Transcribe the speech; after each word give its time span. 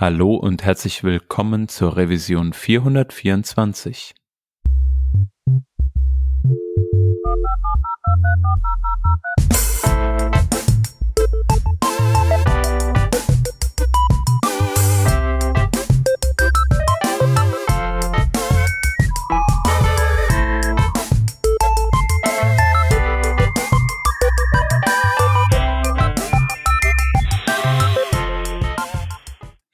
Hallo 0.00 0.36
und 0.36 0.62
herzlich 0.62 1.02
willkommen 1.02 1.66
zur 1.66 1.96
Revision 1.96 2.52
424. 2.52 4.14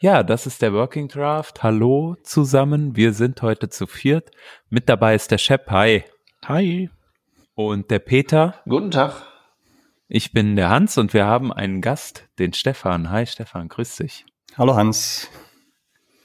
Ja, 0.04 0.22
das 0.22 0.46
ist 0.46 0.60
der 0.60 0.74
Working 0.74 1.08
Draft. 1.08 1.62
Hallo 1.62 2.14
zusammen. 2.22 2.94
Wir 2.94 3.14
sind 3.14 3.40
heute 3.40 3.70
zu 3.70 3.86
viert. 3.86 4.32
Mit 4.68 4.90
dabei 4.90 5.14
ist 5.14 5.30
der 5.30 5.38
Shep. 5.38 5.70
Hi. 5.70 6.04
Hi. 6.44 6.90
Und 7.54 7.90
der 7.90 8.00
Peter. 8.00 8.60
Guten 8.68 8.90
Tag. 8.90 9.22
Ich 10.06 10.34
bin 10.34 10.56
der 10.56 10.68
Hans 10.68 10.98
und 10.98 11.14
wir 11.14 11.24
haben 11.24 11.54
einen 11.54 11.80
Gast, 11.80 12.28
den 12.38 12.52
Stefan. 12.52 13.08
Hi 13.08 13.26
Stefan, 13.26 13.68
grüß 13.68 13.96
dich. 13.96 14.26
Hallo 14.58 14.74
Hans. 14.74 15.30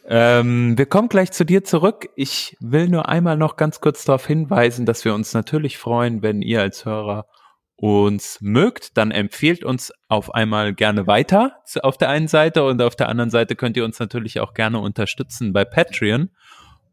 Ähm, 0.06 0.78
wir 0.78 0.86
kommen 0.86 1.08
gleich 1.08 1.32
zu 1.32 1.46
dir 1.46 1.64
zurück. 1.64 2.10
Ich 2.18 2.58
will 2.60 2.90
nur 2.90 3.08
einmal 3.08 3.38
noch 3.38 3.56
ganz 3.56 3.80
kurz 3.80 4.04
darauf 4.04 4.28
hinweisen, 4.28 4.86
dass 4.86 5.06
wir 5.06 5.14
uns 5.14 5.34
natürlich 5.34 5.78
freuen, 5.78 6.22
wenn 6.22 6.42
ihr 6.42 6.60
als 6.60 6.84
Hörer 6.84 7.28
uns 7.80 8.40
mögt, 8.42 8.98
dann 8.98 9.12
empfiehlt 9.12 9.64
uns 9.64 9.94
auf 10.10 10.34
einmal 10.34 10.74
gerne 10.74 11.08
weiter 11.08 11.62
auf 11.82 11.98
der 11.98 12.10
einen 12.10 12.28
Seite 12.28 12.64
und 12.64 12.82
auf 12.82 12.96
der 12.96 13.10
anderen 13.10 13.30
Seite 13.30 13.56
könnt 13.56 13.78
ihr 13.78 13.86
uns 13.86 14.00
natürlich 14.00 14.40
auch 14.40 14.54
gerne 14.54 14.80
unterstützen 14.80 15.54
bei 15.54 15.64
Patreon 15.64 16.30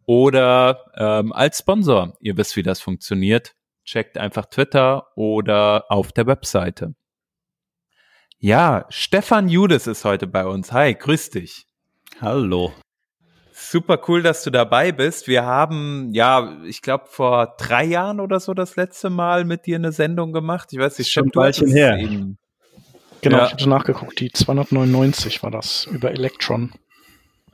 oder 0.05 0.84
ähm, 0.97 1.33
als 1.33 1.59
Sponsor. 1.59 2.17
Ihr 2.20 2.37
wisst, 2.37 2.56
wie 2.56 2.62
das 2.62 2.81
funktioniert. 2.81 3.55
Checkt 3.84 4.17
einfach 4.19 4.47
Twitter 4.47 5.09
oder 5.17 5.87
auf 5.91 6.12
der 6.12 6.27
Webseite. 6.27 6.95
Ja, 8.39 8.87
Stefan 8.89 9.48
Judes 9.48 9.87
ist 9.87 10.05
heute 10.05 10.27
bei 10.27 10.47
uns. 10.47 10.73
Hi, 10.73 10.95
grüß 10.95 11.31
dich. 11.31 11.67
Hallo. 12.21 12.73
Super 13.59 13.99
cool, 14.07 14.23
dass 14.23 14.45
du 14.45 14.51
dabei 14.51 14.93
bist. 14.93 15.29
Wir 15.29 15.47
haben, 15.47 16.11
ja, 16.12 16.59
ich 16.67 16.83
glaube, 16.83 17.07
vor 17.09 17.55
drei 17.57 17.85
Jahren 17.85 18.21
oder 18.21 18.39
so 18.39 18.53
das 18.53 18.77
letzte 18.77 19.09
Mal 19.09 19.47
mit 19.47 19.65
dir 19.65 19.77
eine 19.77 19.93
Sendung 19.93 20.35
gemacht. 20.35 20.69
Ich 20.73 20.79
weiß 20.79 20.99
nicht, 20.99 21.11
schon 21.11 21.29
ein 21.29 21.35
Weilchen 21.35 21.71
her. 21.71 21.97
Eben. 21.97 22.37
Genau, 23.23 23.39
ja. 23.39 23.47
ich 23.47 23.53
hatte 23.53 23.67
nachgeguckt. 23.67 24.21
Die 24.21 24.31
299 24.31 25.43
war 25.43 25.51
das 25.51 25.87
über 25.87 26.11
Electron. 26.11 26.73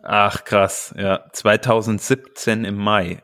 Ach, 0.03 0.43
krass. 0.43 0.93
Ja, 0.99 1.25
2017 1.33 2.65
im 2.65 2.79
Mai. 2.79 3.23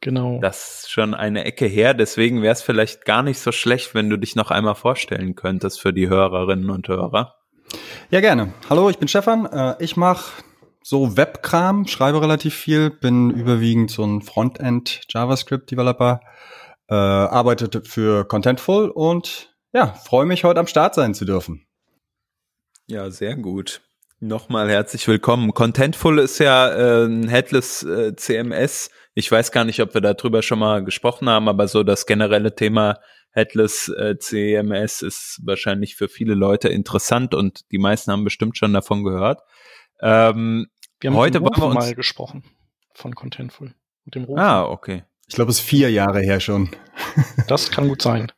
Genau. 0.00 0.38
Das 0.40 0.82
ist 0.82 0.92
schon 0.92 1.14
eine 1.14 1.44
Ecke 1.44 1.66
her. 1.66 1.92
Deswegen 1.92 2.40
wäre 2.40 2.52
es 2.52 2.62
vielleicht 2.62 3.04
gar 3.04 3.24
nicht 3.24 3.40
so 3.40 3.50
schlecht, 3.50 3.96
wenn 3.96 4.08
du 4.08 4.16
dich 4.16 4.36
noch 4.36 4.52
einmal 4.52 4.76
vorstellen 4.76 5.34
könntest 5.34 5.80
für 5.80 5.92
die 5.92 6.08
Hörerinnen 6.08 6.70
und 6.70 6.86
Hörer. 6.86 7.34
Ja, 8.10 8.20
gerne. 8.20 8.52
Hallo, 8.70 8.88
ich 8.90 8.98
bin 8.98 9.08
Stefan. 9.08 9.46
Äh, 9.46 9.74
ich 9.80 9.96
mache 9.96 10.44
so 10.82 11.16
Webkram, 11.16 11.86
schreibe 11.86 12.20
relativ 12.20 12.54
viel, 12.54 12.90
bin 12.90 13.30
überwiegend 13.30 13.90
so 13.90 14.04
ein 14.04 14.22
Frontend 14.22 15.00
JavaScript 15.08 15.70
Developer, 15.70 16.20
äh, 16.88 16.94
arbeitete 16.94 17.82
für 17.82 18.24
Contentful 18.26 18.90
und 18.90 19.54
ja, 19.72 19.94
freue 19.94 20.26
mich 20.26 20.44
heute 20.44 20.60
am 20.60 20.66
Start 20.66 20.94
sein 20.94 21.14
zu 21.14 21.24
dürfen. 21.24 21.66
Ja, 22.86 23.10
sehr 23.10 23.36
gut. 23.36 23.80
Nochmal 24.20 24.70
herzlich 24.70 25.08
willkommen. 25.08 25.52
Contentful 25.54 26.18
ist 26.18 26.38
ja 26.38 26.68
äh, 26.72 27.06
ein 27.06 27.28
Headless 27.28 27.82
äh, 27.82 28.14
CMS. 28.14 28.90
Ich 29.14 29.30
weiß 29.30 29.50
gar 29.50 29.64
nicht, 29.64 29.80
ob 29.80 29.94
wir 29.94 30.00
darüber 30.00 30.42
schon 30.42 30.58
mal 30.58 30.84
gesprochen 30.84 31.28
haben, 31.28 31.48
aber 31.48 31.66
so 31.66 31.82
das 31.82 32.06
generelle 32.06 32.54
Thema 32.54 33.00
Headless 33.32 33.88
äh, 33.88 34.18
CMS 34.18 35.02
ist 35.02 35.40
wahrscheinlich 35.44 35.96
für 35.96 36.08
viele 36.08 36.34
Leute 36.34 36.68
interessant 36.68 37.34
und 37.34 37.70
die 37.72 37.78
meisten 37.78 38.12
haben 38.12 38.24
bestimmt 38.24 38.56
schon 38.56 38.72
davon 38.74 39.04
gehört. 39.04 39.40
Ähm, 40.02 40.66
wir 41.00 41.10
haben 41.10 41.16
heute 41.16 41.40
wollen 41.40 41.56
wir 41.56 41.66
uns 41.66 41.74
mal 41.76 41.94
gesprochen 41.94 42.44
von 42.92 43.14
Contentful. 43.14 43.74
Mit 44.04 44.16
dem 44.16 44.24
Roten. 44.24 44.40
Ah, 44.40 44.64
okay. 44.64 45.04
Ich 45.28 45.36
glaube, 45.36 45.50
es 45.50 45.58
ist 45.58 45.64
vier 45.64 45.90
Jahre 45.90 46.20
her 46.20 46.40
schon. 46.40 46.70
das 47.48 47.70
kann 47.70 47.88
gut 47.88 48.02
sein. 48.02 48.32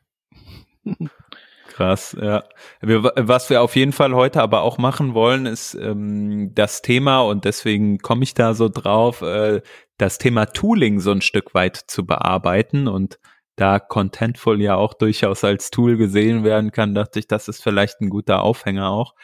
Krass, 1.69 2.15
ja. 2.21 2.43
Wir, 2.79 3.03
was 3.03 3.49
wir 3.49 3.61
auf 3.61 3.75
jeden 3.75 3.91
Fall 3.91 4.13
heute 4.13 4.41
aber 4.41 4.61
auch 4.61 4.77
machen 4.77 5.13
wollen, 5.13 5.45
ist 5.45 5.73
ähm, 5.73 6.53
das 6.53 6.81
Thema, 6.81 7.21
und 7.21 7.43
deswegen 7.43 7.97
komme 7.97 8.23
ich 8.23 8.33
da 8.33 8.53
so 8.53 8.69
drauf, 8.69 9.21
äh, 9.21 9.61
das 9.97 10.17
Thema 10.17 10.45
Tooling 10.45 10.99
so 10.99 11.11
ein 11.11 11.21
Stück 11.21 11.53
weit 11.53 11.75
zu 11.75 12.05
bearbeiten. 12.05 12.87
Und 12.87 13.19
da 13.55 13.79
Contentful 13.79 14.61
ja 14.61 14.75
auch 14.75 14.93
durchaus 14.93 15.43
als 15.43 15.71
Tool 15.71 15.97
gesehen 15.97 16.43
werden 16.43 16.71
kann, 16.71 16.95
dachte 16.95 17.19
ich, 17.19 17.27
das 17.27 17.47
ist 17.47 17.61
vielleicht 17.61 17.99
ein 18.01 18.09
guter 18.09 18.41
Aufhänger 18.41 18.89
auch. 18.89 19.15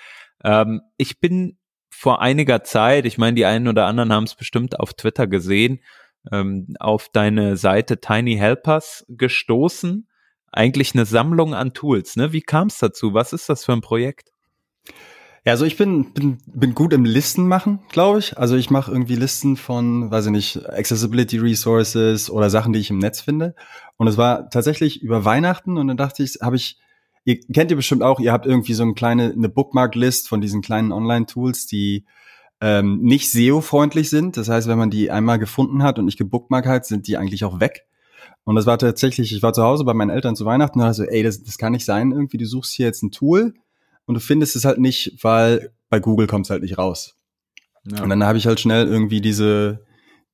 Ähm, 0.44 0.82
ich 0.98 1.20
bin 1.20 1.58
vor 2.02 2.20
einiger 2.20 2.64
Zeit, 2.64 3.06
ich 3.06 3.20
meine, 3.20 3.36
die 3.36 3.46
einen 3.46 3.68
oder 3.68 3.86
anderen 3.86 4.12
haben 4.12 4.24
es 4.24 4.34
bestimmt 4.34 4.80
auf 4.80 4.96
Twitter 4.96 5.28
gesehen, 5.28 5.82
ähm, 6.32 6.74
auf 6.80 7.10
deine 7.14 7.58
Seite 7.58 8.02
Tiny 8.02 8.38
Helpers 8.38 9.06
gestoßen. 9.08 10.08
Eigentlich 10.52 10.96
eine 10.96 11.06
Sammlung 11.06 11.54
an 11.54 11.76
Tools. 11.76 12.16
Ne? 12.16 12.34
Wie 12.34 12.42
kam 12.42 12.70
es 12.70 12.80
dazu? 12.80 13.14
Was 13.14 13.34
ist 13.34 13.50
das 13.50 13.66
für 13.66 13.74
ein 13.74 13.82
Projekt? 13.82 14.32
Ja, 15.46 15.52
also 15.52 15.64
ich 15.64 15.78
bin, 15.78 16.12
bin, 16.14 16.40
bin 16.48 16.74
gut 16.74 16.92
im 16.92 17.06
Listen 17.06 17.48
machen, 17.48 17.82
glaube 17.92 18.18
ich. 18.18 18.36
Also 18.36 18.56
ich 18.56 18.72
mache 18.72 18.92
irgendwie 18.92 19.16
Listen 19.16 19.56
von, 19.56 20.10
weiß 20.10 20.26
ich 20.26 20.32
nicht, 20.32 20.70
Accessibility 20.70 21.38
Resources 21.38 22.32
oder 22.32 22.50
Sachen, 22.50 22.74
die 22.74 22.80
ich 22.80 22.90
im 22.90 22.98
Netz 22.98 23.22
finde. 23.22 23.54
Und 23.98 24.08
es 24.08 24.18
war 24.18 24.50
tatsächlich 24.50 25.04
über 25.04 25.24
Weihnachten 25.24 25.78
und 25.78 25.88
dann 25.88 25.98
dachte 25.98 26.24
ich, 26.24 26.40
habe 26.42 26.56
ich 26.56 26.80
ihr 27.24 27.40
kennt 27.40 27.72
ihr 27.72 27.78
bestimmt 27.78 28.04
auch, 28.04 28.20
ihr 28.20 28.32
habt 28.32 28.46
irgendwie 28.46 28.74
so 28.74 28.84
eine 28.84 28.94
kleine 28.94 29.32
eine 29.32 29.50
Bookmark-List 29.50 30.28
von 30.28 30.42
diesen 30.42 30.62
kleinen 30.62 30.92
Online-Tools, 30.92 31.68
die 31.68 32.06
ähm, 32.62 33.00
nicht 33.02 33.32
SEO-freundlich 33.32 34.10
sind. 34.10 34.38
Das 34.38 34.50
heißt, 34.50 34.68
wenn 34.68 34.78
man 34.78 34.92
die 34.92 35.12
einmal 35.12 35.40
gefunden 35.40 35.84
hat 35.84 36.00
und 36.00 36.06
nicht 36.06 36.18
gebookmarkt 36.18 36.68
hat, 36.68 36.86
sind 36.86 37.08
die 37.08 37.18
eigentlich 37.18 37.44
auch 37.44 37.60
weg. 37.60 37.86
Und 38.44 38.56
das 38.56 38.66
war 38.66 38.78
tatsächlich, 38.78 39.34
ich 39.36 39.44
war 39.44 39.54
zu 39.54 39.64
Hause 39.64 39.84
bei 39.84 39.94
meinen 39.94 40.10
Eltern 40.10 40.36
zu 40.36 40.46
Weihnachten 40.46 40.80
und 40.80 40.86
dachte 40.86 40.96
so, 40.96 41.04
ey, 41.04 41.24
das, 41.24 41.44
das 41.44 41.58
kann 41.58 41.74
nicht 41.74 41.86
sein 41.86 42.12
irgendwie, 42.12 42.38
du 42.38 42.46
suchst 42.46 42.74
hier 42.74 42.88
jetzt 42.88 43.04
ein 43.04 43.12
Tool 43.12 43.54
und 44.06 44.16
du 44.16 44.20
findest 44.20 44.56
es 44.56 44.66
halt 44.66 44.80
nicht, 44.80 45.18
weil 45.22 45.72
bei 45.90 46.00
Google 46.00 46.28
kommt 46.28 46.46
es 46.46 46.50
halt 46.50 46.64
nicht 46.64 46.78
raus. 46.78 47.16
Ja. 47.84 48.04
Und 48.04 48.10
dann 48.10 48.24
habe 48.24 48.38
ich 48.38 48.48
halt 48.48 48.60
schnell 48.60 48.88
irgendwie 48.88 49.22
diese, 49.22 49.86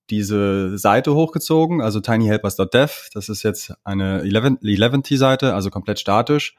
diese 0.09 0.78
Seite 0.78 1.13
hochgezogen, 1.13 1.81
also 1.81 2.00
tinyhelpers.dev. 2.00 3.09
Das 3.13 3.29
ist 3.29 3.44
jetzt 3.44 3.73
eine 3.84 4.22
11T-Seite, 4.22 5.53
also 5.53 5.69
komplett 5.69 6.00
statisch. 6.00 6.56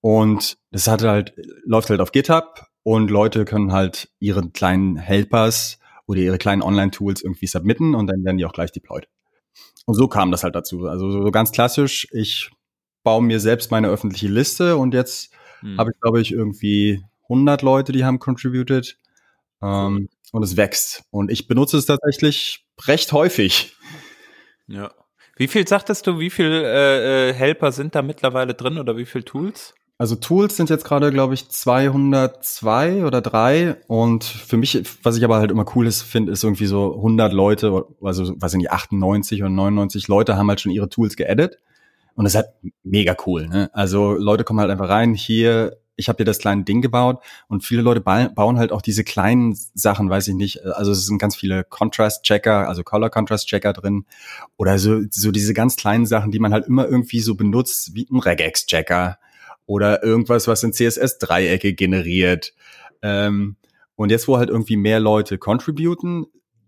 Und 0.00 0.58
das 0.70 0.86
hat 0.86 1.02
halt, 1.02 1.34
läuft 1.64 1.90
halt 1.90 2.00
auf 2.00 2.12
GitHub 2.12 2.66
und 2.82 3.10
Leute 3.10 3.44
können 3.44 3.72
halt 3.72 4.10
ihre 4.20 4.48
kleinen 4.50 4.96
Helpers 4.96 5.78
oder 6.06 6.20
ihre 6.20 6.38
kleinen 6.38 6.62
Online-Tools 6.62 7.22
irgendwie 7.22 7.46
submitten 7.46 7.94
und 7.94 8.06
dann 8.06 8.24
werden 8.24 8.38
die 8.38 8.46
auch 8.46 8.52
gleich 8.52 8.72
deployed. 8.72 9.08
Und 9.86 9.94
so 9.94 10.06
kam 10.06 10.30
das 10.30 10.44
halt 10.44 10.54
dazu. 10.54 10.86
Also 10.86 11.10
so 11.10 11.30
ganz 11.30 11.50
klassisch, 11.52 12.06
ich 12.12 12.50
baue 13.02 13.22
mir 13.22 13.40
selbst 13.40 13.70
meine 13.70 13.88
öffentliche 13.88 14.28
Liste 14.28 14.76
und 14.76 14.94
jetzt 14.94 15.32
hm. 15.60 15.78
habe 15.78 15.90
ich, 15.92 16.00
glaube 16.00 16.20
ich, 16.20 16.32
irgendwie 16.32 17.02
100 17.24 17.62
Leute, 17.62 17.92
die 17.92 18.04
haben 18.04 18.18
contributed. 18.18 18.96
Ähm, 19.60 20.08
und 20.32 20.42
es 20.42 20.56
wächst. 20.56 21.04
Und 21.10 21.30
ich 21.30 21.46
benutze 21.46 21.78
es 21.78 21.86
tatsächlich 21.86 22.64
recht 22.86 23.12
häufig. 23.12 23.76
Ja. 24.66 24.92
Wie 25.36 25.48
viel 25.48 25.66
sagtest 25.66 26.06
du, 26.06 26.18
wie 26.18 26.30
viel 26.30 26.46
äh, 26.46 27.30
äh 27.30 27.32
Helper 27.32 27.72
sind 27.72 27.94
da 27.94 28.02
mittlerweile 28.02 28.54
drin 28.54 28.78
oder 28.78 28.96
wie 28.96 29.06
viel 29.06 29.22
Tools? 29.22 29.74
Also 30.00 30.14
Tools 30.14 30.56
sind 30.56 30.70
jetzt 30.70 30.84
gerade, 30.84 31.10
glaube 31.10 31.34
ich, 31.34 31.48
202 31.48 33.04
oder 33.04 33.20
3 33.20 33.78
und 33.88 34.22
für 34.22 34.56
mich, 34.56 34.80
was 35.02 35.16
ich 35.16 35.24
aber 35.24 35.38
halt 35.38 35.50
immer 35.50 35.66
cool 35.74 35.88
ist, 35.88 36.02
finde, 36.02 36.30
ist 36.30 36.44
irgendwie 36.44 36.66
so 36.66 36.94
100 36.94 37.32
Leute, 37.32 37.84
also 38.00 38.40
weiß 38.40 38.52
ich 38.52 38.58
nicht, 38.58 38.70
98 38.70 39.42
oder 39.42 39.50
99 39.50 40.06
Leute 40.06 40.36
haben 40.36 40.48
halt 40.48 40.60
schon 40.60 40.70
ihre 40.70 40.88
Tools 40.88 41.16
geedit 41.16 41.58
und 42.14 42.24
das 42.24 42.34
ist 42.34 42.36
halt 42.36 42.48
mega 42.84 43.16
cool. 43.26 43.48
Ne? 43.48 43.70
Also 43.72 44.12
Leute 44.12 44.44
kommen 44.44 44.60
halt 44.60 44.70
einfach 44.70 44.88
rein, 44.88 45.14
hier, 45.14 45.78
ich 45.98 46.08
habe 46.08 46.18
hier 46.18 46.24
das 46.24 46.38
kleine 46.38 46.64
Ding 46.64 46.80
gebaut 46.80 47.22
und 47.48 47.64
viele 47.64 47.82
Leute 47.82 48.00
bauen 48.00 48.58
halt 48.58 48.72
auch 48.72 48.80
diese 48.80 49.04
kleinen 49.04 49.58
Sachen, 49.74 50.08
weiß 50.08 50.28
ich 50.28 50.34
nicht, 50.34 50.64
also 50.64 50.92
es 50.92 51.04
sind 51.04 51.18
ganz 51.18 51.36
viele 51.36 51.64
Contrast-Checker, 51.64 52.68
also 52.68 52.84
Color-Contrast-Checker 52.84 53.72
drin 53.72 54.06
oder 54.56 54.78
so, 54.78 55.00
so 55.10 55.32
diese 55.32 55.54
ganz 55.54 55.76
kleinen 55.76 56.06
Sachen, 56.06 56.30
die 56.30 56.38
man 56.38 56.52
halt 56.52 56.66
immer 56.66 56.86
irgendwie 56.86 57.20
so 57.20 57.34
benutzt, 57.34 57.94
wie 57.94 58.06
ein 58.10 58.20
Regex-Checker 58.20 59.18
oder 59.66 60.02
irgendwas, 60.04 60.46
was 60.46 60.62
in 60.62 60.72
CSS-Dreiecke 60.72 61.74
generiert. 61.74 62.54
Ähm, 63.02 63.56
und 63.96 64.10
jetzt, 64.10 64.28
wo 64.28 64.38
halt 64.38 64.50
irgendwie 64.50 64.76
mehr 64.76 65.00
Leute 65.00 65.36
contributen, 65.36 66.26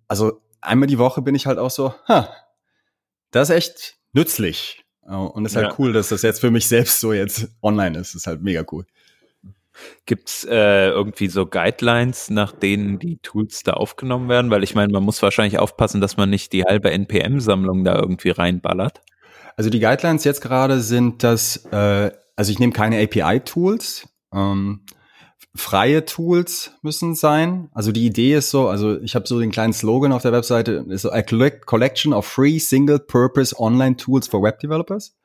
also 0.09 0.43
einmal 0.61 0.89
die 0.89 0.99
Woche 0.99 1.23
bin 1.23 1.37
ich 1.37 1.47
halt 1.47 1.59
auch 1.59 1.71
so, 1.71 1.95
ha, 2.09 2.29
das 3.31 3.49
ist 3.49 3.57
echt 3.57 3.97
nützlich. 4.13 4.85
Und 5.03 5.45
es 5.45 5.53
ist 5.53 5.57
halt 5.57 5.69
ja. 5.69 5.75
cool, 5.79 5.93
dass 5.93 6.09
das 6.09 6.23
jetzt 6.23 6.41
für 6.41 6.51
mich 6.51 6.69
selbst 6.69 7.01
so 7.01 7.13
jetzt 7.13 7.49
online 7.63 7.99
ist. 7.99 8.15
Das 8.15 8.23
ist 8.23 8.27
halt 8.27 8.43
mega 8.43 8.65
cool. 8.71 8.87
Gibt's 10.07 10.45
äh, 10.45 10.89
irgendwie 10.89 11.29
so 11.29 11.47
Guidelines, 11.47 12.31
nach 12.31 12.53
denen 12.53 12.99
die 12.99 13.19
Tools 13.19 13.63
da 13.63 13.73
aufgenommen 13.73 14.29
werden? 14.29 14.51
Weil 14.51 14.63
ich 14.63 14.75
meine, 14.75 14.93
man 14.93 15.03
muss 15.03 15.23
wahrscheinlich 15.23 15.59
aufpassen, 15.59 16.01
dass 16.01 16.17
man 16.17 16.31
nicht 16.31 16.53
die 16.53 16.65
halbe 16.65 16.91
NPM-Sammlung 16.91 17.85
da 17.85 17.97
irgendwie 17.97 18.31
reinballert. 18.31 19.01
Also 19.57 19.71
die 19.71 19.81
Guidelines 19.81 20.25
jetzt 20.25 20.41
gerade 20.41 20.81
sind, 20.81 21.23
dass, 21.23 21.67
äh, 21.67 22.11
also 22.37 22.53
ich 22.53 22.59
nehme 22.59 22.73
keine 22.73 23.03
API-Tools. 23.03 24.09
Ähm, 24.33 24.83
freie 25.55 26.05
Tools 26.05 26.73
müssen 26.83 27.15
sein. 27.15 27.69
Also 27.73 27.93
die 27.93 28.07
Idee 28.07 28.35
ist 28.35 28.51
so, 28.51 28.69
also 28.69 29.01
ich 29.01 29.15
habe 29.15 29.27
so 29.27 29.41
den 29.41 29.51
kleinen 29.51 29.73
Slogan 29.73 30.13
auf 30.13 30.23
der 30.23 30.33
Webseite, 30.33 30.85
ist 30.89 31.03
so 31.03 31.11
a 31.11 31.23
collection 31.23 32.13
of 32.13 32.27
free 32.27 32.59
single-purpose 32.59 33.59
online 33.59 33.97
tools 33.97 34.29
for 34.29 34.43
web 34.43 34.61
developers. 34.61 35.17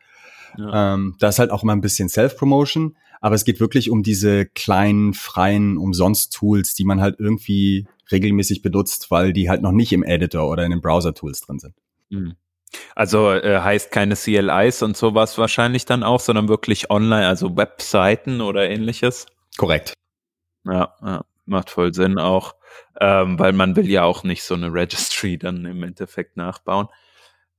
Ja. 0.58 0.94
Ähm, 0.94 1.16
da 1.20 1.30
ist 1.30 1.40
halt 1.40 1.52
auch 1.52 1.64
immer 1.64 1.74
ein 1.74 1.82
bisschen 1.82 2.10
Self-Promotion, 2.10 2.96
aber 3.26 3.34
es 3.34 3.44
geht 3.44 3.60
wirklich 3.60 3.90
um 3.90 4.04
diese 4.04 4.46
kleinen, 4.46 5.16
freien 5.16 5.80
Umsonst-Tools, 5.80 6.76
die 6.76 6.86
man 6.86 7.02
halt 7.02 7.16
irgendwie 7.18 7.88
regelmäßig 8.12 8.62
benutzt, 8.62 9.10
weil 9.10 9.34
die 9.34 9.50
halt 9.50 9.64
noch 9.64 9.72
nicht 9.72 9.92
im 9.94 10.04
Editor 10.04 10.48
oder 10.48 10.64
in 10.64 10.70
den 10.70 10.80
Browser-Tools 10.80 11.42
drin 11.42 11.58
sind. 11.58 11.74
Mhm. 12.10 12.36
Also 12.94 13.32
äh, 13.32 13.62
heißt 13.62 13.90
keine 13.90 14.16
CLIs 14.16 14.84
und 14.84 14.96
sowas 14.96 15.40
wahrscheinlich 15.40 15.86
dann 15.86 16.04
auch, 16.04 16.20
sondern 16.20 16.50
wirklich 16.50 16.92
online, 16.92 17.26
also 17.26 17.58
Webseiten 17.58 18.42
oder 18.42 18.70
ähnliches. 18.70 19.26
Korrekt. 19.58 19.96
Ja, 20.64 20.94
ja 21.02 21.26
macht 21.48 21.72
voll 21.72 21.96
Sinn 21.96 22.20
auch, 22.20 22.54
ähm, 23.02 23.40
weil 23.40 23.54
man 23.54 23.76
will 23.76 23.90
ja 23.90 24.04
auch 24.04 24.24
nicht 24.24 24.44
so 24.44 24.54
eine 24.54 24.72
Registry 24.72 25.40
dann 25.40 25.66
im 25.66 25.82
Endeffekt 25.82 26.38
nachbauen. 26.38 26.90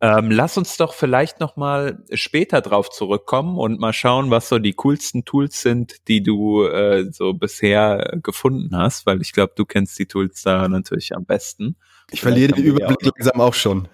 Ähm, 0.00 0.30
lass 0.30 0.58
uns 0.58 0.76
doch 0.76 0.92
vielleicht 0.92 1.40
noch 1.40 1.56
mal 1.56 2.04
später 2.12 2.60
drauf 2.60 2.90
zurückkommen 2.90 3.56
und 3.56 3.80
mal 3.80 3.94
schauen, 3.94 4.30
was 4.30 4.50
so 4.50 4.58
die 4.58 4.74
coolsten 4.74 5.24
Tools 5.24 5.62
sind, 5.62 6.06
die 6.08 6.22
du 6.22 6.64
äh, 6.64 7.10
so 7.10 7.32
bisher 7.32 8.18
gefunden 8.22 8.76
hast, 8.76 9.06
weil 9.06 9.22
ich 9.22 9.32
glaube, 9.32 9.54
du 9.56 9.64
kennst 9.64 9.98
die 9.98 10.06
Tools 10.06 10.42
da 10.42 10.68
natürlich 10.68 11.16
am 11.16 11.24
besten. 11.24 11.76
Ich 12.10 12.20
verliere 12.20 12.52
den 12.52 12.64
Überblick 12.64 12.98
auch 12.98 13.16
langsam 13.16 13.40
auch 13.40 13.54
schon. 13.54 13.88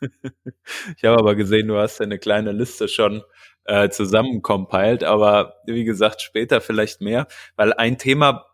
ich 0.96 1.04
habe 1.04 1.18
aber 1.18 1.36
gesehen, 1.36 1.68
du 1.68 1.78
hast 1.78 2.00
ja 2.00 2.04
eine 2.04 2.18
kleine 2.18 2.50
Liste 2.50 2.88
schon 2.88 3.22
äh, 3.64 3.88
zusammencompiled, 3.90 5.04
aber 5.04 5.54
wie 5.66 5.84
gesagt, 5.84 6.20
später 6.20 6.60
vielleicht 6.60 7.00
mehr, 7.00 7.28
weil 7.54 7.72
ein 7.72 7.96
Thema, 7.98 8.46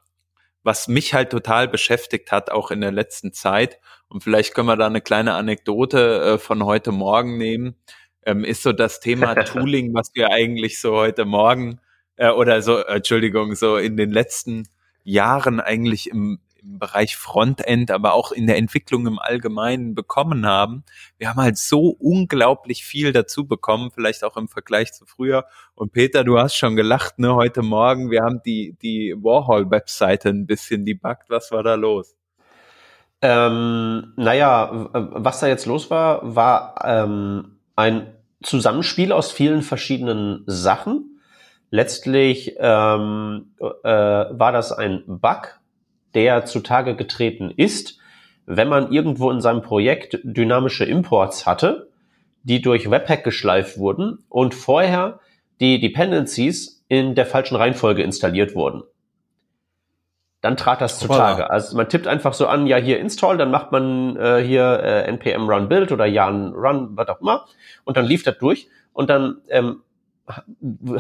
was 0.63 0.89
mich 0.89 1.15
halt 1.15 1.31
total 1.31 1.69
beschäftigt 1.69 2.33
hat, 2.33 2.51
auch 2.51 2.71
in 2.71 2.81
der 2.81 2.93
letzten 2.93 3.33
Zeit, 3.33 3.79
und 4.09 4.23
vielleicht 4.23 4.55
können 4.55 4.69
wir 4.69 4.77
da 4.77 4.87
eine 4.87 5.01
kleine 5.01 5.35
Anekdote 5.35 6.21
äh, 6.35 6.39
von 6.39 6.65
heute 6.65 6.93
Morgen 6.93 7.39
nehmen, 7.39 7.77
ähm, 8.27 8.45
ist 8.45 8.63
so 8.63 8.73
das 8.73 9.01
Thema 9.01 9.35
Tooling, 9.45 9.95
was 9.95 10.11
wir 10.15 10.31
eigentlich 10.31 10.81
so 10.81 10.95
heute 10.97 11.25
Morgen 11.25 11.81
äh, 12.17 12.31
oder 12.31 12.63
so, 12.63 12.79
Entschuldigung, 12.79 13.55
so 13.55 13.77
in 13.77 13.97
den 13.97 14.11
letzten 14.11 14.69
Jahren 15.03 15.61
eigentlich 15.61 16.11
im, 16.11 16.41
im 16.63 16.79
Bereich 16.79 17.17
Frontend, 17.17 17.91
aber 17.91 18.15
auch 18.15 18.33
in 18.33 18.47
der 18.47 18.57
Entwicklung 18.57 19.07
im 19.07 19.19
Allgemeinen 19.19 19.95
bekommen 19.95 20.47
haben. 20.47 20.85
Wir 21.19 21.29
haben 21.29 21.41
halt 21.41 21.59
so 21.59 21.89
unglaublich 21.99 22.85
viel 22.85 23.13
dazu 23.13 23.47
bekommen, 23.47 23.91
vielleicht 23.93 24.25
auch 24.25 24.37
im 24.37 24.49
Vergleich 24.49 24.93
zu 24.93 25.07
früher. 25.07 25.45
Und 25.75 25.93
Peter, 25.93 26.25
du 26.25 26.39
hast 26.39 26.55
schon 26.55 26.77
gelacht, 26.77 27.19
ne, 27.19 27.35
heute 27.35 27.63
Morgen. 27.63 28.11
Wir 28.11 28.23
haben 28.23 28.41
die, 28.45 28.77
die 28.83 29.15
Warhol-Webseite 29.17 30.29
ein 30.29 30.47
bisschen 30.47 30.85
debuggt. 30.85 31.29
Was 31.29 31.51
war 31.51 31.63
da 31.63 31.75
los? 31.75 32.17
Ähm, 33.21 34.13
naja, 34.17 34.89
was 34.93 35.41
da 35.41 35.47
jetzt 35.47 35.67
los 35.67 35.91
war, 35.91 36.35
war 36.35 36.75
ähm, 36.85 37.59
ein 37.77 38.13
Zusammenspiel 38.43 39.13
aus 39.13 39.31
vielen 39.31 39.63
verschiedenen 39.63 40.43
Sachen. 40.47 41.21
Letztlich 41.71 42.57
ähm, 42.59 43.55
äh, 43.61 43.89
war 43.89 44.53
das 44.53 44.73
ein 44.73 45.05
Bug, 45.07 45.61
der 46.15 46.45
zutage 46.45 46.97
getreten 46.97 47.53
ist, 47.57 47.99
wenn 48.47 48.69
man 48.69 48.93
irgendwo 48.93 49.31
in 49.31 49.41
seinem 49.41 49.63
Projekt 49.63 50.19
dynamische 50.23 50.85
Imports 50.85 51.47
hatte, 51.47 51.91
die 52.43 52.61
durch 52.61 52.91
Webpack 52.91 53.25
geschleift 53.25 53.79
wurden 53.79 54.25
und 54.29 54.55
vorher 54.55 55.21
die 55.61 55.81
Dependencies 55.81 56.85
in 56.89 57.15
der 57.15 57.27
falschen 57.27 57.57
Reihenfolge 57.57 58.03
installiert 58.03 58.55
wurden. 58.55 58.83
Dann 60.41 60.57
trat 60.57 60.81
das 60.81 60.99
zutage. 60.99 61.51
Also 61.51 61.77
man 61.77 61.89
tippt 61.89 62.09
einfach 62.09 62.35
so 62.35 62.49
an, 62.49 62.67
ja 62.67 62.77
hier 62.77 62.99
install, 62.99 63.39
dann 63.39 63.53
macht 63.53 63.71
man 63.71 64.17
äh, 64.17 64.43
hier 64.43 64.81
äh, 64.83 65.09
npm 65.09 65.49
run 65.49 65.69
build 65.69 65.93
oder 65.93 66.05
yarn 66.05 66.53
run, 66.53 66.97
was 66.97 67.09
auch 67.09 67.21
immer, 67.21 67.47
und 67.85 67.97
dann 67.97 68.05
lief 68.05 68.25
das 68.25 68.39
durch 68.39 68.69
und 68.93 69.09
dann 69.09 69.37
ähm, 69.49 69.83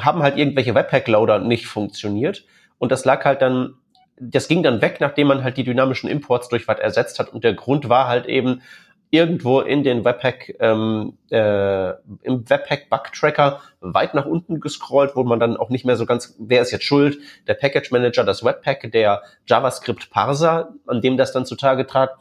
haben 0.00 0.22
halt 0.22 0.38
irgendwelche 0.38 0.76
Webpack-Loader 0.76 1.40
nicht 1.40 1.66
funktioniert 1.66 2.44
und 2.78 2.92
das 2.92 3.04
lag 3.04 3.24
halt 3.24 3.42
dann 3.42 3.74
das 4.18 4.48
ging 4.48 4.62
dann 4.62 4.80
weg, 4.82 4.98
nachdem 5.00 5.28
man 5.28 5.42
halt 5.42 5.56
die 5.56 5.64
dynamischen 5.64 6.08
Imports 6.08 6.48
durch 6.48 6.68
was 6.68 6.78
ersetzt 6.78 7.18
hat. 7.18 7.32
Und 7.32 7.44
der 7.44 7.54
Grund 7.54 7.88
war 7.88 8.08
halt 8.08 8.26
eben 8.26 8.62
irgendwo 9.10 9.60
in 9.60 9.82
den 9.82 10.04
Webpack, 10.06 10.56
ähm, 10.58 11.18
äh, 11.30 11.90
im 12.22 12.48
Webpack 12.48 12.88
Bug 12.88 13.12
Tracker 13.12 13.60
weit 13.80 14.14
nach 14.14 14.24
unten 14.24 14.58
gescrollt, 14.58 15.14
wo 15.14 15.22
man 15.22 15.38
dann 15.38 15.58
auch 15.58 15.68
nicht 15.68 15.84
mehr 15.84 15.96
so 15.96 16.06
ganz, 16.06 16.34
wer 16.38 16.62
ist 16.62 16.70
jetzt 16.70 16.84
schuld? 16.84 17.18
Der 17.46 17.54
Package 17.54 17.90
Manager, 17.90 18.24
das 18.24 18.42
Webpack, 18.42 18.90
der 18.90 19.22
JavaScript 19.46 20.10
Parser, 20.10 20.72
an 20.86 21.02
dem 21.02 21.18
das 21.18 21.32
dann 21.32 21.44
zutage 21.44 21.86
trat. 21.86 22.12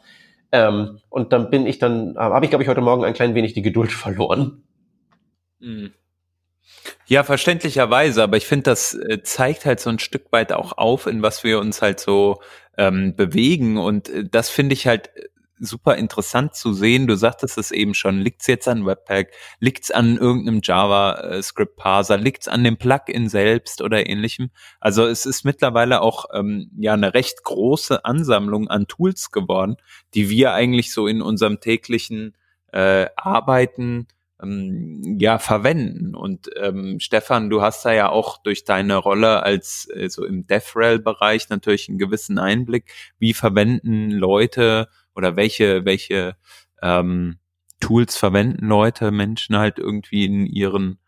Ähm, 0.51 0.99
und 1.09 1.31
dann 1.31 1.49
bin 1.49 1.65
ich 1.65 1.79
dann, 1.79 2.17
habe 2.17 2.43
ich 2.45 2.51
glaube 2.51 2.63
ich 2.63 2.69
heute 2.69 2.81
Morgen 2.81 3.05
ein 3.05 3.13
klein 3.13 3.35
wenig 3.35 3.53
die 3.53 3.61
Geduld 3.61 3.91
verloren. 3.93 4.63
Mhm. 5.59 5.93
Ja, 7.11 7.25
verständlicherweise, 7.25 8.23
aber 8.23 8.37
ich 8.37 8.45
finde, 8.45 8.63
das 8.63 8.93
äh, 8.93 9.21
zeigt 9.21 9.65
halt 9.65 9.81
so 9.81 9.89
ein 9.89 9.99
Stück 9.99 10.31
weit 10.31 10.53
auch 10.53 10.77
auf, 10.77 11.07
in 11.07 11.21
was 11.21 11.43
wir 11.43 11.59
uns 11.59 11.81
halt 11.81 11.99
so 11.99 12.41
ähm, 12.77 13.17
bewegen. 13.17 13.77
Und 13.77 14.07
äh, 14.07 14.23
das 14.23 14.49
finde 14.49 14.71
ich 14.71 14.87
halt 14.87 15.07
äh, 15.17 15.27
super 15.59 15.97
interessant 15.97 16.55
zu 16.55 16.71
sehen. 16.71 17.07
Du 17.07 17.17
sagtest 17.17 17.57
es 17.57 17.71
eben 17.71 17.95
schon, 17.95 18.19
liegt's 18.19 18.47
jetzt 18.47 18.65
an 18.69 18.85
Webpack, 18.85 19.33
liegt's 19.59 19.91
an 19.91 20.15
irgendeinem 20.15 20.61
JavaScript-Parser, 20.63 22.15
liegt's 22.15 22.47
an 22.47 22.63
dem 22.63 22.77
Plugin 22.77 23.27
selbst 23.27 23.81
oder 23.81 24.07
ähnlichem. 24.07 24.49
Also 24.79 25.05
es 25.05 25.25
ist 25.25 25.43
mittlerweile 25.43 25.99
auch 25.99 26.27
ähm, 26.33 26.71
ja 26.77 26.93
eine 26.93 27.13
recht 27.13 27.43
große 27.43 28.05
Ansammlung 28.05 28.69
an 28.69 28.87
Tools 28.87 29.31
geworden, 29.31 29.75
die 30.13 30.29
wir 30.29 30.53
eigentlich 30.53 30.93
so 30.93 31.07
in 31.07 31.21
unserem 31.21 31.59
täglichen 31.59 32.37
äh, 32.71 33.07
Arbeiten 33.17 34.07
ähm, 34.41 35.17
ja 35.19 35.39
verwenden. 35.39 36.15
Und 36.15 36.49
ähm, 36.59 36.99
Stefan, 36.99 37.49
du 37.49 37.61
hast 37.61 37.85
da 37.85 37.93
ja 37.93 38.09
auch 38.09 38.41
durch 38.41 38.63
deine 38.63 38.97
Rolle 38.97 39.43
als 39.43 39.87
äh, 39.93 40.09
so 40.09 40.25
im 40.25 40.47
DevRel-Bereich 40.47 41.49
natürlich 41.49 41.89
einen 41.89 41.97
gewissen 41.97 42.39
Einblick. 42.39 42.91
Wie 43.19 43.33
verwenden 43.33 44.11
Leute 44.11 44.87
oder 45.15 45.35
welche 45.35 45.85
welche 45.85 46.35
ähm, 46.81 47.37
Tools 47.79 48.17
verwenden 48.17 48.67
Leute, 48.67 49.11
Menschen 49.11 49.57
halt 49.57 49.79
irgendwie 49.79 50.25
in 50.25 50.45
ihren 50.45 50.99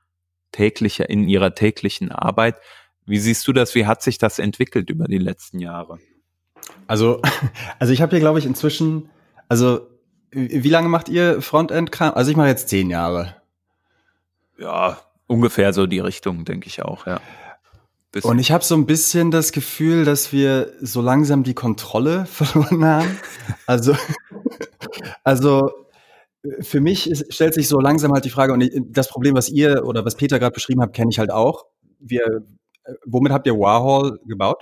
täglicher 0.51 1.09
in 1.09 1.27
ihrer 1.27 1.55
täglichen 1.55 2.11
Arbeit? 2.11 2.59
Wie 3.05 3.19
siehst 3.19 3.47
du 3.47 3.53
das? 3.53 3.75
Wie 3.75 3.85
hat 3.85 4.01
sich 4.01 4.17
das 4.17 4.39
entwickelt 4.39 4.89
über 4.89 5.05
die 5.05 5.17
letzten 5.17 5.59
Jahre? 5.59 5.99
Also, 6.87 7.21
also 7.79 7.93
ich 7.93 8.01
habe 8.01 8.11
hier 8.11 8.19
glaube 8.19 8.39
ich 8.39 8.45
inzwischen, 8.45 9.09
also 9.47 9.92
wie 10.33 10.69
lange 10.69 10.89
macht 10.89 11.09
ihr 11.09 11.41
Frontend-Kram? 11.41 12.13
Also 12.13 12.31
ich 12.31 12.37
mache 12.37 12.47
jetzt 12.47 12.69
zehn 12.69 12.89
Jahre. 12.89 13.35
Ja, 14.57 14.99
ungefähr 15.27 15.73
so 15.73 15.87
die 15.87 15.99
Richtung, 15.99 16.45
denke 16.45 16.67
ich 16.67 16.81
auch, 16.81 17.05
ja. 17.07 17.19
Bisschen. 18.11 18.29
Und 18.29 18.39
ich 18.39 18.51
habe 18.51 18.63
so 18.63 18.75
ein 18.75 18.85
bisschen 18.85 19.31
das 19.31 19.51
Gefühl, 19.51 20.05
dass 20.05 20.31
wir 20.31 20.71
so 20.79 21.01
langsam 21.01 21.43
die 21.43 21.55
Kontrolle 21.55 22.25
verloren 22.27 22.85
haben. 22.85 23.19
Also, 23.65 23.95
also 25.23 25.71
für 26.59 26.79
mich 26.79 27.09
ist, 27.09 27.33
stellt 27.33 27.55
sich 27.55 27.67
so 27.67 27.79
langsam 27.79 28.11
halt 28.11 28.25
die 28.25 28.29
Frage, 28.29 28.53
und 28.53 28.69
das 28.89 29.09
Problem, 29.09 29.35
was 29.35 29.49
ihr 29.49 29.85
oder 29.85 30.05
was 30.05 30.15
Peter 30.15 30.39
gerade 30.39 30.53
beschrieben 30.53 30.81
habt, 30.81 30.95
kenne 30.95 31.09
ich 31.09 31.17
halt 31.17 31.31
auch. 31.31 31.65
Wir, 31.99 32.45
womit 33.05 33.31
habt 33.31 33.47
ihr 33.47 33.57
Warhol 33.57 34.19
gebaut? 34.25 34.61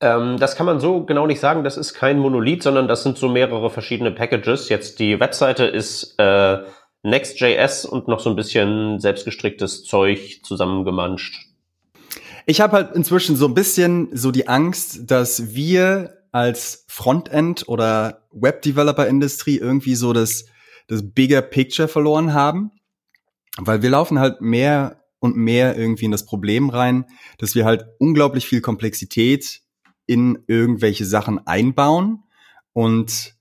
Ähm, 0.00 0.38
das 0.38 0.54
kann 0.54 0.66
man 0.66 0.80
so 0.80 1.04
genau 1.04 1.26
nicht 1.26 1.40
sagen. 1.40 1.64
Das 1.64 1.76
ist 1.76 1.94
kein 1.94 2.18
Monolith, 2.18 2.62
sondern 2.62 2.88
das 2.88 3.02
sind 3.02 3.18
so 3.18 3.28
mehrere 3.28 3.70
verschiedene 3.70 4.12
Packages. 4.12 4.68
Jetzt 4.68 4.98
die 5.00 5.18
Webseite 5.18 5.64
ist 5.64 6.14
äh, 6.18 6.58
Next.js 7.02 7.84
und 7.84 8.08
noch 8.08 8.20
so 8.20 8.30
ein 8.30 8.36
bisschen 8.36 9.00
selbstgestricktes 9.00 9.84
Zeug 9.84 10.40
zusammengemanscht. 10.42 11.46
Ich 12.46 12.60
habe 12.60 12.76
halt 12.76 12.94
inzwischen 12.94 13.36
so 13.36 13.46
ein 13.46 13.54
bisschen 13.54 14.08
so 14.12 14.30
die 14.30 14.48
Angst, 14.48 15.10
dass 15.10 15.54
wir 15.54 16.14
als 16.32 16.84
Frontend 16.88 17.68
oder 17.68 18.26
Web-Developer-Industrie 18.32 19.58
irgendwie 19.58 19.94
so 19.94 20.12
das, 20.12 20.46
das 20.86 21.12
bigger 21.12 21.42
Picture 21.42 21.88
verloren 21.88 22.34
haben. 22.34 22.70
Weil 23.58 23.82
wir 23.82 23.90
laufen 23.90 24.18
halt 24.18 24.40
mehr 24.40 25.02
und 25.18 25.36
mehr 25.36 25.76
irgendwie 25.76 26.04
in 26.04 26.12
das 26.12 26.24
Problem 26.24 26.70
rein, 26.70 27.06
dass 27.38 27.54
wir 27.54 27.64
halt 27.64 27.86
unglaublich 27.98 28.46
viel 28.46 28.60
Komplexität 28.60 29.62
in 30.08 30.42
irgendwelche 30.48 31.04
Sachen 31.04 31.46
einbauen 31.46 32.24
und 32.72 33.36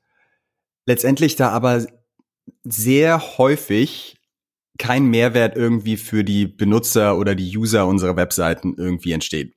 letztendlich 0.86 1.36
da 1.36 1.50
aber 1.50 1.88
sehr 2.64 3.38
häufig 3.38 4.18
kein 4.78 5.06
Mehrwert 5.06 5.56
irgendwie 5.56 5.98
für 5.98 6.24
die 6.24 6.46
Benutzer 6.46 7.18
oder 7.18 7.34
die 7.34 7.58
User 7.58 7.88
unserer 7.88 8.16
Webseiten 8.16 8.76
irgendwie 8.78 9.14
entsteht. 9.14 9.56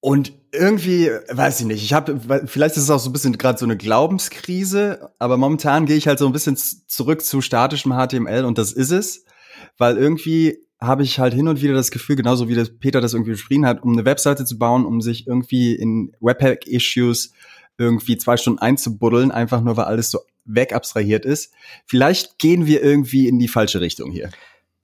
Und 0.00 0.32
irgendwie, 0.52 1.10
weiß 1.28 1.60
ich 1.60 1.66
nicht, 1.66 1.82
ich 1.82 1.92
habe, 1.92 2.20
vielleicht 2.46 2.76
ist 2.76 2.84
es 2.84 2.90
auch 2.90 3.00
so 3.00 3.10
ein 3.10 3.12
bisschen 3.12 3.36
gerade 3.36 3.58
so 3.58 3.66
eine 3.66 3.76
Glaubenskrise, 3.76 5.12
aber 5.18 5.36
momentan 5.36 5.86
gehe 5.86 5.96
ich 5.96 6.06
halt 6.06 6.20
so 6.20 6.26
ein 6.26 6.32
bisschen 6.32 6.56
zurück 6.56 7.22
zu 7.22 7.40
statischem 7.42 7.92
HTML 7.92 8.44
und 8.44 8.58
das 8.58 8.72
ist 8.72 8.92
es, 8.92 9.24
weil 9.76 9.98
irgendwie 9.98 10.67
habe 10.80 11.02
ich 11.02 11.18
halt 11.18 11.34
hin 11.34 11.48
und 11.48 11.60
wieder 11.60 11.74
das 11.74 11.90
Gefühl, 11.90 12.16
genauso 12.16 12.48
wie 12.48 12.54
das 12.54 12.70
Peter 12.70 13.00
das 13.00 13.12
irgendwie 13.12 13.32
beschrieben 13.32 13.66
hat, 13.66 13.82
um 13.82 13.92
eine 13.92 14.04
Webseite 14.04 14.44
zu 14.44 14.58
bauen, 14.58 14.86
um 14.86 15.00
sich 15.00 15.26
irgendwie 15.26 15.74
in 15.74 16.12
Webpack-Issues 16.20 17.32
irgendwie 17.78 18.18
zwei 18.18 18.36
Stunden 18.36 18.60
einzubuddeln, 18.60 19.30
einfach 19.30 19.60
nur 19.60 19.76
weil 19.76 19.86
alles 19.86 20.10
so 20.10 20.20
wegabstrahiert 20.44 21.24
ist. 21.24 21.52
Vielleicht 21.86 22.38
gehen 22.38 22.66
wir 22.66 22.82
irgendwie 22.82 23.28
in 23.28 23.38
die 23.38 23.48
falsche 23.48 23.80
Richtung 23.80 24.10
hier. 24.10 24.30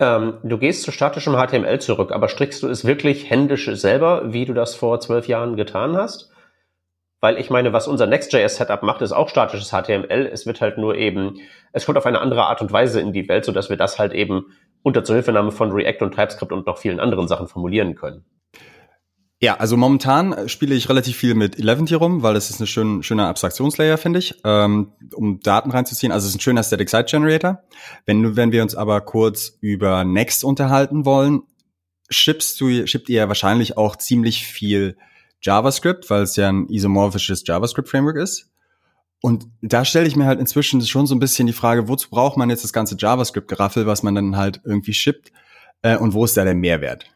Ähm, 0.01 0.39
du 0.43 0.59
gehst 0.59 0.83
zu 0.83 0.91
statischem 0.91 1.35
HTML 1.35 1.81
zurück, 1.81 2.11
aber 2.13 2.29
strickst 2.29 2.63
du 2.63 2.69
es 2.69 2.85
wirklich 2.85 3.31
händisch 3.31 3.71
selber, 3.75 4.33
wie 4.33 4.45
du 4.45 4.53
das 4.53 4.75
vor 4.75 5.01
zwölf 5.01 5.29
Jahren 5.29 5.57
getan 5.57 5.97
hast? 5.97 6.31
Weil 7.21 7.39
ich 7.39 7.49
meine, 7.49 7.73
was 7.73 7.89
unser 7.89 8.07
Next.js-Setup 8.07 8.83
macht, 8.83 9.01
ist 9.01 9.13
auch 9.13 9.29
statisches 9.29 9.71
HTML. 9.71 10.29
Es 10.31 10.45
wird 10.47 10.61
halt 10.61 10.77
nur 10.77 10.97
eben, 10.97 11.41
es 11.73 11.87
kommt 11.87 11.97
auf 11.97 12.05
eine 12.05 12.21
andere 12.21 12.45
Art 12.45 12.61
und 12.61 12.71
Weise 12.71 13.01
in 13.01 13.13
die 13.13 13.29
Welt, 13.29 13.47
sodass 13.47 13.71
wir 13.71 13.79
das 13.79 13.99
halt 13.99 14.13
eben 14.13 14.47
unter 14.85 15.03
Zuhilfenahme 15.03 15.51
von 15.51 15.73
React 15.73 16.05
und 16.05 16.15
TypeScript 16.15 16.53
und 16.53 16.67
noch 16.67 16.79
vielen 16.79 17.01
anderen 17.01 17.27
Sachen 17.27 17.49
formulieren 17.49 17.95
können. 17.95 18.25
Ja, 19.41 19.57
also 19.57 19.77
momentan 19.77 20.49
spiele 20.49 20.75
ich 20.75 20.89
relativ 20.89 21.17
viel 21.17 21.35
mit 21.35 21.59
Eleventy 21.59 21.95
rum, 21.95 22.23
weil 22.23 22.35
das 22.35 22.51
ist 22.51 22.61
ein 22.61 22.67
schön, 22.67 23.03
schöner 23.03 23.29
Abstraktionslayer, 23.29 23.99
finde 23.99 24.19
ich, 24.21 24.41
ähm, 24.45 24.93
um 25.15 25.41
Daten 25.41 25.71
reinzuziehen. 25.71 26.13
Also 26.13 26.27
es 26.27 26.31
ist 26.31 26.37
ein 26.37 26.41
schöner 26.41 26.63
Static 26.63 26.89
Site 26.89 27.05
Generator. 27.05 27.63
Wenn, 28.07 28.37
wenn 28.37 28.53
wir 28.53 28.63
uns 28.63 28.75
aber 28.75 29.01
kurz 29.01 29.59
über 29.61 30.05
Next 30.05 30.45
unterhalten 30.45 31.05
wollen, 31.05 31.43
schippst 32.11 32.61
du, 32.61 32.87
schippt 32.87 33.09
ihr 33.09 33.27
wahrscheinlich 33.29 33.77
auch 33.77 33.97
ziemlich 33.97 34.47
viel 34.47 34.97
JavaScript, 35.43 36.09
weil 36.11 36.23
es 36.23 36.37
ja 36.37 36.49
ein 36.49 36.69
isomorphisches 36.69 37.45
JavaScript-Framework 37.47 38.17
ist. 38.17 38.51
Und 39.25 39.47
da 39.63 39.87
stelle 39.87 40.07
ich 40.07 40.17
mir 40.17 40.27
halt 40.27 40.39
inzwischen 40.39 40.83
schon 40.83 41.07
so 41.07 41.15
ein 41.15 41.19
bisschen 41.19 41.47
die 41.47 41.55
Frage, 41.55 41.89
wozu 41.89 42.11
braucht 42.11 42.37
man 42.37 42.51
jetzt 42.51 42.63
das 42.63 42.75
ganze 42.75 42.95
JavaScript-Geraffel, 42.99 43.87
was 43.87 44.03
man 44.03 44.15
dann 44.15 44.37
halt 44.37 44.61
irgendwie 44.67 44.93
shippt, 44.93 45.33
äh, 45.81 45.97
und 45.97 46.13
wo 46.13 46.27
ist 46.27 46.37
da 46.37 46.45
der 46.45 46.55
Mehrwert? 46.55 47.07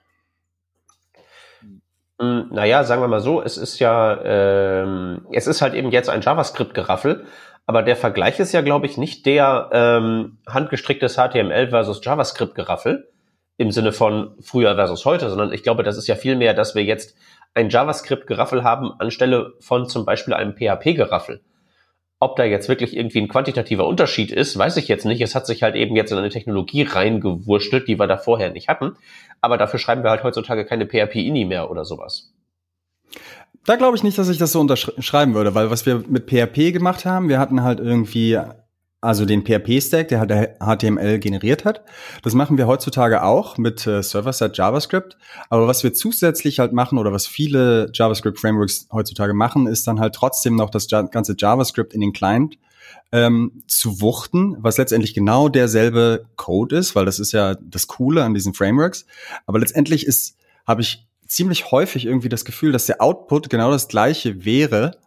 Hm, 2.19 2.49
naja, 2.50 2.85
sagen 2.85 3.03
wir 3.03 3.09
mal 3.09 3.21
so, 3.21 3.43
es 3.43 3.59
ist 3.59 3.79
ja, 3.79 4.23
ähm, 4.25 5.27
es 5.33 5.47
ist 5.47 5.61
halt 5.61 5.75
eben 5.75 5.91
jetzt 5.91 6.09
ein 6.09 6.23
JavaScript-Geraffel, 6.23 7.27
aber 7.67 7.83
der 7.83 7.95
Vergleich 7.95 8.41
ist 8.41 8.53
ja, 8.53 8.62
glaube 8.62 8.87
ich, 8.87 8.97
nicht 8.97 9.27
der 9.27 9.69
ähm, 9.75 10.38
handgestricktes 10.49 11.17
HTML 11.17 11.69
versus 11.69 12.00
JavaScript-Geraffel 12.03 13.11
im 13.59 13.71
Sinne 13.71 13.93
von 13.93 14.35
früher 14.41 14.77
versus 14.77 15.05
heute, 15.05 15.29
sondern 15.29 15.53
ich 15.53 15.62
glaube, 15.62 15.83
das 15.83 15.99
ist 15.99 16.07
ja 16.07 16.15
vielmehr, 16.15 16.55
dass 16.55 16.75
wir 16.75 16.85
jetzt 16.85 17.19
ein 17.53 17.69
JavaScript-Geraffel 17.69 18.65
haben 18.65 18.93
anstelle 18.99 19.53
von 19.61 19.87
zum 19.91 20.07
Beispiel 20.07 20.33
einem 20.33 20.55
PHP-Geraffel. 20.55 21.43
Ob 22.20 22.34
da 22.37 22.44
jetzt 22.44 22.68
wirklich 22.68 22.96
irgendwie 22.96 23.20
ein 23.20 23.28
quantitativer 23.28 23.87
Unterschied 23.87 24.32
ist, 24.32 24.58
weiß 24.58 24.76
ich 24.76 24.88
jetzt 24.88 25.04
nicht. 25.04 25.20
Es 25.20 25.34
hat 25.34 25.46
sich 25.46 25.62
halt 25.62 25.76
eben 25.76 25.94
jetzt 25.94 26.10
in 26.10 26.18
eine 26.18 26.30
Technologie 26.30 26.82
reingewurschtelt, 26.82 27.87
die 27.87 27.98
wir 27.98 28.08
da 28.08 28.16
vorher 28.16 28.50
nicht 28.50 28.68
hatten. 28.68 28.96
Aber 29.40 29.56
dafür 29.56 29.78
schreiben 29.78 30.02
wir 30.02 30.10
halt 30.10 30.25
heutzutage 30.25 30.64
keine 30.64 30.87
PHP-INI 30.87 31.44
mehr 31.44 31.70
oder 31.70 31.84
sowas. 31.84 32.32
Da 33.64 33.76
glaube 33.76 33.96
ich 33.96 34.02
nicht, 34.02 34.18
dass 34.18 34.28
ich 34.28 34.38
das 34.38 34.52
so 34.52 34.60
unterschreiben 34.60 35.34
würde, 35.34 35.54
weil 35.54 35.70
was 35.70 35.87
wir 35.87 36.02
mit 36.08 36.28
PHP 36.28 36.72
gemacht 36.72 37.04
haben, 37.04 37.28
wir 37.28 37.38
hatten 37.38 37.62
halt 37.62 37.78
irgendwie 37.80 38.38
also 39.00 39.25
den 39.25 39.45
PHP-Stack, 39.45 40.09
der 40.09 40.21
halt 40.21 40.57
HTML 40.61 41.19
generiert 41.19 41.64
hat. 41.64 41.83
Das 42.23 42.35
machen 42.35 42.59
wir 42.59 42.67
heutzutage 42.67 43.23
auch 43.23 43.57
mit 43.57 43.87
äh, 43.87 44.02
Server-Side 44.02 44.52
JavaScript. 44.55 45.17
Aber 45.50 45.69
was 45.69 45.85
wir 45.85 45.95
zusätzlich 45.95 46.59
halt 46.59 46.73
machen 46.73 46.99
oder 46.99 47.12
was 47.12 47.26
viele 47.26 47.90
JavaScript-Frameworks 47.95 48.88
heutzutage 48.93 49.35
machen, 49.35 49.69
ist 49.69 49.87
dann 49.87 50.00
halt 50.00 50.14
trotzdem 50.14 50.57
noch 50.57 50.71
das 50.71 50.88
ganze 50.88 51.37
JavaScript 51.38 51.93
in 51.93 52.00
den 52.00 52.12
Client 52.12 52.59
ähm, 53.12 53.62
zu 53.69 54.00
wuchten, 54.00 54.57
was 54.59 54.78
letztendlich 54.78 55.14
genau 55.14 55.49
derselbe 55.49 56.26
Code 56.37 56.76
ist, 56.76 56.97
weil 56.97 57.05
das 57.05 57.21
ist 57.21 57.33
ja 57.33 57.55
das 57.55 57.87
Coole 57.87 58.25
an 58.25 58.35
diesen 58.35 58.52
Frameworks. 58.52 59.07
Aber 59.47 59.61
letztendlich 59.61 60.07
ist, 60.07 60.37
habe 60.67 60.83
ich 60.83 61.07
ziemlich 61.26 61.71
häufig 61.71 62.05
irgendwie 62.05 62.28
das 62.28 62.45
Gefühl, 62.45 62.73
dass 62.73 62.87
der 62.87 63.00
Output 63.00 63.49
genau 63.49 63.71
das 63.71 63.87
gleiche 63.87 64.45
wäre, 64.45 64.99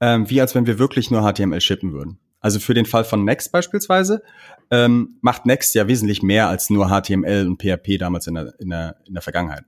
ähm, 0.00 0.28
wie 0.28 0.40
als 0.40 0.54
wenn 0.54 0.66
wir 0.66 0.78
wirklich 0.78 1.10
nur 1.10 1.22
HTML 1.22 1.60
shippen 1.60 1.92
würden. 1.92 2.18
Also 2.40 2.60
für 2.60 2.74
den 2.74 2.86
Fall 2.86 3.04
von 3.04 3.24
Next 3.24 3.52
beispielsweise 3.52 4.22
ähm, 4.70 5.18
macht 5.20 5.46
Next 5.46 5.74
ja 5.74 5.88
wesentlich 5.88 6.22
mehr 6.22 6.48
als 6.48 6.70
nur 6.70 6.88
HTML 6.88 7.46
und 7.46 7.60
PHP 7.60 7.98
damals 7.98 8.26
in 8.26 8.34
der, 8.34 8.54
in 8.58 8.70
der, 8.70 8.96
in 9.06 9.14
der 9.14 9.22
Vergangenheit. 9.22 9.64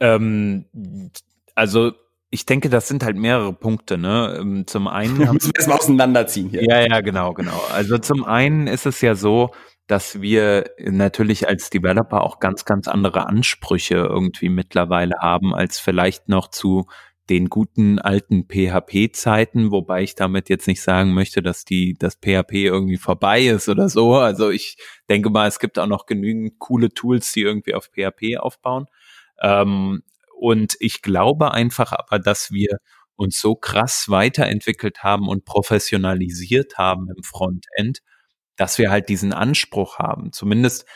Ähm, 0.00 0.66
also 1.54 1.92
ich 2.30 2.46
denke, 2.46 2.70
das 2.70 2.88
sind 2.88 3.04
halt 3.04 3.16
mehrere 3.16 3.52
Punkte. 3.52 3.98
Ne? 3.98 4.36
Ähm, 4.40 4.66
zum 4.66 4.88
einen 4.88 5.16
müssen 5.16 5.52
wir 5.52 5.56
erstmal 5.56 5.78
auseinanderziehen 5.78 6.48
hier. 6.48 6.64
Ja, 6.64 6.80
ja, 6.80 7.00
genau, 7.00 7.32
genau. 7.34 7.62
Also 7.72 7.98
zum 7.98 8.24
einen 8.24 8.66
ist 8.66 8.86
es 8.86 9.00
ja 9.00 9.14
so, 9.14 9.50
dass 9.86 10.20
wir 10.20 10.70
natürlich 10.78 11.48
als 11.48 11.70
Developer 11.70 12.22
auch 12.22 12.40
ganz, 12.40 12.64
ganz 12.64 12.88
andere 12.88 13.26
Ansprüche 13.26 13.96
irgendwie 13.96 14.48
mittlerweile 14.48 15.16
haben, 15.20 15.54
als 15.54 15.78
vielleicht 15.78 16.28
noch 16.28 16.48
zu 16.48 16.86
den 17.32 17.48
guten 17.48 17.98
alten 17.98 18.46
PHP-Zeiten, 18.46 19.70
wobei 19.70 20.02
ich 20.02 20.14
damit 20.14 20.50
jetzt 20.50 20.66
nicht 20.66 20.82
sagen 20.82 21.14
möchte, 21.14 21.42
dass 21.42 21.64
die, 21.64 21.94
das 21.98 22.16
PHP 22.16 22.52
irgendwie 22.66 22.98
vorbei 22.98 23.40
ist 23.46 23.70
oder 23.70 23.88
so. 23.88 24.16
Also 24.16 24.50
ich 24.50 24.76
denke 25.08 25.30
mal, 25.30 25.48
es 25.48 25.58
gibt 25.58 25.78
auch 25.78 25.86
noch 25.86 26.04
genügend 26.04 26.58
coole 26.58 26.90
Tools, 26.90 27.32
die 27.32 27.40
irgendwie 27.40 27.72
auf 27.74 27.86
PHP 27.86 28.36
aufbauen. 28.38 28.84
Ähm, 29.40 30.02
und 30.38 30.76
ich 30.78 31.00
glaube 31.00 31.52
einfach 31.52 31.92
aber, 31.92 32.18
dass 32.18 32.50
wir 32.50 32.76
uns 33.16 33.40
so 33.40 33.54
krass 33.54 34.06
weiterentwickelt 34.08 35.02
haben 35.02 35.26
und 35.26 35.46
professionalisiert 35.46 36.76
haben 36.76 37.08
im 37.16 37.22
Frontend, 37.22 38.00
dass 38.56 38.76
wir 38.76 38.90
halt 38.90 39.08
diesen 39.08 39.32
Anspruch 39.32 39.98
haben. 39.98 40.32
Zumindest 40.32 40.86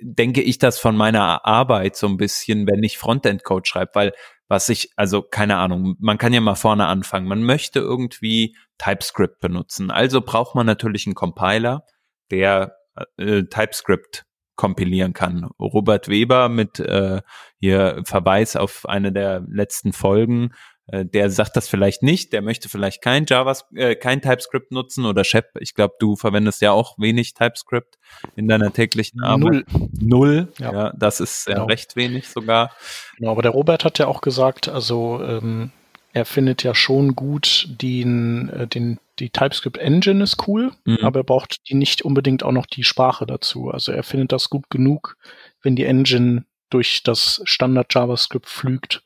denke 0.00 0.42
ich 0.42 0.58
das 0.58 0.80
von 0.80 0.96
meiner 0.96 1.44
Arbeit 1.46 1.94
so 1.94 2.08
ein 2.08 2.16
bisschen, 2.16 2.66
wenn 2.66 2.82
ich 2.82 2.98
Frontend-Code 2.98 3.68
schreibe, 3.68 3.90
weil 3.94 4.12
was 4.48 4.68
ich, 4.68 4.90
also 4.96 5.22
keine 5.22 5.56
Ahnung, 5.56 5.96
man 5.98 6.18
kann 6.18 6.32
ja 6.32 6.40
mal 6.40 6.54
vorne 6.54 6.86
anfangen. 6.86 7.26
Man 7.26 7.42
möchte 7.42 7.80
irgendwie 7.80 8.56
TypeScript 8.78 9.40
benutzen. 9.40 9.90
Also 9.90 10.20
braucht 10.20 10.54
man 10.54 10.66
natürlich 10.66 11.06
einen 11.06 11.14
Compiler, 11.14 11.84
der 12.30 12.76
äh, 13.16 13.44
TypeScript 13.44 14.24
kompilieren 14.56 15.12
kann. 15.12 15.48
Robert 15.58 16.08
Weber 16.08 16.48
mit 16.48 16.78
äh, 16.78 17.22
hier 17.58 18.02
Verweis 18.04 18.56
auf 18.56 18.86
eine 18.86 19.12
der 19.12 19.42
letzten 19.48 19.92
Folgen 19.92 20.50
der 20.86 21.30
sagt 21.30 21.56
das 21.56 21.68
vielleicht 21.68 22.02
nicht, 22.02 22.32
der 22.32 22.42
möchte 22.42 22.68
vielleicht 22.68 23.00
kein 23.00 23.24
Java, 23.26 23.56
äh, 23.74 23.94
kein 23.94 24.20
TypeScript 24.20 24.70
nutzen 24.70 25.06
oder 25.06 25.24
Shep. 25.24 25.50
Ich 25.60 25.74
glaube, 25.74 25.94
du 25.98 26.14
verwendest 26.14 26.60
ja 26.60 26.72
auch 26.72 26.98
wenig 26.98 27.32
TypeScript 27.32 27.98
in 28.36 28.48
deiner 28.48 28.72
täglichen 28.72 29.22
Arbeit. 29.22 29.64
Null. 29.72 29.88
Null, 29.98 30.52
ja. 30.58 30.72
ja 30.72 30.92
das 30.96 31.20
ist 31.20 31.46
genau. 31.46 31.64
recht 31.64 31.96
wenig 31.96 32.28
sogar. 32.28 32.70
Genau, 33.16 33.30
aber 33.30 33.42
der 33.42 33.52
Robert 33.52 33.84
hat 33.84 33.98
ja 33.98 34.06
auch 34.08 34.20
gesagt, 34.20 34.68
also 34.68 35.22
ähm, 35.22 35.70
er 36.12 36.26
findet 36.26 36.62
ja 36.62 36.74
schon 36.74 37.16
gut 37.16 37.66
den, 37.80 38.50
äh, 38.50 38.66
den 38.66 38.98
die 39.20 39.30
TypeScript 39.30 39.78
Engine 39.78 40.22
ist 40.22 40.48
cool, 40.48 40.72
mhm. 40.84 40.98
aber 41.02 41.20
er 41.20 41.24
braucht 41.24 41.68
die 41.68 41.74
nicht 41.74 42.02
unbedingt 42.02 42.42
auch 42.42 42.52
noch 42.52 42.66
die 42.66 42.84
Sprache 42.84 43.26
dazu. 43.26 43.70
Also 43.70 43.92
er 43.92 44.02
findet 44.02 44.32
das 44.32 44.50
gut 44.50 44.68
genug, 44.70 45.16
wenn 45.62 45.76
die 45.76 45.84
Engine 45.84 46.44
durch 46.68 47.02
das 47.04 47.40
Standard 47.44 47.94
JavaScript 47.94 48.48
flügt 48.48 49.02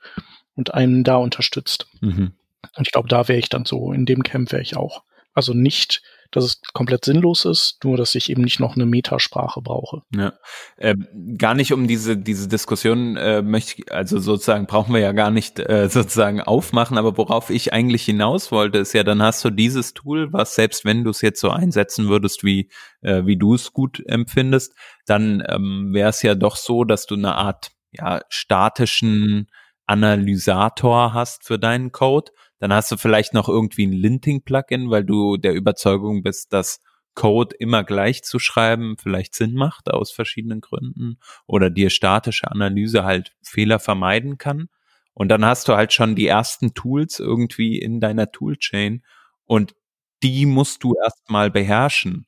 und 0.59 0.75
einen 0.75 1.05
da 1.05 1.17
unterstützt. 1.17 1.87
Mhm. 2.01 2.33
Und 2.77 2.87
ich 2.87 2.93
glaube, 2.93 3.09
da 3.09 3.29
wäre 3.29 3.39
ich 3.39 3.49
dann 3.49 3.65
so, 3.65 3.93
in 3.93 4.05
dem 4.05 4.23
Camp 4.23 4.53
wäre 4.53 4.61
ich 4.61 4.77
auch. 4.77 5.05
Also 5.33 5.55
nicht, 5.55 6.03
dass 6.33 6.45
es 6.45 6.61
komplett 6.75 7.05
sinnlos 7.05 7.45
ist, 7.45 7.79
nur 7.85 7.97
dass 7.97 8.15
ich 8.17 8.29
eben 8.29 8.43
nicht 8.43 8.59
noch 8.59 8.75
eine 8.75 8.87
Metasprache 8.87 9.63
brauche. 9.63 10.03
Ja, 10.13 10.33
äh, 10.77 10.97
gar 11.39 11.55
nicht 11.55 11.73
um 11.73 11.87
diese 11.87 12.19
diese 12.19 12.49
Diskussion 12.49 13.17
äh, 13.17 13.41
möchte 13.41 13.77
ich, 13.79 13.93
also 13.93 14.19
sozusagen 14.19 14.67
brauchen 14.67 14.93
wir 14.93 15.01
ja 15.01 15.13
gar 15.13 15.31
nicht 15.31 15.61
äh, 15.61 15.89
sozusagen 15.91 16.41
aufmachen, 16.41 16.99
aber 16.99 17.17
worauf 17.17 17.51
ich 17.51 17.73
eigentlich 17.73 18.05
hinaus 18.05 18.51
wollte, 18.51 18.79
ist 18.79 18.93
ja, 18.95 19.05
dann 19.05 19.23
hast 19.23 19.45
du 19.45 19.51
dieses 19.51 19.95
Tool, 19.95 20.33
was 20.33 20.55
selbst 20.57 20.85
wenn 20.85 21.05
du 21.05 21.11
es 21.11 21.23
jetzt 21.23 21.41
so 21.41 21.51
einsetzen 21.51 22.09
würdest, 22.09 22.43
wie 22.43 22.69
äh, 23.01 23.25
wie 23.25 23.37
du 23.37 23.55
es 23.55 23.73
gut 23.73 24.03
empfindest, 24.07 24.75
dann 25.07 25.43
ähm, 25.49 25.95
wäre 25.95 26.11
es 26.11 26.23
ja 26.23 26.35
doch 26.35 26.57
so, 26.57 26.85
dass 26.85 27.07
du 27.07 27.15
eine 27.15 27.37
Art 27.37 27.71
ja 27.93 28.21
statischen 28.29 29.49
Analysator 29.89 31.13
hast 31.15 31.45
für 31.45 31.59
deinen 31.59 31.93
Code. 31.93 32.33
Dann 32.61 32.73
hast 32.73 32.91
du 32.93 32.97
vielleicht 32.97 33.35
noch 33.35 33.49
irgendwie 33.49 33.87
ein 33.87 33.93
Linting-Plugin, 33.93 34.91
weil 34.91 35.05
du 35.05 35.37
der 35.37 35.55
Überzeugung 35.55 36.23
bist, 36.23 36.53
dass 36.53 36.81
Code 37.19 37.57
immer 37.59 37.83
gleich 37.83 38.23
zu 38.23 38.39
schreiben 38.39 38.97
vielleicht 38.97 39.35
Sinn 39.35 39.55
macht 39.55 39.91
aus 39.91 40.13
verschiedenen 40.13 40.61
Gründen 40.61 41.19
oder 41.49 41.69
dir 41.69 41.91
statische 41.91 42.49
Analyse 42.49 43.03
halt 43.03 43.35
Fehler 43.43 43.81
vermeiden 43.81 44.39
kann. 44.39 44.69
Und 45.15 45.29
dann 45.29 45.45
hast 45.45 45.67
du 45.67 45.75
halt 45.75 45.93
schon 45.93 46.15
die 46.15 46.29
ersten 46.29 46.75
Tools 46.75 47.19
irgendwie 47.19 47.77
in 47.77 47.99
deiner 47.99 48.31
Toolchain 48.31 49.03
und 49.47 49.75
die 50.23 50.47
musst 50.47 50.85
du 50.85 50.95
erstmal 50.95 51.51
beherrschen. 51.51 52.28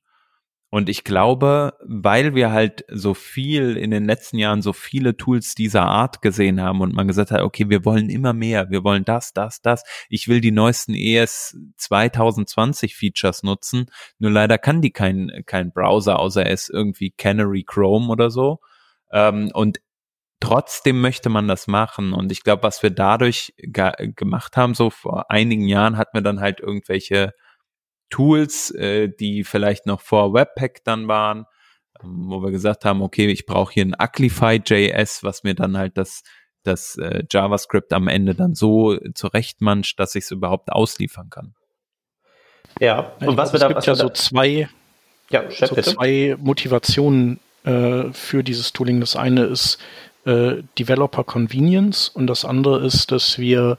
Und 0.71 0.89
ich 0.89 1.03
glaube, 1.03 1.75
weil 1.85 2.37
wir 2.37 2.53
halt 2.53 2.85
so 2.89 3.13
viel 3.13 3.77
in 3.77 3.91
den 3.91 4.05
letzten 4.05 4.39
Jahren 4.39 4.63
so 4.63 4.73
viele 4.73 5.17
Tools 5.17 5.57
dieser 5.57 5.83
Art 5.83 6.23
gesehen 6.23 6.61
haben 6.61 6.81
und 6.81 6.95
man 6.95 7.09
gesagt 7.09 7.33
hat, 7.33 7.43
okay, 7.43 7.69
wir 7.69 7.85
wollen 7.85 8.09
immer 8.09 8.33
mehr, 8.33 8.71
wir 8.71 8.85
wollen 8.85 9.05
das, 9.05 9.33
das, 9.33 9.61
das. 9.63 9.83
Ich 10.09 10.29
will 10.29 10.41
die 10.41 10.53
neuesten 10.53 10.95
ES 10.95 11.59
2020 11.77 12.95
Features 12.95 13.43
nutzen. 13.43 13.87
Nur 14.21 14.31
leider 14.31 14.59
kann 14.59 14.81
die 14.81 14.93
kein, 14.93 15.43
kein 15.45 15.73
Browser, 15.73 16.21
außer 16.21 16.47
er 16.47 16.53
ist 16.53 16.71
irgendwie 16.71 17.11
Canary 17.11 17.65
Chrome 17.65 18.09
oder 18.09 18.31
so. 18.31 18.61
Ähm, 19.11 19.51
und 19.53 19.81
trotzdem 20.39 21.01
möchte 21.01 21.31
man 21.31 21.49
das 21.49 21.67
machen. 21.67 22.13
Und 22.13 22.31
ich 22.31 22.45
glaube, 22.45 22.63
was 22.63 22.81
wir 22.85 22.91
dadurch 22.91 23.55
gemacht 23.59 24.57
haben, 24.57 24.75
so 24.75 24.91
vor 24.91 25.33
einigen 25.33 25.67
Jahren 25.67 25.97
hatten 25.97 26.17
wir 26.17 26.23
dann 26.23 26.41
halt 26.41 26.61
irgendwelche 26.61 27.35
Tools, 28.11 28.71
äh, 28.73 29.09
die 29.09 29.45
vielleicht 29.45 29.87
noch 29.87 30.01
vor 30.01 30.35
Webpack 30.35 30.85
dann 30.85 31.09
waren, 31.09 31.47
ähm, 32.03 32.25
wo 32.29 32.43
wir 32.43 32.51
gesagt 32.51 32.85
haben, 32.85 33.03
okay, 33.03 33.27
ich 33.27 33.47
brauche 33.47 33.73
hier 33.73 33.85
ein 33.87 33.95
Ucklify.js, 33.99 35.23
was 35.23 35.43
mir 35.45 35.55
dann 35.55 35.77
halt 35.79 35.97
das, 35.97 36.23
das 36.63 36.97
äh, 36.97 37.25
JavaScript 37.31 37.93
am 37.93 38.09
Ende 38.09 38.35
dann 38.35 38.55
so 38.55 38.99
zurechtmanscht, 39.15 39.99
dass 39.99 40.15
ich 40.15 40.25
es 40.25 40.31
überhaupt 40.31 40.71
ausliefern 40.73 41.31
kann. 41.31 41.55
Ja, 42.79 43.13
und 43.21 43.37
was 43.37 43.53
wir 43.53 43.61
da, 43.61 43.69
es 43.69 43.75
gibt 43.75 43.87
ja 43.87 43.95
so 43.95 44.11
zwei, 44.11 44.69
ja, 45.31 45.51
so 45.51 45.75
zwei 45.77 46.37
Motivationen 46.39 47.41
äh, 47.65 48.13
für 48.13 48.43
dieses 48.43 48.73
Tooling. 48.73 49.01
Das 49.01 49.17
eine 49.17 49.45
ist 49.45 49.79
äh, 50.25 50.63
Developer 50.79 51.25
Convenience 51.25 52.09
und 52.09 52.27
das 52.27 52.45
andere 52.45 52.85
ist, 52.85 53.11
dass 53.11 53.39
wir, 53.39 53.77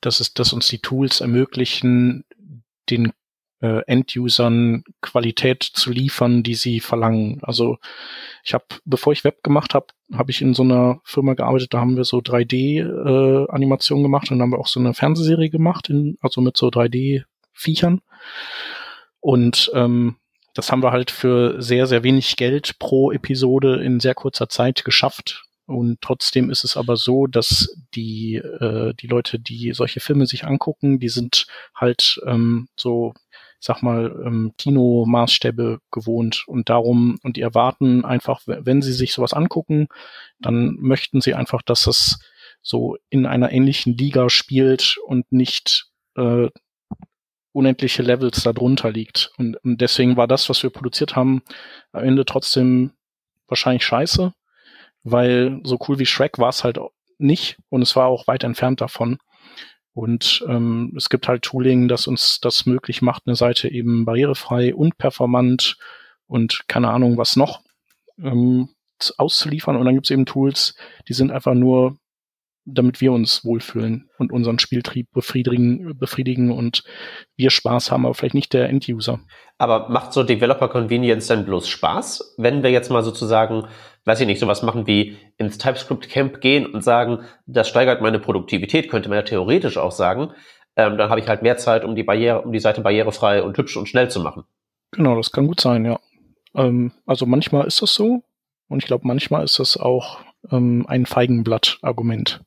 dass 0.00 0.20
es, 0.20 0.34
dass 0.34 0.52
uns 0.52 0.68
die 0.68 0.78
Tools 0.78 1.20
ermöglichen, 1.20 2.24
den 2.90 3.12
äh, 3.60 3.82
End-Usern 3.86 4.84
Qualität 5.00 5.62
zu 5.62 5.90
liefern, 5.90 6.42
die 6.42 6.54
sie 6.54 6.80
verlangen. 6.80 7.40
Also 7.42 7.78
ich 8.44 8.54
habe, 8.54 8.64
bevor 8.84 9.12
ich 9.12 9.24
Web 9.24 9.42
gemacht 9.42 9.74
habe, 9.74 9.86
habe 10.12 10.30
ich 10.30 10.40
in 10.42 10.54
so 10.54 10.62
einer 10.62 11.00
Firma 11.04 11.34
gearbeitet, 11.34 11.74
da 11.74 11.80
haben 11.80 11.96
wir 11.96 12.04
so 12.04 12.18
3D-Animationen 12.18 14.02
äh, 14.02 14.06
gemacht 14.06 14.30
und 14.30 14.40
haben 14.40 14.50
wir 14.50 14.58
auch 14.58 14.68
so 14.68 14.80
eine 14.80 14.94
Fernsehserie 14.94 15.50
gemacht, 15.50 15.90
in, 15.90 16.16
also 16.20 16.40
mit 16.40 16.56
so 16.56 16.68
3D-Viechern. 16.68 18.00
Und 19.20 19.70
ähm, 19.74 20.16
das 20.54 20.72
haben 20.72 20.82
wir 20.82 20.92
halt 20.92 21.10
für 21.10 21.60
sehr, 21.60 21.86
sehr 21.86 22.02
wenig 22.02 22.36
Geld 22.36 22.78
pro 22.78 23.12
Episode 23.12 23.82
in 23.82 24.00
sehr 24.00 24.14
kurzer 24.14 24.48
Zeit 24.48 24.84
geschafft. 24.84 25.44
Und 25.66 26.00
trotzdem 26.00 26.48
ist 26.50 26.64
es 26.64 26.78
aber 26.78 26.96
so, 26.96 27.26
dass 27.26 27.76
die, 27.94 28.36
äh, 28.36 28.94
die 28.94 29.06
Leute, 29.06 29.38
die 29.38 29.72
solche 29.74 30.00
Filme 30.00 30.24
sich 30.24 30.46
angucken, 30.46 30.98
die 30.98 31.10
sind 31.10 31.46
halt 31.74 32.20
ähm, 32.26 32.68
so 32.74 33.12
sag 33.60 33.82
mal, 33.82 34.22
ähm, 34.24 34.52
Kinomaßstäbe 34.58 35.80
gewohnt 35.90 36.44
und 36.46 36.68
darum, 36.68 37.18
und 37.22 37.36
die 37.36 37.42
erwarten 37.42 38.04
einfach, 38.04 38.42
wenn 38.46 38.82
sie 38.82 38.92
sich 38.92 39.12
sowas 39.12 39.32
angucken, 39.32 39.88
dann 40.38 40.76
möchten 40.78 41.20
sie 41.20 41.34
einfach, 41.34 41.62
dass 41.62 41.86
es 41.86 42.18
so 42.62 42.96
in 43.08 43.26
einer 43.26 43.52
ähnlichen 43.52 43.96
Liga 43.96 44.28
spielt 44.30 44.98
und 45.06 45.30
nicht 45.32 45.86
äh, 46.16 46.48
unendliche 47.52 48.02
Levels 48.02 48.42
darunter 48.42 48.90
liegt. 48.90 49.32
Und, 49.38 49.56
und 49.64 49.80
deswegen 49.80 50.16
war 50.16 50.28
das, 50.28 50.48
was 50.48 50.62
wir 50.62 50.70
produziert 50.70 51.16
haben, 51.16 51.42
am 51.92 52.04
Ende 52.04 52.24
trotzdem 52.24 52.92
wahrscheinlich 53.48 53.84
scheiße, 53.84 54.32
weil 55.02 55.60
so 55.64 55.78
cool 55.88 55.98
wie 55.98 56.06
Shrek 56.06 56.38
war 56.38 56.50
es 56.50 56.62
halt 56.62 56.78
nicht 57.18 57.58
und 57.68 57.82
es 57.82 57.96
war 57.96 58.06
auch 58.06 58.28
weit 58.28 58.44
entfernt 58.44 58.80
davon. 58.80 59.18
Und 59.98 60.44
ähm, 60.46 60.94
es 60.96 61.08
gibt 61.08 61.26
halt 61.26 61.42
Tooling, 61.42 61.88
das 61.88 62.06
uns 62.06 62.38
das 62.38 62.66
möglich 62.66 63.02
macht, 63.02 63.24
eine 63.26 63.34
Seite 63.34 63.68
eben 63.68 64.04
barrierefrei 64.04 64.72
und 64.72 64.96
performant 64.96 65.76
und 66.28 66.68
keine 66.68 66.90
Ahnung 66.90 67.16
was 67.18 67.34
noch 67.34 67.64
ähm, 68.22 68.68
auszuliefern. 69.16 69.74
Und 69.74 69.86
dann 69.86 69.94
gibt 69.94 70.06
es 70.06 70.12
eben 70.12 70.24
Tools, 70.24 70.76
die 71.08 71.14
sind 71.14 71.32
einfach 71.32 71.54
nur, 71.54 71.96
damit 72.74 73.00
wir 73.00 73.12
uns 73.12 73.44
wohlfühlen 73.44 74.08
und 74.18 74.32
unseren 74.32 74.58
Spieltrieb 74.58 75.10
befriedigen, 75.12 75.96
befriedigen 75.98 76.50
und 76.50 76.84
wir 77.36 77.50
Spaß 77.50 77.90
haben, 77.90 78.04
aber 78.04 78.14
vielleicht 78.14 78.34
nicht 78.34 78.52
der 78.52 78.68
End-User. 78.68 79.20
Aber 79.58 79.88
macht 79.88 80.12
so 80.12 80.22
Developer 80.22 80.68
Convenience 80.68 81.26
denn 81.26 81.44
bloß 81.44 81.68
Spaß, 81.68 82.34
wenn 82.38 82.62
wir 82.62 82.70
jetzt 82.70 82.90
mal 82.90 83.02
sozusagen 83.02 83.66
weiß 84.08 84.20
ich 84.22 84.26
nicht, 84.26 84.40
sowas 84.40 84.62
machen 84.62 84.86
wie 84.86 85.18
ins 85.36 85.58
TypeScript 85.58 86.08
Camp 86.08 86.40
gehen 86.40 86.66
und 86.66 86.82
sagen, 86.82 87.24
das 87.46 87.68
steigert 87.68 88.00
meine 88.00 88.18
Produktivität, 88.18 88.88
könnte 88.88 89.10
man 89.10 89.18
ja 89.18 89.22
theoretisch 89.22 89.76
auch 89.76 89.92
sagen. 89.92 90.32
Ähm, 90.76 90.96
dann 90.96 91.10
habe 91.10 91.20
ich 91.20 91.28
halt 91.28 91.42
mehr 91.42 91.58
Zeit, 91.58 91.84
um 91.84 91.94
die 91.94 92.04
Barriere, 92.04 92.40
um 92.40 92.50
die 92.50 92.58
Seite 92.58 92.80
barrierefrei 92.80 93.42
und 93.42 93.56
hübsch 93.58 93.76
und 93.76 93.86
schnell 93.86 94.10
zu 94.10 94.20
machen. 94.20 94.44
Genau, 94.92 95.14
das 95.14 95.30
kann 95.30 95.46
gut 95.46 95.60
sein, 95.60 95.84
ja. 95.84 96.00
Ähm, 96.54 96.92
also 97.04 97.26
manchmal 97.26 97.66
ist 97.66 97.82
das 97.82 97.94
so 97.94 98.22
und 98.68 98.82
ich 98.82 98.86
glaube, 98.86 99.06
manchmal 99.06 99.44
ist 99.44 99.58
das 99.58 99.76
auch 99.76 100.20
ähm, 100.50 100.86
ein 100.88 101.04
Feigenblatt-Argument. 101.04 102.40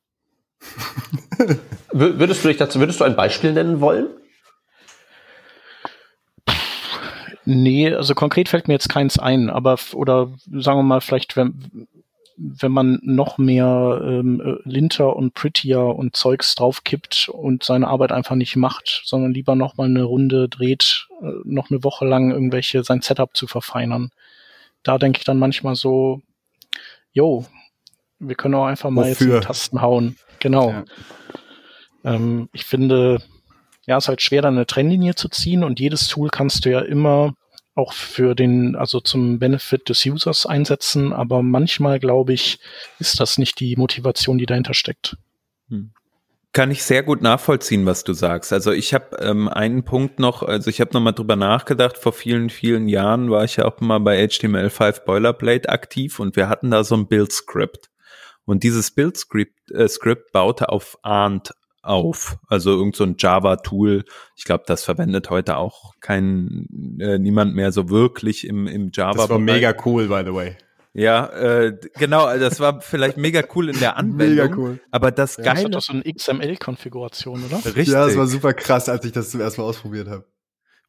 Würdest 1.92 2.44
du 2.44 2.48
dich 2.48 2.58
dazu, 2.58 2.80
würdest 2.80 3.00
du 3.00 3.04
ein 3.04 3.16
Beispiel 3.16 3.54
nennen 3.54 3.82
wollen? 3.82 4.08
Nee, 7.46 7.94
also 7.94 8.14
konkret 8.14 8.50
fällt 8.50 8.68
mir 8.68 8.76
jetzt 8.76 8.90
keins 8.90 9.18
ein, 9.18 9.50
aber 9.50 9.78
oder 9.94 10.32
sagen 10.52 10.80
wir 10.80 10.84
mal, 10.84 11.02
vielleicht, 11.02 11.36
wenn, 11.36 11.88
wenn 12.38 12.72
man 12.72 13.00
noch 13.04 13.38
mehr 13.38 14.00
ähm, 14.04 14.42
äh, 14.42 14.70
Linter 14.70 15.16
und 15.16 15.34
Prettier 15.34 15.82
und 15.82 16.16
Zeugs 16.16 16.54
draufkippt 16.56 17.30
und 17.30 17.64
seine 17.64 17.88
Arbeit 17.88 18.12
einfach 18.12 18.36
nicht 18.36 18.56
macht, 18.56 19.02
sondern 19.06 19.34
lieber 19.34 19.56
noch 19.56 19.78
mal 19.78 19.86
eine 19.86 20.04
Runde 20.04 20.50
dreht, 20.50 21.08
äh, 21.22 21.32
noch 21.44 21.72
eine 21.72 21.84
Woche 21.84 22.06
lang 22.06 22.32
irgendwelche 22.32 22.84
sein 22.84 23.02
Setup 23.02 23.36
zu 23.36 23.48
verfeinern. 23.48 24.12
Da 24.84 24.98
denke 24.98 25.20
ich 25.20 25.26
dann 25.26 25.40
manchmal 25.40 25.76
so, 25.76 26.22
yo, 27.12 27.46
wir 28.22 28.36
können 28.36 28.56
auch 28.56 28.66
einfach 28.66 28.90
mal 28.90 29.10
Wofür? 29.10 29.28
jetzt 29.28 29.36
in 29.36 29.42
Tasten 29.42 29.82
hauen. 29.82 30.16
Genau. 30.40 30.70
Ja. 30.70 30.84
Ähm, 32.04 32.50
ich 32.54 32.66
finde, 32.66 33.22
ja, 33.86 33.98
es 33.98 34.06
ist 34.06 34.08
halt 34.10 34.22
schwer, 34.22 34.42
da 34.42 34.48
eine 34.48 34.66
Trennlinie 34.66 35.16
zu 35.16 35.28
ziehen 35.30 35.64
und 35.64 35.80
jedes 35.80 36.08
Tool 36.08 36.30
kannst 36.30 36.66
du 36.66 36.72
ja 36.72 36.80
immer 36.80 37.34
auch 37.74 37.94
für 37.94 38.36
den, 38.36 38.76
also 38.76 39.00
zum 39.00 39.40
Benefit 39.40 39.90
des 39.90 40.06
Users 40.06 40.46
einsetzen, 40.46 41.14
aber 41.14 41.42
manchmal, 41.42 42.00
glaube 42.00 42.34
ich, 42.34 42.60
ist 43.00 43.20
das 43.20 43.38
nicht 43.38 43.60
die 43.60 43.76
Motivation, 43.76 44.38
die 44.38 44.46
dahinter 44.46 44.74
steckt. 44.74 45.18
Hm. 45.70 45.92
Kann 46.54 46.70
ich 46.70 46.84
sehr 46.84 47.02
gut 47.02 47.22
nachvollziehen, 47.22 47.86
was 47.86 48.04
du 48.04 48.12
sagst. 48.12 48.52
Also 48.52 48.74
ich 48.74 48.94
habe 48.94 49.16
ähm, 49.22 49.48
einen 49.48 49.86
Punkt 49.86 50.20
noch, 50.20 50.44
also 50.44 50.70
ich 50.70 50.82
habe 50.82 50.92
nochmal 50.94 51.14
drüber 51.14 51.38
nachgedacht, 51.38 51.98
vor 51.98 52.12
vielen, 52.12 52.50
vielen 52.50 52.90
Jahren 52.90 53.32
war 53.32 53.46
ich 53.46 53.56
ja 53.56 53.66
auch 53.66 53.80
mal 53.80 54.00
bei 54.00 54.22
HTML5 54.22 55.06
Boilerplate 55.06 55.70
aktiv 55.70 56.20
und 56.20 56.36
wir 56.36 56.50
hatten 56.50 56.70
da 56.70 56.84
so 56.84 56.96
ein 56.96 57.08
Build-Script. 57.08 57.90
Und 58.46 58.64
dieses 58.64 58.92
Build-Script 58.92 59.72
äh, 59.72 59.88
Script 59.88 60.32
baute 60.32 60.70
auf 60.70 60.98
Arndt 61.04 61.52
auf. 61.84 62.38
Also 62.48 62.72
irgend 62.72 62.96
so 62.96 63.04
ein 63.04 63.16
Java-Tool. 63.18 64.04
Ich 64.36 64.44
glaube, 64.44 64.64
das 64.68 64.84
verwendet 64.84 65.30
heute 65.30 65.58
auch 65.58 65.94
kein 66.00 66.68
äh, 67.00 67.18
niemand 67.18 67.56
mehr 67.56 67.72
so 67.72 67.90
wirklich 67.90 68.48
im, 68.48 68.68
im 68.68 68.92
Java. 68.94 69.14
Das 69.14 69.30
war 69.30 69.40
mega 69.40 69.74
cool, 69.86 70.08
by 70.08 70.24
the 70.26 70.34
way. 70.34 70.56
Ja, 70.94 71.28
äh, 71.28 71.78
genau, 71.98 72.38
das 72.38 72.60
war 72.60 72.82
vielleicht 72.82 73.16
mega 73.16 73.42
cool 73.56 73.70
in 73.70 73.80
der 73.80 73.98
Anwendung. 73.98 74.50
Mega 74.50 74.58
cool. 74.58 74.80
Aber 74.92 75.12
das 75.12 75.38
ja, 75.38 75.44
Geile. 75.44 75.70
Das 75.70 75.84
ist 75.84 75.90
doch 75.90 75.94
so 75.94 75.94
eine 75.94 76.14
XML-Konfiguration, 76.14 77.46
oder? 77.46 77.58
Richtig. 77.66 77.88
Ja, 77.88 78.06
das 78.06 78.18
war 78.18 78.28
super 78.28 78.54
krass, 78.54 78.90
als 78.90 79.06
ich 79.06 79.14
das 79.14 79.30
zum 79.30 79.40
ersten 79.40 79.62
Mal 79.62 79.68
ausprobiert 79.68 80.10
habe. 80.10 80.26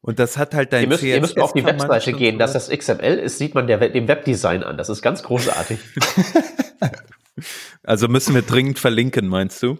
Und 0.01 0.19
das 0.19 0.37
hat 0.37 0.53
halt 0.53 0.73
dein 0.73 0.83
ihr 0.83 0.89
müsst, 0.89 1.03
ihr 1.03 1.21
müsst 1.21 1.39
auf 1.39 1.53
die 1.53 1.63
Webseite 1.63 2.11
gehen, 2.11 2.37
dass 2.37 2.51
das 2.51 2.69
XML 2.69 3.19
ist, 3.19 3.37
sieht 3.37 3.55
man 3.55 3.67
der, 3.67 3.77
dem 3.89 4.09
Webdesign 4.09 4.61
an. 4.61 4.77
Das 4.77 4.89
ist 4.89 5.01
ganz 5.01 5.23
großartig. 5.23 5.79
also 7.83 8.07
müssen 8.07 8.35
wir 8.35 8.41
dringend 8.41 8.79
verlinken, 8.79 9.27
meinst 9.27 9.61
du? 9.63 9.77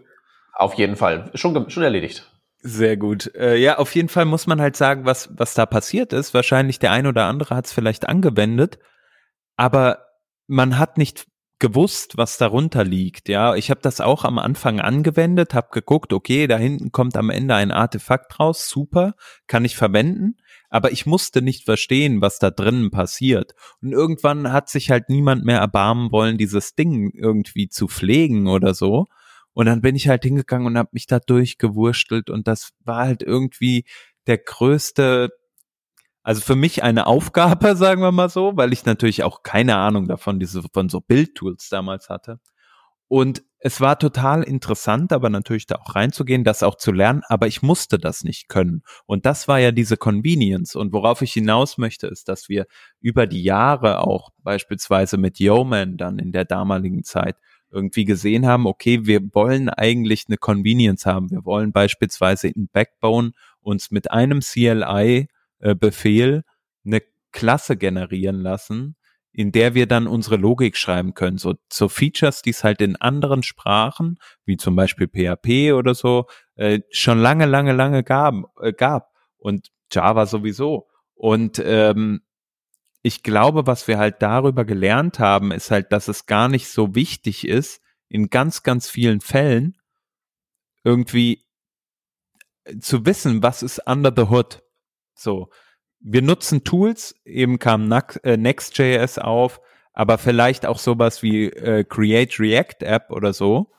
Auf 0.53 0.75
jeden 0.75 0.95
Fall. 0.95 1.31
Schon, 1.33 1.69
schon 1.69 1.83
erledigt. 1.83 2.29
Sehr 2.59 2.95
gut. 2.95 3.33
Äh, 3.35 3.57
ja, 3.57 3.77
auf 3.77 3.93
jeden 3.93 4.07
Fall 4.09 4.25
muss 4.25 4.47
man 4.47 4.61
halt 4.61 4.77
sagen, 4.77 5.05
was, 5.05 5.29
was 5.35 5.53
da 5.53 5.65
passiert 5.65 6.13
ist. 6.13 6.33
Wahrscheinlich 6.33 6.79
der 6.79 6.91
ein 6.91 7.07
oder 7.07 7.25
andere 7.25 7.55
hat 7.55 7.65
es 7.65 7.73
vielleicht 7.73 8.07
angewendet, 8.07 8.79
aber 9.57 10.05
man 10.47 10.77
hat 10.79 10.97
nicht 10.97 11.27
gewusst, 11.59 12.17
was 12.17 12.37
darunter 12.37 12.83
liegt. 12.83 13.29
Ja, 13.29 13.55
ich 13.55 13.69
habe 13.69 13.81
das 13.81 14.01
auch 14.01 14.25
am 14.25 14.37
Anfang 14.37 14.79
angewendet, 14.79 15.53
habe 15.53 15.69
geguckt, 15.71 16.13
okay, 16.13 16.47
da 16.47 16.57
hinten 16.57 16.91
kommt 16.91 17.15
am 17.15 17.29
Ende 17.29 17.55
ein 17.55 17.71
Artefakt 17.71 18.39
raus, 18.39 18.67
super, 18.67 19.13
kann 19.47 19.63
ich 19.65 19.77
verwenden, 19.77 20.35
aber 20.73 20.91
ich 20.91 21.05
musste 21.05 21.43
nicht 21.43 21.65
verstehen, 21.65 22.19
was 22.19 22.39
da 22.39 22.49
drinnen 22.49 22.89
passiert. 22.89 23.53
Und 23.83 23.91
irgendwann 23.91 24.51
hat 24.51 24.69
sich 24.69 24.89
halt 24.89 25.07
niemand 25.07 25.45
mehr 25.45 25.59
erbarmen 25.59 26.11
wollen, 26.11 26.39
dieses 26.39 26.73
Ding 26.73 27.11
irgendwie 27.13 27.69
zu 27.69 27.87
pflegen 27.87 28.47
oder 28.47 28.73
so. 28.73 29.05
Und 29.53 29.67
dann 29.67 29.81
bin 29.81 29.95
ich 29.95 30.07
halt 30.07 30.23
hingegangen 30.23 30.65
und 30.65 30.79
habe 30.79 30.89
mich 30.93 31.05
da 31.05 31.19
durchgewurstelt 31.19 32.31
und 32.31 32.47
das 32.47 32.71
war 32.79 33.05
halt 33.05 33.21
irgendwie 33.21 33.85
der 34.25 34.39
größte, 34.39 35.29
also 36.23 36.41
für 36.41 36.55
mich 36.55 36.81
eine 36.81 37.05
Aufgabe, 37.05 37.75
sagen 37.75 38.01
wir 38.01 38.11
mal 38.11 38.29
so, 38.29 38.57
weil 38.57 38.73
ich 38.73 38.83
natürlich 38.83 39.23
auch 39.23 39.43
keine 39.43 39.75
Ahnung 39.75 40.07
davon, 40.07 40.39
diese 40.39 40.63
von 40.73 40.89
so 40.89 41.01
Bildtools 41.01 41.69
damals 41.69 42.09
hatte. 42.09 42.39
Und 43.07 43.43
es 43.65 43.79
war 43.79 43.97
total 43.97 44.43
interessant, 44.43 45.13
aber 45.13 45.29
natürlich 45.29 45.67
da 45.67 45.75
auch 45.75 45.95
reinzugehen, 45.95 46.43
das 46.43 46.63
auch 46.63 46.75
zu 46.75 46.91
lernen, 46.91 47.21
aber 47.29 47.47
ich 47.47 47.61
musste 47.61 47.97
das 47.97 48.25
nicht 48.25 48.49
können. 48.49 48.83
Und 49.05 49.25
das 49.25 49.47
war 49.47 49.57
ja 49.57 49.71
diese 49.71 49.95
Convenience. 49.95 50.75
Und 50.75 50.91
worauf 50.91 51.21
ich 51.21 51.31
hinaus 51.31 51.77
möchte, 51.77 52.07
ist, 52.07 52.27
dass 52.27 52.49
wir 52.49 52.65
über 52.99 53.25
die 53.25 53.41
Jahre 53.41 53.99
auch 53.99 54.31
beispielsweise 54.39 55.17
mit 55.17 55.39
Yeoman 55.39 55.95
dann 55.95 56.19
in 56.19 56.33
der 56.33 56.43
damaligen 56.43 57.05
Zeit 57.05 57.37
irgendwie 57.71 58.03
gesehen 58.03 58.45
haben, 58.45 58.67
okay, 58.67 59.05
wir 59.05 59.21
wollen 59.33 59.69
eigentlich 59.69 60.25
eine 60.27 60.35
Convenience 60.35 61.05
haben. 61.05 61.31
Wir 61.31 61.45
wollen 61.45 61.71
beispielsweise 61.71 62.49
in 62.49 62.67
Backbone 62.67 63.31
uns 63.61 63.91
mit 63.91 64.11
einem 64.11 64.41
CLI-Befehl 64.41 66.33
äh, 66.33 66.41
eine 66.85 67.01
Klasse 67.31 67.77
generieren 67.77 68.41
lassen, 68.41 68.97
in 69.33 69.51
der 69.51 69.73
wir 69.73 69.87
dann 69.87 70.07
unsere 70.07 70.37
Logik 70.37 70.77
schreiben 70.77 71.15
können. 71.15 71.39
So, 71.39 71.55
so 71.71 71.89
Features, 71.89 72.43
die 72.43 72.51
es 72.51 72.63
halt 72.63 72.81
in 72.81 72.95
anderen 72.95 73.41
Sprachen, 73.41 74.19
wie 74.45 74.57
zum 74.57 74.75
Beispiel 74.75 75.07
PHP 75.07 75.73
oder 75.73 75.95
so, 75.95 76.27
äh, 76.55 76.81
schon 76.91 77.19
lange, 77.19 77.47
lange, 77.47 77.73
lange 77.73 78.03
gab, 78.03 78.35
äh, 78.61 78.71
gab. 78.71 79.11
Und 79.37 79.71
Java 79.91 80.27
sowieso. 80.27 80.87
Und 81.15 81.61
ähm, 81.65 82.21
ich 83.01 83.23
glaube, 83.23 83.65
was 83.65 83.87
wir 83.87 83.97
halt 83.97 84.21
darüber 84.21 84.65
gelernt 84.65 85.19
haben, 85.19 85.51
ist 85.51 85.71
halt, 85.71 85.91
dass 85.91 86.07
es 86.07 86.27
gar 86.27 86.47
nicht 86.47 86.69
so 86.69 86.95
wichtig 86.95 87.47
ist, 87.47 87.81
in 88.07 88.29
ganz, 88.29 88.61
ganz 88.61 88.87
vielen 88.87 89.19
Fällen 89.19 89.77
irgendwie 90.83 91.43
zu 92.79 93.05
wissen, 93.05 93.41
was 93.41 93.63
ist 93.63 93.79
under 93.87 94.13
the 94.15 94.29
hood. 94.29 94.63
So, 95.15 95.49
wir 96.03 96.21
nutzen 96.21 96.63
Tools, 96.63 97.15
eben 97.25 97.59
kam 97.59 97.91
äh, 98.23 98.37
Next.js 98.37 99.17
auf, 99.17 99.61
aber 99.93 100.17
vielleicht 100.17 100.65
auch 100.65 100.79
sowas 100.79 101.23
wie 101.23 101.45
äh, 101.45 101.83
Create 101.83 102.39
React 102.39 102.81
App 102.81 103.09
oder 103.09 103.33
so, 103.33 103.71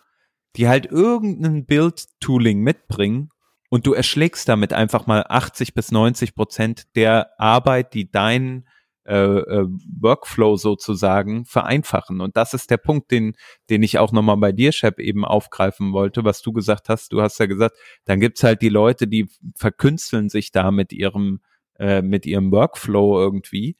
die 0.57 0.69
halt 0.69 0.87
irgendein 0.87 1.67
Build-Tooling 1.67 2.61
mitbringen 2.61 3.31
und 3.69 3.87
du 3.87 3.93
erschlägst 3.93 4.49
damit 4.49 4.73
einfach 4.73 5.07
mal 5.07 5.25
80 5.29 5.75
bis 5.75 5.91
90 5.91 6.35
Prozent 6.35 6.97
der 6.97 7.39
Arbeit, 7.39 7.93
die 7.93 8.11
dein 8.11 8.67
äh, 9.07 9.17
äh, 9.17 9.67
Workflow 10.01 10.57
sozusagen 10.57 11.45
vereinfachen. 11.45 12.23
Und 12.23 12.39
das 12.39 12.55
ist 12.55 12.71
der 12.71 12.79
Punkt, 12.79 13.11
den, 13.11 13.35
den 13.69 13.83
ich 13.83 13.99
auch 13.99 14.13
nochmal 14.13 14.39
bei 14.39 14.53
dir, 14.53 14.73
Shep, 14.73 14.99
eben 14.99 15.27
aufgreifen 15.27 15.93
wollte, 15.93 16.25
was 16.25 16.41
du 16.41 16.53
gesagt 16.53 16.89
hast. 16.89 17.13
Du 17.13 17.21
hast 17.21 17.39
ja 17.39 17.45
gesagt, 17.45 17.77
dann 18.07 18.21
gibt's 18.21 18.43
halt 18.43 18.63
die 18.63 18.71
Leute, 18.71 19.07
die 19.07 19.29
verkünsteln 19.57 20.31
sich 20.31 20.53
da 20.53 20.71
mit 20.71 20.93
ihrem 20.93 21.41
äh, 21.79 22.03
mit 22.03 22.27
ihrem 22.27 22.53
Workflow 22.53 23.21
irgendwie. 23.21 23.77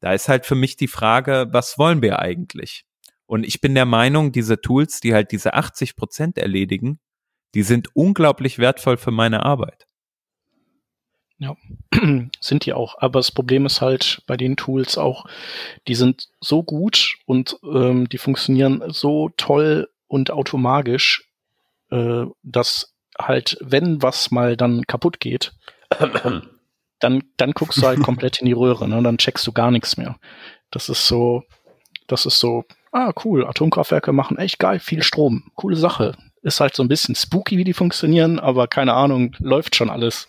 Da 0.00 0.12
ist 0.12 0.28
halt 0.28 0.46
für 0.46 0.54
mich 0.54 0.76
die 0.76 0.88
Frage, 0.88 1.48
was 1.50 1.78
wollen 1.78 2.02
wir 2.02 2.18
eigentlich? 2.18 2.84
Und 3.26 3.44
ich 3.44 3.60
bin 3.60 3.74
der 3.74 3.86
Meinung, 3.86 4.32
diese 4.32 4.60
Tools, 4.60 5.00
die 5.00 5.14
halt 5.14 5.32
diese 5.32 5.54
80 5.54 5.96
Prozent 5.96 6.38
erledigen, 6.38 7.00
die 7.54 7.62
sind 7.62 7.94
unglaublich 7.94 8.58
wertvoll 8.58 8.96
für 8.96 9.10
meine 9.10 9.44
Arbeit. 9.44 9.86
Ja, 11.38 11.56
sind 12.40 12.66
die 12.66 12.72
auch. 12.72 12.96
Aber 12.98 13.18
das 13.18 13.32
Problem 13.32 13.66
ist 13.66 13.80
halt 13.80 14.22
bei 14.26 14.36
den 14.36 14.56
Tools 14.56 14.96
auch, 14.96 15.26
die 15.88 15.94
sind 15.94 16.28
so 16.40 16.62
gut 16.62 17.16
und 17.26 17.56
ähm, 17.64 18.08
die 18.08 18.18
funktionieren 18.18 18.82
so 18.88 19.30
toll 19.36 19.88
und 20.06 20.30
automatisch, 20.30 21.28
äh, 21.90 22.26
dass 22.42 22.94
halt, 23.18 23.56
wenn 23.60 24.02
was 24.02 24.30
mal 24.30 24.56
dann 24.56 24.86
kaputt 24.86 25.20
geht, 25.20 25.52
dann, 27.02 27.22
dann 27.36 27.52
guckst 27.52 27.78
du 27.78 27.86
halt 27.86 28.00
komplett 28.04 28.40
in 28.40 28.46
die 28.46 28.52
Röhre, 28.52 28.88
ne? 28.88 29.02
Dann 29.02 29.18
checkst 29.18 29.46
du 29.46 29.52
gar 29.52 29.70
nichts 29.70 29.96
mehr. 29.96 30.16
Das 30.70 30.88
ist 30.88 31.06
so, 31.06 31.42
das 32.06 32.26
ist 32.26 32.38
so, 32.38 32.64
ah, 32.92 33.12
cool, 33.24 33.46
Atomkraftwerke 33.46 34.12
machen 34.12 34.38
echt 34.38 34.58
geil, 34.58 34.78
viel 34.78 35.02
Strom. 35.02 35.50
Coole 35.54 35.76
Sache. 35.76 36.14
Ist 36.42 36.60
halt 36.60 36.74
so 36.74 36.82
ein 36.82 36.88
bisschen 36.88 37.14
spooky, 37.14 37.56
wie 37.58 37.64
die 37.64 37.74
funktionieren, 37.74 38.38
aber 38.38 38.66
keine 38.66 38.94
Ahnung, 38.94 39.34
läuft 39.38 39.76
schon 39.76 39.90
alles. 39.90 40.28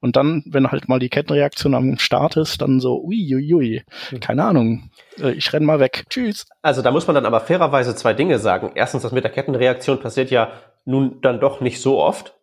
Und 0.00 0.14
dann, 0.14 0.44
wenn 0.46 0.70
halt 0.70 0.88
mal 0.88 1.00
die 1.00 1.08
Kettenreaktion 1.08 1.74
am 1.74 1.98
Start 1.98 2.36
ist, 2.36 2.60
dann 2.62 2.78
so, 2.78 3.02
uiuiui, 3.02 3.82
hm. 4.10 4.20
keine 4.20 4.44
Ahnung, 4.44 4.90
äh, 5.20 5.32
ich 5.32 5.52
renn 5.52 5.64
mal 5.64 5.80
weg. 5.80 6.04
Tschüss. 6.08 6.46
Also 6.62 6.82
da 6.82 6.92
muss 6.92 7.06
man 7.08 7.14
dann 7.14 7.26
aber 7.26 7.40
fairerweise 7.40 7.96
zwei 7.96 8.14
Dinge 8.14 8.38
sagen. 8.38 8.72
Erstens, 8.74 9.02
das 9.02 9.12
mit 9.12 9.24
der 9.24 9.32
Kettenreaktion 9.32 9.98
passiert 9.98 10.30
ja 10.30 10.52
nun 10.84 11.20
dann 11.20 11.40
doch 11.40 11.60
nicht 11.60 11.80
so 11.80 11.98
oft. 12.00 12.34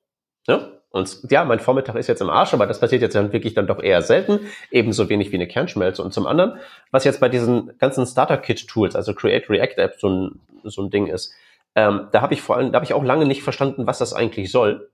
Ne? 0.48 0.75
Und 0.96 1.30
ja, 1.30 1.44
mein 1.44 1.60
Vormittag 1.60 1.98
ist 1.98 2.08
jetzt 2.08 2.22
im 2.22 2.30
Arsch, 2.30 2.54
aber 2.54 2.68
das 2.68 2.80
passiert 2.80 3.02
jetzt 3.02 3.16
dann 3.18 3.34
wirklich 3.34 3.54
dann 3.54 3.68
doch 3.68 3.84
eher 3.84 4.02
selten, 4.02 4.40
ebenso 4.72 5.10
wenig 5.10 5.30
wie 5.34 5.36
eine 5.36 5.46
Kernschmelze. 5.46 6.02
Und 6.02 6.14
zum 6.14 6.26
anderen, 6.26 6.54
was 6.90 7.04
jetzt 7.04 7.20
bei 7.20 7.28
diesen 7.28 7.78
ganzen 7.80 8.06
Starter-Kit-Tools, 8.06 8.96
also 8.96 9.14
Create 9.14 9.50
React 9.50 9.76
App, 9.76 9.96
so 10.00 10.08
ein, 10.08 10.40
so 10.64 10.82
ein 10.82 10.92
Ding 10.92 11.08
ist, 11.08 11.34
ähm, 11.76 12.08
da 12.14 12.22
habe 12.22 12.34
ich 12.34 12.42
vor 12.42 12.56
allem, 12.56 12.72
da 12.72 12.78
habe 12.78 12.86
ich 12.86 12.94
auch 12.94 13.04
lange 13.04 13.26
nicht 13.26 13.44
verstanden, 13.44 13.88
was 13.88 14.00
das 14.00 14.14
eigentlich 14.14 14.50
soll. 14.54 14.90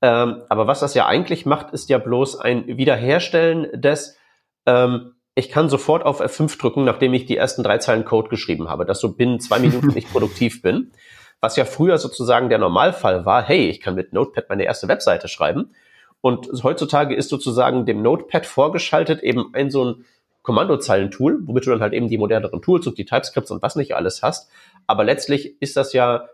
Ähm, 0.00 0.42
aber 0.48 0.66
was 0.66 0.80
das 0.80 0.94
ja 0.94 1.04
eigentlich 1.04 1.44
macht, 1.44 1.74
ist 1.74 1.90
ja 1.90 1.98
bloß 1.98 2.40
ein 2.40 2.66
Wiederherstellen 2.78 3.78
des, 3.78 4.16
ähm, 4.64 5.16
ich 5.34 5.50
kann 5.50 5.68
sofort 5.68 6.06
auf 6.06 6.22
F5 6.22 6.58
drücken, 6.58 6.84
nachdem 6.84 7.12
ich 7.12 7.26
die 7.26 7.36
ersten 7.36 7.62
drei 7.62 7.76
Zeilen 7.76 8.06
Code 8.06 8.30
geschrieben 8.30 8.70
habe, 8.70 8.86
dass 8.86 9.00
so 9.00 9.12
binnen 9.12 9.38
zwei 9.38 9.58
Minuten 9.58 9.88
nicht 9.94 10.10
produktiv 10.10 10.62
bin 10.62 10.92
was 11.40 11.56
ja 11.56 11.64
früher 11.64 11.98
sozusagen 11.98 12.48
der 12.48 12.58
Normalfall 12.58 13.24
war, 13.24 13.42
hey, 13.42 13.68
ich 13.68 13.80
kann 13.80 13.94
mit 13.94 14.12
Notepad 14.12 14.48
meine 14.48 14.64
erste 14.64 14.88
Webseite 14.88 15.28
schreiben. 15.28 15.74
Und 16.20 16.48
heutzutage 16.62 17.14
ist 17.14 17.30
sozusagen 17.30 17.86
dem 17.86 18.02
Notepad 18.02 18.44
vorgeschaltet 18.44 19.22
eben 19.22 19.54
ein 19.54 19.70
so 19.70 19.84
ein 19.84 20.04
Kommandozeilentool, 20.42 21.40
womit 21.44 21.66
du 21.66 21.70
dann 21.70 21.80
halt 21.80 21.92
eben 21.92 22.08
die 22.08 22.18
moderneren 22.18 22.62
Tools 22.62 22.86
und 22.86 22.98
die 22.98 23.04
TypeScripts 23.04 23.50
und 23.50 23.62
was 23.62 23.76
nicht 23.76 23.94
alles 23.94 24.22
hast. 24.22 24.50
Aber 24.86 25.04
letztlich 25.04 25.60
ist 25.60 25.76
das 25.76 25.92
ja, 25.92 26.28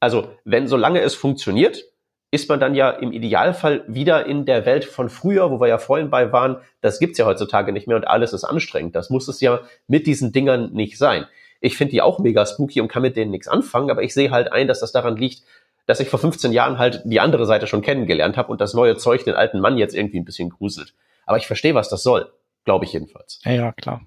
also 0.00 0.28
wenn 0.44 0.68
solange 0.68 1.00
es 1.00 1.14
funktioniert, 1.14 1.84
ist 2.30 2.48
man 2.48 2.58
dann 2.58 2.74
ja 2.74 2.90
im 2.90 3.12
Idealfall 3.12 3.84
wieder 3.86 4.26
in 4.26 4.44
der 4.44 4.66
Welt 4.66 4.84
von 4.84 5.08
früher, 5.08 5.52
wo 5.52 5.60
wir 5.60 5.68
ja 5.68 5.78
vorhin 5.78 6.10
bei 6.10 6.32
waren. 6.32 6.56
Das 6.80 6.98
gibt's 6.98 7.18
ja 7.18 7.26
heutzutage 7.26 7.72
nicht 7.72 7.86
mehr 7.86 7.96
und 7.96 8.08
alles 8.08 8.32
ist 8.32 8.42
anstrengend. 8.42 8.96
Das 8.96 9.08
muss 9.08 9.28
es 9.28 9.40
ja 9.40 9.60
mit 9.86 10.08
diesen 10.08 10.32
Dingern 10.32 10.72
nicht 10.72 10.98
sein. 10.98 11.26
Ich 11.64 11.76
finde 11.76 11.92
die 11.92 12.02
auch 12.02 12.18
mega 12.18 12.44
spooky 12.44 12.80
und 12.80 12.88
kann 12.88 13.02
mit 13.02 13.16
denen 13.16 13.30
nichts 13.30 13.48
anfangen, 13.48 13.90
aber 13.90 14.02
ich 14.02 14.12
sehe 14.12 14.30
halt 14.30 14.52
ein, 14.52 14.68
dass 14.68 14.80
das 14.80 14.92
daran 14.92 15.16
liegt, 15.16 15.42
dass 15.86 16.00
ich 16.00 16.08
vor 16.08 16.18
15 16.18 16.52
Jahren 16.52 16.78
halt 16.78 17.02
die 17.04 17.20
andere 17.20 17.46
Seite 17.46 17.66
schon 17.66 17.82
kennengelernt 17.82 18.36
habe 18.36 18.52
und 18.52 18.60
das 18.60 18.74
neue 18.74 18.96
Zeug 18.96 19.24
den 19.24 19.34
alten 19.34 19.60
Mann 19.60 19.78
jetzt 19.78 19.94
irgendwie 19.94 20.18
ein 20.18 20.24
bisschen 20.24 20.50
gruselt. 20.50 20.94
Aber 21.26 21.38
ich 21.38 21.46
verstehe, 21.46 21.74
was 21.74 21.88
das 21.88 22.02
soll. 22.02 22.30
Glaube 22.64 22.84
ich 22.84 22.92
jedenfalls. 22.92 23.40
Ja, 23.44 23.52
ja, 23.52 23.72
klar. 23.72 24.02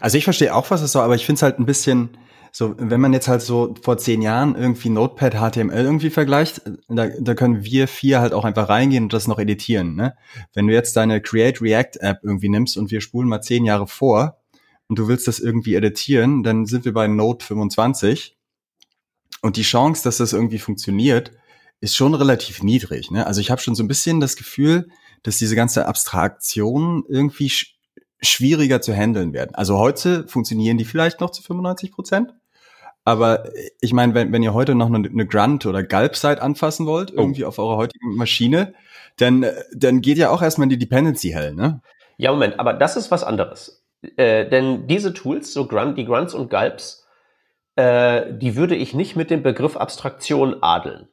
Also 0.00 0.18
ich 0.18 0.24
verstehe 0.24 0.54
auch, 0.54 0.70
was 0.70 0.82
es 0.82 0.92
soll, 0.92 1.02
aber 1.02 1.14
ich 1.14 1.24
finde 1.24 1.38
es 1.38 1.42
halt 1.42 1.58
ein 1.58 1.66
bisschen 1.66 2.16
so, 2.52 2.74
wenn 2.78 3.00
man 3.00 3.12
jetzt 3.12 3.26
halt 3.26 3.42
so 3.42 3.74
vor 3.82 3.98
zehn 3.98 4.22
Jahren 4.22 4.54
irgendwie 4.54 4.88
Notepad 4.88 5.34
HTML 5.34 5.84
irgendwie 5.84 6.10
vergleicht, 6.10 6.62
da, 6.88 7.08
da 7.18 7.34
können 7.34 7.64
wir 7.64 7.88
vier 7.88 8.20
halt 8.20 8.32
auch 8.32 8.44
einfach 8.44 8.68
reingehen 8.68 9.04
und 9.04 9.12
das 9.12 9.26
noch 9.26 9.40
editieren. 9.40 9.96
Ne? 9.96 10.14
Wenn 10.52 10.68
du 10.68 10.72
jetzt 10.72 10.96
deine 10.96 11.20
Create 11.20 11.60
React 11.60 11.98
App 12.00 12.18
irgendwie 12.22 12.48
nimmst 12.48 12.78
und 12.78 12.90
wir 12.90 13.00
spulen 13.00 13.28
mal 13.28 13.40
zehn 13.40 13.64
Jahre 13.64 13.88
vor, 13.88 14.38
und 14.88 14.98
du 14.98 15.08
willst 15.08 15.28
das 15.28 15.40
irgendwie 15.40 15.74
editieren, 15.74 16.42
dann 16.42 16.66
sind 16.66 16.84
wir 16.84 16.92
bei 16.92 17.06
Node 17.06 17.44
25. 17.44 18.36
Und 19.42 19.56
die 19.56 19.62
Chance, 19.62 20.04
dass 20.04 20.18
das 20.18 20.32
irgendwie 20.32 20.58
funktioniert, 20.58 21.32
ist 21.80 21.96
schon 21.96 22.14
relativ 22.14 22.62
niedrig. 22.62 23.10
Ne? 23.10 23.26
Also 23.26 23.40
ich 23.40 23.50
habe 23.50 23.60
schon 23.60 23.74
so 23.74 23.82
ein 23.82 23.88
bisschen 23.88 24.20
das 24.20 24.36
Gefühl, 24.36 24.88
dass 25.22 25.38
diese 25.38 25.56
ganze 25.56 25.86
Abstraktion 25.86 27.04
irgendwie 27.08 27.50
sch 27.50 27.74
schwieriger 28.22 28.80
zu 28.80 28.94
handeln 28.94 29.34
werden. 29.34 29.54
Also 29.54 29.76
heute 29.76 30.26
funktionieren 30.26 30.78
die 30.78 30.86
vielleicht 30.86 31.20
noch 31.20 31.28
zu 31.28 31.42
95 31.42 31.92
Prozent. 31.92 32.32
Aber 33.04 33.44
ich 33.82 33.92
meine, 33.92 34.14
wenn, 34.14 34.32
wenn 34.32 34.42
ihr 34.42 34.54
heute 34.54 34.74
noch 34.74 34.86
eine, 34.86 35.06
eine 35.06 35.26
Grunt 35.26 35.66
oder 35.66 35.82
Gulp-Site 35.82 36.40
anfassen 36.40 36.86
wollt, 36.86 37.12
oh. 37.12 37.20
irgendwie 37.20 37.44
auf 37.44 37.58
eurer 37.58 37.76
heutigen 37.76 38.16
Maschine, 38.16 38.72
dann, 39.18 39.44
dann 39.74 40.00
geht 40.00 40.16
ja 40.16 40.30
auch 40.30 40.40
erstmal 40.40 40.64
in 40.64 40.70
die 40.70 40.78
Dependency 40.78 41.30
hell, 41.30 41.54
ne? 41.54 41.82
Ja, 42.16 42.32
Moment, 42.32 42.58
aber 42.58 42.72
das 42.72 42.96
ist 42.96 43.10
was 43.10 43.24
anderes. 43.24 43.83
Äh, 44.16 44.48
denn 44.48 44.86
diese 44.86 45.14
Tools, 45.14 45.52
so 45.52 45.66
Grunt, 45.66 45.98
die 45.98 46.04
Grunts 46.04 46.34
und 46.34 46.50
Gulps, 46.50 47.06
äh, 47.76 48.32
die 48.32 48.56
würde 48.56 48.76
ich 48.76 48.94
nicht 48.94 49.16
mit 49.16 49.30
dem 49.30 49.42
Begriff 49.42 49.76
Abstraktion 49.76 50.62
adeln. 50.62 51.08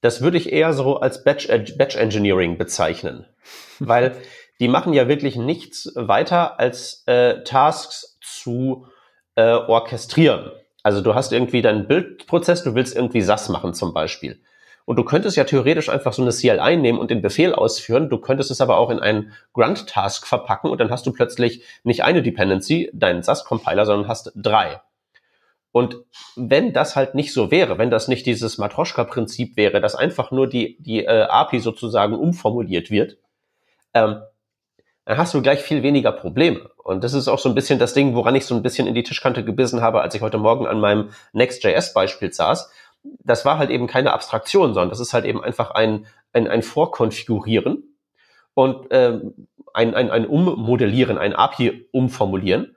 Das 0.00 0.20
würde 0.20 0.36
ich 0.36 0.52
eher 0.52 0.72
so 0.72 0.98
als 1.00 1.24
Batch, 1.24 1.48
äh, 1.48 1.64
Batch 1.76 1.96
Engineering 1.96 2.58
bezeichnen. 2.58 3.26
Weil 3.78 4.16
die 4.60 4.68
machen 4.68 4.92
ja 4.92 5.08
wirklich 5.08 5.36
nichts 5.36 5.92
weiter 5.94 6.60
als 6.60 7.02
äh, 7.06 7.42
Tasks 7.44 8.18
zu 8.20 8.86
äh, 9.34 9.52
orchestrieren. 9.52 10.52
Also 10.82 11.00
du 11.00 11.14
hast 11.14 11.32
irgendwie 11.32 11.62
deinen 11.62 11.86
Bildprozess, 11.86 12.62
du 12.62 12.74
willst 12.74 12.94
irgendwie 12.94 13.22
SAS 13.22 13.48
machen 13.48 13.74
zum 13.74 13.94
Beispiel. 13.94 14.40
Und 14.84 14.96
du 14.96 15.04
könntest 15.04 15.36
ja 15.36 15.44
theoretisch 15.44 15.88
einfach 15.88 16.12
so 16.12 16.22
eine 16.22 16.32
CL 16.32 16.60
einnehmen 16.60 17.00
und 17.00 17.10
den 17.10 17.22
Befehl 17.22 17.54
ausführen. 17.54 18.10
Du 18.10 18.18
könntest 18.18 18.50
es 18.50 18.60
aber 18.60 18.78
auch 18.78 18.90
in 18.90 18.98
einen 18.98 19.32
Grunt-Task 19.52 20.26
verpacken 20.26 20.70
und 20.70 20.80
dann 20.80 20.90
hast 20.90 21.06
du 21.06 21.12
plötzlich 21.12 21.64
nicht 21.84 22.02
eine 22.04 22.22
Dependency, 22.22 22.90
deinen 22.92 23.22
SAS-Compiler, 23.22 23.86
sondern 23.86 24.08
hast 24.08 24.32
drei. 24.34 24.80
Und 25.72 25.96
wenn 26.36 26.72
das 26.72 26.96
halt 26.96 27.14
nicht 27.14 27.32
so 27.32 27.50
wäre, 27.50 27.78
wenn 27.78 27.90
das 27.90 28.06
nicht 28.06 28.26
dieses 28.26 28.58
Matroschka-Prinzip 28.58 29.56
wäre, 29.56 29.80
dass 29.80 29.94
einfach 29.94 30.30
nur 30.30 30.46
die, 30.46 30.76
die 30.80 31.04
äh, 31.04 31.22
API 31.22 31.60
sozusagen 31.60 32.14
umformuliert 32.14 32.90
wird, 32.90 33.16
ähm, 33.94 34.22
dann 35.04 35.18
hast 35.18 35.34
du 35.34 35.42
gleich 35.42 35.60
viel 35.60 35.82
weniger 35.82 36.12
Probleme. 36.12 36.70
Und 36.76 37.02
das 37.02 37.14
ist 37.14 37.26
auch 37.26 37.38
so 37.38 37.48
ein 37.48 37.54
bisschen 37.54 37.78
das 37.78 37.94
Ding, 37.94 38.14
woran 38.14 38.34
ich 38.36 38.44
so 38.44 38.54
ein 38.54 38.62
bisschen 38.62 38.86
in 38.86 38.94
die 38.94 39.02
Tischkante 39.02 39.44
gebissen 39.44 39.80
habe, 39.80 40.00
als 40.00 40.14
ich 40.14 40.20
heute 40.20 40.38
Morgen 40.38 40.66
an 40.66 40.78
meinem 40.78 41.10
Next.js-Beispiel 41.32 42.32
saß. 42.32 42.70
Das 43.02 43.44
war 43.44 43.58
halt 43.58 43.70
eben 43.70 43.86
keine 43.86 44.12
Abstraktion, 44.12 44.74
sondern 44.74 44.90
das 44.90 45.00
ist 45.00 45.14
halt 45.14 45.24
eben 45.24 45.42
einfach 45.42 45.72
ein, 45.72 46.06
ein, 46.32 46.48
ein 46.48 46.62
Vorkonfigurieren 46.62 47.96
und 48.54 48.86
ähm, 48.90 49.48
ein, 49.74 49.94
ein, 49.94 50.10
ein 50.10 50.26
Ummodellieren, 50.26 51.18
ein 51.18 51.34
API 51.34 51.88
umformulieren. 51.92 52.76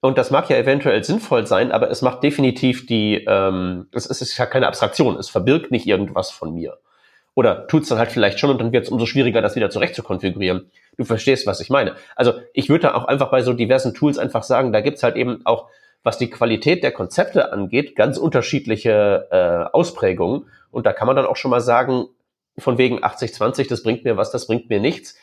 Und 0.00 0.18
das 0.18 0.30
mag 0.30 0.50
ja 0.50 0.56
eventuell 0.56 1.02
sinnvoll 1.02 1.46
sein, 1.46 1.72
aber 1.72 1.90
es 1.90 2.02
macht 2.02 2.22
definitiv 2.22 2.86
die, 2.86 3.24
ähm, 3.26 3.88
es, 3.92 4.04
es 4.04 4.20
ist 4.20 4.36
ja 4.36 4.44
keine 4.44 4.66
Abstraktion, 4.66 5.16
es 5.16 5.30
verbirgt 5.30 5.70
nicht 5.70 5.86
irgendwas 5.86 6.30
von 6.30 6.52
mir. 6.52 6.78
Oder 7.34 7.66
tut's 7.66 7.88
dann 7.88 7.98
halt 7.98 8.12
vielleicht 8.12 8.38
schon 8.38 8.50
und 8.50 8.60
dann 8.60 8.70
wird 8.70 8.84
es 8.84 8.90
umso 8.90 9.06
schwieriger, 9.06 9.40
das 9.42 9.56
wieder 9.56 9.70
zurecht 9.70 9.94
zu 9.94 10.02
konfigurieren. 10.02 10.70
Du 10.96 11.04
verstehst, 11.04 11.46
was 11.46 11.60
ich 11.60 11.70
meine. 11.70 11.96
Also 12.14 12.34
ich 12.52 12.68
würde 12.68 12.82
da 12.82 12.94
auch 12.94 13.06
einfach 13.06 13.30
bei 13.30 13.42
so 13.42 13.54
diversen 13.54 13.94
Tools 13.94 14.18
einfach 14.18 14.44
sagen, 14.44 14.72
da 14.72 14.82
gibt's 14.82 15.02
halt 15.02 15.16
eben 15.16 15.40
auch, 15.44 15.68
was 16.04 16.18
die 16.18 16.30
Qualität 16.30 16.84
der 16.84 16.92
Konzepte 16.92 17.50
angeht, 17.50 17.96
ganz 17.96 18.18
unterschiedliche 18.18 19.26
äh, 19.32 19.74
Ausprägungen. 19.74 20.46
Und 20.70 20.86
da 20.86 20.92
kann 20.92 21.06
man 21.06 21.16
dann 21.16 21.26
auch 21.26 21.36
schon 21.36 21.50
mal 21.50 21.60
sagen, 21.60 22.06
von 22.58 22.78
wegen 22.78 23.02
80-20, 23.02 23.68
das 23.68 23.82
bringt 23.82 24.04
mir 24.04 24.16
was, 24.16 24.30
das 24.30 24.46
bringt 24.46 24.68
mir 24.68 24.78
nichts. 24.78 25.16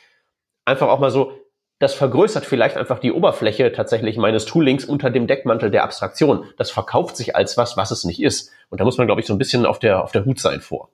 Einfach 0.65 0.89
auch 0.89 0.99
mal 0.99 1.11
so, 1.11 1.33
das 1.79 1.93
vergrößert 1.93 2.45
vielleicht 2.45 2.77
einfach 2.77 2.99
die 2.99 3.11
Oberfläche 3.11 3.71
tatsächlich 3.71 4.17
meines 4.17 4.45
Toolings 4.45 4.83
unter 4.83 5.11
dem 5.11 5.27
Deckmantel 5.27 5.71
der 5.71 5.83
Abstraktion. 5.83 6.45
Das 6.57 6.71
verkauft 6.71 7.15
sich 7.15 7.35
als 7.35 7.57
was, 7.57 7.77
was 7.77 7.91
es 7.91 8.03
nicht 8.03 8.21
ist. 8.21 8.51
Und 8.69 8.81
da 8.81 8.85
muss 8.85 8.97
man, 8.97 9.07
glaube 9.07 9.21
ich, 9.21 9.27
so 9.27 9.33
ein 9.33 9.39
bisschen 9.39 9.65
auf 9.65 9.79
der, 9.79 10.03
auf 10.03 10.11
der 10.11 10.25
Hut 10.25 10.39
sein 10.39 10.61
vor. 10.61 10.89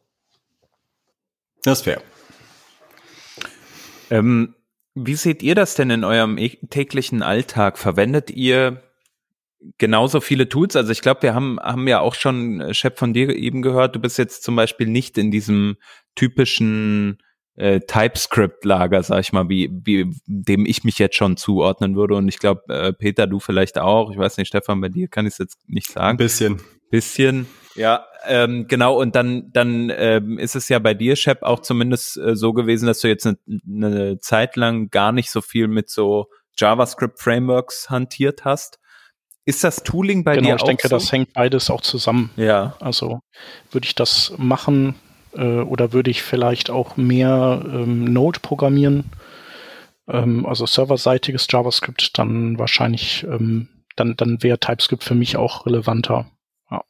Das 1.64 1.82
fair. 1.82 2.02
Ähm, 4.10 4.54
wie 4.96 5.16
seht 5.16 5.44
ihr 5.44 5.56
das 5.56 5.76
denn 5.76 5.90
in 5.90 6.04
eurem 6.04 6.38
e-, 6.38 6.58
täglichen 6.70 7.22
Alltag? 7.22 7.78
Verwendet 7.78 8.32
ihr 8.32 8.82
genauso 9.78 10.22
viele 10.22 10.50
Tools? 10.50 10.76
Also 10.76 10.92
ich 10.92 11.02
glaube, 11.02 11.24
wir 11.24 11.34
haben, 11.34 11.60
haben 11.60 11.88
ja 11.88 12.00
auch 12.00 12.16
schon, 12.16 12.62
äh, 12.62 12.92
von 12.96 13.14
dir 13.14 13.36
eben 13.36 13.62
gehört, 13.62 13.96
du 13.96 14.00
bist 14.00 14.18
jetzt 14.18 14.44
zum 14.44 14.56
Beispiel 14.56 14.88
nicht 14.88 15.18
in 15.18 15.32
diesem 15.32 15.78
typischen 16.16 17.18
äh, 17.56 17.80
TypeScript-Lager, 17.80 19.02
sag 19.04 19.20
ich 19.20 19.34
mal, 19.34 19.50
wie, 19.50 19.70
wie 19.84 20.12
dem 20.28 20.66
ich 20.66 20.84
mich 20.84 21.00
jetzt 21.00 21.16
schon 21.16 21.38
zuordnen 21.38 21.96
würde. 21.96 22.16
Und 22.16 22.28
ich 22.28 22.40
glaube, 22.40 22.62
äh, 22.74 22.94
Peter, 22.94 23.28
du 23.28 23.40
vielleicht 23.40 23.80
auch. 23.80 24.12
Ich 24.12 24.18
weiß 24.18 24.38
nicht, 24.38 24.48
Stefan, 24.48 24.80
bei 24.80 24.90
dir 24.90 25.08
kann 25.08 25.26
ich 25.26 25.34
es 25.34 25.40
jetzt 25.40 25.58
nicht 25.68 25.92
sagen. 25.92 26.16
Ein 26.16 26.18
bisschen. 26.18 26.62
Bisschen. 26.90 27.48
Ja, 27.76 28.06
ähm, 28.26 28.68
genau, 28.68 29.00
und 29.00 29.16
dann, 29.16 29.52
dann 29.52 29.92
ähm, 29.96 30.40
ist 30.40 30.56
es 30.56 30.70
ja 30.70 30.80
bei 30.80 30.94
dir, 30.94 31.16
Shep, 31.16 31.44
auch 31.44 31.60
zumindest 31.60 32.18
äh, 32.18 32.36
so 32.36 32.54
gewesen, 32.54 32.88
dass 32.88 33.02
du 33.02 33.08
jetzt 33.08 33.28
eine, 33.28 33.38
eine 33.68 34.20
Zeit 34.20 34.56
lang 34.56 34.90
gar 34.90 35.12
nicht 35.12 35.30
so 35.30 35.42
viel 35.42 35.68
mit 35.68 35.90
so 35.90 36.28
JavaScript-Frameworks 36.58 37.90
hantiert 37.90 38.46
hast. 38.46 38.80
Ist 39.48 39.64
das 39.64 39.82
Tooling 39.82 40.26
bei 40.26 40.36
genau, 40.36 40.48
dir 40.50 40.56
auch? 40.56 40.58
Genau, 40.58 40.72
ich 40.72 40.78
denke, 40.78 40.90
so? 40.90 40.96
das 40.98 41.10
hängt 41.10 41.32
beides 41.32 41.70
auch 41.70 41.80
zusammen. 41.80 42.32
Ja. 42.36 42.76
Also 42.82 43.22
würde 43.72 43.86
ich 43.86 43.96
das 43.96 44.34
machen 44.36 44.96
äh, 45.38 45.62
oder 45.62 45.94
würde 45.94 46.12
ich 46.12 46.22
vielleicht 46.22 46.70
auch 46.70 46.98
mehr 46.98 47.62
ähm, 47.66 48.04
Node 48.04 48.42
programmieren, 48.42 49.06
ähm, 50.10 50.46
also 50.46 50.66
serverseitiges 50.66 51.48
JavaScript, 51.50 52.18
dann 52.18 52.60
wahrscheinlich, 52.60 53.24
ähm, 53.24 53.70
dann, 53.96 54.18
dann 54.18 54.44
wäre 54.44 54.60
TypeScript 54.60 55.06
für 55.06 55.16
mich 55.16 55.38
auch 55.38 55.66
relevanter. 55.66 56.30
Ja. 56.70 56.84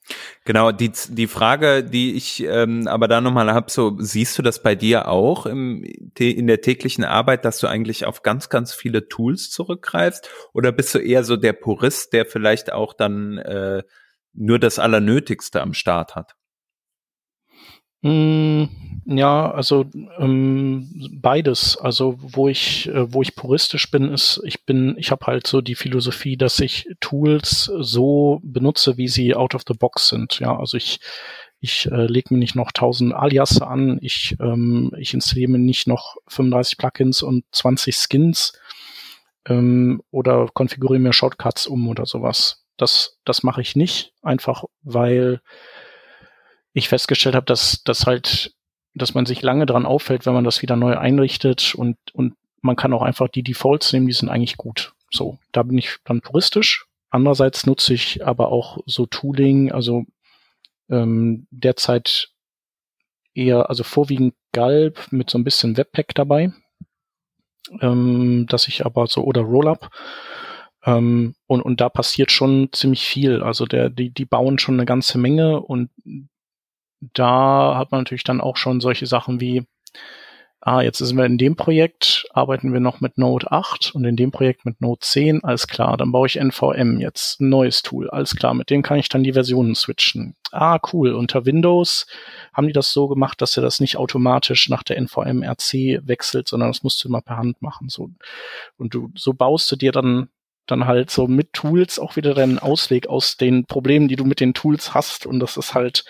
Genau, 0.43 0.71
die, 0.71 0.91
die 1.09 1.27
Frage, 1.27 1.83
die 1.83 2.13
ich 2.13 2.43
ähm, 2.43 2.87
aber 2.87 3.07
da 3.07 3.21
nochmal 3.21 3.53
habe, 3.53 3.69
so 3.69 3.95
siehst 3.99 4.37
du 4.37 4.41
das 4.41 4.63
bei 4.63 4.73
dir 4.73 5.07
auch 5.07 5.45
im, 5.45 5.83
in 6.17 6.47
der 6.47 6.61
täglichen 6.61 7.03
Arbeit, 7.03 7.45
dass 7.45 7.59
du 7.59 7.67
eigentlich 7.67 8.05
auf 8.05 8.23
ganz, 8.23 8.49
ganz 8.49 8.73
viele 8.73 9.07
Tools 9.07 9.51
zurückgreifst? 9.51 10.29
Oder 10.53 10.71
bist 10.71 10.95
du 10.95 10.99
eher 10.99 11.23
so 11.23 11.35
der 11.37 11.53
Purist, 11.53 12.13
der 12.13 12.25
vielleicht 12.25 12.73
auch 12.73 12.93
dann 12.93 13.37
äh, 13.37 13.83
nur 14.33 14.57
das 14.57 14.79
Allernötigste 14.79 15.61
am 15.61 15.73
Start 15.73 16.15
hat? 16.15 16.35
Mm, 18.01 18.65
ja, 19.09 19.49
also 19.51 19.85
ähm, 20.19 20.89
beides. 21.13 21.77
Also 21.77 22.15
wo 22.19 22.47
ich, 22.47 22.87
äh, 22.87 23.11
wo 23.13 23.21
ich 23.21 23.35
puristisch 23.35 23.89
bin, 23.89 24.11
ist, 24.11 24.41
ich 24.43 24.65
bin, 24.65 24.95
ich 24.97 25.11
habe 25.11 25.25
halt 25.25 25.47
so 25.47 25.61
die 25.61 25.75
Philosophie, 25.75 26.37
dass 26.37 26.59
ich 26.59 26.89
Tools 26.99 27.71
so 27.79 28.41
benutze, 28.43 28.97
wie 28.97 29.07
sie 29.07 29.33
out 29.33 29.55
of 29.55 29.63
the 29.67 29.73
box 29.73 30.09
sind. 30.09 30.39
Ja, 30.39 30.57
also 30.57 30.77
ich 30.77 30.99
ich 31.59 31.87
äh, 31.91 32.05
lege 32.05 32.33
mir 32.33 32.39
nicht 32.39 32.55
noch 32.55 32.67
1000 32.67 33.13
Alias 33.13 33.61
an, 33.61 33.97
ich, 34.01 34.35
ähm, 34.39 34.91
ich 34.97 35.13
installiere 35.13 35.51
mir 35.51 35.59
nicht 35.59 35.87
noch 35.87 36.15
35 36.27 36.77
Plugins 36.77 37.23
und 37.23 37.45
20 37.51 37.95
Skins 37.95 38.53
ähm, 39.47 40.01
oder 40.11 40.47
konfiguriere 40.53 40.99
mir 40.99 41.13
Shortcuts 41.13 41.67
um 41.67 41.87
oder 41.87 42.05
sowas. 42.05 42.63
Das, 42.77 43.17
das 43.25 43.41
mache 43.41 43.61
ich 43.61 43.75
nicht, 43.75 44.13
einfach 44.21 44.65
weil 44.83 45.41
ich 46.73 46.89
festgestellt 46.89 47.35
habe, 47.35 47.45
dass 47.45 47.81
das 47.83 48.05
halt, 48.05 48.53
dass 48.97 49.13
man 49.13 49.25
sich 49.25 49.41
lange 49.41 49.65
dran 49.65 49.85
auffällt, 49.85 50.25
wenn 50.25 50.33
man 50.33 50.43
das 50.43 50.61
wieder 50.61 50.75
neu 50.75 50.97
einrichtet 50.97 51.75
und, 51.75 51.97
und 52.13 52.35
man 52.61 52.75
kann 52.75 52.93
auch 52.93 53.01
einfach 53.01 53.27
die 53.27 53.43
Defaults 53.43 53.93
nehmen, 53.93 54.07
die 54.07 54.13
sind 54.13 54.29
eigentlich 54.29 54.57
gut. 54.57 54.93
So, 55.11 55.37
da 55.51 55.63
bin 55.63 55.77
ich 55.77 55.97
dann 56.03 56.21
puristisch. 56.21 56.85
Andererseits 57.09 57.65
nutze 57.65 57.93
ich 57.93 58.25
aber 58.25 58.51
auch 58.51 58.79
so 58.85 59.05
Tooling, 59.05 59.71
also 59.71 60.05
ähm, 60.89 61.47
derzeit 61.51 62.29
eher, 63.33 63.69
also 63.69 63.83
vorwiegend 63.83 64.33
Galb 64.51 65.11
mit 65.11 65.29
so 65.29 65.37
ein 65.37 65.43
bisschen 65.43 65.77
Webpack 65.77 66.13
dabei, 66.15 66.51
ähm, 67.79 68.45
dass 68.49 68.67
ich 68.67 68.85
aber 68.85 69.07
so 69.07 69.23
oder 69.23 69.41
Rollup 69.41 69.89
ähm, 70.85 71.35
und, 71.47 71.61
und 71.61 71.81
da 71.81 71.89
passiert 71.89 72.31
schon 72.31 72.69
ziemlich 72.71 73.05
viel. 73.05 73.43
Also 73.43 73.65
der, 73.65 73.89
die, 73.89 74.09
die 74.09 74.25
bauen 74.25 74.57
schon 74.57 74.75
eine 74.75 74.85
ganze 74.85 75.17
Menge 75.17 75.61
und 75.61 75.89
da 76.99 77.75
hat 77.77 77.91
man 77.91 78.01
natürlich 78.01 78.23
dann 78.23 78.41
auch 78.41 78.57
schon 78.57 78.81
solche 78.81 79.05
Sachen 79.05 79.39
wie, 79.39 79.65
ah, 80.61 80.81
jetzt 80.81 80.97
sind 80.97 81.17
wir 81.17 81.25
in 81.25 81.37
dem 81.37 81.55
Projekt, 81.55 82.27
arbeiten 82.33 82.73
wir 82.73 82.79
noch 82.79 82.99
mit 82.99 83.17
Node 83.17 83.51
8 83.51 83.93
und 83.95 84.03
in 84.05 84.15
dem 84.15 84.31
Projekt 84.31 84.65
mit 84.65 84.81
Node 84.81 84.99
10, 85.01 85.43
alles 85.43 85.67
klar, 85.67 85.97
dann 85.97 86.11
baue 86.11 86.27
ich 86.27 86.37
NVM 86.37 86.99
jetzt, 86.99 87.39
ein 87.39 87.49
neues 87.49 87.83
Tool, 87.83 88.09
alles 88.09 88.35
klar, 88.35 88.53
mit 88.53 88.69
dem 88.69 88.81
kann 88.81 88.99
ich 88.99 89.09
dann 89.09 89.23
die 89.23 89.33
Versionen 89.33 89.75
switchen. 89.75 90.35
Ah, 90.51 90.79
cool, 90.91 91.13
unter 91.13 91.45
Windows 91.45 92.07
haben 92.53 92.67
die 92.67 92.73
das 92.73 92.91
so 92.91 93.07
gemacht, 93.07 93.41
dass 93.41 93.55
er 93.55 93.63
das 93.63 93.79
nicht 93.79 93.97
automatisch 93.97 94.69
nach 94.69 94.83
der 94.83 94.97
NVM 94.97 95.43
RC 95.43 96.01
wechselt, 96.07 96.47
sondern 96.47 96.69
das 96.69 96.83
musst 96.83 97.03
du 97.03 97.07
immer 97.07 97.21
per 97.21 97.37
Hand 97.37 97.61
machen, 97.61 97.89
so. 97.89 98.09
Und 98.77 98.93
du, 98.93 99.11
so 99.15 99.33
baust 99.33 99.71
du 99.71 99.75
dir 99.75 99.91
dann 99.91 100.29
dann 100.67 100.85
halt 100.85 101.09
so 101.09 101.27
mit 101.27 101.53
Tools 101.53 101.97
auch 101.97 102.17
wieder 102.17 102.33
deinen 102.33 102.59
Ausweg 102.59 103.07
aus 103.07 103.37
den 103.37 103.65
Problemen, 103.65 104.09
die 104.09 104.17
du 104.17 104.25
mit 104.25 104.41
den 104.41 104.53
Tools 104.53 104.93
hast. 104.93 105.25
Und 105.25 105.39
das 105.39 105.55
ist 105.55 105.73
halt 105.73 106.03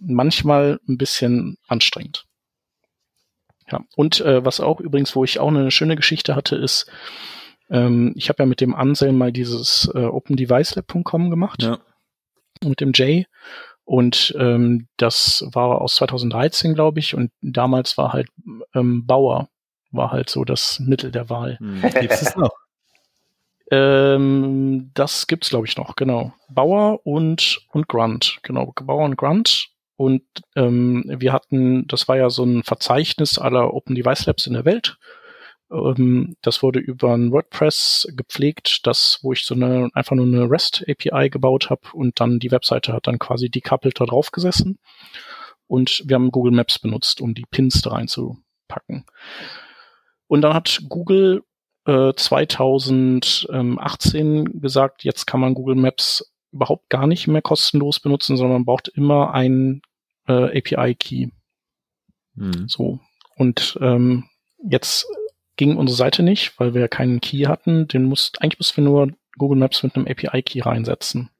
manchmal 0.00 0.80
ein 0.88 0.98
bisschen 0.98 1.58
anstrengend. 1.66 2.26
Ja, 3.70 3.80
und 3.96 4.20
äh, 4.20 4.44
was 4.44 4.60
auch 4.60 4.80
übrigens, 4.80 5.16
wo 5.16 5.24
ich 5.24 5.38
auch 5.38 5.48
eine 5.48 5.70
schöne 5.70 5.96
Geschichte 5.96 6.34
hatte, 6.34 6.56
ist, 6.56 6.90
ähm, 7.70 8.12
ich 8.16 8.28
habe 8.28 8.42
ja 8.42 8.46
mit 8.46 8.60
dem 8.60 8.74
Anselm 8.74 9.16
mal 9.16 9.32
dieses 9.32 9.90
äh, 9.94 10.04
OpenDeviceLab.com 10.04 11.30
gemacht. 11.30 11.62
Ja. 11.62 11.78
Mit 12.62 12.80
dem 12.80 12.92
Jay. 12.94 13.26
Und 13.84 14.34
ähm, 14.38 14.88
das 14.96 15.46
war 15.52 15.80
aus 15.80 15.96
2013, 15.96 16.74
glaube 16.74 17.00
ich. 17.00 17.14
Und 17.14 17.30
damals 17.40 17.98
war 17.98 18.12
halt 18.12 18.28
ähm, 18.74 19.06
Bauer, 19.06 19.48
war 19.90 20.10
halt 20.10 20.30
so 20.30 20.44
das 20.44 20.80
Mittel 20.80 21.10
der 21.10 21.28
Wahl. 21.30 21.58
Hm. 21.58 21.82
Gibt's 22.00 22.22
es 22.22 22.36
noch? 22.36 22.50
Ähm, 23.70 24.90
das 24.92 25.26
gibt's, 25.26 25.48
glaube 25.48 25.66
ich, 25.66 25.78
noch, 25.78 25.96
genau. 25.96 26.34
Bauer 26.50 27.00
und, 27.06 27.62
und 27.72 27.88
Grunt, 27.88 28.38
genau. 28.42 28.74
Bauer 28.82 29.06
und 29.06 29.16
Grunt. 29.16 29.70
Und 29.96 30.22
ähm, 30.56 31.04
wir 31.06 31.32
hatten, 31.32 31.86
das 31.86 32.08
war 32.08 32.16
ja 32.16 32.30
so 32.30 32.44
ein 32.44 32.64
Verzeichnis 32.64 33.38
aller 33.38 33.72
Open 33.72 33.94
Device 33.94 34.26
Labs 34.26 34.46
in 34.46 34.54
der 34.54 34.64
Welt. 34.64 34.98
Ähm, 35.70 36.36
das 36.42 36.62
wurde 36.62 36.80
über 36.80 37.14
ein 37.14 37.32
WordPress 37.32 38.08
gepflegt, 38.16 38.86
das, 38.86 39.18
wo 39.22 39.32
ich 39.32 39.44
so 39.44 39.54
eine 39.54 39.88
einfach 39.94 40.16
nur 40.16 40.26
eine 40.26 40.50
REST 40.50 40.84
API 40.88 41.30
gebaut 41.30 41.70
habe 41.70 41.82
und 41.92 42.20
dann 42.20 42.38
die 42.38 42.50
Webseite 42.50 42.92
hat 42.92 43.06
dann 43.06 43.18
quasi 43.18 43.50
decoupled 43.50 44.00
da 44.00 44.04
drauf 44.04 44.32
gesessen. 44.32 44.78
Und 45.66 46.02
wir 46.06 46.16
haben 46.16 46.30
Google 46.30 46.52
Maps 46.52 46.78
benutzt, 46.78 47.20
um 47.20 47.34
die 47.34 47.44
Pins 47.50 47.82
da 47.82 47.90
reinzupacken. 47.90 49.04
Und 50.26 50.42
dann 50.42 50.54
hat 50.54 50.80
Google 50.88 51.42
äh, 51.86 52.12
2018 52.14 54.60
gesagt, 54.60 55.04
jetzt 55.04 55.26
kann 55.26 55.40
man 55.40 55.54
Google 55.54 55.76
Maps 55.76 56.33
überhaupt 56.54 56.88
gar 56.88 57.06
nicht 57.06 57.26
mehr 57.26 57.42
kostenlos 57.42 58.00
benutzen, 58.00 58.36
sondern 58.36 58.58
man 58.58 58.64
braucht 58.64 58.88
immer 58.88 59.34
einen 59.34 59.82
äh, 60.26 60.58
API-Key. 60.58 61.28
Hm. 62.36 62.68
So. 62.68 63.00
Und 63.36 63.78
ähm, 63.82 64.24
jetzt 64.62 65.06
ging 65.56 65.76
unsere 65.76 65.96
Seite 65.96 66.22
nicht, 66.22 66.58
weil 66.58 66.74
wir 66.74 66.88
keinen 66.88 67.20
Key 67.20 67.44
hatten. 67.44 67.88
Den 67.88 68.04
musst, 68.04 68.40
eigentlich 68.40 68.58
müssen 68.58 68.76
wir 68.78 68.84
nur 68.84 69.08
Google 69.36 69.58
Maps 69.58 69.82
mit 69.82 69.96
einem 69.96 70.06
API-Key 70.06 70.60
reinsetzen. 70.60 71.30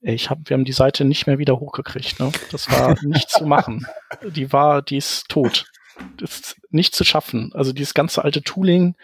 Ich 0.00 0.30
hab, 0.30 0.48
wir 0.48 0.54
haben 0.54 0.64
die 0.64 0.72
Seite 0.72 1.04
nicht 1.04 1.26
mehr 1.26 1.38
wieder 1.38 1.60
hochgekriegt. 1.60 2.20
Ne? 2.20 2.32
Das 2.50 2.70
war 2.70 2.96
nicht 3.02 3.30
zu 3.30 3.44
machen. 3.46 3.86
Die 4.24 4.52
war, 4.52 4.80
die 4.80 4.96
ist 4.96 5.28
tot. 5.28 5.66
Das 6.16 6.38
ist 6.38 6.56
nicht 6.70 6.94
zu 6.94 7.04
schaffen. 7.04 7.52
Also 7.54 7.72
dieses 7.72 7.94
ganze 7.94 8.24
alte 8.24 8.42
Tooling, 8.42 8.94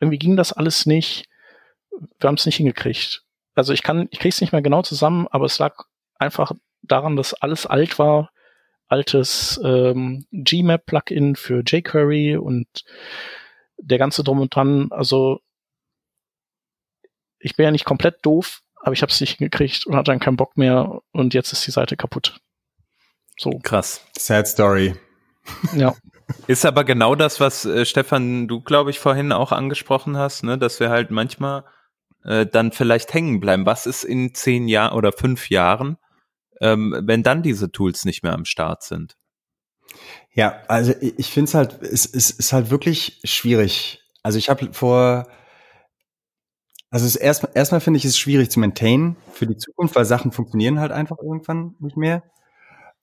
irgendwie 0.00 0.18
ging 0.18 0.36
das 0.36 0.52
alles 0.52 0.86
nicht. 0.86 1.26
Wir 2.20 2.28
haben 2.28 2.36
es 2.36 2.46
nicht 2.46 2.56
hingekriegt. 2.56 3.23
Also 3.54 3.72
ich 3.72 3.82
kann, 3.82 4.08
ich 4.10 4.18
kriege 4.18 4.30
es 4.32 4.40
nicht 4.40 4.52
mehr 4.52 4.62
genau 4.62 4.82
zusammen, 4.82 5.26
aber 5.30 5.46
es 5.46 5.58
lag 5.58 5.84
einfach 6.18 6.52
daran, 6.82 7.16
dass 7.16 7.34
alles 7.34 7.66
alt 7.66 7.98
war. 7.98 8.30
Altes 8.86 9.58
ähm, 9.64 10.26
Gmap-Plugin 10.30 11.36
für 11.36 11.62
jQuery 11.66 12.36
und 12.36 12.66
der 13.78 13.98
ganze 13.98 14.22
Drum 14.22 14.40
und 14.40 14.54
Dran. 14.54 14.88
Also 14.90 15.40
ich 17.38 17.56
bin 17.56 17.64
ja 17.64 17.70
nicht 17.70 17.84
komplett 17.84 18.24
doof, 18.24 18.60
aber 18.76 18.92
ich 18.92 19.02
habe 19.02 19.10
es 19.10 19.20
nicht 19.20 19.38
hingekriegt 19.38 19.86
und 19.86 19.96
hatte 19.96 20.10
dann 20.10 20.20
keinen 20.20 20.36
Bock 20.36 20.56
mehr 20.56 21.00
und 21.12 21.34
jetzt 21.34 21.52
ist 21.52 21.66
die 21.66 21.70
Seite 21.70 21.96
kaputt. 21.96 22.40
So. 23.38 23.50
Krass. 23.62 24.04
Sad 24.16 24.46
Story. 24.46 24.94
Ja. 25.74 25.94
Ist 26.46 26.64
aber 26.64 26.84
genau 26.84 27.14
das, 27.14 27.38
was 27.38 27.66
äh, 27.66 27.84
Stefan, 27.84 28.48
du 28.48 28.62
glaube 28.62 28.90
ich 28.90 28.98
vorhin 28.98 29.30
auch 29.30 29.52
angesprochen 29.52 30.16
hast, 30.16 30.42
ne, 30.42 30.56
dass 30.56 30.80
wir 30.80 30.88
halt 30.88 31.10
manchmal 31.10 31.64
äh, 32.24 32.46
dann 32.46 32.72
vielleicht 32.72 33.14
hängen 33.14 33.40
bleiben. 33.40 33.66
Was 33.66 33.86
ist 33.86 34.04
in 34.04 34.34
zehn 34.34 34.68
Jahren 34.68 34.96
oder 34.96 35.12
fünf 35.12 35.50
Jahren, 35.50 35.98
ähm, 36.60 36.94
wenn 37.04 37.22
dann 37.22 37.42
diese 37.42 37.70
Tools 37.70 38.04
nicht 38.04 38.22
mehr 38.22 38.32
am 38.32 38.44
Start 38.44 38.82
sind? 38.82 39.16
Ja, 40.32 40.62
also 40.66 40.92
ich 41.00 41.30
finde 41.30 41.48
es 41.48 41.54
halt, 41.54 41.82
es, 41.82 42.06
es 42.06 42.30
ist 42.30 42.52
halt 42.52 42.70
wirklich 42.70 43.20
schwierig. 43.24 44.02
Also 44.22 44.38
ich 44.38 44.48
habe 44.48 44.72
vor, 44.72 45.28
also 46.90 47.18
erstmal 47.18 47.52
erstmal 47.54 47.80
finde 47.80 47.98
ich 47.98 48.04
es 48.04 48.18
schwierig 48.18 48.50
zu 48.50 48.58
maintainen 48.58 49.16
für 49.32 49.46
die 49.46 49.56
Zukunft, 49.56 49.94
weil 49.94 50.04
Sachen 50.04 50.32
funktionieren 50.32 50.80
halt 50.80 50.92
einfach 50.92 51.18
irgendwann 51.18 51.76
nicht 51.78 51.96
mehr. 51.96 52.24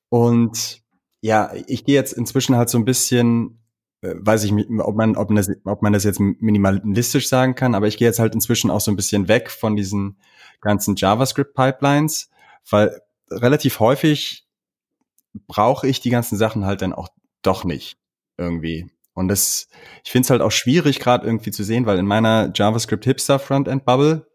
Und 0.10 0.82
ja, 1.22 1.54
ich 1.68 1.86
gehe 1.86 1.96
jetzt 1.96 2.14
inzwischen 2.14 2.58
halt 2.58 2.70
so 2.70 2.78
ein 2.78 2.86
bisschen, 2.86 3.61
weiß 4.02 4.44
ich, 4.44 4.54
ob 4.80 4.96
man, 4.96 5.16
ob 5.16 5.34
das, 5.36 5.50
ob 5.66 5.82
man 5.82 5.94
das 5.94 6.04
jetzt 6.04 6.20
minimalistisch 6.20 7.28
sagen 7.28 7.56
kann, 7.56 7.76
aber 7.76 7.88
ich 7.88 7.98
gehe 7.98 8.08
jetzt 8.08 8.20
halt 8.20 8.34
inzwischen 8.34 8.72
auch 8.72 8.82
so 8.82 8.92
ein 8.92 8.96
bisschen 8.96 9.28
weg 9.28 9.52
von 9.52 9.76
diesen 9.76 10.18
ganzen 10.60 10.96
JavaScript-Pipelines, 10.96 12.30
weil 12.70 13.00
relativ 13.30 13.80
häufig 13.80 14.48
brauche 15.48 15.88
ich 15.88 16.02
die 16.02 16.10
ganzen 16.10 16.38
Sachen 16.38 16.66
halt 16.66 16.82
dann 16.82 16.94
auch 16.94 17.10
doch 17.42 17.64
nicht 17.64 17.98
irgendwie. 18.38 18.90
Und 19.14 19.28
das, 19.28 19.68
ich 20.04 20.12
finde 20.12 20.26
es 20.26 20.30
halt 20.30 20.42
auch 20.42 20.52
schwierig 20.52 21.00
gerade 21.00 21.26
irgendwie 21.26 21.52
zu 21.52 21.64
sehen, 21.64 21.86
weil 21.86 22.00
in 22.00 22.06
meiner 22.06 22.52
JavaScript 22.54 23.04
Hipster 23.06 23.40
Frontend 23.40 23.86
Bubble 23.86 24.28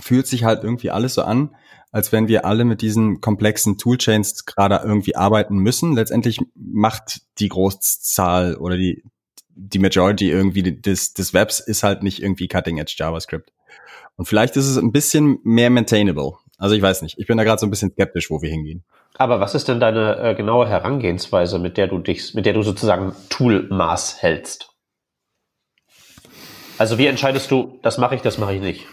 fühlt 0.00 0.26
sich 0.26 0.44
halt 0.44 0.64
irgendwie 0.64 0.90
alles 0.90 1.14
so 1.14 1.22
an, 1.22 1.54
als 1.96 2.12
wenn 2.12 2.28
wir 2.28 2.44
alle 2.44 2.66
mit 2.66 2.82
diesen 2.82 3.22
komplexen 3.22 3.78
Toolchains 3.78 4.44
gerade 4.44 4.82
irgendwie 4.84 5.16
arbeiten 5.16 5.56
müssen. 5.56 5.94
Letztendlich 5.94 6.38
macht 6.54 7.22
die 7.38 7.48
Großzahl 7.48 8.56
oder 8.56 8.76
die, 8.76 9.02
die 9.48 9.78
Majority 9.78 10.30
irgendwie 10.30 10.62
des, 10.62 11.14
des 11.14 11.32
Webs 11.32 11.58
ist 11.58 11.84
halt 11.84 12.02
nicht 12.02 12.22
irgendwie 12.22 12.48
Cutting 12.48 12.76
Edge 12.76 12.96
JavaScript. 12.98 13.50
Und 14.16 14.26
vielleicht 14.26 14.56
ist 14.56 14.66
es 14.66 14.76
ein 14.76 14.92
bisschen 14.92 15.38
mehr 15.42 15.70
maintainable. 15.70 16.34
Also 16.58 16.74
ich 16.74 16.82
weiß 16.82 17.00
nicht. 17.00 17.18
Ich 17.18 17.26
bin 17.26 17.38
da 17.38 17.44
gerade 17.44 17.60
so 17.60 17.66
ein 17.66 17.70
bisschen 17.70 17.92
skeptisch, 17.92 18.30
wo 18.30 18.42
wir 18.42 18.50
hingehen. 18.50 18.84
Aber 19.14 19.40
was 19.40 19.54
ist 19.54 19.66
denn 19.68 19.80
deine 19.80 20.18
äh, 20.18 20.34
genaue 20.34 20.68
Herangehensweise, 20.68 21.58
mit 21.58 21.78
der 21.78 21.86
du 21.86 21.98
dich, 21.98 22.34
mit 22.34 22.44
der 22.44 22.52
du 22.52 22.62
sozusagen 22.62 23.14
Toolmaß 23.30 24.20
hältst? 24.20 24.68
Also 26.76 26.98
wie 26.98 27.06
entscheidest 27.06 27.50
du, 27.50 27.78
das 27.80 27.96
mache 27.96 28.16
ich, 28.16 28.20
das 28.20 28.36
mache 28.36 28.52
ich 28.52 28.60
nicht? 28.60 28.86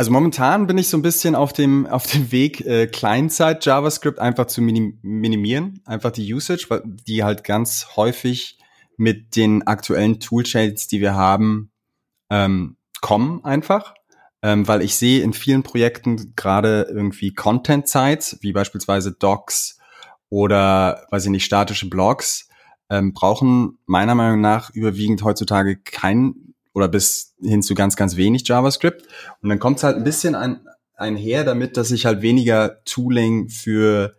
Also 0.00 0.12
momentan 0.12 0.66
bin 0.66 0.78
ich 0.78 0.88
so 0.88 0.96
ein 0.96 1.02
bisschen 1.02 1.34
auf 1.34 1.52
dem, 1.52 1.86
auf 1.86 2.06
dem 2.06 2.32
Weg, 2.32 2.62
äh, 2.62 2.86
Client-Side 2.86 3.58
JavaScript 3.60 4.18
einfach 4.18 4.46
zu 4.46 4.62
minim 4.62 4.98
minimieren, 5.02 5.82
einfach 5.84 6.10
die 6.10 6.32
Usage, 6.32 6.64
weil 6.70 6.80
die 6.86 7.22
halt 7.22 7.44
ganz 7.44 7.86
häufig 7.96 8.58
mit 8.96 9.36
den 9.36 9.66
aktuellen 9.66 10.18
Toolchains, 10.18 10.86
die 10.86 11.02
wir 11.02 11.16
haben, 11.16 11.70
ähm, 12.30 12.78
kommen 13.02 13.44
einfach. 13.44 13.92
Ähm, 14.40 14.66
weil 14.66 14.80
ich 14.80 14.96
sehe 14.96 15.22
in 15.22 15.34
vielen 15.34 15.62
Projekten 15.62 16.32
gerade 16.34 16.86
irgendwie 16.88 17.34
Content-Sites, 17.34 18.38
wie 18.40 18.54
beispielsweise 18.54 19.12
Docs 19.12 19.80
oder, 20.30 21.06
weiß 21.10 21.26
ich 21.26 21.30
nicht, 21.30 21.44
statische 21.44 21.90
Blogs, 21.90 22.48
ähm, 22.88 23.12
brauchen 23.12 23.78
meiner 23.84 24.14
Meinung 24.14 24.40
nach 24.40 24.70
überwiegend 24.70 25.22
heutzutage 25.24 25.76
kein 25.76 26.49
oder 26.72 26.88
bis 26.88 27.34
hin 27.42 27.62
zu 27.62 27.74
ganz, 27.74 27.96
ganz 27.96 28.16
wenig 28.16 28.46
JavaScript. 28.46 29.06
Und 29.42 29.48
dann 29.48 29.58
kommt 29.58 29.78
es 29.78 29.84
halt 29.84 29.96
ein 29.96 30.04
bisschen 30.04 30.34
ein, 30.34 30.60
einher 30.94 31.44
damit, 31.44 31.76
dass 31.76 31.90
ich 31.90 32.06
halt 32.06 32.22
weniger 32.22 32.82
Tooling 32.84 33.48
für, 33.48 34.14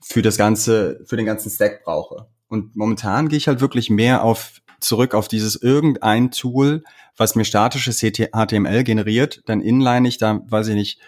für 0.00 0.22
das 0.22 0.36
ganze, 0.36 1.00
für 1.06 1.16
den 1.16 1.26
ganzen 1.26 1.50
Stack 1.50 1.84
brauche. 1.84 2.26
Und 2.48 2.76
momentan 2.76 3.28
gehe 3.28 3.38
ich 3.38 3.48
halt 3.48 3.60
wirklich 3.60 3.90
mehr 3.90 4.24
auf, 4.24 4.60
zurück 4.80 5.14
auf 5.14 5.28
dieses 5.28 5.56
irgendein 5.56 6.30
Tool, 6.30 6.82
was 7.16 7.34
mir 7.34 7.44
statisches 7.44 8.00
HTML 8.00 8.84
generiert, 8.84 9.42
dann 9.46 9.60
inline 9.60 10.08
ich 10.08 10.18
da, 10.18 10.40
weiß 10.46 10.68
ich 10.68 10.74
nicht, 10.74 11.00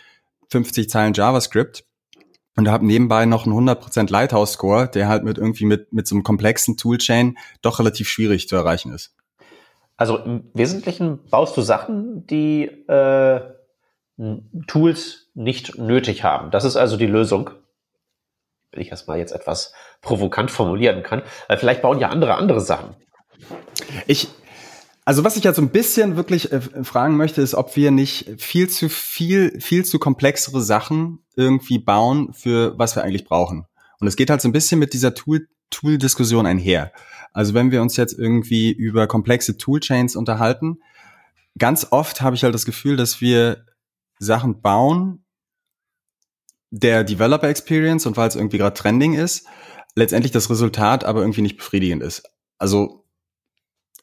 50 0.51 0.89
Zeilen 0.89 1.15
JavaScript 1.15 1.85
und 2.57 2.69
habe 2.69 2.87
nebenbei 2.87 3.27
noch 3.27 3.47
einen 3.47 3.69
100% 3.69 4.11
Lighthouse-Score, 4.11 4.89
der 4.89 5.09
halt 5.09 5.25
mit 5.25 5.39
irgendwie 5.39 5.65
mit, 5.65 5.93
mit 5.93 6.07
so 6.07 6.15
einem 6.15 6.23
komplexen 6.23 6.77
Toolchain 6.77 7.37
doch 7.63 7.79
relativ 7.79 8.09
schwierig 8.09 8.49
zu 8.49 8.57
erreichen 8.57 8.93
ist. 8.93 9.15
Also 9.97 10.19
im 10.19 10.51
Wesentlichen 10.55 11.25
baust 11.31 11.57
du 11.57 11.63
Sachen, 11.63 12.27
die 12.27 12.65
äh, 12.65 13.41
Tools 14.67 15.29
nicht 15.35 15.79
nötig 15.79 16.25
haben. 16.25 16.51
Das 16.51 16.65
ist 16.65 16.77
also 16.77 16.97
die 16.97 17.07
Lösung. 17.07 17.51
Wenn 18.73 18.83
ich 18.83 18.91
das 18.91 19.07
mal 19.07 19.19
jetzt 19.19 19.33
etwas 19.33 19.73
provokant 20.01 20.51
formulieren 20.51 21.03
kann. 21.03 21.23
Weil 21.49 21.59
vielleicht 21.59 21.83
bauen 21.83 21.99
ja 21.99 22.09
andere 22.09 22.35
andere 22.35 22.61
Sachen. 22.61 22.97
Ich, 24.07 24.29
also 25.05 25.25
was 25.25 25.37
ich 25.37 25.45
ja 25.45 25.55
so 25.55 25.63
ein 25.63 25.71
bisschen 25.71 26.17
wirklich 26.17 26.53
äh, 26.53 26.61
fragen 26.83 27.17
möchte, 27.17 27.41
ist, 27.41 27.55
ob 27.55 27.77
wir 27.77 27.91
nicht 27.91 28.41
viel 28.41 28.69
zu 28.69 28.89
viel, 28.89 29.61
viel 29.61 29.85
zu 29.85 29.99
komplexere 29.99 30.61
Sachen 30.61 31.25
irgendwie 31.37 31.79
bauen, 31.79 32.33
für 32.33 32.79
was 32.79 32.97
wir 32.97 33.05
eigentlich 33.05 33.25
brauchen. 33.25 33.67
Und 34.01 34.09
es 34.09 34.17
geht 34.17 34.31
halt 34.31 34.41
so 34.41 34.49
ein 34.49 34.53
bisschen 34.53 34.79
mit 34.79 34.93
dieser 34.93 35.15
Tool, 35.15 35.47
Tool-Diskussion 35.71 36.47
einher. 36.47 36.93
Also 37.35 37.53
wenn 37.53 37.73
wir 37.73 37.83
uns 37.83 37.97
jetzt 37.97 38.17
irgendwie 38.17 38.73
über 38.73 39.07
komplexe 39.09 39.59
Toolchains 39.59 40.17
unterhalten, 40.17 40.79
ganz 41.59 41.89
oft 41.91 42.23
habe 42.23 42.37
ich 42.37 42.45
halt 42.45 42.55
das 42.55 42.65
Gefühl, 42.65 42.97
dass 42.97 43.21
wir 43.21 43.67
Sachen 44.19 44.63
bauen, 44.63 45.25
der 46.71 47.05
Developer 47.05 47.49
Experience 47.49 48.07
und 48.07 48.17
weil 48.17 48.29
es 48.29 48.37
irgendwie 48.37 48.59
gerade 48.59 48.75
trending 48.75 49.15
ist, 49.15 49.47
letztendlich 49.97 50.33
das 50.33 50.49
Resultat 50.49 51.05
aber 51.05 51.21
irgendwie 51.21 51.43
nicht 51.43 51.57
befriedigend 51.57 52.03
ist. 52.03 52.23
Also 52.59 53.05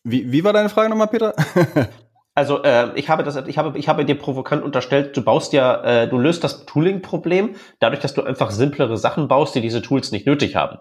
wie, 0.04 0.32
wie 0.32 0.44
war 0.44 0.54
deine 0.54 0.70
Frage 0.70 0.89
nochmal, 0.89 1.08
Peter? 1.08 1.34
Also 2.34 2.63
äh, 2.63 2.98
ich 2.98 3.10
habe 3.10 3.24
das, 3.24 3.36
ich 3.48 3.58
habe, 3.58 3.78
ich 3.78 3.89
habe 3.89 4.06
dir 4.06 4.15
provokant 4.15 4.63
unterstellt, 4.63 5.17
du 5.17 5.22
baust 5.22 5.52
ja, 5.52 5.84
äh, 5.84 6.08
du 6.08 6.17
löst 6.17 6.46
das 6.46 6.65
Tooling-Problem 6.65 7.58
dadurch, 7.82 8.00
dass 8.00 8.13
du 8.13 8.24
einfach 8.24 8.52
simplere 8.52 8.96
Sachen 8.96 9.28
baust, 9.28 9.54
die 9.54 9.60
diese 9.60 9.82
Tools 9.82 10.13
nicht 10.13 10.26
nötig 10.26 10.56
haben 10.56 10.80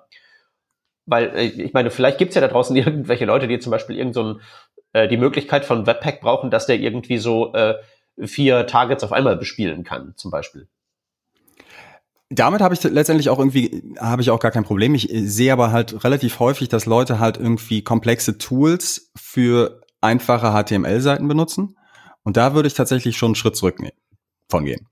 weil 1.11 1.37
äh, 1.37 1.45
ich 1.45 1.73
meine, 1.73 1.91
vielleicht 1.91 2.19
gibt's 2.19 2.35
ja 2.35 2.41
da 2.41 2.49
draußen 2.49 2.75
irgendwelche 2.77 3.27
Leute, 3.27 3.49
die 3.49 3.59
zum 3.59 3.71
Beispiel 3.71 3.97
irgend 3.97 4.15
so 4.15 4.23
ein, 4.23 4.41
äh, 4.93 5.09
die 5.09 5.17
Möglichkeit 5.17 5.65
von 5.65 5.87
Webpack 5.87 6.21
brauchen, 6.21 6.51
dass 6.51 6.67
der 6.67 6.79
irgendwie 6.79 7.19
so 7.19 7.53
äh, 7.53 7.75
vier 8.23 8.67
Targets 8.67 9.05
auf 9.05 9.13
einmal 9.13 9.37
bespielen 9.37 9.85
kann, 9.85 10.15
zum 10.17 10.31
Beispiel. 10.31 10.69
Damit 12.33 12.61
habe 12.61 12.75
ich 12.75 12.83
letztendlich 12.85 13.29
auch 13.29 13.41
irgendwie, 13.41 13.83
habe 13.99 14.23
ich 14.23 14.31
auch 14.31 14.39
gar 14.39 14.53
kein 14.53 14.63
Problem. 14.63 14.95
Ich 14.95 15.09
sehe 15.11 15.53
aber 15.53 15.73
halt 15.73 16.05
relativ 16.05 16.39
häufig, 16.39 16.69
dass 16.69 16.87
Leute 16.87 17.19
halt 17.19 17.39
irgendwie 17.39 17.83
komplexe 17.83 18.39
Tools 18.39 19.11
für 19.17 19.81
einfache 20.01 20.53
HTML-Seiten 20.53 21.27
benutzen. 21.27 21.77
Und 22.23 22.37
da 22.37 22.55
würde 22.55 22.69
ich 22.69 22.75
tatsächlich 22.75 23.17
schon 23.17 23.31
einen 23.31 23.35
Schritt 23.35 23.57
zurück 23.57 23.79
von 24.49 24.65
gehen. 24.65 24.87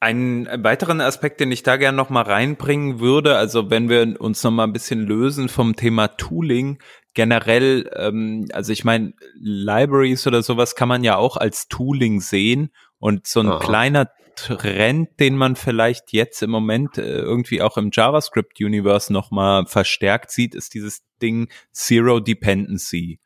Einen 0.00 0.46
weiteren 0.62 1.00
Aspekt, 1.00 1.40
den 1.40 1.50
ich 1.50 1.64
da 1.64 1.76
gerne 1.76 1.96
noch 1.96 2.08
mal 2.08 2.22
reinbringen 2.22 3.00
würde, 3.00 3.36
also 3.36 3.68
wenn 3.68 3.88
wir 3.88 4.20
uns 4.20 4.44
noch 4.44 4.52
mal 4.52 4.64
ein 4.64 4.72
bisschen 4.72 5.00
lösen 5.00 5.48
vom 5.48 5.74
Thema 5.74 6.08
Tooling, 6.08 6.78
generell, 7.14 7.90
ähm, 7.96 8.46
also 8.52 8.72
ich 8.72 8.84
meine, 8.84 9.14
Libraries 9.34 10.24
oder 10.28 10.42
sowas 10.42 10.76
kann 10.76 10.88
man 10.88 11.02
ja 11.02 11.16
auch 11.16 11.36
als 11.36 11.66
Tooling 11.66 12.20
sehen 12.20 12.70
und 13.00 13.26
so 13.26 13.40
ein 13.40 13.48
Aha. 13.48 13.58
kleiner 13.58 14.08
Trend, 14.36 15.18
den 15.18 15.36
man 15.36 15.56
vielleicht 15.56 16.12
jetzt 16.12 16.42
im 16.44 16.50
Moment 16.50 16.96
äh, 16.96 17.18
irgendwie 17.18 17.60
auch 17.60 17.76
im 17.76 17.90
JavaScript-Universe 17.92 19.12
noch 19.12 19.32
mal 19.32 19.66
verstärkt 19.66 20.30
sieht, 20.30 20.54
ist 20.54 20.74
dieses 20.74 21.02
Ding 21.20 21.48
Zero 21.72 22.20
Dependency. 22.20 23.18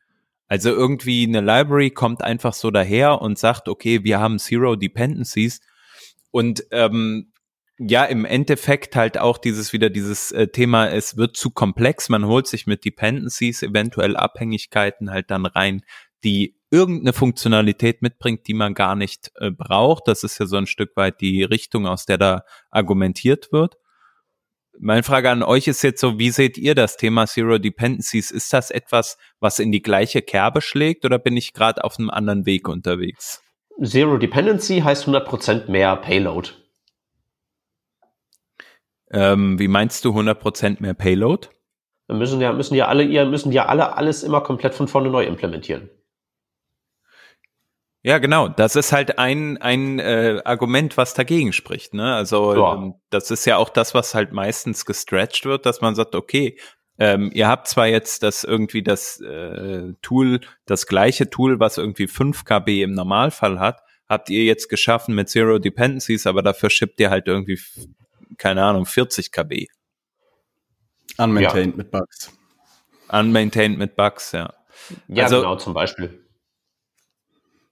Also 0.47 0.71
irgendwie 0.71 1.27
eine 1.27 1.41
Library 1.41 1.91
kommt 1.91 2.23
einfach 2.23 2.53
so 2.53 2.71
daher 2.71 3.21
und 3.21 3.37
sagt, 3.37 3.69
okay, 3.69 4.03
wir 4.03 4.19
haben 4.19 4.39
Zero 4.39 4.75
Dependencies 4.75 5.61
und 6.33 6.65
ähm, 6.71 7.31
ja, 7.77 8.05
im 8.05 8.25
Endeffekt 8.25 8.95
halt 8.95 9.19
auch 9.19 9.37
dieses 9.37 9.71
wieder 9.71 9.91
dieses 9.91 10.31
äh, 10.31 10.47
Thema, 10.47 10.87
es 10.89 11.15
wird 11.15 11.37
zu 11.37 11.51
komplex, 11.51 12.09
man 12.09 12.25
holt 12.25 12.47
sich 12.47 12.65
mit 12.65 12.85
Dependencies 12.85 13.61
eventuell 13.61 14.15
Abhängigkeiten 14.17 15.11
halt 15.11 15.29
dann 15.29 15.45
rein, 15.45 15.83
die 16.23 16.57
irgendeine 16.71 17.13
Funktionalität 17.13 18.01
mitbringt, 18.01 18.47
die 18.47 18.55
man 18.55 18.73
gar 18.73 18.95
nicht 18.95 19.31
äh, 19.35 19.51
braucht. 19.51 20.07
Das 20.07 20.23
ist 20.23 20.39
ja 20.39 20.47
so 20.47 20.57
ein 20.57 20.65
Stück 20.65 20.95
weit 20.95 21.21
die 21.21 21.43
Richtung, 21.43 21.85
aus 21.85 22.05
der 22.07 22.17
da 22.17 22.45
argumentiert 22.71 23.51
wird. 23.51 23.75
meine 24.79 25.03
Frage 25.03 25.29
an 25.29 25.43
euch 25.43 25.67
ist 25.67 25.83
jetzt 25.83 26.01
so, 26.01 26.17
wie 26.17 26.31
seht 26.31 26.57
ihr 26.57 26.73
das 26.73 26.97
Thema 26.97 27.27
Zero 27.27 27.59
Dependencies? 27.59 28.31
Ist 28.31 28.53
das 28.53 28.71
etwas, 28.71 29.17
was 29.39 29.59
in 29.59 29.71
die 29.71 29.83
gleiche 29.83 30.23
Kerbe 30.23 30.61
schlägt 30.61 31.05
oder 31.05 31.19
bin 31.19 31.37
ich 31.37 31.53
gerade 31.53 31.83
auf 31.83 31.99
einem 31.99 32.09
anderen 32.09 32.47
Weg 32.47 32.67
unterwegs? 32.67 33.42
Zero 33.81 34.17
Dependency 34.17 34.81
heißt 34.81 35.07
100% 35.07 35.69
mehr 35.69 35.95
Payload. 35.95 36.49
Ähm, 39.11 39.59
wie 39.59 39.67
meinst 39.67 40.05
du 40.05 40.09
100% 40.09 40.81
mehr 40.81 40.93
Payload? 40.93 41.49
Dann 42.07 42.17
müssen 42.17 42.41
ja, 42.41 42.51
müssen 42.51 42.75
ja 42.75 42.87
alle, 42.87 43.03
ihr 43.03 43.25
müssen 43.25 43.51
ja 43.51 43.65
alle 43.65 43.95
alles 43.95 44.23
immer 44.23 44.41
komplett 44.41 44.73
von 44.73 44.87
vorne 44.87 45.09
neu 45.09 45.23
implementieren. 45.23 45.89
Ja, 48.05 48.17
genau. 48.17 48.49
Das 48.49 48.75
ist 48.75 48.91
halt 48.91 49.17
ein, 49.17 49.57
ein 49.61 49.99
äh, 49.99 50.41
Argument, 50.43 50.97
was 50.97 51.13
dagegen 51.13 51.53
spricht. 51.53 51.93
Ne? 51.93 52.13
Also 52.13 52.53
ja. 52.53 52.73
ähm, 52.73 52.95
das 53.09 53.31
ist 53.31 53.45
ja 53.45 53.55
auch 53.55 53.69
das, 53.69 53.93
was 53.93 54.13
halt 54.13 54.33
meistens 54.33 54.85
gestretched 54.85 55.45
wird, 55.45 55.65
dass 55.65 55.79
man 55.79 55.95
sagt, 55.95 56.13
okay, 56.13 56.57
ähm, 56.99 57.31
ihr 57.33 57.47
habt 57.47 57.67
zwar 57.67 57.87
jetzt 57.87 58.23
das 58.23 58.43
irgendwie 58.43 58.83
das 58.83 59.19
äh, 59.19 59.93
Tool, 60.01 60.41
das 60.65 60.85
gleiche 60.85 61.29
Tool, 61.29 61.59
was 61.59 61.77
irgendwie 61.77 62.07
5 62.07 62.45
KB 62.45 62.83
im 62.83 62.93
Normalfall 62.93 63.59
hat, 63.59 63.81
habt 64.07 64.29
ihr 64.29 64.43
jetzt 64.43 64.69
geschaffen 64.69 65.15
mit 65.15 65.29
Zero 65.29 65.59
Dependencies, 65.59 66.27
aber 66.27 66.41
dafür 66.43 66.69
schippt 66.69 66.99
ihr 66.99 67.09
halt 67.09 67.27
irgendwie, 67.27 67.59
keine 68.37 68.63
Ahnung, 68.63 68.85
40 68.85 69.31
KB. 69.31 69.67
Unmaintained 71.17 71.73
ja. 71.73 71.77
mit 71.77 71.91
Bugs. 71.91 72.31
Unmaintained 73.09 73.77
mit 73.77 73.95
Bugs, 73.95 74.31
ja. 74.31 74.53
Ja, 75.07 75.23
also, 75.23 75.37
genau, 75.37 75.55
zum 75.55 75.73
Beispiel. 75.73 76.19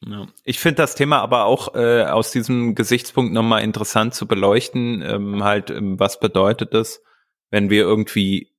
Ja. 0.06 0.28
Ich 0.44 0.60
finde 0.60 0.78
das 0.78 0.96
Thema 0.96 1.20
aber 1.20 1.46
auch 1.46 1.76
äh, 1.76 2.04
aus 2.04 2.32
diesem 2.32 2.74
Gesichtspunkt 2.74 3.34
nochmal 3.34 3.64
interessant 3.64 4.16
zu 4.16 4.28
beleuchten. 4.28 5.04
Ähm, 5.04 5.44
halt, 5.44 5.70
ähm, 5.70 6.00
was 6.00 6.20
bedeutet 6.20 6.74
es, 6.74 7.04
wenn 7.52 7.70
wir 7.70 7.84
irgendwie 7.84 8.51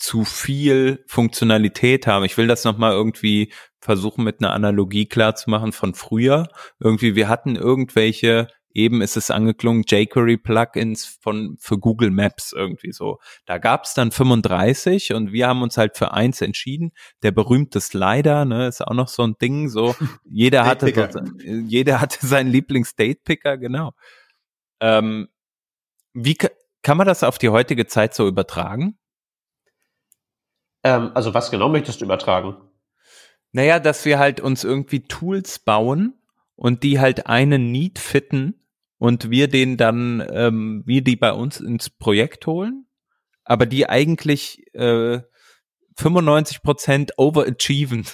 zu 0.00 0.24
viel 0.24 1.04
Funktionalität 1.06 2.06
haben? 2.06 2.24
Ich 2.24 2.36
will 2.36 2.46
das 2.46 2.64
nochmal 2.64 2.92
irgendwie 2.92 3.52
versuchen 3.80 4.24
mit 4.24 4.40
einer 4.40 4.52
Analogie 4.52 5.06
klar 5.06 5.34
zu 5.36 5.50
machen 5.50 5.72
von 5.72 5.94
früher. 5.94 6.48
Irgendwie, 6.80 7.14
wir 7.14 7.28
hatten 7.28 7.56
irgendwelche 7.56 8.48
eben 8.72 9.02
ist 9.02 9.16
es 9.16 9.30
angeklungen, 9.30 9.84
jQuery 9.86 10.36
Plugins 10.36 11.04
von 11.20 11.56
für 11.58 11.78
Google 11.78 12.10
Maps 12.10 12.52
irgendwie 12.52 12.92
so. 12.92 13.18
Da 13.46 13.58
gab 13.58 13.84
es 13.84 13.94
dann 13.94 14.12
35 14.12 15.12
und 15.12 15.32
wir 15.32 15.48
haben 15.48 15.62
uns 15.62 15.76
halt 15.76 15.96
für 15.96 16.12
eins 16.12 16.40
entschieden. 16.40 16.92
Der 17.22 17.32
berühmte 17.32 17.80
Slider, 17.80 18.44
ne, 18.44 18.68
ist 18.68 18.86
auch 18.86 18.94
noch 18.94 19.08
so 19.08 19.22
ein 19.24 19.36
Ding. 19.40 19.68
So 19.68 19.94
jeder 20.24 20.66
hatte 20.66 21.10
so, 21.12 21.20
jeder 21.44 22.00
hatte 22.00 22.24
seinen 22.24 22.50
Lieblings 22.50 22.94
Date 22.94 23.24
Picker, 23.24 23.58
genau. 23.58 23.92
Ähm, 24.80 25.28
wie 26.12 26.36
kann 26.82 26.96
man 26.96 27.06
das 27.06 27.22
auf 27.22 27.38
die 27.38 27.50
heutige 27.50 27.86
Zeit 27.86 28.14
so 28.14 28.26
übertragen? 28.26 28.99
Ähm, 30.82 31.10
also 31.14 31.34
was 31.34 31.50
genau 31.50 31.68
möchtest 31.68 32.00
du 32.00 32.04
übertragen? 32.04 32.56
Naja, 33.52 33.80
dass 33.80 34.04
wir 34.04 34.18
halt 34.18 34.40
uns 34.40 34.64
irgendwie 34.64 35.02
Tools 35.02 35.58
bauen 35.58 36.14
und 36.56 36.82
die 36.82 37.00
halt 37.00 37.26
einen 37.26 37.72
Need 37.72 37.98
fitten 37.98 38.60
und 38.98 39.30
wir 39.30 39.48
den 39.48 39.76
dann, 39.76 40.26
ähm, 40.32 40.82
wir 40.86 41.02
die 41.02 41.16
bei 41.16 41.32
uns 41.32 41.60
ins 41.60 41.90
Projekt 41.90 42.46
holen, 42.46 42.86
aber 43.44 43.66
die 43.66 43.88
eigentlich 43.88 44.62
äh, 44.74 45.20
95 45.96 46.62
Prozent 46.62 47.12
overachieven. 47.16 48.06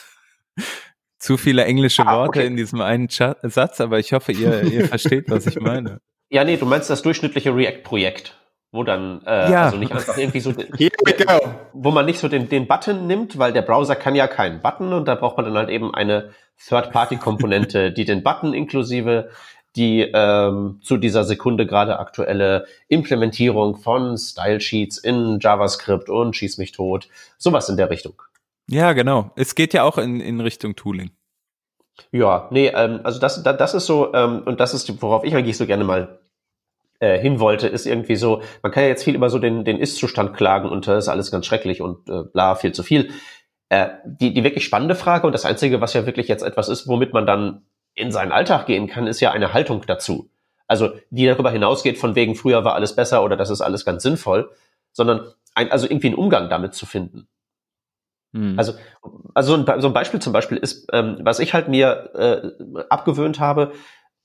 Zu 1.19 1.39
viele 1.39 1.65
englische 1.65 2.07
ah, 2.07 2.19
Worte 2.19 2.41
okay. 2.41 2.47
in 2.47 2.57
diesem 2.57 2.81
einen 2.81 3.09
Chat 3.09 3.39
Satz, 3.43 3.81
aber 3.81 3.99
ich 3.99 4.13
hoffe, 4.13 4.33
ihr, 4.33 4.63
ihr 4.65 4.87
versteht, 4.87 5.29
was 5.29 5.47
ich 5.47 5.61
meine. 5.61 6.01
Ja, 6.29 6.43
nee, 6.43 6.57
du 6.57 6.67
meinst 6.67 6.91
das 6.91 7.03
durchschnittliche 7.03 7.55
React-Projekt, 7.55 8.37
wo 8.77 8.85
dann, 8.85 9.23
äh, 9.27 9.51
ja. 9.51 9.65
also 9.65 9.77
nicht 9.77 9.93
einfach 9.93 10.17
irgendwie 10.17 10.41
so, 10.41 10.53
wo 11.73 11.91
man 11.91 12.07
nicht 12.07 12.21
so 12.21 12.29
den, 12.29 12.49
den 12.49 12.69
Button 12.69 13.07
nimmt, 13.07 13.39
weil 13.39 13.53
der 13.53 13.63
Browser 13.63 13.97
kann 13.97 14.15
ja 14.15 14.29
keinen 14.29 14.63
Button 14.63 14.93
und 14.93 15.09
da 15.09 15.17
braucht 15.17 15.37
man 15.37 15.47
dann 15.47 15.57
halt 15.57 15.71
eben 15.71 15.93
eine 15.93 16.31
Third-Party-Komponente, 16.69 17.93
die 17.93 18.05
den 18.05 18.23
Button 18.23 18.55
inklusive 18.55 19.31
die 19.77 20.01
ähm, 20.01 20.81
zu 20.83 20.97
dieser 20.97 21.25
Sekunde 21.25 21.67
gerade 21.67 21.99
aktuelle 21.99 22.67
Implementierung 22.89 23.77
von 23.77 24.17
Style 24.17 24.61
Sheets 24.61 24.97
in 24.97 25.39
JavaScript 25.41 26.09
und 26.09 26.35
schieß 26.35 26.57
mich 26.59 26.73
tot. 26.73 27.09
Sowas 27.37 27.69
in 27.69 27.77
der 27.77 27.91
Richtung. 27.91 28.15
Ja, 28.69 28.95
genau. 28.95 29.31
Es 29.37 29.55
geht 29.55 29.75
ja 29.75 29.83
auch 29.83 29.99
in, 29.99 30.21
in 30.21 30.41
Richtung 30.41 30.77
Tooling. 30.77 31.11
Ja, 32.11 32.49
nee, 32.51 32.69
ähm, 32.69 33.01
also 33.05 33.21
das, 33.21 33.43
das, 33.43 33.57
das 33.57 33.75
ist 33.75 33.87
so, 33.87 34.13
ähm, 34.15 34.43
und 34.45 34.61
das 34.61 34.75
ist, 34.75 35.01
worauf 35.03 35.25
ich 35.25 35.35
eigentlich 35.35 35.57
so 35.57 35.67
gerne 35.67 35.85
mal 35.85 36.19
äh, 37.01 37.19
hin 37.19 37.41
wollte, 37.41 37.69
ist 37.69 37.87
irgendwie 37.87 38.17
so, 38.17 38.43
man 38.63 38.73
kann 38.73 38.85
ja 38.85 38.89
jetzt 38.89 39.05
viel 39.05 39.15
über 39.15 39.31
so 39.31 39.39
den, 39.39 39.65
den 39.65 39.79
Ist-Zustand 39.79 40.35
klagen 40.35 40.69
und 40.69 40.87
das 40.87 41.05
ist 41.05 41.09
alles 41.09 41.31
ganz 41.31 41.47
schrecklich 41.47 41.81
und 41.81 42.09
äh, 42.09 42.23
bla, 42.33 42.55
viel 42.55 42.73
zu 42.73 42.83
viel. 42.83 43.11
Äh, 43.69 43.89
die, 44.05 44.33
die 44.33 44.45
wirklich 44.45 44.65
spannende 44.65 44.95
Frage 44.95 45.27
und 45.27 45.33
das 45.33 45.45
Einzige, 45.45 45.81
was 45.81 45.95
ja 45.95 46.07
wirklich 46.07 46.29
jetzt 46.29 46.43
etwas 46.43 46.69
ist, 46.69 46.87
womit 46.87 47.13
man 47.13 47.27
dann 47.27 47.67
in 47.95 48.13
seinen 48.13 48.33
Alltag 48.33 48.67
gehen 48.67 48.87
kann, 48.87 49.07
ist 49.07 49.21
ja 49.21 49.33
eine 49.33 49.53
Haltung 49.53 49.83
dazu. 49.87 50.31
Also 50.69 50.93
die 51.11 51.27
darüber 51.27 51.51
hinausgeht, 51.51 51.99
von 51.99 52.15
wegen 52.15 52.35
früher 52.35 52.65
war 52.65 52.75
alles 52.75 52.95
besser 52.95 53.25
oder 53.25 53.37
das 53.37 53.51
ist 53.51 53.61
alles 53.61 53.85
ganz 53.85 54.03
sinnvoll, 54.03 54.51
sondern 54.93 55.33
ein, 55.55 55.71
also 55.71 55.87
irgendwie 55.87 56.09
einen 56.09 56.17
Umgang 56.17 56.49
damit 56.49 56.75
zu 56.75 56.87
finden. 56.87 57.29
Hm. 58.35 58.59
Also, 58.59 58.75
also 59.35 59.57
so 59.57 59.65
ein, 59.65 59.81
so 59.81 59.89
ein, 59.89 59.95
Beispiel 59.95 60.21
zum 60.21 60.33
Beispiel 60.33 60.59
ist, 60.59 60.89
ähm, 60.93 61.19
was 61.21 61.39
ich 61.39 61.55
halt 61.55 61.69
mir 61.69 62.11
äh, 62.15 62.85
abgewöhnt 62.89 63.41
habe, 63.41 63.73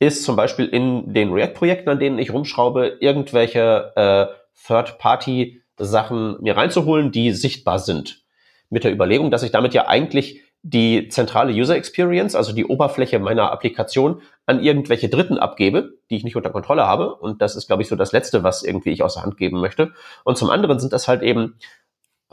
ist 0.02 0.24
zum 0.24 0.36
Beispiel 0.36 0.66
in 0.66 1.14
den 1.14 1.32
React-Projekten, 1.32 1.90
an 1.90 2.00
denen 2.00 2.18
ich 2.18 2.34
rumschraube, 2.34 2.98
irgendwelche 3.02 3.92
äh, 3.96 4.26
Third-Party-Sachen 4.66 6.42
mir 6.42 6.58
reinzuholen, 6.58 7.12
die 7.12 7.32
sichtbar 7.32 7.78
sind. 7.78 8.24
Mit 8.72 8.84
der 8.84 8.92
Überlegung, 8.92 9.30
dass 9.30 9.44
ich 9.44 9.52
damit 9.52 9.76
ja 9.76 9.88
eigentlich 9.88 10.42
die 10.64 11.08
zentrale 11.10 11.54
User 11.54 11.76
Experience, 11.76 12.36
also 12.36 12.52
die 12.52 12.66
Oberfläche 12.66 13.20
meiner 13.20 13.52
Applikation, 13.52 14.24
an 14.48 14.64
irgendwelche 14.64 15.08
Dritten 15.08 15.38
abgebe, 15.38 15.94
die 16.10 16.18
ich 16.18 16.24
nicht 16.24 16.36
unter 16.36 16.50
Kontrolle 16.50 16.88
habe. 16.88 17.14
Und 17.16 17.44
das 17.44 17.56
ist, 17.56 17.68
glaube 17.68 17.84
ich, 17.84 17.88
so 17.88 17.96
das 17.96 18.12
Letzte, 18.12 18.44
was 18.44 18.64
irgendwie 18.64 18.90
ich 18.90 19.04
aus 19.04 19.14
der 19.14 19.24
Hand 19.24 19.38
geben 19.38 19.60
möchte. 19.60 19.94
Und 20.24 20.36
zum 20.36 20.50
anderen 20.50 20.80
sind 20.80 20.94
das 20.94 21.08
halt 21.08 21.22
eben 21.22 21.58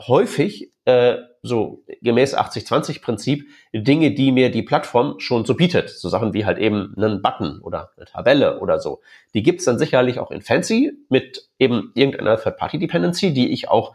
häufig 0.07 0.71
äh, 0.85 1.17
so 1.41 1.83
gemäß 2.01 2.37
80-20-Prinzip 2.37 3.45
Dinge, 3.73 4.13
die 4.13 4.31
mir 4.31 4.51
die 4.51 4.63
Plattform 4.63 5.19
schon 5.19 5.45
so 5.45 5.55
bietet. 5.55 5.89
So 5.89 6.09
Sachen 6.09 6.33
wie 6.33 6.45
halt 6.45 6.57
eben 6.57 6.93
einen 6.97 7.21
Button 7.21 7.61
oder 7.61 7.91
eine 7.95 8.05
Tabelle 8.05 8.59
oder 8.59 8.79
so. 8.79 9.01
Die 9.33 9.43
gibt's 9.43 9.65
dann 9.65 9.79
sicherlich 9.79 10.19
auch 10.19 10.31
in 10.31 10.41
Fancy 10.41 10.93
mit 11.09 11.49
eben 11.59 11.91
irgendeiner 11.95 12.37
Third-Party-Dependency, 12.37 13.33
die 13.33 13.51
ich 13.51 13.69
auch, 13.69 13.93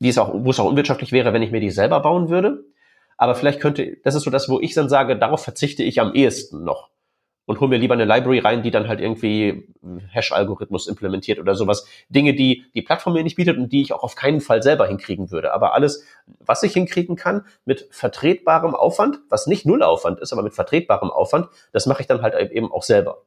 die 0.00 0.08
es 0.08 0.18
auch, 0.18 0.32
wo 0.34 0.50
es 0.50 0.58
auch 0.58 0.66
unwirtschaftlich 0.66 1.12
wäre, 1.12 1.32
wenn 1.32 1.42
ich 1.42 1.52
mir 1.52 1.60
die 1.60 1.70
selber 1.70 2.00
bauen 2.00 2.28
würde. 2.28 2.64
Aber 3.16 3.34
vielleicht 3.34 3.60
könnte, 3.60 3.98
das 4.02 4.14
ist 4.14 4.22
so 4.22 4.30
das, 4.30 4.48
wo 4.48 4.60
ich 4.60 4.74
dann 4.74 4.88
sage, 4.88 5.18
darauf 5.18 5.44
verzichte 5.44 5.82
ich 5.82 6.00
am 6.00 6.14
ehesten 6.14 6.64
noch 6.64 6.90
und 7.50 7.58
hole 7.58 7.68
mir 7.68 7.78
lieber 7.78 7.94
eine 7.94 8.04
Library 8.04 8.38
rein, 8.38 8.62
die 8.62 8.70
dann 8.70 8.86
halt 8.86 9.00
irgendwie 9.00 9.66
Hash-Algorithmus 10.12 10.86
implementiert 10.86 11.40
oder 11.40 11.56
sowas. 11.56 11.84
Dinge, 12.08 12.32
die 12.32 12.64
die 12.76 12.82
Plattform 12.82 13.14
mir 13.14 13.24
nicht 13.24 13.34
bietet 13.34 13.58
und 13.58 13.72
die 13.72 13.82
ich 13.82 13.92
auch 13.92 14.04
auf 14.04 14.14
keinen 14.14 14.40
Fall 14.40 14.62
selber 14.62 14.86
hinkriegen 14.86 15.32
würde. 15.32 15.52
Aber 15.52 15.74
alles, 15.74 16.04
was 16.38 16.62
ich 16.62 16.74
hinkriegen 16.74 17.16
kann, 17.16 17.44
mit 17.64 17.88
vertretbarem 17.90 18.76
Aufwand, 18.76 19.18
was 19.30 19.48
nicht 19.48 19.66
Nullaufwand 19.66 20.20
ist, 20.20 20.32
aber 20.32 20.44
mit 20.44 20.54
vertretbarem 20.54 21.10
Aufwand, 21.10 21.48
das 21.72 21.86
mache 21.86 22.02
ich 22.02 22.06
dann 22.06 22.22
halt 22.22 22.52
eben 22.52 22.70
auch 22.70 22.84
selber. 22.84 23.24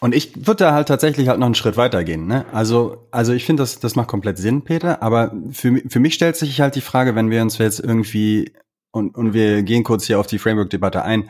Und 0.00 0.14
ich 0.14 0.34
würde 0.34 0.64
da 0.64 0.72
halt 0.72 0.88
tatsächlich 0.88 1.28
halt 1.28 1.40
noch 1.40 1.46
einen 1.46 1.54
Schritt 1.54 1.76
weitergehen. 1.76 2.26
Ne? 2.26 2.46
Also, 2.50 3.08
also 3.10 3.34
ich 3.34 3.44
finde, 3.44 3.62
das, 3.62 3.78
das 3.78 3.94
macht 3.94 4.08
komplett 4.08 4.38
Sinn, 4.38 4.64
Peter. 4.64 5.02
Aber 5.02 5.34
für, 5.50 5.82
für 5.86 6.00
mich 6.00 6.14
stellt 6.14 6.36
sich 6.36 6.62
halt 6.62 6.76
die 6.76 6.80
Frage, 6.80 7.14
wenn 7.14 7.28
wir 7.28 7.42
uns 7.42 7.58
jetzt 7.58 7.80
irgendwie 7.80 8.54
und, 8.90 9.14
und 9.16 9.34
wir 9.34 9.62
gehen 9.64 9.84
kurz 9.84 10.06
hier 10.06 10.18
auf 10.18 10.26
die 10.26 10.38
Framework-Debatte 10.38 11.02
ein. 11.02 11.28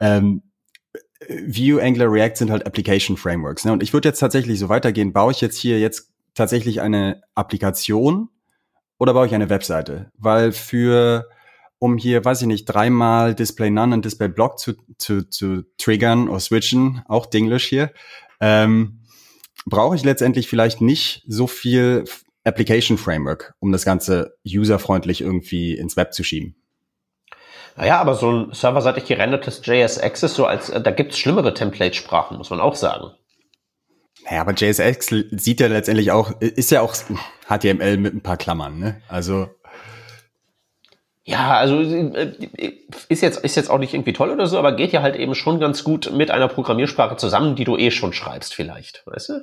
Ähm, 0.00 0.42
Vue, 1.28 1.80
Angular, 1.80 2.10
React 2.10 2.36
sind 2.36 2.50
halt 2.50 2.66
Application 2.66 3.16
Frameworks. 3.16 3.64
Ne? 3.64 3.72
Und 3.72 3.82
ich 3.82 3.92
würde 3.92 4.08
jetzt 4.08 4.18
tatsächlich 4.18 4.58
so 4.58 4.68
weitergehen. 4.68 5.12
Baue 5.12 5.32
ich 5.32 5.40
jetzt 5.40 5.56
hier 5.56 5.78
jetzt 5.78 6.10
tatsächlich 6.34 6.80
eine 6.80 7.22
Applikation 7.34 8.28
oder 8.98 9.14
baue 9.14 9.26
ich 9.26 9.34
eine 9.34 9.50
Webseite? 9.50 10.10
Weil 10.18 10.52
für 10.52 11.28
um 11.78 11.98
hier, 11.98 12.24
weiß 12.24 12.42
ich 12.42 12.46
nicht, 12.46 12.66
dreimal 12.66 13.34
Display 13.34 13.68
None 13.68 13.92
und 13.92 14.04
Display 14.04 14.28
Block 14.28 14.58
zu, 14.60 14.74
zu, 14.98 15.28
zu 15.28 15.64
triggern 15.78 16.28
oder 16.28 16.38
switchen, 16.38 17.02
auch 17.06 17.26
Dinglish 17.26 17.66
hier, 17.66 17.92
ähm, 18.40 19.00
brauche 19.66 19.96
ich 19.96 20.04
letztendlich 20.04 20.48
vielleicht 20.48 20.80
nicht 20.80 21.24
so 21.26 21.48
viel 21.48 22.04
Application 22.44 22.98
Framework, 22.98 23.54
um 23.58 23.72
das 23.72 23.84
Ganze 23.84 24.36
userfreundlich 24.46 25.22
irgendwie 25.22 25.76
ins 25.76 25.96
Web 25.96 26.12
zu 26.12 26.22
schieben. 26.22 26.54
Naja, 27.76 28.00
aber 28.00 28.14
so 28.14 28.30
ein 28.30 28.52
serverseitig 28.52 29.06
gerendertes 29.06 29.62
JSX 29.64 30.22
ist 30.22 30.34
so 30.34 30.46
als, 30.46 30.70
äh, 30.70 30.80
da 30.80 30.90
gibt's 30.90 31.18
schlimmere 31.18 31.54
Template-Sprachen, 31.54 32.36
muss 32.36 32.50
man 32.50 32.60
auch 32.60 32.74
sagen. 32.74 33.12
Naja, 34.24 34.42
aber 34.42 34.52
JSX 34.52 35.06
sieht 35.30 35.60
ja 35.60 35.66
letztendlich 35.66 36.12
auch, 36.12 36.40
ist 36.40 36.70
ja 36.70 36.80
auch 36.80 36.94
HTML 37.48 37.96
mit 37.96 38.14
ein 38.14 38.20
paar 38.20 38.36
Klammern, 38.36 38.78
ne? 38.78 39.00
Also. 39.08 39.48
Ja, 41.24 41.54
also 41.56 41.80
äh, 41.80 42.32
ist 43.08 43.22
jetzt, 43.22 43.38
ist 43.44 43.56
jetzt 43.56 43.70
auch 43.70 43.78
nicht 43.78 43.94
irgendwie 43.94 44.12
toll 44.12 44.30
oder 44.30 44.46
so, 44.46 44.58
aber 44.58 44.72
geht 44.72 44.92
ja 44.92 45.02
halt 45.02 45.16
eben 45.16 45.34
schon 45.34 45.60
ganz 45.60 45.84
gut 45.84 46.12
mit 46.12 46.30
einer 46.30 46.48
Programmiersprache 46.48 47.16
zusammen, 47.16 47.56
die 47.56 47.64
du 47.64 47.76
eh 47.76 47.90
schon 47.90 48.12
schreibst, 48.12 48.54
vielleicht, 48.54 49.06
weißt 49.06 49.28
du? 49.30 49.40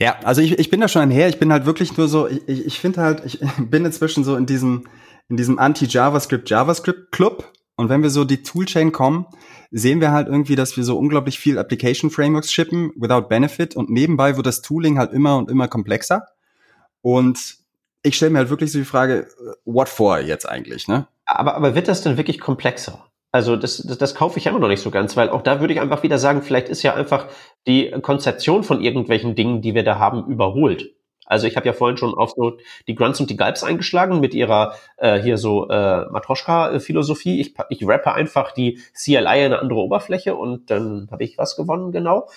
Ja, 0.00 0.16
also 0.24 0.40
ich, 0.40 0.58
ich 0.58 0.70
bin 0.70 0.80
da 0.80 0.88
schon 0.88 1.10
her. 1.10 1.28
Ich 1.28 1.38
bin 1.38 1.52
halt 1.52 1.66
wirklich 1.66 1.96
nur 1.96 2.08
so, 2.08 2.26
ich, 2.26 2.66
ich 2.66 2.80
finde 2.80 3.02
halt, 3.02 3.22
ich 3.24 3.40
bin 3.58 3.84
inzwischen 3.84 4.24
so 4.24 4.34
in 4.34 4.46
diesem, 4.46 4.88
in 5.30 5.36
diesem 5.36 5.58
Anti-JavaScript-JavaScript-Club. 5.58 7.50
Und 7.76 7.88
wenn 7.88 8.02
wir 8.02 8.10
so 8.10 8.24
die 8.24 8.42
Toolchain 8.42 8.92
kommen, 8.92 9.26
sehen 9.70 10.00
wir 10.00 10.10
halt 10.12 10.28
irgendwie, 10.28 10.56
dass 10.56 10.76
wir 10.76 10.84
so 10.84 10.98
unglaublich 10.98 11.38
viel 11.38 11.58
Application 11.58 12.10
Frameworks 12.10 12.52
shippen 12.52 12.92
without 12.96 13.28
benefit 13.28 13.74
und 13.74 13.88
nebenbei 13.88 14.36
wird 14.36 14.44
das 14.44 14.60
Tooling 14.60 14.98
halt 14.98 15.12
immer 15.12 15.38
und 15.38 15.50
immer 15.50 15.68
komplexer. 15.68 16.26
Und 17.00 17.56
ich 18.02 18.16
stelle 18.16 18.32
mir 18.32 18.38
halt 18.38 18.50
wirklich 18.50 18.72
so 18.72 18.78
die 18.78 18.84
Frage, 18.84 19.28
what 19.64 19.88
for 19.88 20.18
jetzt 20.18 20.46
eigentlich, 20.46 20.88
ne? 20.88 21.06
Aber, 21.24 21.54
aber 21.54 21.74
wird 21.74 21.88
das 21.88 22.02
denn 22.02 22.16
wirklich 22.16 22.40
komplexer? 22.40 23.06
Also 23.32 23.54
das, 23.54 23.78
das, 23.78 23.96
das 23.96 24.14
kaufe 24.16 24.38
ich 24.38 24.46
ja 24.46 24.50
immer 24.50 24.60
noch 24.60 24.68
nicht 24.68 24.82
so 24.82 24.90
ganz, 24.90 25.16
weil 25.16 25.30
auch 25.30 25.42
da 25.42 25.60
würde 25.60 25.72
ich 25.72 25.80
einfach 25.80 26.02
wieder 26.02 26.18
sagen, 26.18 26.42
vielleicht 26.42 26.68
ist 26.68 26.82
ja 26.82 26.94
einfach 26.94 27.28
die 27.66 27.90
Konzeption 28.02 28.64
von 28.64 28.80
irgendwelchen 28.80 29.36
Dingen, 29.36 29.62
die 29.62 29.74
wir 29.74 29.84
da 29.84 29.98
haben, 29.98 30.26
überholt. 30.26 30.96
Also 31.30 31.46
ich 31.46 31.56
habe 31.56 31.66
ja 31.66 31.72
vorhin 31.72 31.96
schon 31.96 32.12
auf 32.12 32.32
so 32.36 32.58
die 32.88 32.96
Grunts 32.96 33.20
und 33.20 33.30
die 33.30 33.36
Galbs 33.36 33.62
eingeschlagen 33.62 34.18
mit 34.18 34.34
ihrer 34.34 34.74
äh, 34.96 35.18
hier 35.20 35.38
so 35.38 35.68
äh, 35.68 36.06
Matroschka-Philosophie. 36.10 37.40
Ich, 37.40 37.54
ich 37.68 37.86
rappe 37.86 38.12
einfach 38.12 38.50
die 38.50 38.80
CLI 38.94 39.16
in 39.16 39.24
eine 39.24 39.60
andere 39.60 39.78
Oberfläche 39.78 40.34
und 40.34 40.70
dann 40.70 41.08
habe 41.12 41.22
ich 41.22 41.38
was 41.38 41.56
gewonnen, 41.56 41.92
genau. 41.92 42.28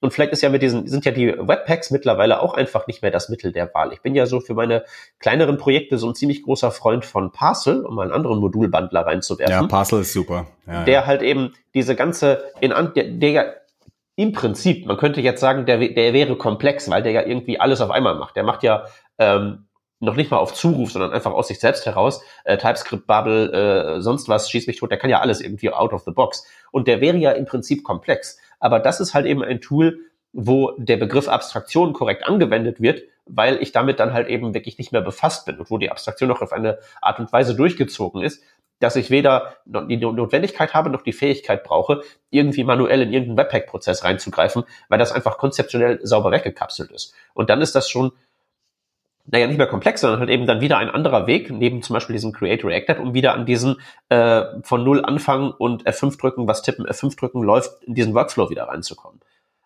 Und 0.00 0.12
vielleicht 0.12 0.32
ist 0.32 0.42
ja 0.42 0.48
mit 0.48 0.62
diesen, 0.62 0.86
sind 0.86 1.04
ja 1.04 1.12
die 1.12 1.26
Webpacks 1.26 1.90
mittlerweile 1.90 2.40
auch 2.40 2.54
einfach 2.54 2.86
nicht 2.86 3.02
mehr 3.02 3.10
das 3.10 3.28
Mittel 3.28 3.52
der 3.52 3.74
Wahl. 3.74 3.92
Ich 3.92 4.00
bin 4.00 4.14
ja 4.14 4.26
so 4.26 4.40
für 4.40 4.54
meine 4.54 4.84
kleineren 5.18 5.58
Projekte 5.58 5.98
so 5.98 6.08
ein 6.08 6.14
ziemlich 6.14 6.44
großer 6.44 6.70
Freund 6.70 7.04
von 7.04 7.32
Parcel, 7.32 7.84
um 7.84 7.96
mal 7.96 8.02
einen 8.02 8.12
anderen 8.12 8.38
Modulbandler 8.38 9.04
reinzuwerfen. 9.06 9.52
Ja, 9.52 9.66
Parcel 9.66 10.02
ist 10.02 10.12
super. 10.12 10.46
Ja, 10.66 10.84
der 10.84 10.94
ja. 10.94 11.06
halt 11.06 11.22
eben 11.22 11.52
diese 11.74 11.96
ganze, 11.96 12.44
in, 12.60 12.70
der, 12.70 13.04
der 13.04 13.56
im 14.18 14.32
Prinzip, 14.32 14.84
man 14.84 14.96
könnte 14.96 15.20
jetzt 15.20 15.40
sagen, 15.40 15.64
der, 15.64 15.78
der 15.78 16.12
wäre 16.12 16.36
komplex, 16.36 16.90
weil 16.90 17.04
der 17.04 17.12
ja 17.12 17.22
irgendwie 17.24 17.60
alles 17.60 17.80
auf 17.80 17.92
einmal 17.92 18.16
macht. 18.16 18.34
Der 18.34 18.42
macht 18.42 18.64
ja 18.64 18.86
ähm, 19.16 19.68
noch 20.00 20.16
nicht 20.16 20.32
mal 20.32 20.38
auf 20.38 20.54
Zuruf, 20.54 20.90
sondern 20.90 21.12
einfach 21.12 21.30
aus 21.30 21.46
sich 21.46 21.60
selbst 21.60 21.86
heraus, 21.86 22.20
äh, 22.42 22.58
TypeScript, 22.58 23.06
Bubble, 23.06 23.52
äh, 23.52 24.00
sonst 24.00 24.28
was, 24.28 24.50
schieß 24.50 24.66
mich 24.66 24.76
tot, 24.76 24.90
der 24.90 24.98
kann 24.98 25.08
ja 25.08 25.20
alles 25.20 25.40
irgendwie 25.40 25.70
out 25.70 25.92
of 25.92 26.02
the 26.02 26.10
box. 26.10 26.44
Und 26.72 26.88
der 26.88 27.00
wäre 27.00 27.16
ja 27.16 27.30
im 27.30 27.44
Prinzip 27.44 27.84
komplex. 27.84 28.40
Aber 28.58 28.80
das 28.80 28.98
ist 28.98 29.14
halt 29.14 29.24
eben 29.24 29.44
ein 29.44 29.60
Tool, 29.60 30.00
wo 30.32 30.72
der 30.78 30.96
Begriff 30.96 31.28
Abstraktion 31.28 31.92
korrekt 31.92 32.26
angewendet 32.26 32.80
wird, 32.80 33.02
weil 33.24 33.62
ich 33.62 33.70
damit 33.70 34.00
dann 34.00 34.14
halt 34.14 34.26
eben 34.26 34.52
wirklich 34.52 34.78
nicht 34.78 34.90
mehr 34.90 35.00
befasst 35.00 35.46
bin 35.46 35.60
und 35.60 35.70
wo 35.70 35.78
die 35.78 35.92
Abstraktion 35.92 36.28
noch 36.28 36.42
auf 36.42 36.52
eine 36.52 36.78
Art 37.00 37.20
und 37.20 37.32
Weise 37.32 37.54
durchgezogen 37.54 38.22
ist, 38.22 38.42
dass 38.80 38.96
ich 38.96 39.10
weder 39.10 39.56
die 39.64 39.96
Notwendigkeit 39.96 40.74
habe 40.74 40.90
noch 40.90 41.02
die 41.02 41.12
Fähigkeit 41.12 41.64
brauche, 41.64 42.02
irgendwie 42.30 42.64
manuell 42.64 43.02
in 43.02 43.12
irgendeinen 43.12 43.38
Webpack-Prozess 43.38 44.04
reinzugreifen, 44.04 44.64
weil 44.88 44.98
das 44.98 45.12
einfach 45.12 45.38
konzeptionell 45.38 46.00
sauber 46.02 46.30
weggekapselt 46.30 46.90
ist. 46.92 47.14
Und 47.34 47.50
dann 47.50 47.60
ist 47.60 47.74
das 47.74 47.90
schon 47.90 48.12
naja, 49.30 49.46
nicht 49.46 49.58
mehr 49.58 49.66
komplex, 49.66 50.00
sondern 50.00 50.20
halt 50.20 50.30
eben 50.30 50.46
dann 50.46 50.60
wieder 50.60 50.78
ein 50.78 50.88
anderer 50.88 51.26
Weg, 51.26 51.50
neben 51.50 51.82
zum 51.82 51.94
Beispiel 51.94 52.14
diesem 52.14 52.32
Create 52.32 52.64
Reacted, 52.64 52.98
um 52.98 53.12
wieder 53.12 53.34
an 53.34 53.44
diesen 53.44 53.76
äh, 54.08 54.44
von 54.62 54.82
Null 54.84 55.04
anfangen 55.04 55.50
und 55.50 55.86
F5 55.86 56.18
drücken, 56.18 56.48
was 56.48 56.62
tippen, 56.62 56.86
F5 56.86 57.18
drücken, 57.18 57.42
läuft, 57.42 57.82
in 57.84 57.94
diesen 57.94 58.14
Workflow 58.14 58.48
wieder 58.48 58.64
reinzukommen. 58.64 59.20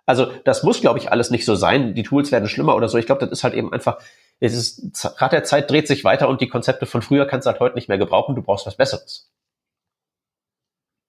Also 0.07 0.33
das 0.45 0.63
muss, 0.63 0.81
glaube 0.81 0.99
ich, 0.99 1.11
alles 1.11 1.31
nicht 1.31 1.45
so 1.45 1.55
sein. 1.55 1.95
Die 1.95 2.03
Tools 2.03 2.33
werden 2.33 2.49
schlimmer 2.49 2.75
oder 2.75 2.89
so. 2.89 2.99
Ich 2.99 3.07
glaube, 3.07 3.21
das 3.21 3.31
ist 3.31 3.45
halt 3.45 3.55
eben 3.55 3.73
einfach, 3.73 3.99
es 4.41 4.55
ist, 4.55 5.17
gerade 5.17 5.37
der 5.37 5.45
Zeit 5.45 5.71
dreht 5.71 5.87
sich 5.87 6.05
weiter 6.05 6.29
und 6.29 6.41
die 6.41 6.49
Konzepte 6.49 6.87
von 6.87 7.03
früher 7.03 7.27
kannst 7.27 7.47
du 7.47 7.51
halt 7.51 7.61
heute 7.61 7.77
nicht 7.77 7.89
mehr 7.89 7.99
gebrauchen. 7.99 8.35
Du 8.35 8.43
brauchst 8.43 8.67
was 8.67 8.77
Besseres. 8.77 9.31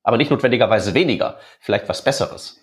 Aber 0.04 0.18
nicht 0.18 0.30
notwendigerweise 0.30 0.94
weniger, 0.94 1.40
vielleicht 1.60 1.90
was 1.90 2.04
Besseres. 2.04 2.60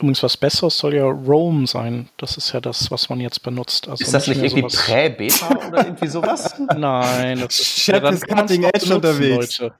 Übrigens, 0.00 0.22
was 0.22 0.38
Besseres 0.38 0.78
soll 0.78 0.94
ja 0.94 1.04
Roam 1.04 1.66
sein. 1.66 2.08
Das 2.16 2.38
ist 2.38 2.52
ja 2.52 2.60
das, 2.62 2.90
was 2.90 3.10
man 3.10 3.20
jetzt 3.20 3.42
benutzt. 3.42 3.86
Also 3.86 4.02
ist 4.02 4.14
das 4.14 4.26
nicht, 4.26 4.40
nicht 4.40 4.56
irgendwie 4.56 4.74
Prä-Beta 4.74 5.68
oder 5.68 5.84
irgendwie 5.84 6.06
sowas? 6.06 6.58
Nein, 6.76 7.40
das 7.40 7.60
ist 7.60 7.80
Chef 7.80 8.02
ja, 8.02 8.08
ist 8.08 8.26
Cutting 8.26 8.62
Edge 8.64 8.94
unterwegs. 8.94 9.60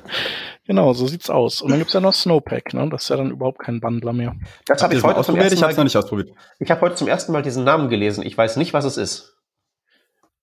genau, 0.66 0.92
so 0.92 1.06
sieht's 1.06 1.30
aus. 1.30 1.62
Und 1.62 1.70
dann 1.70 1.78
gibt's 1.78 1.94
ja 1.94 2.00
noch 2.00 2.14
Snowpack, 2.14 2.74
ne? 2.74 2.88
Das 2.90 3.04
ist 3.04 3.08
ja 3.08 3.16
dann 3.16 3.30
überhaupt 3.30 3.58
kein 3.60 3.80
Bundler 3.80 4.12
mehr. 4.12 4.34
Das 4.66 4.82
habe 4.82 4.94
ich 4.94 5.02
heute 5.02 5.22
zum 5.22 5.36
ersten 5.36 5.50
Mal. 5.50 5.54
Ich 5.54 5.62
hab's 5.62 5.76
noch 5.76 5.84
nicht 5.84 5.96
ausprobiert. 5.96 6.30
Ich 6.58 6.70
habe 6.70 6.80
heute 6.80 6.96
zum 6.96 7.08
ersten 7.08 7.32
Mal 7.32 7.42
diesen 7.42 7.64
Namen 7.64 7.88
gelesen. 7.88 8.24
Ich 8.24 8.36
weiß 8.36 8.56
nicht, 8.56 8.72
was 8.72 8.84
es 8.84 8.96
ist. 8.96 9.36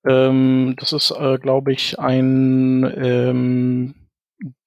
Ähm, 0.07 0.75
das 0.77 0.93
ist, 0.93 1.11
äh, 1.11 1.37
glaube 1.37 1.73
ich, 1.73 1.99
ein 1.99 2.83
ähm, 2.97 3.95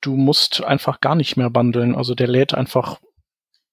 du 0.01 0.17
musst 0.17 0.63
einfach 0.63 1.01
gar 1.01 1.15
nicht 1.15 1.37
mehr 1.37 1.51
bundeln. 1.51 1.95
Also 1.95 2.15
der 2.15 2.29
lädt 2.29 2.55
einfach 2.55 3.01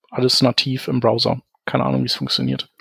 alles 0.09 0.41
nativ 0.41 0.87
im 0.87 0.99
Browser. 0.99 1.41
Keine 1.65 1.85
Ahnung, 1.85 2.01
wie 2.01 2.07
es 2.07 2.15
funktioniert. 2.15 2.71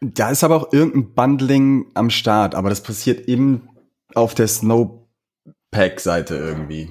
Da 0.00 0.30
ist 0.30 0.44
aber 0.44 0.56
auch 0.56 0.72
irgendein 0.72 1.14
Bundling 1.14 1.90
am 1.94 2.10
Start, 2.10 2.54
aber 2.54 2.70
das 2.70 2.82
passiert 2.82 3.28
eben 3.28 3.68
auf 4.14 4.34
der 4.34 4.48
Snowpack-Seite 4.48 6.36
irgendwie. 6.36 6.88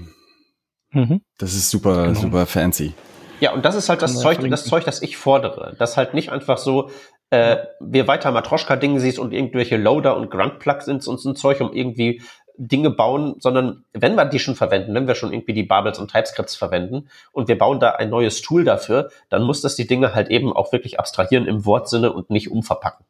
Mhm. 0.91 1.21
Das 1.37 1.53
ist 1.53 1.69
super, 1.69 2.07
genau. 2.07 2.19
super 2.19 2.45
fancy. 2.45 2.93
Ja, 3.39 3.53
und 3.53 3.63
das 3.63 3.75
ist 3.75 3.89
halt 3.89 4.01
das 4.01 4.19
Zeug, 4.19 4.39
das 4.49 4.65
Zeug, 4.65 4.83
das 4.83 5.01
ich 5.01 5.15
fordere. 5.15 5.75
Das 5.79 5.95
halt 5.95 6.13
nicht 6.13 6.29
einfach 6.29 6.57
so, 6.57 6.89
äh, 7.29 7.57
wir 7.79 8.07
weiter 8.07 8.31
Matroschka-Dinge 8.31 8.99
siehst 8.99 9.19
und 9.19 9.33
irgendwelche 9.33 9.77
Loader 9.77 10.17
und 10.17 10.29
Grunt-Plugins 10.29 11.07
und 11.07 11.19
so 11.19 11.29
ein 11.29 11.35
Zeug, 11.35 11.61
um 11.61 11.71
irgendwie 11.71 12.21
Dinge 12.57 12.89
bauen, 12.89 13.35
sondern 13.39 13.85
wenn 13.93 14.15
wir 14.15 14.25
die 14.25 14.39
schon 14.39 14.55
verwenden, 14.55 14.93
wenn 14.93 15.07
wir 15.07 15.15
schon 15.15 15.31
irgendwie 15.31 15.53
die 15.53 15.63
Bubbles 15.63 15.97
und 15.97 16.11
TypeScripts 16.11 16.57
verwenden 16.57 17.07
und 17.31 17.47
wir 17.47 17.57
bauen 17.57 17.79
da 17.79 17.91
ein 17.91 18.09
neues 18.09 18.41
Tool 18.41 18.65
dafür, 18.65 19.09
dann 19.29 19.43
muss 19.43 19.61
das 19.61 19.77
die 19.77 19.87
Dinge 19.87 20.13
halt 20.13 20.27
eben 20.27 20.51
auch 20.51 20.73
wirklich 20.73 20.99
abstrahieren 20.99 21.47
im 21.47 21.65
Wortsinne 21.65 22.11
und 22.11 22.29
nicht 22.29 22.51
umverpacken. 22.51 23.05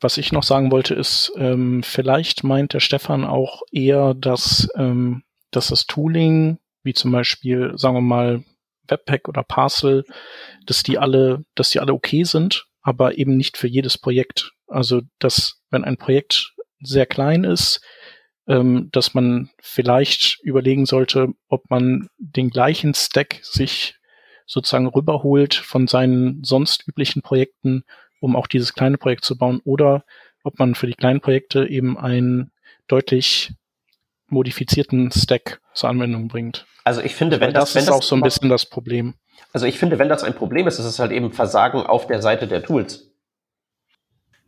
Was 0.00 0.18
ich 0.18 0.32
noch 0.32 0.44
sagen 0.44 0.70
wollte, 0.70 0.94
ist, 0.94 1.32
ähm, 1.36 1.82
vielleicht 1.82 2.44
meint 2.44 2.74
der 2.74 2.80
Stefan 2.80 3.24
auch 3.24 3.62
eher, 3.72 4.14
dass, 4.14 4.68
ähm, 4.76 5.24
dass 5.52 5.68
das 5.68 5.86
Tooling, 5.86 6.58
wie 6.82 6.94
zum 6.94 7.12
Beispiel, 7.12 7.72
sagen 7.76 7.94
wir 7.94 8.00
mal, 8.00 8.44
Webpack 8.88 9.28
oder 9.28 9.44
Parcel, 9.44 10.04
dass 10.66 10.82
die 10.82 10.98
alle, 10.98 11.44
dass 11.54 11.70
die 11.70 11.78
alle 11.78 11.92
okay 11.92 12.24
sind, 12.24 12.66
aber 12.82 13.16
eben 13.16 13.36
nicht 13.36 13.56
für 13.56 13.68
jedes 13.68 13.96
Projekt. 13.96 14.52
Also, 14.66 15.02
dass 15.20 15.62
wenn 15.70 15.84
ein 15.84 15.96
Projekt 15.96 16.54
sehr 16.80 17.06
klein 17.06 17.44
ist, 17.44 17.80
ähm, 18.48 18.88
dass 18.90 19.14
man 19.14 19.50
vielleicht 19.60 20.40
überlegen 20.42 20.86
sollte, 20.86 21.28
ob 21.48 21.70
man 21.70 22.08
den 22.18 22.50
gleichen 22.50 22.94
Stack 22.94 23.38
sich 23.42 23.96
sozusagen 24.46 24.88
rüberholt 24.88 25.54
von 25.54 25.86
seinen 25.86 26.42
sonst 26.42 26.86
üblichen 26.88 27.22
Projekten, 27.22 27.84
um 28.20 28.34
auch 28.34 28.48
dieses 28.48 28.74
kleine 28.74 28.98
Projekt 28.98 29.24
zu 29.24 29.38
bauen, 29.38 29.60
oder 29.64 30.04
ob 30.42 30.58
man 30.58 30.74
für 30.74 30.88
die 30.88 30.94
kleinen 30.94 31.20
Projekte 31.20 31.68
eben 31.68 31.96
einen 31.96 32.50
deutlich 32.88 33.52
modifizierten 34.32 35.12
Stack 35.12 35.60
zur 35.74 35.90
Anwendung 35.90 36.28
bringt. 36.28 36.66
Also 36.84 37.00
ich 37.00 37.14
finde, 37.14 37.40
wenn 37.40 37.52
das, 37.52 37.64
das 37.64 37.74
wenn 37.74 37.80
ist 37.80 37.88
das 37.88 37.96
auch 37.96 38.02
so 38.02 38.16
ein 38.16 38.22
bisschen 38.22 38.48
das 38.48 38.66
Problem. 38.66 39.14
Also 39.52 39.66
ich 39.66 39.78
finde, 39.78 39.98
wenn 39.98 40.08
das 40.08 40.24
ein 40.24 40.34
Problem 40.34 40.66
ist, 40.66 40.78
ist 40.78 40.86
es 40.86 40.98
halt 40.98 41.12
eben 41.12 41.32
Versagen 41.32 41.82
auf 41.82 42.06
der 42.06 42.22
Seite 42.22 42.48
der 42.48 42.62
Tools. 42.62 43.12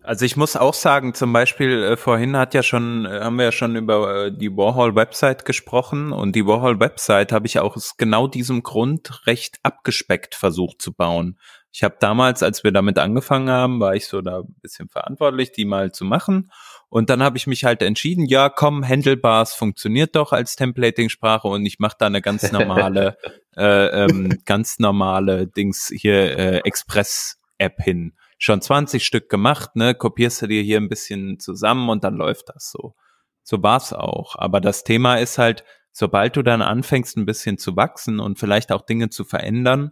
Also 0.03 0.27
ich 0.27 0.37
muss 0.37 0.55
auch 0.55 0.75
sagen, 0.75 1.15
zum 1.15 1.33
Beispiel 1.33 1.83
äh, 1.83 1.97
vorhin 1.97 2.37
hat 2.37 2.53
ja 2.53 2.63
schon, 2.63 3.07
äh, 3.07 3.21
haben 3.21 3.37
wir 3.37 3.47
ja 3.47 3.53
schon 3.53 3.75
über 3.75 4.27
äh, 4.27 4.33
die 4.37 4.55
Warhol-Website 4.55 5.47
gesprochen 5.47 6.13
und 6.13 6.37
die 6.37 6.47
Warhol-Website 6.47 7.33
habe 7.33 7.47
ich 7.47 7.59
auch 7.59 7.75
aus 7.75 7.97
genau 7.97 8.27
diesem 8.27 8.63
Grund 8.63 9.27
recht 9.27 9.59
abgespeckt 9.63 10.35
versucht 10.35 10.83
zu 10.83 10.93
bauen. 10.93 11.39
Ich 11.73 11.83
habe 11.83 11.97
damals, 11.99 12.43
als 12.43 12.65
wir 12.65 12.71
damit 12.71 12.99
angefangen 12.99 13.49
haben, 13.49 13.81
war 13.81 13.95
ich 13.95 14.07
so 14.07 14.21
da 14.21 14.41
ein 14.41 14.55
bisschen 14.61 14.91
verantwortlich, 14.91 15.53
die 15.53 15.65
mal 15.65 15.91
zu 15.91 16.05
machen. 16.05 16.51
Und 16.95 17.11
dann 17.11 17.25
habe 17.25 17.37
ich 17.37 17.49
mich 17.49 17.65
halt 17.65 17.83
entschieden, 17.83 18.25
ja, 18.25 18.49
komm, 18.49 18.89
Handlebars 18.89 19.53
funktioniert 19.53 20.15
doch 20.15 20.33
als 20.33 20.55
Templating-Sprache 20.55 21.49
und 21.49 21.67
ich 21.67 21.81
mache 21.81 21.97
da 21.99 22.07
eine 22.07 22.23
ganz 22.23 22.53
normale, 22.53 23.17
äh, 23.57 24.05
ähm, 24.05 24.39
ganz 24.45 24.79
normale 24.79 25.49
Dings 25.49 25.93
hier 25.93 26.39
äh, 26.39 26.59
Express-App 26.59 27.83
hin 27.83 28.13
schon 28.39 28.61
20 28.61 29.05
Stück 29.05 29.29
gemacht, 29.29 29.75
ne, 29.75 29.97
kopierst 29.97 30.43
du 30.43 30.47
dir 30.47 30.63
hier 30.63 30.79
ein 30.79 30.89
bisschen 30.89 31.41
zusammen 31.41 31.89
und 31.89 32.05
dann 32.05 32.15
läuft 32.15 32.51
das 32.51 32.71
so. 32.71 32.95
So 33.43 33.61
war's 33.61 33.93
auch. 33.93 34.37
Aber 34.39 34.61
das 34.61 34.85
Thema 34.85 35.17
ist 35.17 35.37
halt, 35.37 35.65
sobald 35.91 36.37
du 36.37 36.43
dann 36.43 36.63
anfängst, 36.63 37.17
ein 37.17 37.27
bisschen 37.27 37.59
zu 37.59 37.75
wachsen 37.75 38.21
und 38.21 38.39
vielleicht 38.39 38.71
auch 38.71 38.83
Dinge 38.83 39.11
zu 39.11 39.25
verändern, 39.25 39.91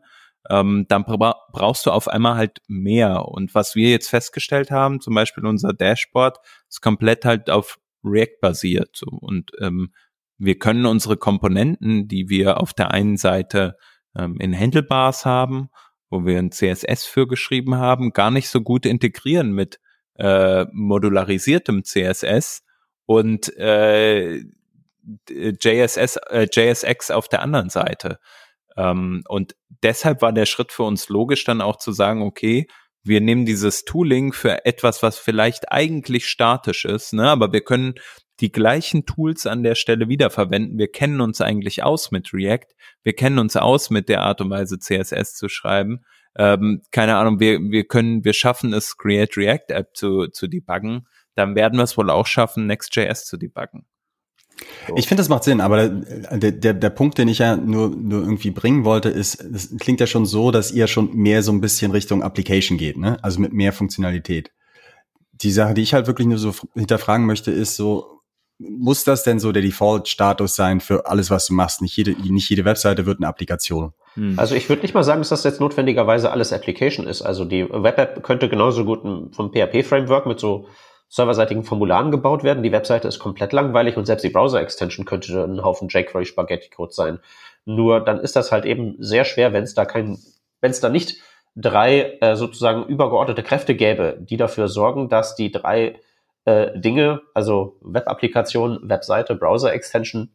ähm, 0.50 0.86
dann 0.88 1.04
bra 1.04 1.36
brauchst 1.52 1.86
du 1.86 1.90
auf 1.90 2.08
einmal 2.08 2.36
halt 2.36 2.60
mehr. 2.68 3.26
Und 3.28 3.54
was 3.54 3.74
wir 3.74 3.90
jetzt 3.90 4.08
festgestellt 4.08 4.70
haben, 4.70 5.00
zum 5.00 5.14
Beispiel 5.14 5.46
unser 5.46 5.72
Dashboard, 5.72 6.38
ist 6.68 6.80
komplett 6.80 7.24
halt 7.24 7.50
auf 7.50 7.78
React 8.04 8.38
basiert. 8.40 8.90
So. 8.96 9.06
Und 9.06 9.52
ähm, 9.60 9.92
wir 10.38 10.58
können 10.58 10.86
unsere 10.86 11.16
Komponenten, 11.16 12.08
die 12.08 12.28
wir 12.28 12.60
auf 12.60 12.72
der 12.72 12.90
einen 12.90 13.16
Seite 13.16 13.76
ähm, 14.16 14.36
in 14.40 14.58
Handlebars 14.58 15.24
haben 15.24 15.70
wo 16.12 16.26
wir 16.26 16.38
ein 16.38 16.52
CSS 16.52 17.06
für 17.06 17.26
geschrieben 17.26 17.76
haben, 17.76 18.12
gar 18.12 18.30
nicht 18.30 18.50
so 18.50 18.60
gut 18.60 18.84
integrieren 18.84 19.52
mit 19.52 19.80
äh, 20.18 20.66
modularisiertem 20.70 21.84
CSS 21.84 22.62
und 23.06 23.56
äh, 23.56 24.44
JSS, 25.28 26.18
äh, 26.28 26.46
JSX 26.52 27.10
auf 27.10 27.28
der 27.28 27.40
anderen 27.40 27.70
Seite. 27.70 28.20
Ähm, 28.76 29.22
und 29.28 29.54
deshalb 29.82 30.22
war 30.22 30.32
der 30.32 30.46
Schritt 30.46 30.72
für 30.72 30.84
uns 30.84 31.08
logisch, 31.08 31.44
dann 31.44 31.60
auch 31.60 31.76
zu 31.76 31.92
sagen, 31.92 32.22
okay, 32.22 32.66
wir 33.04 33.20
nehmen 33.20 33.46
dieses 33.46 33.84
Tooling 33.84 34.32
für 34.32 34.64
etwas, 34.64 35.02
was 35.02 35.18
vielleicht 35.18 35.72
eigentlich 35.72 36.28
statisch 36.28 36.84
ist, 36.84 37.12
ne? 37.12 37.28
aber 37.28 37.52
wir 37.52 37.62
können 37.62 37.94
die 38.40 38.52
gleichen 38.52 39.06
Tools 39.06 39.46
an 39.46 39.62
der 39.62 39.74
Stelle 39.74 40.08
wiederverwenden. 40.08 40.78
Wir 40.78 40.90
kennen 40.90 41.20
uns 41.20 41.40
eigentlich 41.40 41.82
aus 41.82 42.10
mit 42.10 42.32
React. 42.32 42.74
Wir 43.02 43.12
kennen 43.12 43.38
uns 43.38 43.56
aus 43.56 43.90
mit 43.90 44.08
der 44.08 44.22
Art 44.22 44.40
und 44.40 44.50
Weise, 44.50 44.78
CSS 44.78 45.34
zu 45.34 45.48
schreiben. 45.48 46.04
Ähm, 46.36 46.82
keine 46.90 47.16
Ahnung, 47.16 47.40
wir, 47.40 47.60
wir 47.60 47.84
können, 47.84 48.24
wir 48.24 48.32
schaffen 48.32 48.72
es, 48.72 48.96
Create 48.96 49.36
React 49.36 49.66
App 49.68 49.88
zu, 49.94 50.28
zu 50.28 50.48
debuggen. 50.48 51.06
Dann 51.34 51.54
werden 51.54 51.78
wir 51.78 51.84
es 51.84 51.96
wohl 51.96 52.10
auch 52.10 52.26
schaffen, 52.26 52.66
Next.js 52.66 53.26
zu 53.26 53.36
debuggen. 53.36 53.86
So. 54.88 54.96
Ich 54.96 55.06
finde, 55.06 55.20
das 55.20 55.28
macht 55.28 55.44
Sinn, 55.44 55.60
aber 55.60 55.88
der, 55.88 56.52
der, 56.52 56.74
der 56.74 56.90
Punkt, 56.90 57.18
den 57.18 57.28
ich 57.28 57.38
ja 57.38 57.56
nur, 57.56 57.90
nur 57.90 58.22
irgendwie 58.22 58.50
bringen 58.50 58.84
wollte, 58.84 59.08
ist, 59.08 59.40
es 59.40 59.76
klingt 59.78 60.00
ja 60.00 60.06
schon 60.06 60.26
so, 60.26 60.50
dass 60.50 60.72
ihr 60.72 60.86
schon 60.86 61.14
mehr 61.14 61.42
so 61.42 61.52
ein 61.52 61.60
bisschen 61.60 61.92
Richtung 61.92 62.22
Application 62.22 62.78
geht, 62.78 62.96
ne? 62.96 63.18
Also 63.22 63.40
mit 63.40 63.52
mehr 63.52 63.72
Funktionalität. 63.72 64.50
Die 65.32 65.50
Sache, 65.50 65.74
die 65.74 65.82
ich 65.82 65.94
halt 65.94 66.06
wirklich 66.06 66.26
nur 66.26 66.38
so 66.38 66.54
hinterfragen 66.74 67.26
möchte, 67.26 67.50
ist 67.50 67.76
so, 67.76 68.20
muss 68.58 69.04
das 69.04 69.24
denn 69.24 69.40
so 69.40 69.52
der 69.52 69.62
Default-Status 69.62 70.54
sein 70.54 70.80
für 70.80 71.06
alles, 71.06 71.30
was 71.30 71.46
du 71.46 71.54
machst? 71.54 71.82
Nicht 71.82 71.96
jede, 71.96 72.12
nicht 72.12 72.48
jede 72.48 72.64
Webseite 72.64 73.06
wird 73.06 73.18
eine 73.18 73.28
Applikation. 73.28 73.92
Hm. 74.14 74.38
Also 74.38 74.54
ich 74.54 74.68
würde 74.68 74.82
nicht 74.82 74.94
mal 74.94 75.04
sagen, 75.04 75.20
dass 75.20 75.30
das 75.30 75.44
jetzt 75.44 75.60
notwendigerweise 75.60 76.30
alles 76.30 76.52
Application 76.52 77.06
ist. 77.06 77.22
Also 77.22 77.44
die 77.44 77.68
Web-App 77.68 78.22
könnte 78.22 78.48
genauso 78.48 78.84
gut 78.84 79.02
vom 79.34 79.52
PHP-Framework 79.52 80.26
mit 80.26 80.38
so 80.38 80.66
serverseitigen 81.12 81.62
Formularen 81.62 82.10
gebaut 82.10 82.42
werden. 82.42 82.62
Die 82.62 82.72
Webseite 82.72 83.06
ist 83.06 83.18
komplett 83.18 83.52
langweilig 83.52 83.98
und 83.98 84.06
selbst 84.06 84.22
die 84.22 84.30
Browser-Extension 84.30 85.04
könnte 85.04 85.44
ein 85.44 85.62
Haufen 85.62 85.88
jQuery-Spaghetti-Code 85.88 86.92
sein. 86.94 87.18
Nur 87.66 88.00
dann 88.00 88.18
ist 88.18 88.34
das 88.34 88.50
halt 88.50 88.64
eben 88.64 88.96
sehr 88.98 89.26
schwer, 89.26 89.52
wenn 89.52 89.62
es 89.62 89.74
da 89.74 89.84
kein, 89.84 90.18
wenn 90.62 90.70
es 90.70 90.80
da 90.80 90.88
nicht 90.88 91.18
drei 91.54 92.16
äh, 92.22 92.34
sozusagen 92.34 92.86
übergeordnete 92.86 93.42
Kräfte 93.42 93.74
gäbe, 93.74 94.16
die 94.20 94.38
dafür 94.38 94.68
sorgen, 94.68 95.10
dass 95.10 95.34
die 95.34 95.52
drei 95.52 96.00
äh, 96.46 96.78
Dinge, 96.80 97.20
also 97.34 97.76
Web-Applikation, 97.82 98.80
Webseite, 98.88 99.34
Browser-Extension, 99.34 100.30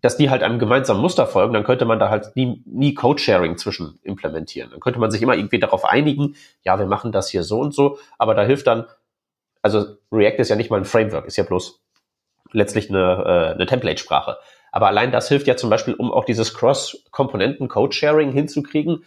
dass 0.00 0.16
die 0.16 0.30
halt 0.30 0.42
einem 0.42 0.58
gemeinsamen 0.58 1.02
Muster 1.02 1.26
folgen, 1.26 1.52
dann 1.52 1.64
könnte 1.64 1.84
man 1.84 1.98
da 1.98 2.08
halt 2.08 2.34
nie, 2.34 2.62
nie 2.64 2.94
Code-Sharing 2.94 3.58
zwischen 3.58 3.98
implementieren. 4.04 4.70
Dann 4.70 4.80
könnte 4.80 4.98
man 4.98 5.10
sich 5.10 5.20
immer 5.20 5.34
irgendwie 5.34 5.60
darauf 5.60 5.84
einigen, 5.84 6.34
ja, 6.62 6.78
wir 6.78 6.86
machen 6.86 7.12
das 7.12 7.28
hier 7.28 7.42
so 7.42 7.60
und 7.60 7.74
so, 7.74 7.98
aber 8.16 8.34
da 8.34 8.42
hilft 8.42 8.66
dann, 8.66 8.86
also 9.62 9.96
React 10.10 10.38
ist 10.38 10.48
ja 10.48 10.56
nicht 10.56 10.70
mal 10.70 10.78
ein 10.78 10.84
Framework, 10.84 11.26
ist 11.26 11.36
ja 11.36 11.44
bloß 11.44 11.80
letztlich 12.52 12.90
eine, 12.90 13.24
äh, 13.24 13.54
eine 13.54 13.66
Template-Sprache. 13.66 14.36
Aber 14.72 14.88
allein 14.88 15.12
das 15.12 15.28
hilft 15.28 15.46
ja 15.46 15.56
zum 15.56 15.70
Beispiel, 15.70 15.94
um 15.94 16.10
auch 16.10 16.24
dieses 16.24 16.54
Cross-Komponenten-Code-Sharing 16.54 18.32
hinzukriegen, 18.32 19.04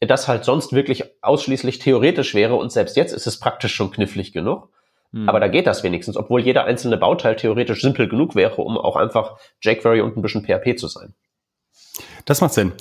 das 0.00 0.28
halt 0.28 0.44
sonst 0.44 0.72
wirklich 0.72 1.04
ausschließlich 1.22 1.78
theoretisch 1.78 2.34
wäre 2.34 2.56
und 2.56 2.70
selbst 2.70 2.96
jetzt 2.96 3.12
ist 3.12 3.26
es 3.26 3.38
praktisch 3.38 3.74
schon 3.74 3.90
knifflig 3.90 4.32
genug. 4.32 4.68
Hm. 5.12 5.28
Aber 5.28 5.40
da 5.40 5.48
geht 5.48 5.66
das 5.66 5.82
wenigstens, 5.82 6.16
obwohl 6.16 6.42
jeder 6.42 6.64
einzelne 6.64 6.96
Bauteil 6.96 7.36
theoretisch 7.36 7.80
simpel 7.80 8.08
genug 8.08 8.34
wäre, 8.34 8.56
um 8.56 8.76
auch 8.76 8.96
einfach 8.96 9.38
jQuery 9.62 10.00
und 10.00 10.16
ein 10.16 10.22
bisschen 10.22 10.44
PHP 10.44 10.76
zu 10.78 10.88
sein. 10.88 11.14
Das 12.24 12.40
macht 12.40 12.54
Sinn. 12.54 12.72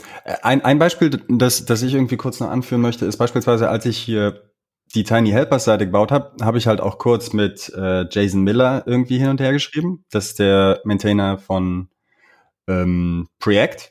Ein, 0.41 0.63
ein 0.63 0.79
Beispiel, 0.79 1.21
das, 1.29 1.65
das 1.65 1.81
ich 1.81 1.93
irgendwie 1.93 2.17
kurz 2.17 2.39
noch 2.39 2.49
anführen 2.49 2.81
möchte, 2.81 3.05
ist 3.05 3.17
beispielsweise, 3.17 3.69
als 3.69 3.85
ich 3.85 3.97
hier 3.97 4.52
die 4.95 5.03
Tiny 5.03 5.31
Helpers 5.31 5.65
Seite 5.65 5.85
gebaut 5.85 6.11
habe, 6.11 6.43
habe 6.43 6.57
ich 6.57 6.67
halt 6.67 6.79
auch 6.79 6.97
kurz 6.97 7.33
mit 7.33 7.71
äh, 7.75 8.05
Jason 8.09 8.43
Miller 8.43 8.83
irgendwie 8.85 9.17
hin 9.17 9.29
und 9.29 9.41
her 9.41 9.51
geschrieben. 9.51 10.05
Das 10.11 10.27
ist 10.27 10.39
der 10.39 10.81
Maintainer 10.83 11.37
von 11.37 11.89
ähm, 12.67 13.27
Preact. 13.39 13.89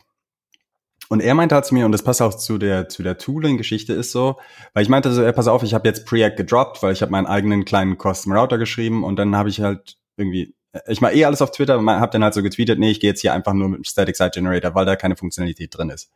Und 1.09 1.21
er 1.21 1.35
meinte 1.35 1.55
halt 1.55 1.67
zu 1.67 1.75
mir, 1.75 1.85
und 1.85 1.93
das 1.93 2.03
passt 2.03 2.23
auch 2.23 2.35
zu 2.35 2.57
der, 2.57 2.89
zu 2.89 3.03
der 3.03 3.19
Tooling-Geschichte 3.19 3.93
ist 3.93 4.13
so, 4.13 4.39
weil 4.73 4.83
ich 4.83 4.89
meinte 4.89 5.13
so, 5.13 5.21
er 5.21 5.33
pass 5.33 5.47
auf, 5.47 5.63
ich 5.63 5.75
habe 5.75 5.87
jetzt 5.87 6.07
Preact 6.07 6.37
gedroppt, 6.37 6.83
weil 6.83 6.93
ich 6.93 7.03
habe 7.03 7.13
meinen 7.13 7.27
eigenen 7.27 7.65
kleinen 7.67 7.99
Custom 7.99 8.33
Router 8.33 8.57
geschrieben 8.57 9.05
und 9.05 9.17
dann 9.17 9.37
habe 9.37 9.51
ich 9.51 9.61
halt 9.61 9.99
irgendwie, 10.17 10.55
ich 10.87 11.03
mache 11.03 11.15
eh 11.15 11.27
alles 11.27 11.43
auf 11.43 11.51
Twitter 11.51 11.75
habe 11.75 12.13
dann 12.13 12.25
halt 12.25 12.33
so 12.33 12.43
getweetet, 12.43 12.79
nee, 12.79 12.91
ich 12.91 13.01
gehe 13.01 13.11
jetzt 13.11 13.21
hier 13.21 13.35
einfach 13.35 13.53
nur 13.53 13.69
mit 13.69 13.79
dem 13.79 13.85
Static 13.85 14.17
Site 14.17 14.31
Generator, 14.33 14.75
weil 14.75 14.87
da 14.87 14.97
keine 14.97 15.17
Funktionalität 15.17 15.77
drin 15.77 15.91
ist. 15.91 16.11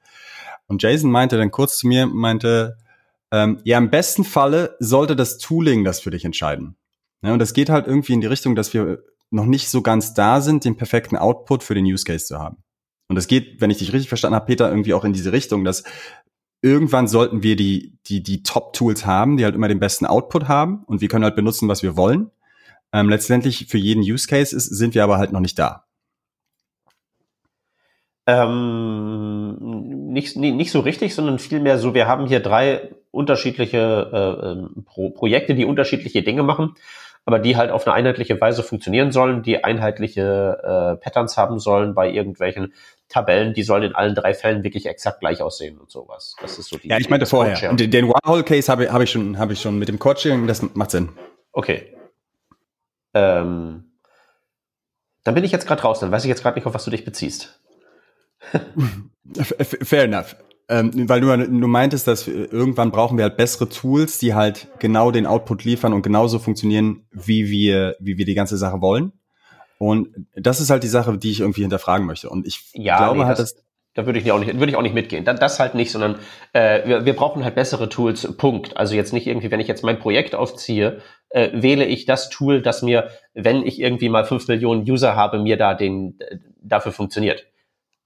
Und 0.66 0.82
Jason 0.82 1.11
meinte 1.11 1.37
dann 1.37 1.51
kurz 1.51 1.76
zu 1.76 1.89
mir, 1.89 2.07
meinte, 2.07 2.78
ähm, 3.33 3.59
ja, 3.64 3.79
im 3.79 3.91
besten 3.91 4.24
Falle 4.24 4.77
sollte 4.79 5.16
das 5.16 5.39
Tooling 5.39 5.85
das 5.85 6.01
für 6.01 6.11
dich 6.11 6.24
entscheiden. 6.24 6.77
Ja, 7.22 7.33
und 7.33 7.39
das 7.39 7.55
geht 7.55 7.70
halt 7.70 7.87
irgendwie 7.87 8.12
in 8.12 8.20
die 8.20 8.27
Richtung, 8.27 8.55
dass 8.55 8.72
wir 8.74 9.03
noch 9.31 9.47
nicht 9.47 9.68
so 9.68 9.83
ganz 9.83 10.14
da 10.14 10.41
sind, 10.41 10.64
den 10.64 10.77
perfekten 10.77 11.16
Output 11.16 11.62
für 11.62 11.74
den 11.74 11.85
Use 11.85 12.05
Case 12.05 12.27
zu 12.27 12.39
haben. 12.39 12.59
Und 13.09 13.16
es 13.16 13.27
geht, 13.27 13.61
wenn 13.61 13.70
ich 13.70 13.79
dich 13.79 13.93
richtig 13.93 14.09
verstanden 14.09 14.37
habe, 14.37 14.47
Peter, 14.47 14.68
irgendwie 14.68 14.95
auch 14.95 15.05
in 15.05 15.12
diese 15.12 15.33
Richtung, 15.33 15.64
dass 15.64 15.85
irgendwann 16.62 17.09
sollten 17.09 17.43
wir 17.43 17.57
die, 17.57 17.99
die, 18.07 18.22
die 18.22 18.43
Top-Tools 18.43 19.07
haben, 19.07 19.37
die 19.37 19.45
halt 19.45 19.55
immer 19.55 19.68
den 19.68 19.81
besten 19.81 20.07
Output 20.07 20.49
haben 20.49 20.85
und 20.85 21.01
wir 21.01 21.09
können 21.09 21.24
halt 21.24 21.37
benutzen, 21.37 21.68
was 21.68 21.83
wir 21.83 21.97
wollen. 21.97 22.31
Ähm, 22.93 23.09
letztendlich 23.09 23.66
für 23.68 23.79
jeden 23.79 24.01
Use 24.01 24.27
Case 24.27 24.55
ist, 24.55 24.66
sind 24.66 24.95
wir 24.95 25.05
aber 25.05 25.18
halt 25.18 25.33
noch 25.33 25.41
nicht 25.41 25.59
da. 25.59 25.85
Ähm, 28.27 29.57
nicht, 30.12 30.37
nicht 30.37 30.70
so 30.72 30.81
richtig, 30.81 31.14
sondern 31.14 31.39
vielmehr 31.39 31.79
so, 31.79 31.95
wir 31.95 32.09
haben 32.09 32.27
hier 32.27 32.41
drei 32.41 32.95
unterschiedliche 33.17 34.11
äh, 34.12 34.47
ähm, 34.53 34.85
Pro 34.85 35.11
Projekte, 35.11 35.55
die 35.55 35.64
unterschiedliche 35.64 36.23
Dinge 36.23 36.43
machen 36.43 36.75
aber 37.27 37.41
die 37.41 37.57
halt 37.57 37.73
auf 37.73 37.87
eine 37.87 37.95
einheitliche 37.95 38.41
Weise 38.41 38.62
funktionieren 38.62 39.11
sollen, 39.11 39.43
die 39.43 39.64
einheitliche 39.64 40.59
äh, 40.62 41.03
Patterns 41.03 41.37
haben 41.37 41.59
sollen 41.59 41.93
bei 41.93 42.09
irgendwelchen 42.09 42.73
Tabellen, 43.09 43.53
die 43.53 43.64
sollen 43.64 43.83
in 43.83 43.95
allen 43.97 44.14
drei 44.14 44.33
Fällen 44.33 44.62
wirklich 44.62 44.87
exakt 44.87 45.21
gleich 45.21 45.43
aussehen 45.43 45.77
und 45.77 45.91
sowas. 45.91 46.37
Das 46.41 46.57
ist 46.57 46.69
so 46.69 46.79
die. 46.79 46.89
Ja, 46.89 46.99
ich 46.99 47.11
meinte 47.11 47.27
vorher. 47.27 47.75
Den, 47.75 47.91
den 47.91 48.09
Warhol-Case 48.09 48.71
habe 48.71 48.93
hab 48.93 49.03
ich 49.03 49.11
schon, 49.11 49.39
habe 49.39 49.53
ich 49.53 49.61
schon 49.61 49.77
mit 49.79 49.89
dem 49.89 49.99
Code-Sharing, 49.99 50.47
das 50.47 50.62
macht 50.75 50.93
Sinn. 50.93 51.11
Okay. 51.51 51.93
Ähm, 53.12 53.91
dann 55.25 55.35
bin 55.35 55.43
ich 55.43 55.51
jetzt 55.51 55.67
gerade 55.67 55.83
raus, 55.83 55.99
dann 55.99 56.12
weiß 56.12 56.23
ich 56.25 56.29
jetzt 56.29 56.43
gerade 56.43 56.57
nicht, 56.57 56.67
auf 56.67 56.75
was 56.75 56.85
du 56.85 56.93
dich 56.93 57.05
beziehst. 57.05 57.61
Fair 59.83 60.05
enough. 60.05 60.37
Ähm, 60.69 61.09
weil 61.09 61.21
du, 61.21 61.37
du 61.37 61.69
meintest, 61.69 62.09
dass 62.09 62.27
irgendwann 62.27 62.91
brauchen 62.91 63.17
wir 63.19 63.25
halt 63.25 63.37
bessere 63.37 63.69
Tools, 63.69 64.19
die 64.19 64.35
halt 64.35 64.69
genau 64.81 65.12
den 65.12 65.27
Output 65.27 65.64
liefern 65.64 65.93
und 65.93 66.03
genauso 66.03 66.39
funktionieren, 66.41 67.07
wie 67.12 67.49
wir, 67.51 67.97
wie 68.01 68.19
wir 68.19 68.25
die 68.25 68.35
ganze 68.35 68.57
Sache 68.57 68.81
wollen. 68.81 69.12
Und 69.79 70.09
das 70.35 70.61
ist 70.61 70.71
halt 70.71 70.83
die 70.83 70.89
Sache, 70.89 71.17
die 71.19 71.31
ich 71.31 71.41
irgendwie 71.41 71.61
hinterfragen 71.61 72.07
möchte. 72.07 72.31
Und 72.31 72.47
ich 72.47 72.71
ja, 72.73 72.97
glaube 72.97 73.21
nee, 73.21 73.25
halt, 73.27 73.39
das, 73.39 73.55
dass 73.55 73.67
da 73.97 74.05
würde 74.05 74.19
ich 74.19 74.31
auch 74.31 74.39
nicht, 74.39 74.55
würde 74.55 74.71
ich 74.71 74.77
auch 74.77 74.83
nicht 74.83 74.95
mitgehen. 74.95 75.25
Das, 75.25 75.41
das 75.41 75.59
halt 75.59 75.75
nicht, 75.75 75.91
sondern 75.91 76.19
äh, 76.53 76.87
wir, 76.87 77.05
wir 77.07 77.17
brauchen 77.17 77.45
halt 77.45 77.55
bessere 77.55 77.89
Tools. 77.89 78.37
Punkt. 78.37 78.77
Also 78.77 78.95
jetzt 78.95 79.12
nicht 79.12 79.27
irgendwie, 79.27 79.51
wenn 79.51 79.61
ich 79.61 79.69
jetzt 79.69 79.85
mein 79.85 79.99
Projekt 79.99 80.35
aufziehe, 80.35 81.01
äh, 81.31 81.51
wähle 81.55 81.87
ich 81.87 82.05
das 82.05 82.29
Tool, 82.29 82.61
das 82.61 82.83
mir, 82.83 83.09
wenn 83.33 83.64
ich 83.64 83.81
irgendwie 83.81 84.11
mal 84.11 84.27
fünf 84.27 84.49
Millionen 84.49 84.83
User 84.83 85.17
habe, 85.17 85.39
mir 85.39 85.57
da 85.57 85.75
den 85.75 86.19
äh, 86.21 86.37
dafür 86.61 86.93
funktioniert. 86.93 87.47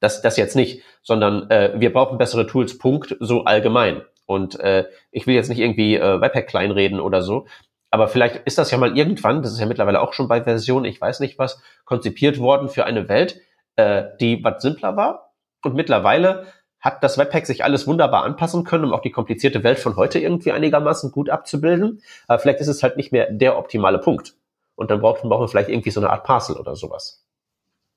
Das, 0.01 0.23
das 0.23 0.37
jetzt 0.37 0.57
nicht, 0.57 0.83
sondern 1.03 1.51
äh, 1.51 1.73
wir 1.77 1.93
brauchen 1.93 2.19
bessere 2.19 2.47
Tools, 2.47 2.79
Punkt, 2.79 3.17
so 3.21 3.45
allgemein. 3.45 4.03
Und 4.27 4.59
äh, 4.61 4.87
ich 5.11 5.27
will 5.27 5.35
jetzt 5.35 5.49
nicht 5.49 5.59
irgendwie 5.59 5.97
äh, 5.97 6.21
Webpack 6.21 6.49
kleinreden 6.49 7.01
oder 7.01 7.23
so, 7.23 7.47
aber 7.91 8.09
vielleicht 8.09 8.37
ist 8.47 8.59
das 8.59 8.71
ja 8.71 8.79
mal 8.79 8.97
irgendwann, 8.97 9.43
das 9.43 9.53
ist 9.53 9.61
ja 9.61 9.67
mittlerweile 9.67 10.01
auch 10.01 10.13
schon 10.13 10.29
bei 10.29 10.45
Version, 10.45 10.85
ich 10.85 11.01
weiß 11.01 11.21
nicht 11.21 11.39
was, 11.39 11.61
konzipiert 11.85 12.39
worden 12.39 12.69
für 12.69 12.85
eine 12.85 13.09
Welt, 13.09 13.41
äh, 13.77 14.05
die 14.21 14.43
was 14.45 14.63
simpler 14.63 14.97
war. 14.97 15.33
Und 15.63 15.75
mittlerweile 15.75 16.47
hat 16.79 17.03
das 17.03 17.19
Webpack 17.19 17.47
sich 17.47 17.65
alles 17.65 17.87
wunderbar 17.87 18.25
anpassen 18.25 18.65
können, 18.65 18.85
um 18.85 18.93
auch 18.95 19.03
die 19.03 19.11
komplizierte 19.11 19.65
Welt 19.65 19.79
von 19.79 19.97
heute 19.97 20.19
irgendwie 20.19 20.53
einigermaßen 20.53 21.11
gut 21.11 21.29
abzubilden. 21.29 22.01
Aber 22.27 22.39
vielleicht 22.39 22.61
ist 22.61 22.69
es 22.69 22.83
halt 22.83 22.97
nicht 22.97 23.13
mehr 23.13 23.31
der 23.31 23.59
optimale 23.59 23.99
Punkt. 23.99 24.35
Und 24.77 24.91
dann 24.91 25.01
brauchen 25.01 25.29
wir 25.29 25.49
vielleicht 25.49 25.69
irgendwie 25.69 25.91
so 25.91 26.01
eine 26.01 26.09
Art 26.09 26.25
Parcel 26.25 26.57
oder 26.57 26.77
sowas. 26.77 27.27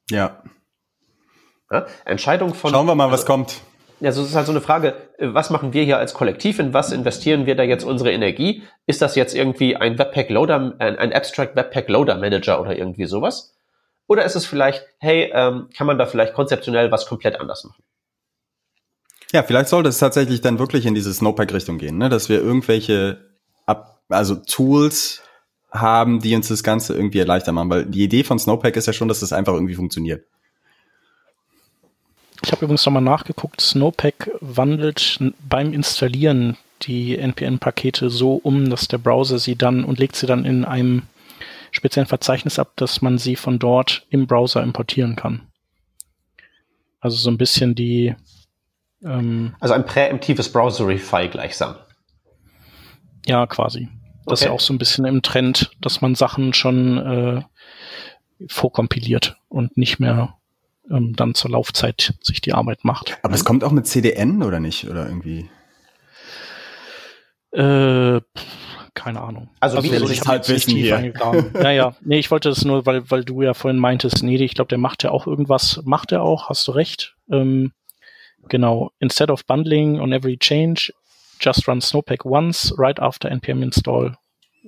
Ja, 0.10 0.43
ja? 1.74 1.86
Entscheidung 2.05 2.53
von. 2.53 2.71
Schauen 2.71 2.86
wir 2.86 2.95
mal, 2.95 3.07
was 3.07 3.21
also, 3.21 3.34
kommt. 3.34 3.61
Ja, 3.99 4.11
so 4.11 4.24
ist 4.24 4.36
halt 4.36 4.45
so 4.45 4.51
eine 4.51 4.61
Frage, 4.61 4.95
äh, 5.17 5.28
was 5.34 5.49
machen 5.49 5.74
wir 5.74 5.84
hier 5.84 5.97
als 5.97 6.13
Kollektiv, 6.13 6.59
in 6.59 6.74
was 6.74 6.91
investieren 6.91 7.45
wir 7.45 7.55
da 7.55 7.63
jetzt 7.63 7.84
unsere 7.84 8.11
Energie? 8.11 8.63
Ist 8.86 9.01
das 9.01 9.15
jetzt 9.15 9.36
irgendwie 9.36 9.76
ein 9.76 9.97
Webpack 9.97 10.30
Loader, 10.30 10.76
ein, 10.80 10.97
ein 10.97 11.13
Abstract 11.13 11.55
Webpack 11.55 11.89
Loader 11.89 12.17
Manager 12.17 12.59
oder 12.59 12.78
irgendwie 12.78 13.05
sowas? 13.05 13.55
Oder 14.07 14.26
ist 14.26 14.36
es 14.36 14.45
vielleicht, 14.45 14.86
hey, 14.99 15.32
ähm, 15.34 15.69
kann 15.76 15.88
man 15.88 15.97
da 15.97 16.05
vielleicht 16.05 16.34
konzeptionell 16.34 16.91
was 16.91 17.05
komplett 17.05 17.39
anders 17.39 17.63
machen? 17.63 17.84
Ja, 19.32 19.41
vielleicht 19.41 19.69
sollte 19.69 19.89
es 19.89 19.97
tatsächlich 19.97 20.41
dann 20.41 20.59
wirklich 20.59 20.86
in 20.86 20.93
diese 20.93 21.13
Snowpack-Richtung 21.13 21.78
gehen, 21.78 21.97
ne? 21.97 22.09
dass 22.09 22.30
wir 22.30 22.39
irgendwelche, 22.39 23.32
Ab 23.65 24.01
also 24.09 24.36
Tools 24.36 25.24
haben, 25.71 26.19
die 26.19 26.36
uns 26.36 26.49
das 26.49 26.63
Ganze 26.63 26.93
irgendwie 26.93 27.19
erleichtern 27.19 27.55
machen, 27.55 27.69
weil 27.69 27.86
die 27.86 28.03
Idee 28.03 28.24
von 28.24 28.38
Snowpack 28.38 28.76
ist 28.76 28.86
ja 28.86 28.93
schon, 28.93 29.07
dass 29.07 29.21
das 29.21 29.34
einfach 29.34 29.53
irgendwie 29.53 29.76
funktioniert. 29.76 30.26
Ich 32.45 32.51
habe 32.51 32.65
übrigens 32.65 32.85
nochmal 32.85 33.03
nachgeguckt, 33.03 33.61
Snowpack 33.61 34.31
wandelt 34.41 35.19
beim 35.47 35.71
Installieren 35.71 36.57
die 36.81 37.17
NPN-Pakete 37.17 38.09
so 38.09 38.35
um, 38.35 38.69
dass 38.69 38.87
der 38.89 38.97
Browser 38.97 39.39
sie 39.39 39.55
dann 39.55 39.85
und 39.85 39.99
legt 39.99 40.15
sie 40.17 40.27
dann 40.27 40.43
in 40.43 40.65
einem 40.65 41.03
speziellen 41.71 42.07
Verzeichnis 42.07 42.59
ab, 42.59 42.73
dass 42.75 43.01
man 43.01 43.17
sie 43.17 43.37
von 43.37 43.59
dort 43.59 44.05
im 44.09 44.27
Browser 44.27 44.61
importieren 44.61 45.15
kann. 45.15 45.47
Also 46.99 47.17
so 47.17 47.31
ein 47.31 47.37
bisschen 47.37 47.75
die 47.75 48.15
Ähm, 49.03 49.55
also 49.59 49.73
ein 49.73 49.85
präemptives 49.85 50.51
Browserify 50.51 51.29
gleichsam. 51.29 51.75
Ja, 53.25 53.47
quasi. 53.47 53.87
Das 54.25 54.25
okay. 54.25 54.33
ist 54.33 54.43
ja 54.43 54.51
auch 54.51 54.59
so 54.59 54.73
ein 54.73 54.77
bisschen 54.77 55.05
im 55.05 55.21
Trend, 55.21 55.71
dass 55.79 56.01
man 56.01 56.15
Sachen 56.15 56.53
schon 56.53 56.97
äh, 56.97 57.41
vorkompiliert 58.47 59.37
und 59.47 59.77
nicht 59.77 59.99
mehr 59.99 60.37
ähm, 60.89 61.15
dann 61.15 61.34
zur 61.36 61.51
Laufzeit 61.51 62.13
sich 62.21 62.41
die 62.41 62.53
Arbeit 62.53 62.84
macht. 62.84 63.17
Aber 63.23 63.34
es 63.34 63.45
kommt 63.45 63.63
auch 63.63 63.71
mit 63.71 63.88
CDN 63.88 64.43
oder 64.43 64.59
nicht? 64.59 64.89
Oder 64.89 65.07
irgendwie? 65.07 65.49
Äh, 67.51 68.21
keine 68.93 69.21
Ahnung. 69.21 69.49
Also, 69.59 69.77
also 69.77 69.91
wie 69.91 69.97
so, 69.97 70.09
ich 70.09 70.21
halt 70.25 70.47
wissen 70.49 70.75
hier. 70.75 71.13
naja, 71.53 71.95
nee, 72.01 72.19
ich 72.19 72.31
wollte 72.31 72.49
das 72.49 72.63
nur, 72.63 72.86
weil, 72.86 73.09
weil 73.09 73.23
du 73.23 73.41
ja 73.41 73.53
vorhin 73.53 73.79
meintest, 73.79 74.23
nee, 74.23 74.36
ich 74.36 74.53
glaube, 74.53 74.69
der 74.69 74.77
macht 74.77 75.03
ja 75.03 75.11
auch 75.11 75.27
irgendwas, 75.27 75.81
macht 75.84 76.11
er 76.11 76.21
auch, 76.21 76.49
hast 76.49 76.67
du 76.67 76.71
recht. 76.71 77.15
Ähm, 77.31 77.73
genau, 78.49 78.91
instead 78.99 79.29
of 79.29 79.45
bundling 79.45 79.99
on 79.99 80.11
every 80.11 80.38
change, 80.38 80.91
just 81.39 81.67
run 81.67 81.81
Snowpack 81.81 82.25
once 82.25 82.73
right 82.77 82.99
after 82.99 83.29
npm 83.29 83.63
install. 83.63 84.15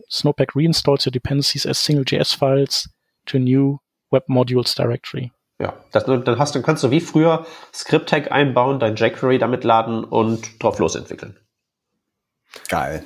Snowpack 0.09 0.55
reinstalls 0.55 1.05
your 1.05 1.11
dependencies 1.11 1.65
as 1.65 1.77
single 1.77 2.03
JS 2.03 2.33
files 2.33 2.89
to 3.25 3.37
a 3.37 3.39
new 3.39 3.79
web 4.11 4.23
modules 4.27 4.75
directory. 4.75 5.31
Ja, 5.59 5.73
das, 5.91 6.05
dann 6.05 6.37
hast 6.37 6.55
du, 6.55 6.61
kannst 6.61 6.83
du 6.83 6.91
wie 6.91 6.99
früher 6.99 7.45
Script 7.73 8.09
Tag 8.09 8.31
einbauen, 8.31 8.79
dein 8.79 8.95
jQuery 8.95 9.37
damit 9.37 9.63
laden 9.63 10.03
und 10.03 10.61
drauf 10.61 10.79
losentwickeln. 10.79 11.39
Geil. 12.67 13.05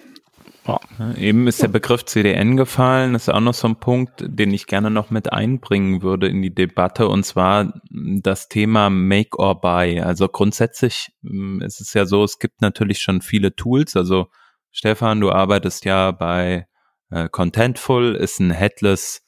Ja. 0.67 0.79
Eben 1.17 1.47
ist 1.47 1.61
der 1.61 1.67
Begriff 1.67 2.05
CDN 2.05 2.57
gefallen. 2.57 3.13
Das 3.13 3.23
ist 3.23 3.33
auch 3.33 3.39
noch 3.39 3.53
so 3.53 3.67
ein 3.67 3.79
Punkt, 3.79 4.23
den 4.23 4.53
ich 4.53 4.67
gerne 4.67 4.91
noch 4.91 5.09
mit 5.09 5.31
einbringen 5.31 6.01
würde 6.01 6.27
in 6.27 6.41
die 6.41 6.53
Debatte. 6.53 7.07
Und 7.07 7.23
zwar 7.25 7.73
das 7.89 8.49
Thema 8.49 8.89
Make 8.89 9.39
or 9.39 9.61
Buy. 9.61 10.01
Also 10.01 10.27
grundsätzlich 10.27 11.09
hm, 11.23 11.61
ist 11.61 11.81
es 11.81 11.93
ja 11.93 12.05
so, 12.05 12.23
es 12.23 12.39
gibt 12.39 12.61
natürlich 12.61 12.99
schon 12.99 13.21
viele 13.21 13.55
Tools. 13.55 13.95
Also 13.95 14.27
Stefan, 14.71 15.21
du 15.21 15.31
arbeitest 15.31 15.85
ja 15.85 16.11
bei 16.11 16.67
äh, 17.09 17.29
Contentful, 17.29 18.15
ist 18.15 18.39
ein 18.39 18.51
Headless 18.51 19.23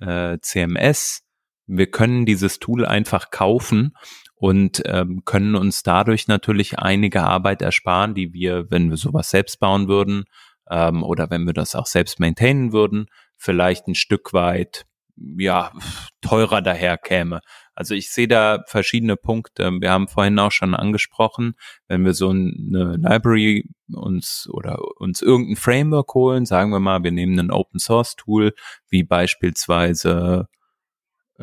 äh, 0.00 0.38
CMS. 0.40 1.22
Wir 1.66 1.90
können 1.90 2.26
dieses 2.26 2.58
Tool 2.58 2.84
einfach 2.84 3.30
kaufen 3.30 3.94
und 4.34 4.82
ähm, 4.86 5.22
können 5.24 5.54
uns 5.54 5.82
dadurch 5.82 6.28
natürlich 6.28 6.78
einige 6.78 7.22
Arbeit 7.22 7.62
ersparen, 7.62 8.14
die 8.14 8.32
wir, 8.32 8.70
wenn 8.70 8.90
wir 8.90 8.96
sowas 8.96 9.30
selbst 9.30 9.60
bauen 9.60 9.88
würden 9.88 10.24
ähm, 10.70 11.02
oder 11.02 11.30
wenn 11.30 11.46
wir 11.46 11.52
das 11.52 11.74
auch 11.74 11.86
selbst 11.86 12.20
maintainen 12.20 12.72
würden, 12.72 13.06
vielleicht 13.36 13.86
ein 13.86 13.94
Stück 13.94 14.32
weit 14.32 14.86
ja 15.16 15.72
teurer 16.20 16.62
daher 16.62 16.98
käme. 16.98 17.40
Also 17.74 17.94
ich 17.94 18.10
sehe 18.10 18.28
da 18.28 18.62
verschiedene 18.66 19.16
Punkte. 19.16 19.70
Wir 19.80 19.90
haben 19.90 20.08
vorhin 20.08 20.38
auch 20.38 20.52
schon 20.52 20.74
angesprochen, 20.74 21.54
wenn 21.88 22.04
wir 22.04 22.14
so 22.14 22.30
eine 22.30 22.96
Library 22.96 23.68
uns 23.92 24.48
oder 24.50 24.78
uns 24.98 25.22
irgendein 25.22 25.56
Framework 25.56 26.14
holen, 26.14 26.44
sagen 26.44 26.70
wir 26.70 26.80
mal, 26.80 27.02
wir 27.02 27.12
nehmen 27.12 27.38
ein 27.38 27.50
Open 27.50 27.78
Source 27.78 28.16
Tool, 28.16 28.52
wie 28.88 29.02
beispielsweise, 29.02 30.48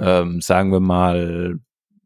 ähm, 0.01 0.41
sagen 0.41 0.71
wir 0.71 0.79
mal, 0.79 1.59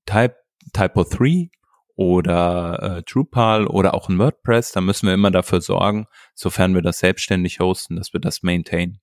Type 0.06 0.36
Typo3 0.74 1.50
oder 1.96 2.98
äh, 2.98 3.04
Drupal 3.04 3.68
oder 3.68 3.94
auch 3.94 4.10
ein 4.10 4.18
WordPress, 4.18 4.72
da 4.72 4.82
müssen 4.82 5.08
wir 5.08 5.14
immer 5.14 5.32
dafür 5.32 5.62
sorgen, 5.62 6.08
sofern 6.34 6.74
wir 6.74 6.82
das 6.82 7.00
selbstständig 7.00 7.60
hosten, 7.60 7.96
dass 7.96 8.14
wir 8.14 8.20
das 8.20 8.42
maintainen. 8.44 9.00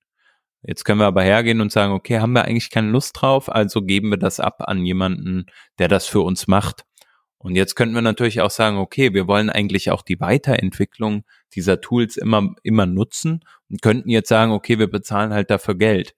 Jetzt 0.63 0.85
können 0.85 1.01
wir 1.01 1.07
aber 1.07 1.23
hergehen 1.23 1.61
und 1.61 1.73
sagen, 1.73 1.93
okay, 1.93 2.19
haben 2.19 2.33
wir 2.33 2.45
eigentlich 2.45 2.71
keine 2.71 2.91
Lust 2.91 3.21
drauf, 3.21 3.51
also 3.51 3.83
geben 3.83 4.11
wir 4.11 4.19
das 4.19 4.41
ab 4.41 4.63
an 4.67 4.85
jemanden, 4.85 5.47
der 5.79 5.89
das 5.89 6.07
für 6.07 6.21
uns 6.21 6.49
macht. 6.49 6.85
Und 7.39 7.55
jetzt 7.57 7.75
könnten 7.75 7.95
wir 7.95 8.03
natürlich 8.03 8.43
auch 8.43 8.51
sagen, 8.51 8.77
okay, 8.77 9.15
wir 9.15 9.27
wollen 9.27 9.49
eigentlich 9.49 9.91
auch 9.91 10.03
die 10.03 10.21
Weiterentwicklung 10.21 11.25
dieser 11.55 11.81
Tools 11.81 12.19
immer, 12.19 12.55
immer 12.63 12.85
nutzen 12.85 13.43
und 13.71 13.81
könnten 13.81 14.11
jetzt 14.11 14.29
sagen, 14.29 14.53
okay, 14.53 14.79
wir 14.79 14.91
bezahlen 14.91 15.33
halt 15.33 15.51
dafür 15.51 15.77
Geld. 15.77 16.15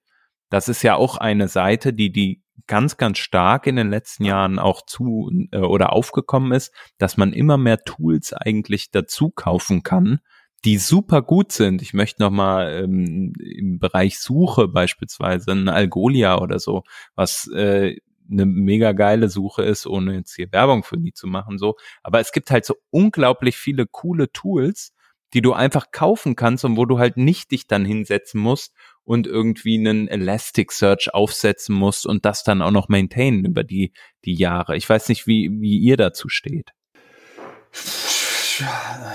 Das 0.49 0.67
ist 0.67 0.83
ja 0.83 0.95
auch 0.95 1.17
eine 1.17 1.47
Seite, 1.47 1.93
die 1.93 2.11
die 2.11 2.42
ganz, 2.67 2.97
ganz 2.97 3.17
stark 3.17 3.67
in 3.67 3.75
den 3.75 3.89
letzten 3.89 4.25
Jahren 4.25 4.59
auch 4.59 4.85
zu 4.85 5.31
äh, 5.51 5.57
oder 5.57 5.93
aufgekommen 5.93 6.51
ist, 6.51 6.73
dass 6.97 7.17
man 7.17 7.33
immer 7.33 7.57
mehr 7.57 7.83
Tools 7.83 8.33
eigentlich 8.33 8.91
dazu 8.91 9.29
kaufen 9.29 9.83
kann, 9.83 10.19
die 10.65 10.77
super 10.77 11.21
gut 11.21 11.51
sind. 11.51 11.81
Ich 11.81 11.93
möchte 11.93 12.21
noch 12.21 12.31
mal 12.31 12.83
ähm, 12.83 13.33
im 13.39 13.79
Bereich 13.79 14.19
Suche 14.19 14.67
beispielsweise 14.67 15.51
ein 15.51 15.67
Algolia 15.67 16.39
oder 16.39 16.59
so, 16.59 16.83
was 17.15 17.49
äh, 17.53 17.97
eine 18.31 18.45
mega 18.45 18.93
geile 18.93 19.29
Suche 19.29 19.63
ist, 19.63 19.85
ohne 19.85 20.15
jetzt 20.15 20.35
hier 20.35 20.51
Werbung 20.51 20.83
für 20.83 20.97
die 20.97 21.13
zu 21.13 21.27
machen, 21.27 21.57
so. 21.57 21.75
Aber 22.01 22.19
es 22.19 22.31
gibt 22.31 22.51
halt 22.51 22.65
so 22.65 22.75
unglaublich 22.89 23.57
viele 23.57 23.85
coole 23.85 24.31
Tools, 24.31 24.93
die 25.33 25.41
du 25.41 25.53
einfach 25.53 25.91
kaufen 25.91 26.35
kannst 26.35 26.63
und 26.63 26.77
wo 26.77 26.85
du 26.85 26.99
halt 26.99 27.17
nicht 27.17 27.51
dich 27.51 27.67
dann 27.67 27.85
hinsetzen 27.85 28.39
musst 28.39 28.73
und 29.05 29.27
irgendwie 29.27 29.77
einen 29.77 30.07
Elasticsearch 30.07 31.13
aufsetzen 31.13 31.75
musst 31.75 32.05
und 32.05 32.25
das 32.25 32.43
dann 32.43 32.61
auch 32.61 32.71
noch 32.71 32.89
maintainen 32.89 33.45
über 33.45 33.63
die, 33.63 33.93
die 34.25 34.35
Jahre. 34.35 34.77
Ich 34.77 34.87
weiß 34.87 35.09
nicht, 35.09 35.27
wie, 35.27 35.49
wie 35.59 35.77
ihr 35.77 35.97
dazu 35.97 36.29
steht. 36.29 36.71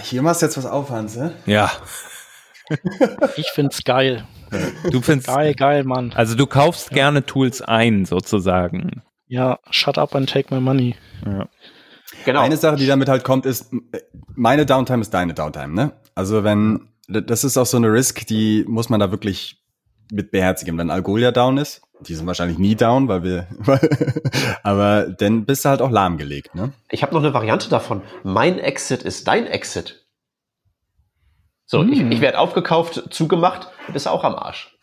Hier 0.02 0.22
machst 0.22 0.42
du 0.42 0.46
jetzt 0.46 0.56
was 0.56 0.66
auf, 0.66 0.90
Hans, 0.90 1.16
ne? 1.16 1.34
Ja. 1.46 1.70
ich 3.36 3.48
find's 3.48 3.84
geil. 3.84 4.26
Du 4.90 5.00
findest 5.00 5.28
geil, 5.28 5.54
geil, 5.54 5.84
Mann. 5.84 6.12
Also 6.14 6.34
du 6.34 6.46
kaufst 6.46 6.90
ja. 6.90 6.94
gerne 6.94 7.24
Tools 7.24 7.62
ein, 7.62 8.04
sozusagen. 8.04 9.02
Ja, 9.26 9.58
shut 9.70 9.98
up 9.98 10.14
and 10.14 10.28
take 10.28 10.54
my 10.54 10.60
money. 10.60 10.96
Ja. 11.24 11.48
Genau. 12.24 12.40
Eine 12.40 12.56
Sache, 12.56 12.76
die 12.76 12.86
damit 12.86 13.08
halt 13.08 13.24
kommt, 13.24 13.46
ist, 13.46 13.72
meine 14.34 14.66
Downtime 14.66 15.02
ist 15.02 15.12
deine 15.14 15.34
Downtime, 15.34 15.74
ne? 15.74 15.92
Also 16.14 16.44
wenn, 16.44 16.88
das 17.06 17.44
ist 17.44 17.56
auch 17.56 17.66
so 17.66 17.76
eine 17.76 17.92
Risk, 17.92 18.26
die 18.26 18.64
muss 18.66 18.88
man 18.88 19.00
da 19.00 19.10
wirklich 19.10 19.57
mit 20.12 20.30
beherzigen. 20.30 20.78
Wenn 20.78 20.90
Algolia 20.90 21.32
down 21.32 21.58
ist, 21.58 21.82
die 22.00 22.14
sind 22.14 22.26
wahrscheinlich 22.26 22.58
nie 22.58 22.76
down, 22.76 23.08
weil 23.08 23.22
wir, 23.22 23.48
aber 24.62 25.08
dann 25.08 25.44
bist 25.44 25.64
du 25.64 25.68
halt 25.68 25.82
auch 25.82 25.90
lahmgelegt, 25.90 26.54
ne? 26.54 26.72
Ich 26.90 27.02
habe 27.02 27.14
noch 27.14 27.22
eine 27.22 27.34
Variante 27.34 27.68
davon. 27.68 28.02
Mein 28.22 28.58
Exit 28.58 29.02
ist 29.02 29.26
dein 29.26 29.46
Exit. 29.46 30.06
So, 31.66 31.80
hm. 31.80 31.92
ich, 31.92 32.00
ich 32.00 32.20
werde 32.20 32.38
aufgekauft, 32.38 33.08
zugemacht, 33.10 33.68
bist 33.92 34.08
auch 34.08 34.24
am 34.24 34.34
Arsch. 34.34 34.76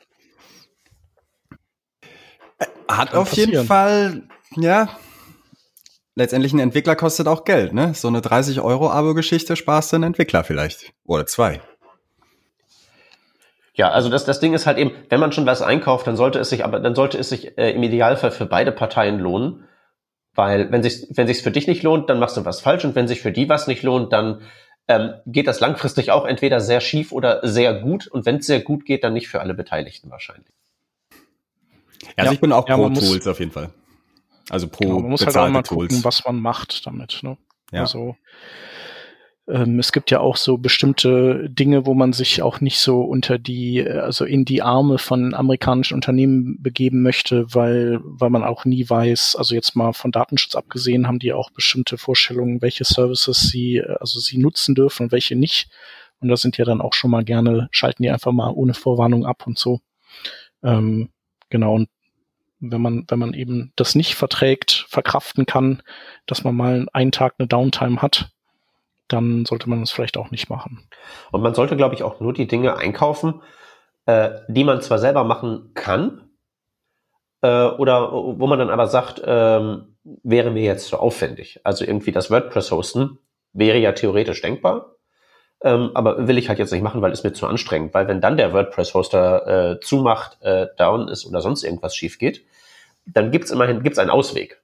Hat 2.87 3.09
Kann 3.09 3.19
auf 3.19 3.29
passieren. 3.29 3.51
jeden 3.51 3.65
Fall, 3.65 4.23
ja, 4.55 4.89
letztendlich 6.15 6.53
ein 6.53 6.59
Entwickler 6.59 6.95
kostet 6.95 7.27
auch 7.27 7.43
Geld, 7.43 7.73
ne? 7.73 7.93
So 7.93 8.07
eine 8.07 8.21
30 8.21 8.61
Euro 8.61 8.89
Abo-Geschichte 8.89 9.55
sparst 9.55 9.91
du 9.91 9.97
einen 9.97 10.03
Entwickler 10.05 10.43
vielleicht. 10.43 10.93
Oder 11.05 11.25
zwei. 11.25 11.61
Ja, 13.75 13.91
also 13.91 14.09
das, 14.09 14.23
das 14.23 14.39
Ding 14.39 14.53
ist 14.53 14.65
halt 14.65 14.77
eben, 14.77 14.91
wenn 15.09 15.19
man 15.19 15.33
schon 15.33 15.45
was 15.45 15.61
einkauft, 15.61 16.07
dann 16.07 16.15
sollte 16.15 16.39
es 16.39 16.49
sich, 16.49 16.63
aber 16.63 16.79
dann 16.79 16.95
sollte 16.95 17.17
es 17.17 17.29
sich 17.29 17.57
äh, 17.57 17.71
im 17.71 17.83
Idealfall 17.83 18.31
für 18.31 18.45
beide 18.45 18.71
Parteien 18.71 19.19
lohnen. 19.19 19.65
Weil 20.33 20.71
wenn 20.71 20.81
sich 20.83 21.07
wenn 21.11 21.27
sich's 21.27 21.41
für 21.41 21.51
dich 21.51 21.67
nicht 21.67 21.83
lohnt, 21.83 22.09
dann 22.09 22.19
machst 22.19 22.35
du 22.37 22.45
was 22.45 22.61
falsch 22.61 22.83
und 22.85 22.95
wenn 22.95 23.07
sich 23.07 23.21
für 23.21 23.31
die 23.31 23.47
was 23.47 23.67
nicht 23.67 23.83
lohnt, 23.83 24.11
dann 24.13 24.41
ähm, 24.87 25.13
geht 25.25 25.47
das 25.47 25.59
langfristig 25.59 26.11
auch 26.11 26.25
entweder 26.25 26.59
sehr 26.59 26.79
schief 26.79 27.11
oder 27.11 27.45
sehr 27.47 27.73
gut 27.73 28.07
und 28.07 28.25
wenn 28.25 28.37
es 28.37 28.45
sehr 28.45 28.61
gut 28.61 28.85
geht, 28.85 29.03
dann 29.03 29.13
nicht 29.13 29.27
für 29.27 29.41
alle 29.41 29.53
Beteiligten 29.53 30.11
wahrscheinlich. 30.11 30.53
Ja, 31.21 32.09
also 32.17 32.33
ich 32.33 32.41
bin 32.41 32.51
auch 32.51 32.67
ja, 32.67 32.75
pro 32.75 32.89
Tools 32.89 33.27
auf 33.27 33.39
jeden 33.39 33.51
Fall. 33.51 33.71
Also 34.49 34.67
pro 34.67 34.83
genau, 34.83 34.99
man 34.99 35.11
muss 35.11 35.25
halt 35.25 35.35
auch 35.37 35.49
mal 35.49 35.63
Tools. 35.63 35.89
gucken, 35.89 36.03
was 36.03 36.23
man 36.25 36.39
macht 36.39 36.85
damit. 36.85 37.21
Ne? 37.23 37.37
Ja. 37.71 37.81
Also 37.81 38.15
ähm, 39.47 39.77
es 39.77 39.91
gibt 39.91 40.09
ja 40.09 40.19
auch 40.19 40.37
so 40.37 40.57
bestimmte 40.57 41.47
Dinge, 41.49 41.85
wo 41.85 41.93
man 41.93 42.13
sich 42.13 42.41
auch 42.41 42.61
nicht 42.61 42.79
so 42.79 43.01
unter 43.01 43.37
die, 43.37 43.87
also 43.87 44.25
in 44.25 44.43
die 44.43 44.63
Arme 44.63 44.97
von 44.97 45.35
amerikanischen 45.35 45.93
Unternehmen 45.93 46.61
begeben 46.61 47.03
möchte, 47.03 47.53
weil, 47.53 47.99
weil 48.03 48.31
man 48.31 48.43
auch 48.43 48.65
nie 48.65 48.89
weiß, 48.89 49.35
also 49.35 49.53
jetzt 49.53 49.75
mal 49.75 49.93
von 49.93 50.11
Datenschutz 50.11 50.55
abgesehen, 50.55 51.07
haben 51.07 51.19
die 51.19 51.33
auch 51.33 51.51
bestimmte 51.51 51.97
Vorstellungen, 51.97 52.61
welche 52.61 52.85
Services 52.85 53.49
sie, 53.49 53.83
also 53.83 54.19
sie 54.19 54.37
nutzen 54.39 54.73
dürfen 54.73 55.03
und 55.03 55.11
welche 55.11 55.35
nicht. 55.35 55.69
Und 56.19 56.29
da 56.29 56.37
sind 56.37 56.57
ja 56.57 56.65
dann 56.65 56.81
auch 56.81 56.93
schon 56.93 57.11
mal 57.11 57.23
gerne, 57.23 57.67
schalten 57.71 58.01
die 58.01 58.09
einfach 58.09 58.31
mal 58.31 58.49
ohne 58.49 58.73
Vorwarnung 58.73 59.25
ab 59.25 59.45
und 59.45 59.59
so. 59.59 59.81
Ähm, 60.63 61.09
genau, 61.49 61.75
und 61.75 61.89
wenn 62.59 62.81
man, 62.81 63.05
wenn 63.09 63.19
man 63.19 63.33
eben 63.35 63.73
das 63.75 63.93
nicht 63.93 64.15
verträgt, 64.15 64.85
verkraften 64.89 65.45
kann, 65.45 65.83
dass 66.25 66.43
man 66.43 66.55
mal 66.55 66.87
einen 66.93 67.11
Tag 67.11 67.35
eine 67.37 67.47
Downtime 67.47 68.01
hat, 68.01 68.31
dann 69.07 69.45
sollte 69.45 69.69
man 69.69 69.81
es 69.81 69.91
vielleicht 69.91 70.17
auch 70.17 70.31
nicht 70.31 70.49
machen. 70.49 70.87
Und 71.31 71.41
man 71.41 71.53
sollte, 71.53 71.77
glaube 71.77 71.95
ich, 71.95 72.03
auch 72.03 72.19
nur 72.19 72.33
die 72.33 72.47
Dinge 72.47 72.77
einkaufen, 72.77 73.41
äh, 74.05 74.31
die 74.47 74.63
man 74.63 74.81
zwar 74.81 74.99
selber 74.99 75.23
machen 75.23 75.71
kann, 75.73 76.29
äh, 77.41 77.65
oder 77.65 78.11
wo 78.11 78.47
man 78.47 78.59
dann 78.59 78.69
aber 78.69 78.87
sagt, 78.87 79.21
ähm, 79.25 79.97
wäre 80.23 80.51
mir 80.51 80.63
jetzt 80.63 80.87
zu 80.87 80.97
aufwendig. 80.97 81.59
Also 81.63 81.85
irgendwie 81.85 82.11
das 82.11 82.31
WordPress 82.31 82.71
hosten 82.71 83.19
wäre 83.53 83.77
ja 83.77 83.91
theoretisch 83.93 84.41
denkbar, 84.41 84.95
ähm, 85.61 85.91
aber 85.93 86.27
will 86.27 86.37
ich 86.37 86.49
halt 86.49 86.59
jetzt 86.59 86.71
nicht 86.71 86.81
machen, 86.81 87.01
weil 87.01 87.11
es 87.11 87.23
mir 87.23 87.33
zu 87.33 87.47
anstrengend. 87.47 87.93
Weil 87.93 88.07
wenn 88.07 88.21
dann 88.21 88.37
der 88.37 88.53
WordPress-Hoster 88.53 89.73
äh, 89.73 89.79
zumacht, 89.79 90.41
äh, 90.41 90.67
down 90.77 91.07
ist 91.07 91.25
oder 91.25 91.41
sonst 91.41 91.63
irgendwas 91.63 91.95
schief 91.95 92.19
geht, 92.19 92.45
dann 93.05 93.31
gibt's 93.31 93.51
immerhin 93.51 93.83
gibt's 93.83 93.99
einen 93.99 94.09
Ausweg. 94.09 94.61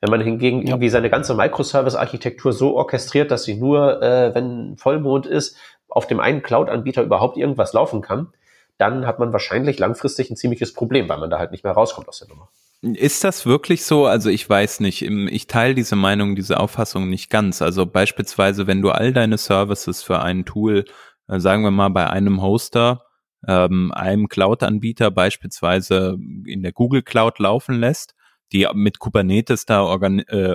Wenn 0.00 0.10
man 0.10 0.20
hingegen 0.20 0.62
ja. 0.62 0.68
irgendwie 0.68 0.88
seine 0.88 1.10
ganze 1.10 1.34
Microservice-Architektur 1.34 2.52
so 2.52 2.76
orchestriert, 2.76 3.30
dass 3.30 3.44
sie 3.44 3.54
nur, 3.54 4.02
äh, 4.02 4.34
wenn 4.34 4.76
Vollmond 4.76 5.26
ist, 5.26 5.56
auf 5.88 6.06
dem 6.06 6.20
einen 6.20 6.42
Cloud-Anbieter 6.42 7.02
überhaupt 7.02 7.36
irgendwas 7.36 7.72
laufen 7.72 8.02
kann, 8.02 8.28
dann 8.78 9.06
hat 9.06 9.18
man 9.18 9.32
wahrscheinlich 9.32 9.78
langfristig 9.78 10.30
ein 10.30 10.36
ziemliches 10.36 10.72
Problem, 10.74 11.08
weil 11.08 11.18
man 11.18 11.30
da 11.30 11.38
halt 11.38 11.50
nicht 11.50 11.64
mehr 11.64 11.72
rauskommt 11.72 12.08
aus 12.08 12.18
der 12.18 12.28
Nummer. 12.28 12.48
Ist 12.82 13.24
das 13.24 13.46
wirklich 13.46 13.84
so? 13.84 14.06
Also 14.06 14.28
ich 14.28 14.48
weiß 14.48 14.80
nicht. 14.80 15.02
Ich 15.02 15.46
teile 15.46 15.74
diese 15.74 15.96
Meinung, 15.96 16.36
diese 16.36 16.60
Auffassung 16.60 17.08
nicht 17.08 17.30
ganz. 17.30 17.62
Also 17.62 17.86
beispielsweise, 17.86 18.66
wenn 18.66 18.82
du 18.82 18.90
all 18.90 19.12
deine 19.12 19.38
Services 19.38 20.02
für 20.02 20.20
ein 20.20 20.44
Tool, 20.44 20.84
äh, 21.28 21.40
sagen 21.40 21.62
wir 21.62 21.70
mal 21.70 21.88
bei 21.88 22.08
einem 22.08 22.42
Hoster, 22.42 23.06
ähm, 23.48 23.92
einem 23.92 24.28
Cloud-Anbieter 24.28 25.10
beispielsweise 25.10 26.18
in 26.46 26.62
der 26.62 26.72
Google 26.72 27.02
Cloud 27.02 27.38
laufen 27.38 27.80
lässt, 27.80 28.14
die 28.52 28.68
mit 28.74 28.98
Kubernetes 28.98 29.66
da 29.66 29.82
organ 29.82 30.20
äh, 30.20 30.54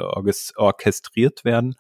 orchestriert 0.55 1.43
werden, 1.43 1.75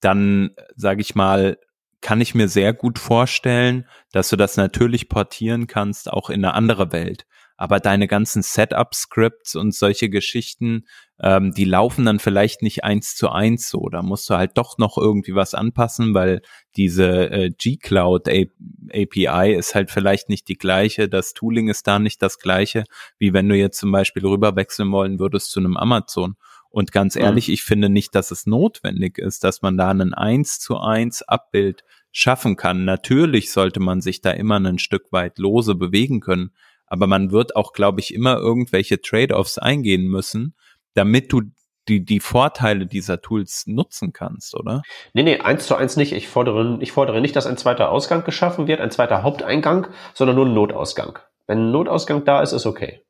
dann 0.00 0.50
sage 0.76 1.00
ich 1.00 1.14
mal, 1.14 1.58
kann 2.00 2.20
ich 2.20 2.34
mir 2.34 2.48
sehr 2.48 2.74
gut 2.74 2.98
vorstellen, 2.98 3.88
dass 4.12 4.28
du 4.28 4.36
das 4.36 4.58
natürlich 4.58 5.08
portieren 5.08 5.66
kannst, 5.66 6.12
auch 6.12 6.28
in 6.28 6.44
eine 6.44 6.54
andere 6.54 6.92
Welt. 6.92 7.26
Aber 7.56 7.78
deine 7.78 8.08
ganzen 8.08 8.42
Setup-Scripts 8.42 9.54
und 9.54 9.74
solche 9.74 10.08
Geschichten, 10.08 10.86
ähm, 11.20 11.52
die 11.52 11.64
laufen 11.64 12.04
dann 12.04 12.18
vielleicht 12.18 12.62
nicht 12.62 12.82
eins 12.82 13.14
zu 13.14 13.28
eins 13.30 13.68
so. 13.68 13.88
Da 13.88 14.02
musst 14.02 14.28
du 14.28 14.34
halt 14.34 14.58
doch 14.58 14.76
noch 14.78 14.98
irgendwie 14.98 15.34
was 15.34 15.54
anpassen, 15.54 16.14
weil 16.14 16.42
diese 16.76 17.30
äh, 17.30 17.50
G-Cloud 17.50 18.28
API 18.28 19.54
ist 19.54 19.74
halt 19.76 19.90
vielleicht 19.92 20.28
nicht 20.28 20.48
die 20.48 20.58
gleiche. 20.58 21.08
Das 21.08 21.32
Tooling 21.32 21.68
ist 21.68 21.86
da 21.86 22.00
nicht 22.00 22.20
das 22.22 22.38
gleiche, 22.38 22.84
wie 23.18 23.32
wenn 23.32 23.48
du 23.48 23.54
jetzt 23.54 23.78
zum 23.78 23.92
Beispiel 23.92 24.26
rüberwechseln 24.26 24.90
wollen 24.90 25.20
würdest 25.20 25.50
zu 25.50 25.60
einem 25.60 25.76
Amazon. 25.76 26.34
Und 26.70 26.90
ganz 26.90 27.14
mhm. 27.14 27.22
ehrlich, 27.22 27.50
ich 27.50 27.62
finde 27.62 27.88
nicht, 27.88 28.16
dass 28.16 28.32
es 28.32 28.46
notwendig 28.46 29.18
ist, 29.18 29.44
dass 29.44 29.62
man 29.62 29.76
da 29.76 29.90
einen 29.90 30.12
eins 30.12 30.58
zu 30.58 30.76
eins 30.76 31.22
Abbild 31.22 31.84
schaffen 32.10 32.56
kann. 32.56 32.84
Natürlich 32.84 33.52
sollte 33.52 33.78
man 33.78 34.00
sich 34.00 34.22
da 34.22 34.32
immer 34.32 34.58
ein 34.58 34.78
Stück 34.80 35.12
weit 35.12 35.38
lose 35.38 35.76
bewegen 35.76 36.18
können, 36.18 36.50
aber 36.86 37.06
man 37.06 37.30
wird 37.30 37.56
auch, 37.56 37.72
glaube 37.72 38.00
ich, 38.00 38.14
immer 38.14 38.36
irgendwelche 38.36 39.00
Trade-offs 39.00 39.58
eingehen 39.58 40.06
müssen, 40.06 40.54
damit 40.94 41.32
du 41.32 41.42
die, 41.88 42.04
die 42.04 42.20
Vorteile 42.20 42.86
dieser 42.86 43.20
Tools 43.20 43.64
nutzen 43.66 44.12
kannst, 44.12 44.54
oder? 44.54 44.82
Nee, 45.12 45.22
nee, 45.22 45.40
eins 45.40 45.66
zu 45.66 45.74
eins 45.74 45.96
nicht. 45.96 46.12
Ich 46.12 46.28
fordere, 46.28 46.78
ich 46.80 46.92
fordere 46.92 47.20
nicht, 47.20 47.36
dass 47.36 47.46
ein 47.46 47.58
zweiter 47.58 47.90
Ausgang 47.90 48.24
geschaffen 48.24 48.66
wird, 48.66 48.80
ein 48.80 48.90
zweiter 48.90 49.22
Haupteingang, 49.22 49.88
sondern 50.14 50.36
nur 50.36 50.46
ein 50.46 50.54
Notausgang. 50.54 51.18
Wenn 51.46 51.58
ein 51.58 51.72
Notausgang 51.72 52.24
da 52.24 52.42
ist, 52.42 52.52
ist 52.52 52.66
okay. 52.66 53.02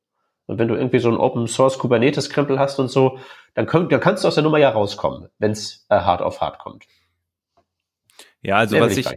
Und 0.47 0.59
wenn 0.59 0.69
du 0.69 0.75
irgendwie 0.75 0.99
so 0.99 1.09
ein 1.09 1.17
Open 1.17 1.47
Source 1.47 1.79
Kubernetes 1.79 2.31
Krempel 2.31 2.59
hast 2.59 2.79
und 2.79 2.89
so, 2.89 3.19
dann, 3.55 3.67
könnt, 3.67 3.93
dann 3.93 4.01
kannst 4.01 4.25
du 4.25 4.29
aus 4.29 4.35
der 4.35 4.45
Nummer 4.45 4.59
ja 4.59 4.71
rauskommen, 4.71 5.29
wenn 5.39 5.53
es 5.53 5.87
äh, 5.89 6.01
hart 6.01 6.21
auf 6.21 6.41
hart 6.41 6.59
kommt. 6.59 6.85
Ja, 8.43 8.57
also 8.57 8.79
was 8.79 8.97
ich, 8.97 9.09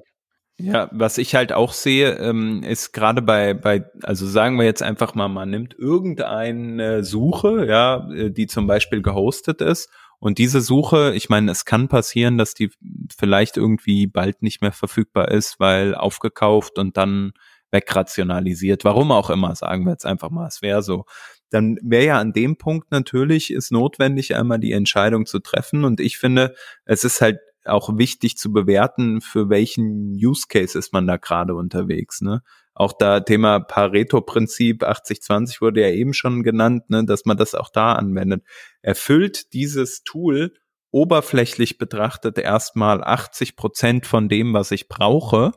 ja, 0.59 0.89
was 0.91 1.17
ich 1.19 1.35
halt 1.35 1.53
auch 1.53 1.71
sehe, 1.71 2.13
ähm, 2.13 2.63
ist 2.63 2.91
gerade 2.91 3.21
bei, 3.21 3.53
bei, 3.53 3.85
also 4.01 4.25
sagen 4.25 4.57
wir 4.57 4.65
jetzt 4.65 4.81
einfach 4.81 5.13
mal, 5.13 5.27
man 5.27 5.49
nimmt 5.51 5.75
irgendeine 5.77 7.03
Suche, 7.03 7.67
ja, 7.67 8.09
äh, 8.11 8.31
die 8.31 8.47
zum 8.47 8.65
Beispiel 8.65 9.01
gehostet 9.01 9.61
ist 9.61 9.89
und 10.19 10.39
diese 10.39 10.61
Suche, 10.61 11.13
ich 11.13 11.29
meine, 11.29 11.51
es 11.51 11.65
kann 11.65 11.87
passieren, 11.87 12.37
dass 12.37 12.55
die 12.55 12.71
vielleicht 13.15 13.57
irgendwie 13.57 14.07
bald 14.07 14.41
nicht 14.41 14.61
mehr 14.61 14.71
verfügbar 14.71 15.29
ist, 15.29 15.59
weil 15.59 15.93
aufgekauft 15.93 16.79
und 16.79 16.97
dann 16.97 17.33
wegrationalisiert, 17.69 18.83
warum 18.83 19.11
auch 19.11 19.29
immer, 19.29 19.55
sagen 19.55 19.85
wir 19.85 19.91
jetzt 19.91 20.05
einfach 20.05 20.31
mal, 20.31 20.47
es 20.47 20.61
wäre 20.61 20.81
so. 20.81 21.05
Dann 21.49 21.77
wäre 21.81 22.05
ja 22.05 22.19
an 22.19 22.33
dem 22.33 22.57
Punkt 22.57 22.91
natürlich 22.91 23.53
ist 23.53 23.71
notwendig, 23.71 24.35
einmal 24.35 24.59
die 24.59 24.73
Entscheidung 24.73 25.25
zu 25.25 25.39
treffen. 25.39 25.85
Und 25.85 25.99
ich 25.99 26.17
finde, 26.17 26.55
es 26.85 27.03
ist 27.03 27.21
halt 27.21 27.39
auch 27.69 27.97
wichtig 27.97 28.37
zu 28.37 28.51
bewerten, 28.51 29.21
für 29.21 29.49
welchen 29.49 30.13
Use 30.13 30.45
Case 30.47 30.77
ist 30.77 30.93
man 30.93 31.07
da 31.07 31.17
gerade 31.17 31.55
unterwegs. 31.55 32.21
Ne? 32.21 32.41
Auch 32.73 32.93
da 32.93 33.19
Thema 33.21 33.59
Pareto-Prinzip 33.59 34.83
80-20 34.83 35.61
wurde 35.61 35.81
ja 35.81 35.89
eben 35.89 36.13
schon 36.13 36.43
genannt, 36.43 36.89
ne, 36.89 37.05
dass 37.05 37.25
man 37.25 37.35
das 37.35 37.55
auch 37.55 37.69
da 37.69 37.93
anwendet. 37.93 38.43
Erfüllt 38.81 39.53
dieses 39.53 40.03
Tool 40.03 40.53
oberflächlich 40.91 41.77
betrachtet 41.77 42.37
erstmal 42.37 43.03
80 43.03 43.55
Prozent 43.55 44.05
von 44.05 44.29
dem, 44.29 44.53
was 44.53 44.71
ich 44.71 44.87
brauche, 44.87 45.53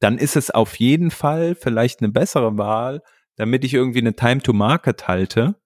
dann 0.00 0.18
ist 0.18 0.36
es 0.36 0.50
auf 0.50 0.76
jeden 0.76 1.10
Fall 1.10 1.54
vielleicht 1.54 2.00
eine 2.00 2.10
bessere 2.10 2.56
Wahl, 2.56 3.02
damit 3.36 3.64
ich 3.64 3.74
irgendwie 3.74 4.00
eine 4.00 4.14
Time 4.16 4.40
to 4.40 4.52
Market 4.52 5.08
halte, 5.08 5.59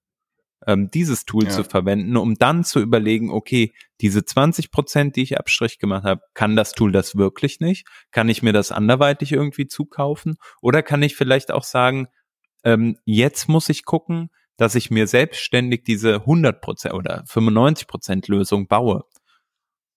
ähm, 0.66 0.90
dieses 0.90 1.24
Tool 1.24 1.44
ja. 1.44 1.50
zu 1.50 1.64
verwenden, 1.64 2.16
um 2.16 2.34
dann 2.34 2.64
zu 2.64 2.80
überlegen, 2.80 3.30
okay, 3.30 3.72
diese 4.00 4.24
20 4.24 4.70
Prozent, 4.70 5.16
die 5.16 5.22
ich 5.22 5.38
Abstrich 5.38 5.78
gemacht 5.78 6.04
habe, 6.04 6.22
kann 6.34 6.56
das 6.56 6.72
Tool 6.72 6.92
das 6.92 7.16
wirklich 7.16 7.60
nicht? 7.60 7.86
Kann 8.10 8.28
ich 8.28 8.42
mir 8.42 8.52
das 8.52 8.72
anderweitig 8.72 9.32
irgendwie 9.32 9.66
zukaufen? 9.66 10.36
Oder 10.60 10.82
kann 10.82 11.02
ich 11.02 11.16
vielleicht 11.16 11.50
auch 11.50 11.64
sagen, 11.64 12.08
ähm, 12.64 12.98
jetzt 13.04 13.48
muss 13.48 13.68
ich 13.68 13.84
gucken, 13.84 14.30
dass 14.56 14.74
ich 14.74 14.90
mir 14.90 15.06
selbstständig 15.06 15.84
diese 15.84 16.14
100 16.16 16.60
Prozent 16.60 16.94
oder 16.94 17.24
95 17.26 17.86
Prozent 17.86 18.28
Lösung 18.28 18.66
baue 18.68 19.04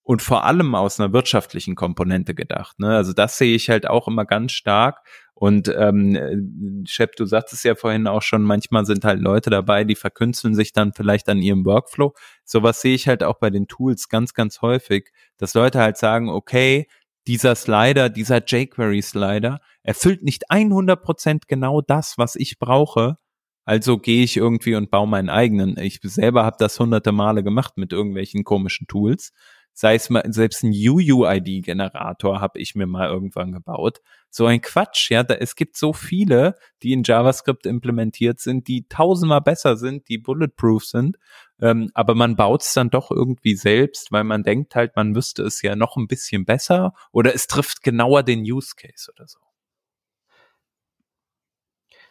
und 0.07 0.21
vor 0.21 0.45
allem 0.45 0.73
aus 0.73 1.01
einer 1.01 1.11
wirtschaftlichen 1.11 1.75
Komponente 1.75 2.33
gedacht. 2.33 2.79
Ne? 2.79 2.95
Also 2.95 3.11
das 3.11 3.37
sehe 3.37 3.53
ich 3.53 3.69
halt 3.69 3.89
auch 3.89 4.07
immer 4.07 4.23
ganz 4.23 4.53
stark. 4.53 5.05
Und 5.33 5.67
ähm, 5.77 6.85
Shep, 6.87 7.17
du 7.17 7.25
sagtest 7.25 7.65
ja 7.65 7.75
vorhin 7.75 8.07
auch 8.07 8.21
schon, 8.21 8.41
manchmal 8.41 8.85
sind 8.85 9.03
halt 9.03 9.19
Leute 9.19 9.49
dabei, 9.49 9.83
die 9.83 9.95
verkünsteln 9.95 10.55
sich 10.55 10.71
dann 10.71 10.93
vielleicht 10.93 11.27
an 11.27 11.41
ihrem 11.41 11.65
Workflow. 11.65 12.13
Sowas 12.45 12.79
sehe 12.79 12.95
ich 12.95 13.09
halt 13.09 13.21
auch 13.21 13.37
bei 13.39 13.49
den 13.49 13.67
Tools 13.67 14.07
ganz, 14.07 14.33
ganz 14.33 14.61
häufig, 14.61 15.11
dass 15.35 15.53
Leute 15.55 15.79
halt 15.79 15.97
sagen, 15.97 16.29
okay, 16.29 16.87
dieser 17.27 17.55
Slider, 17.55 18.07
dieser 18.07 18.37
jQuery-Slider 18.37 19.59
erfüllt 19.83 20.23
nicht 20.23 20.49
100% 20.49 21.41
genau 21.49 21.81
das, 21.81 22.17
was 22.17 22.37
ich 22.37 22.59
brauche. 22.59 23.17
Also 23.65 23.97
gehe 23.97 24.23
ich 24.23 24.37
irgendwie 24.37 24.75
und 24.75 24.89
baue 24.89 25.09
meinen 25.09 25.29
eigenen. 25.29 25.77
Ich 25.77 25.99
selber 26.01 26.45
habe 26.45 26.55
das 26.57 26.79
hunderte 26.79 27.11
Male 27.11 27.43
gemacht 27.43 27.73
mit 27.75 27.91
irgendwelchen 27.91 28.45
komischen 28.45 28.87
Tools 28.87 29.33
sei 29.79 29.93
es 29.93 30.09
mal, 30.09 30.23
selbst 30.33 30.63
ein 30.63 30.71
UUID-Generator 30.71 32.41
habe 32.41 32.57
ich 32.57 32.73
mir 32.73 32.87
mal 32.87 33.09
irgendwann 33.09 33.51
gebaut. 33.51 34.01
So 34.31 34.47
ein 34.47 34.59
Quatsch, 34.59 35.11
ja, 35.11 35.21
da, 35.21 35.35
es 35.35 35.55
gibt 35.55 35.77
so 35.77 35.93
viele, 35.93 36.55
die 36.81 36.93
in 36.93 37.03
JavaScript 37.03 37.67
implementiert 37.67 38.39
sind, 38.39 38.67
die 38.67 38.87
tausendmal 38.87 39.41
besser 39.41 39.77
sind, 39.77 40.09
die 40.09 40.17
bulletproof 40.17 40.83
sind, 40.83 41.17
ähm, 41.61 41.91
aber 41.93 42.15
man 42.15 42.35
baut 42.35 42.63
es 42.63 42.73
dann 42.73 42.89
doch 42.89 43.11
irgendwie 43.11 43.55
selbst, 43.55 44.11
weil 44.11 44.23
man 44.23 44.41
denkt 44.41 44.73
halt, 44.73 44.95
man 44.95 45.13
wüsste 45.13 45.43
es 45.43 45.61
ja 45.61 45.75
noch 45.75 45.95
ein 45.95 46.07
bisschen 46.07 46.43
besser 46.43 46.93
oder 47.11 47.35
es 47.35 47.45
trifft 47.45 47.83
genauer 47.83 48.23
den 48.23 48.39
Use 48.41 48.73
Case 48.75 49.11
oder 49.15 49.27
so. 49.27 49.37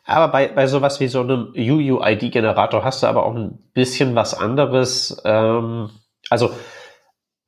Aber 0.04 0.30
bei, 0.30 0.46
bei 0.46 0.68
sowas 0.68 1.00
wie 1.00 1.08
so 1.08 1.20
einem 1.20 1.52
UUID-Generator 1.56 2.84
hast 2.84 3.02
du 3.02 3.08
aber 3.08 3.26
auch 3.26 3.34
ein 3.34 3.58
bisschen 3.74 4.14
was 4.14 4.34
anderes. 4.34 5.20
Ähm, 5.24 5.90
also 6.30 6.52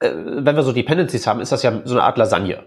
wenn 0.01 0.57
wir 0.57 0.62
so 0.62 0.72
Dependencies 0.72 1.26
haben, 1.26 1.40
ist 1.40 1.53
das 1.53 1.62
ja 1.62 1.80
so 1.84 1.94
eine 1.94 2.05
Art 2.05 2.18
Lasagne. 2.18 2.64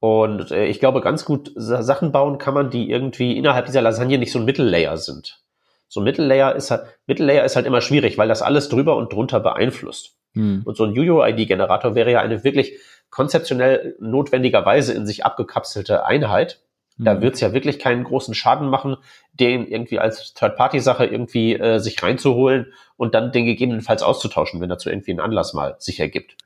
Und 0.00 0.50
äh, 0.50 0.66
ich 0.66 0.80
glaube, 0.80 1.00
ganz 1.00 1.24
gut 1.24 1.52
Sachen 1.56 2.12
bauen 2.12 2.38
kann 2.38 2.54
man, 2.54 2.70
die 2.70 2.90
irgendwie 2.90 3.36
innerhalb 3.36 3.66
dieser 3.66 3.82
Lasagne 3.82 4.18
nicht 4.18 4.32
so 4.32 4.38
ein 4.38 4.44
Mittellayer 4.44 4.96
sind. 4.96 5.42
So 5.88 6.00
ein 6.00 6.04
Mittellayer 6.04 6.54
ist 6.54 6.70
halt, 6.70 6.82
Mittellayer 7.06 7.44
ist 7.44 7.56
halt 7.56 7.66
immer 7.66 7.80
schwierig, 7.80 8.18
weil 8.18 8.28
das 8.28 8.42
alles 8.42 8.68
drüber 8.68 8.96
und 8.96 9.12
drunter 9.12 9.40
beeinflusst. 9.40 10.16
Hm. 10.34 10.62
Und 10.64 10.76
so 10.76 10.84
ein 10.84 10.90
UUID-Generator 10.90 11.94
wäre 11.94 12.12
ja 12.12 12.20
eine 12.20 12.44
wirklich 12.44 12.78
konzeptionell 13.10 13.96
notwendigerweise 14.00 14.92
in 14.92 15.06
sich 15.06 15.24
abgekapselte 15.24 16.04
Einheit. 16.04 16.60
Da 16.98 17.14
hm. 17.14 17.22
wird's 17.22 17.40
ja 17.40 17.52
wirklich 17.52 17.78
keinen 17.78 18.04
großen 18.04 18.34
Schaden 18.34 18.68
machen, 18.68 18.96
den 19.32 19.66
irgendwie 19.66 20.00
als 20.00 20.34
Third-Party-Sache 20.34 21.06
irgendwie 21.06 21.54
äh, 21.54 21.78
sich 21.78 22.02
reinzuholen 22.02 22.72
und 22.96 23.14
dann 23.14 23.32
den 23.32 23.46
gegebenenfalls 23.46 24.02
auszutauschen, 24.02 24.60
wenn 24.60 24.68
dazu 24.68 24.90
irgendwie 24.90 25.12
ein 25.12 25.20
Anlass 25.20 25.54
mal 25.54 25.76
sich 25.78 25.98
ergibt. 25.98 26.36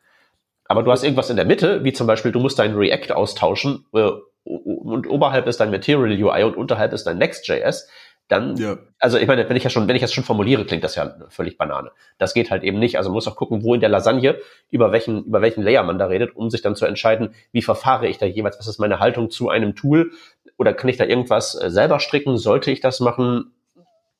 Aber 0.68 0.82
du 0.82 0.92
hast 0.92 1.02
irgendwas 1.02 1.30
in 1.30 1.36
der 1.36 1.46
Mitte, 1.46 1.82
wie 1.82 1.94
zum 1.94 2.06
Beispiel, 2.06 2.30
du 2.30 2.40
musst 2.40 2.58
deinen 2.58 2.76
React 2.76 3.12
austauschen 3.14 3.86
äh, 3.94 4.10
und 4.44 5.06
oberhalb 5.08 5.46
ist 5.46 5.60
dein 5.60 5.70
Material 5.70 6.10
UI 6.10 6.44
und 6.44 6.56
unterhalb 6.56 6.92
ist 6.92 7.04
dein 7.04 7.18
Next.js. 7.18 7.88
Dann, 8.28 8.56
ja. 8.56 8.76
also 8.98 9.16
ich 9.16 9.26
meine, 9.26 9.48
wenn 9.48 9.56
ich 9.56 9.64
ja 9.64 9.70
schon, 9.70 9.88
wenn 9.88 9.96
ich 9.96 10.02
das 10.02 10.12
schon 10.12 10.24
formuliere, 10.24 10.66
klingt 10.66 10.84
das 10.84 10.94
ja 10.94 11.16
völlig 11.30 11.56
Banane. 11.56 11.90
Das 12.18 12.34
geht 12.34 12.50
halt 12.50 12.62
eben 12.62 12.78
nicht. 12.78 12.98
Also 12.98 13.08
man 13.08 13.14
muss 13.14 13.26
auch 13.26 13.36
gucken, 13.36 13.62
wo 13.62 13.74
in 13.74 13.80
der 13.80 13.88
Lasagne, 13.88 14.36
über 14.70 14.92
welchen, 14.92 15.24
über 15.24 15.40
welchen 15.40 15.62
Layer 15.62 15.82
man 15.82 15.98
da 15.98 16.06
redet, 16.06 16.36
um 16.36 16.50
sich 16.50 16.60
dann 16.60 16.76
zu 16.76 16.84
entscheiden, 16.84 17.34
wie 17.52 17.62
verfahre 17.62 18.06
ich 18.06 18.18
da 18.18 18.26
jeweils, 18.26 18.58
was 18.58 18.68
ist 18.68 18.78
meine 18.78 19.00
Haltung 19.00 19.30
zu 19.30 19.48
einem 19.48 19.74
Tool 19.74 20.12
oder 20.58 20.74
kann 20.74 20.90
ich 20.90 20.98
da 20.98 21.04
irgendwas 21.04 21.54
äh, 21.54 21.70
selber 21.70 22.00
stricken? 22.00 22.36
Sollte 22.36 22.70
ich 22.70 22.80
das 22.80 23.00
machen? 23.00 23.52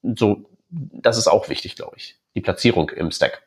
So, 0.03 0.47
das 0.71 1.19
ist 1.19 1.29
auch 1.29 1.51
wichtig, 1.51 1.77
glaube 1.77 1.97
ich. 1.99 2.17
Die 2.35 2.41
Platzierung 2.41 2.89
im 2.89 3.11
Stack 3.11 3.43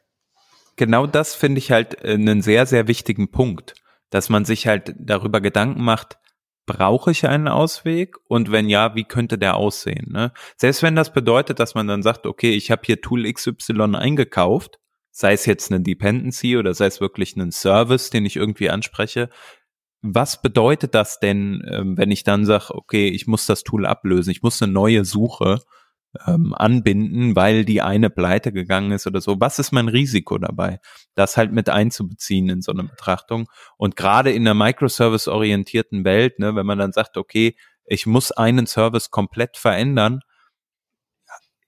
genau 0.82 1.06
das 1.06 1.36
finde 1.36 1.60
ich 1.60 1.70
halt 1.70 2.04
äh, 2.04 2.14
einen 2.16 2.42
sehr, 2.42 2.66
sehr 2.66 2.88
wichtigen 2.88 3.30
Punkt, 3.30 3.76
dass 4.10 4.30
man 4.30 4.46
sich 4.46 4.66
halt 4.66 4.96
darüber 4.98 5.40
Gedanken 5.40 5.84
macht, 5.84 6.18
brauche 6.66 7.12
ich 7.12 7.28
einen 7.28 7.48
Ausweg 7.48 8.16
und 8.28 8.52
wenn 8.52 8.68
ja, 8.68 8.96
wie 8.96 9.04
könnte 9.04 9.38
der 9.38 9.58
aussehen? 9.58 10.12
Ne? 10.12 10.34
Selbst 10.58 10.82
wenn 10.82 10.96
das 10.96 11.14
bedeutet, 11.14 11.60
dass 11.60 11.76
man 11.76 11.86
dann 11.86 12.02
sagt, 12.02 12.26
okay, 12.26 12.50
ich 12.56 12.72
habe 12.72 12.82
hier 12.84 13.00
Tool 13.00 13.32
XY 13.32 13.96
eingekauft, 13.96 14.80
sei 15.12 15.34
es 15.34 15.46
jetzt 15.46 15.72
eine 15.72 15.84
Dependency 15.84 16.58
oder 16.58 16.74
sei 16.74 16.88
es 16.88 17.00
wirklich 17.00 17.36
einen 17.36 17.52
Service, 17.52 18.10
den 18.10 18.26
ich 18.26 18.36
irgendwie 18.36 18.72
anspreche. 18.72 19.30
Was 20.02 20.42
bedeutet 20.42 20.96
das 20.96 21.20
denn, 21.20 21.62
ähm, 21.72 21.96
wenn 21.96 22.10
ich 22.10 22.24
dann 22.24 22.44
sage, 22.44 22.74
okay, 22.74 23.08
ich 23.08 23.28
muss 23.28 23.46
das 23.46 23.62
Tool 23.62 23.86
ablösen, 23.86 24.32
ich 24.32 24.42
muss 24.42 24.60
eine 24.64 24.72
neue 24.72 25.06
Suche 25.06 25.60
ähm, 26.28 26.54
anbinden, 26.54 27.36
weil 27.36 27.66
die 27.66 27.82
eine 27.82 28.10
pleite 28.10 28.52
gegangen 28.52 28.92
ist 28.92 29.08
oder 29.08 29.22
so. 29.22 29.40
Was 29.40 29.60
ist 29.60 29.72
mein 29.72 29.88
Risiko 29.88 30.38
dabei, 30.38 30.80
das 31.16 31.38
halt 31.38 31.52
mit 31.52 31.70
einzubeziehen 31.70 32.50
in 32.50 32.62
so 32.62 32.72
eine 32.72 32.84
Betrachtung? 32.84 33.48
Und 33.78 33.96
gerade 33.96 34.32
in 34.32 34.44
der 34.44 34.54
Microservice-orientierten 34.54 36.04
Welt, 36.06 36.40
ne, 36.40 36.56
wenn 36.56 36.66
man 36.66 36.78
dann 36.78 36.92
sagt, 36.92 37.18
okay, 37.18 37.56
ich 37.86 38.06
muss 38.06 38.32
einen 38.32 38.68
Service 38.68 39.10
komplett 39.10 39.58
verändern, 39.58 40.22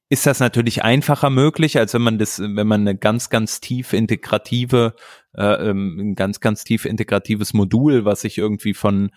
ist 0.10 0.28
das 0.28 0.39
natürlich 0.39 0.84
einfacher 0.84 1.32
möglich, 1.32 1.78
als 1.80 1.96
wenn 1.96 2.04
man 2.04 2.20
das, 2.20 2.39
wenn 2.39 2.68
man 2.68 2.82
eine 2.82 2.96
ganz, 2.96 3.30
ganz 3.30 3.62
tief 3.62 3.94
integrative, 3.94 4.94
äh, 5.34 5.70
ähm, 5.70 5.98
ein 6.00 6.16
ganz, 6.16 6.39
ganz 6.39 6.64
tief 6.64 6.86
integratives 6.86 7.54
Modul, 7.54 8.06
was 8.06 8.22
sich 8.22 8.38
irgendwie 8.38 8.76
von 8.76 9.10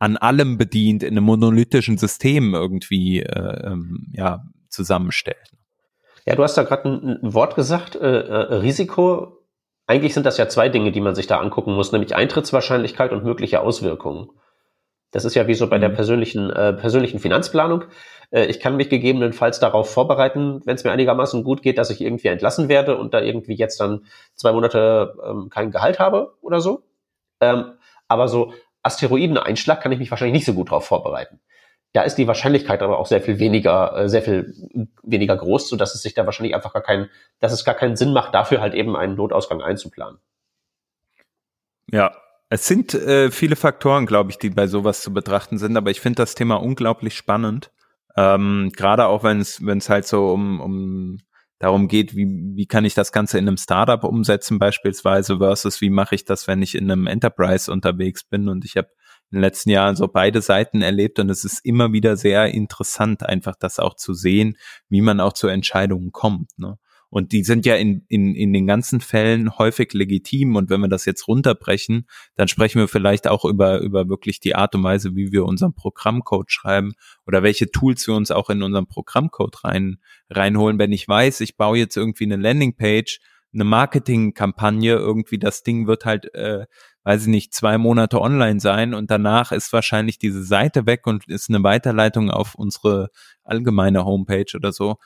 an 0.00 0.16
allem 0.16 0.58
bedient, 0.58 1.04
in 1.04 1.10
einem 1.10 1.26
monolithischen 1.26 1.96
System 1.96 2.54
irgendwie 2.54 3.20
äh, 3.20 3.70
ähm, 3.70 4.08
ja, 4.12 4.42
zusammenstellt. 4.72 5.52
Ja, 6.24 6.34
du 6.34 6.42
hast 6.42 6.56
da 6.56 6.62
gerade 6.62 6.88
ein, 6.88 7.18
Wort 7.22 7.54
gesagt, 7.54 7.96
äh, 7.96 8.20
äh, 8.20 8.54
Risiko. 8.54 9.38
Eigentlich 9.86 10.14
sind 10.14 10.24
das 10.24 10.38
ja 10.38 10.48
zwei 10.48 10.68
Dinge, 10.68 10.92
die 10.92 11.00
man 11.00 11.14
sich 11.14 11.26
da 11.26 11.38
angucken 11.38 11.74
muss, 11.74 11.92
nämlich 11.92 12.14
Eintrittswahrscheinlichkeit 12.14 13.12
und 13.12 13.24
mögliche 13.24 13.60
Auswirkungen. 13.60 14.30
Das 15.10 15.24
ist 15.24 15.34
ja 15.34 15.46
wie 15.46 15.54
so 15.54 15.68
bei 15.68 15.76
mhm. 15.76 15.82
der 15.82 15.88
persönlichen, 15.90 16.50
äh, 16.50 16.72
persönlichen 16.72 17.18
Finanzplanung. 17.18 17.84
Äh, 18.30 18.46
ich 18.46 18.60
kann 18.60 18.76
mich 18.76 18.88
gegebenenfalls 18.88 19.60
darauf 19.60 19.90
vorbereiten, 19.90 20.62
wenn 20.64 20.76
es 20.76 20.84
mir 20.84 20.92
einigermaßen 20.92 21.44
gut 21.44 21.62
geht, 21.62 21.78
dass 21.78 21.90
ich 21.90 22.00
irgendwie 22.00 22.28
entlassen 22.28 22.68
werde 22.68 22.96
und 22.96 23.14
da 23.14 23.20
irgendwie 23.20 23.54
jetzt 23.54 23.80
dann 23.80 24.06
zwei 24.34 24.52
Monate 24.52 25.14
ähm, 25.24 25.50
kein 25.50 25.70
Gehalt 25.70 25.98
habe 25.98 26.34
oder 26.40 26.60
so. 26.60 26.84
Ähm, 27.40 27.74
aber 28.08 28.28
so 28.28 28.52
Asteroideneinschlag 28.82 29.80
kann 29.80 29.92
ich 29.92 29.98
mich 29.98 30.10
wahrscheinlich 30.10 30.34
nicht 30.34 30.46
so 30.46 30.54
gut 30.54 30.68
darauf 30.68 30.86
vorbereiten. 30.86 31.40
Da 31.92 32.02
ist 32.02 32.16
die 32.16 32.26
Wahrscheinlichkeit 32.26 32.82
aber 32.82 32.98
auch 32.98 33.06
sehr 33.06 33.20
viel 33.20 33.38
weniger, 33.38 33.96
äh, 33.96 34.08
sehr 34.08 34.22
viel 34.22 34.54
weniger 35.02 35.36
groß, 35.36 35.68
so 35.68 35.76
dass 35.76 35.94
es 35.94 36.02
sich 36.02 36.14
da 36.14 36.24
wahrscheinlich 36.24 36.54
einfach 36.54 36.72
gar 36.72 36.82
keinen, 36.82 37.10
dass 37.40 37.52
es 37.52 37.64
gar 37.64 37.74
keinen 37.74 37.96
Sinn 37.96 38.12
macht, 38.12 38.34
dafür 38.34 38.60
halt 38.60 38.74
eben 38.74 38.96
einen 38.96 39.14
Notausgang 39.14 39.60
einzuplanen. 39.60 40.18
Ja, 41.90 42.12
es 42.48 42.66
sind 42.66 42.94
äh, 42.94 43.30
viele 43.30 43.56
Faktoren, 43.56 44.06
glaube 44.06 44.30
ich, 44.30 44.38
die 44.38 44.50
bei 44.50 44.66
sowas 44.66 45.02
zu 45.02 45.12
betrachten 45.12 45.58
sind, 45.58 45.76
aber 45.76 45.90
ich 45.90 46.00
finde 46.00 46.16
das 46.16 46.34
Thema 46.34 46.56
unglaublich 46.56 47.14
spannend. 47.14 47.70
Ähm, 48.16 48.70
Gerade 48.74 49.06
auch 49.06 49.24
wenn 49.24 49.40
es 49.40 49.64
wenn 49.64 49.78
es 49.78 49.88
halt 49.88 50.06
so 50.06 50.32
um, 50.32 50.60
um 50.60 51.18
darum 51.58 51.88
geht, 51.88 52.16
wie, 52.16 52.26
wie 52.54 52.66
kann 52.66 52.84
ich 52.84 52.94
das 52.94 53.12
Ganze 53.12 53.38
in 53.38 53.46
einem 53.46 53.56
Startup 53.56 54.02
umsetzen 54.02 54.58
beispielsweise 54.58 55.38
versus 55.38 55.80
wie 55.80 55.90
mache 55.90 56.14
ich 56.14 56.24
das, 56.24 56.48
wenn 56.48 56.60
ich 56.60 56.74
in 56.74 56.90
einem 56.90 57.06
Enterprise 57.06 57.70
unterwegs 57.70 58.24
bin 58.24 58.48
und 58.48 58.64
ich 58.64 58.76
habe 58.76 58.88
in 59.32 59.38
den 59.38 59.42
letzten 59.42 59.70
Jahren 59.70 59.96
so 59.96 60.08
beide 60.08 60.42
Seiten 60.42 60.82
erlebt 60.82 61.18
und 61.18 61.30
es 61.30 61.44
ist 61.44 61.64
immer 61.64 61.92
wieder 61.92 62.16
sehr 62.16 62.46
interessant, 62.52 63.26
einfach 63.26 63.56
das 63.58 63.78
auch 63.78 63.94
zu 63.94 64.12
sehen, 64.12 64.58
wie 64.88 65.00
man 65.00 65.20
auch 65.20 65.32
zu 65.32 65.48
Entscheidungen 65.48 66.12
kommt. 66.12 66.50
Ne? 66.58 66.78
Und 67.08 67.32
die 67.32 67.44
sind 67.44 67.66
ja 67.66 67.76
in, 67.76 68.06
in, 68.08 68.34
in 68.34 68.54
den 68.54 68.66
ganzen 68.66 69.02
Fällen 69.02 69.58
häufig 69.58 69.92
legitim. 69.92 70.56
Und 70.56 70.70
wenn 70.70 70.80
wir 70.80 70.88
das 70.88 71.04
jetzt 71.04 71.28
runterbrechen, 71.28 72.06
dann 72.36 72.48
sprechen 72.48 72.78
wir 72.78 72.88
vielleicht 72.88 73.28
auch 73.28 73.44
über, 73.44 73.80
über 73.80 74.08
wirklich 74.08 74.40
die 74.40 74.54
Art 74.54 74.74
und 74.74 74.82
Weise, 74.82 75.14
wie 75.14 75.30
wir 75.30 75.44
unseren 75.44 75.74
Programmcode 75.74 76.50
schreiben 76.50 76.94
oder 77.26 77.42
welche 77.42 77.70
Tools 77.70 78.06
wir 78.06 78.14
uns 78.14 78.30
auch 78.30 78.48
in 78.48 78.62
unseren 78.62 78.86
Programmcode 78.86 79.62
rein, 79.62 79.98
reinholen. 80.30 80.78
Wenn 80.78 80.92
ich 80.92 81.06
weiß, 81.06 81.42
ich 81.42 81.58
baue 81.58 81.76
jetzt 81.76 81.98
irgendwie 81.98 82.24
eine 82.24 82.36
Landingpage, 82.36 83.20
eine 83.52 83.64
Marketingkampagne, 83.64 84.94
irgendwie 84.94 85.38
das 85.38 85.62
Ding 85.62 85.86
wird 85.86 86.06
halt, 86.06 86.34
äh, 86.34 86.64
weiß 87.04 87.22
ich 87.22 87.28
nicht, 87.28 87.54
zwei 87.54 87.78
Monate 87.78 88.20
online 88.20 88.60
sein 88.60 88.94
und 88.94 89.10
danach 89.10 89.52
ist 89.52 89.72
wahrscheinlich 89.72 90.18
diese 90.18 90.44
Seite 90.44 90.86
weg 90.86 91.06
und 91.06 91.28
ist 91.28 91.48
eine 91.48 91.62
Weiterleitung 91.62 92.30
auf 92.30 92.54
unsere 92.54 93.10
allgemeine 93.44 94.04
Homepage 94.04 94.56
oder 94.56 94.72
so 94.72 94.96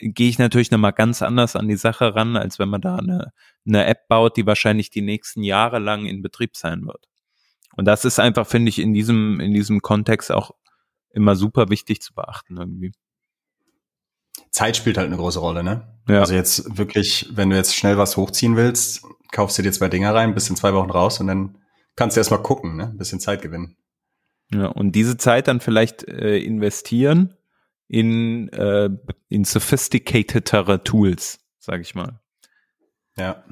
gehe 0.00 0.28
ich 0.28 0.38
natürlich 0.38 0.70
nochmal 0.70 0.92
ganz 0.92 1.22
anders 1.22 1.56
an 1.56 1.68
die 1.68 1.76
Sache 1.76 2.14
ran, 2.14 2.36
als 2.36 2.58
wenn 2.58 2.68
man 2.68 2.80
da 2.80 2.96
eine, 2.96 3.32
eine 3.66 3.86
App 3.86 4.08
baut, 4.08 4.36
die 4.36 4.46
wahrscheinlich 4.46 4.90
die 4.90 5.02
nächsten 5.02 5.42
Jahre 5.42 5.78
lang 5.78 6.06
in 6.06 6.22
Betrieb 6.22 6.56
sein 6.56 6.86
wird. 6.86 7.06
Und 7.76 7.84
das 7.84 8.04
ist 8.04 8.18
einfach, 8.18 8.46
finde 8.46 8.70
ich, 8.70 8.78
in 8.78 8.92
diesem, 8.94 9.40
in 9.40 9.52
diesem 9.52 9.80
Kontext 9.80 10.32
auch 10.32 10.52
immer 11.10 11.36
super 11.36 11.68
wichtig 11.68 12.00
zu 12.02 12.14
beachten 12.14 12.56
irgendwie. 12.56 12.92
Zeit 14.50 14.76
spielt 14.76 14.98
halt 14.98 15.06
eine 15.06 15.16
große 15.16 15.38
Rolle, 15.38 15.62
ne? 15.62 15.88
Ja. 16.08 16.20
Also 16.20 16.34
jetzt 16.34 16.76
wirklich, 16.76 17.28
wenn 17.32 17.50
du 17.50 17.56
jetzt 17.56 17.74
schnell 17.74 17.98
was 17.98 18.16
hochziehen 18.16 18.56
willst, 18.56 19.04
kaufst 19.32 19.58
du 19.58 19.62
dir 19.62 19.72
zwei 19.72 19.88
Dinger 19.88 20.14
rein, 20.14 20.34
bist 20.34 20.50
in 20.50 20.56
zwei 20.56 20.74
Wochen 20.74 20.90
raus 20.90 21.20
und 21.20 21.28
dann 21.28 21.58
kannst 21.96 22.16
du 22.16 22.20
erstmal 22.20 22.42
gucken, 22.42 22.76
ne? 22.76 22.84
Ein 22.84 22.98
bisschen 22.98 23.20
Zeit 23.20 23.42
gewinnen. 23.42 23.76
Ja, 24.52 24.66
und 24.66 24.92
diese 24.92 25.16
Zeit 25.16 25.46
dann 25.46 25.60
vielleicht 25.60 26.02
äh, 26.08 26.38
investieren 26.38 27.36
in, 27.86 28.48
äh, 28.48 28.90
in 29.28 29.44
sophisticatetere 29.44 30.82
Tools, 30.82 31.40
sage 31.58 31.82
ich 31.82 31.94
mal. 31.94 32.20
Ja. 33.16 33.44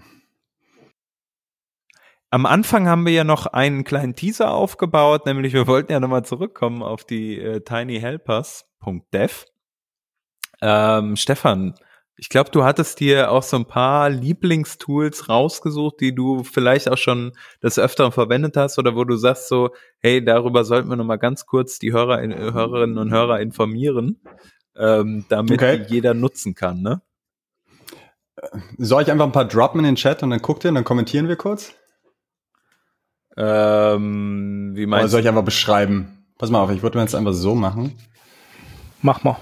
Am 2.31 2.47
Anfang 2.47 2.89
haben 2.89 3.07
wir 3.07 3.13
ja 3.13 3.25
noch 3.25 3.47
einen 3.47 3.85
kleinen 3.85 4.15
Teaser 4.15 4.53
aufgebaut, 4.53 5.25
nämlich 5.27 5.53
wir 5.55 5.67
wollten 5.67 5.93
ja 5.93 6.01
nochmal 6.01 6.25
zurückkommen 6.25 6.83
auf 6.83 7.05
die 7.05 7.39
äh, 7.39 7.61
tinyhelpers.dev. 7.61 9.45
Ähm, 10.61 11.17
Stefan, 11.17 11.75
ich 12.21 12.29
glaube, 12.29 12.51
du 12.51 12.65
hattest 12.65 12.99
dir 12.99 13.31
auch 13.31 13.45
so 13.45 13.57
ein 13.57 13.65
paar 13.65 14.11
Lieblingstools 14.11 15.29
rausgesucht, 15.29 16.01
die 16.01 16.13
du 16.15 16.43
vielleicht 16.43 16.91
auch 16.91 16.99
schon 16.99 17.33
des 17.63 17.79
Öfteren 17.79 18.11
verwendet 18.11 18.57
hast 18.57 18.77
oder 18.79 18.97
wo 18.97 19.05
du 19.05 19.17
sagst 19.17 19.47
so, 19.49 19.71
hey, 20.01 20.25
darüber 20.25 20.65
sollten 20.65 20.89
wir 20.89 20.97
nochmal 20.97 21.19
ganz 21.19 21.47
kurz 21.47 21.79
die 21.79 21.93
Hörer, 21.93 22.21
Hörerinnen 22.21 22.99
und 22.99 23.13
Hörer 23.13 23.41
informieren, 23.41 24.21
ähm, 24.77 25.27
damit 25.29 25.53
okay. 25.53 25.87
jeder 25.89 26.13
nutzen 26.13 26.57
kann, 26.57 26.83
ne? 26.83 27.01
Soll 28.79 29.03
ich 29.03 29.11
einfach 29.11 29.27
ein 29.27 29.33
paar 29.33 29.47
droppen 29.47 29.81
in 29.81 29.87
den 29.87 29.97
Chat 29.97 30.23
und 30.23 30.31
dann 30.31 30.43
guckt 30.43 30.65
ihr 30.65 30.69
und 30.69 30.77
dann 30.77 30.85
kommentieren 30.85 31.29
wir 31.29 31.37
kurz? 31.37 31.75
Ähm, 33.37 34.73
wie 34.75 34.87
meinst 34.87 35.05
Oder 35.05 35.09
soll 35.09 35.21
ich 35.21 35.29
einfach 35.29 35.45
beschreiben? 35.45 36.27
Pass 36.39 36.51
mal 36.51 36.61
auf, 36.61 36.71
ich 36.71 36.83
würde 36.83 36.99
mir 36.99 37.05
jetzt 37.05 37.15
einfach 37.15 37.33
so 37.33 37.55
machen. 37.55 37.97
Mach 39.03 39.23
mal. 39.23 39.37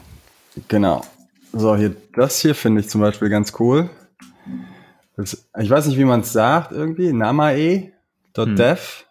Genau. 0.69 1.03
So, 1.53 1.77
hier, 1.77 1.97
das 2.15 2.41
hier 2.41 2.55
finde 2.55 2.81
ich 2.81 2.89
zum 2.89 3.01
Beispiel 3.01 3.29
ganz 3.29 3.53
cool. 3.59 3.91
Das, 5.17 5.49
ich 5.59 5.71
weiß 5.71 5.87
nicht, 5.87 5.99
wie 5.99 6.05
man 6.05 6.21
es 6.21 6.33
sagt 6.33 6.73
irgendwie. 6.73 7.13
Namae.dev. 7.13 7.93
Hm. 8.37 9.07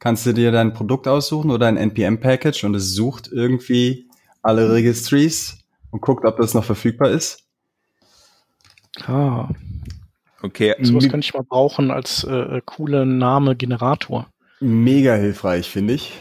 Kannst 0.00 0.26
du 0.26 0.34
dir 0.34 0.52
dein 0.52 0.74
Produkt 0.74 1.08
aussuchen 1.08 1.50
oder 1.50 1.66
ein 1.66 1.76
NPM-Package 1.76 2.64
und 2.64 2.74
es 2.74 2.94
sucht 2.94 3.30
irgendwie 3.32 4.08
alle 4.42 4.70
Registries 4.72 5.64
und 5.90 6.02
guckt, 6.02 6.24
ob 6.24 6.36
das 6.36 6.52
noch 6.52 6.64
verfügbar 6.64 7.10
ist. 7.10 7.44
Ah. 9.06 9.48
Okay. 10.42 10.74
Sowas 10.82 11.08
könnte 11.08 11.24
ich 11.24 11.32
mal 11.32 11.42
brauchen 11.42 11.90
als 11.90 12.24
äh, 12.24 12.60
cooler 12.66 13.04
Name-Generator. 13.06 14.26
Mega 14.60 15.14
hilfreich, 15.14 15.70
finde 15.70 15.94
ich. 15.94 16.12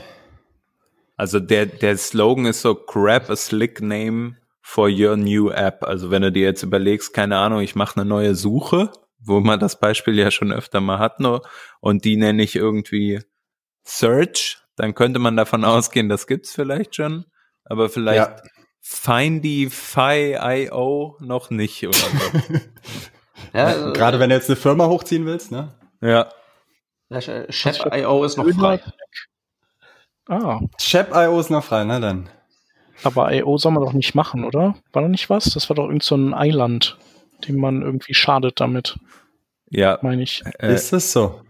Also 1.18 1.40
der, 1.40 1.66
der 1.66 1.98
Slogan 1.98 2.46
ist 2.46 2.62
so, 2.62 2.76
grab 2.76 3.30
a 3.30 3.36
slick 3.36 3.82
name 3.82 4.38
for 4.66 4.90
your 4.90 5.16
new 5.18 5.52
app. 5.52 5.84
Also 5.84 6.10
wenn 6.10 6.24
du 6.24 6.32
dir 6.32 6.44
jetzt 6.44 6.64
überlegst, 6.64 7.14
keine 7.14 7.38
Ahnung, 7.38 7.60
ich 7.60 7.76
mache 7.76 8.00
eine 8.00 8.10
neue 8.10 8.34
Suche, 8.34 8.92
wo 9.20 9.42
man 9.42 9.60
das 9.60 9.78
Beispiel 9.80 10.18
ja 10.18 10.32
schon 10.32 10.52
öfter 10.54 10.82
mal 10.82 10.98
hat, 11.00 11.20
nur, 11.20 11.44
und 11.82 12.06
die 12.06 12.16
nenne 12.16 12.42
ich 12.42 12.56
irgendwie 12.56 13.20
Search, 13.84 14.58
dann 14.78 14.96
könnte 14.96 15.20
man 15.20 15.36
davon 15.36 15.66
ausgehen, 15.66 16.10
das 16.10 16.26
gibt's 16.28 16.54
vielleicht 16.54 16.96
schon, 16.96 17.26
aber 17.66 17.90
vielleicht 17.90 18.30
ja. 18.30 18.38
Findify.io 18.80 19.68
noch 21.20 21.50
nicht 21.50 21.86
oder 21.86 21.98
so. 21.98 22.08
ja, 23.54 23.66
also, 23.66 23.94
Gerade 23.94 24.20
wenn 24.20 24.30
du 24.30 24.36
jetzt 24.36 24.50
eine 24.50 24.56
Firma 24.56 24.88
hochziehen 24.88 25.26
willst, 25.26 25.52
ne? 25.52 25.78
Ja. 26.02 26.30
Chef.io 27.50 28.24
ist 28.24 28.38
noch 28.38 28.50
frei. 28.50 28.82
Ah. 30.28 30.62
Chef.io 30.80 31.40
ist 31.40 31.50
noch 31.50 31.64
frei, 31.66 31.84
na 31.84 32.00
dann. 32.00 32.30
Aber 33.04 33.34
I.O. 33.34 33.58
soll 33.58 33.72
man 33.72 33.84
doch 33.84 33.94
nicht 33.94 34.16
machen, 34.16 34.46
oder? 34.46 34.76
War 34.92 35.02
da 35.02 35.08
nicht 35.08 35.30
was? 35.30 35.46
Das 35.46 35.70
war 35.70 35.76
doch 35.76 35.88
irgend 35.88 36.04
so 36.04 36.16
ein 36.16 36.34
Eiland, 36.34 36.98
dem 37.48 37.58
man 37.58 37.82
irgendwie 37.82 38.14
schadet 38.14 38.60
damit. 38.60 38.98
Ja. 39.70 39.98
Meine 40.02 40.22
ich. 40.22 40.44
Äh, 40.60 40.74
ist 40.74 40.94
das 40.94 41.12
so? 41.12 41.42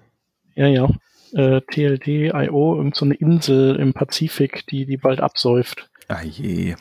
Ja, 0.56 0.68
ja. 0.68 0.90
Äh, 1.34 1.62
TLD, 1.62 2.08
I.O., 2.34 2.78
irgend 2.78 2.96
so 2.96 3.06
eine 3.06 3.16
Insel 3.16 3.76
im 3.76 3.94
Pazifik, 3.94 4.66
die, 4.68 4.86
die 4.86 4.98
bald 4.98 5.20
absäuft. 5.20 5.90
Ah 6.08 6.22
je. 6.22 6.76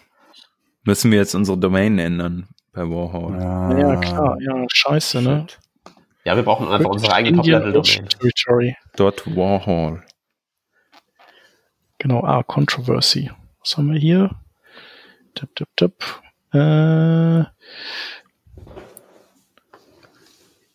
Müssen 0.84 1.10
wir 1.10 1.18
jetzt 1.18 1.34
unsere 1.34 1.58
Domain 1.58 1.98
ändern 1.98 2.48
bei 2.72 2.82
Warhol? 2.82 3.38
Ja, 3.38 3.78
ja 3.78 3.96
klar. 3.96 4.36
Ja, 4.40 4.64
scheiße, 4.68 5.22
ne? 5.22 5.46
Ja, 6.24 6.36
wir 6.36 6.42
brauchen 6.42 6.68
einfach 6.68 6.90
unsere 6.90 7.12
eigene 7.14 7.36
Top-Level-Domain. 7.36 8.08
Dot 8.96 9.36
Warhol. 9.36 10.02
Genau, 11.98 12.24
ah, 12.24 12.42
Controversy. 12.42 13.30
Was 13.60 13.76
haben 13.76 13.92
wir 13.92 13.98
hier? 13.98 14.30
Tipp, 15.34 15.54
tipp, 15.56 15.68
tipp. 15.76 15.92
Äh, 16.52 17.44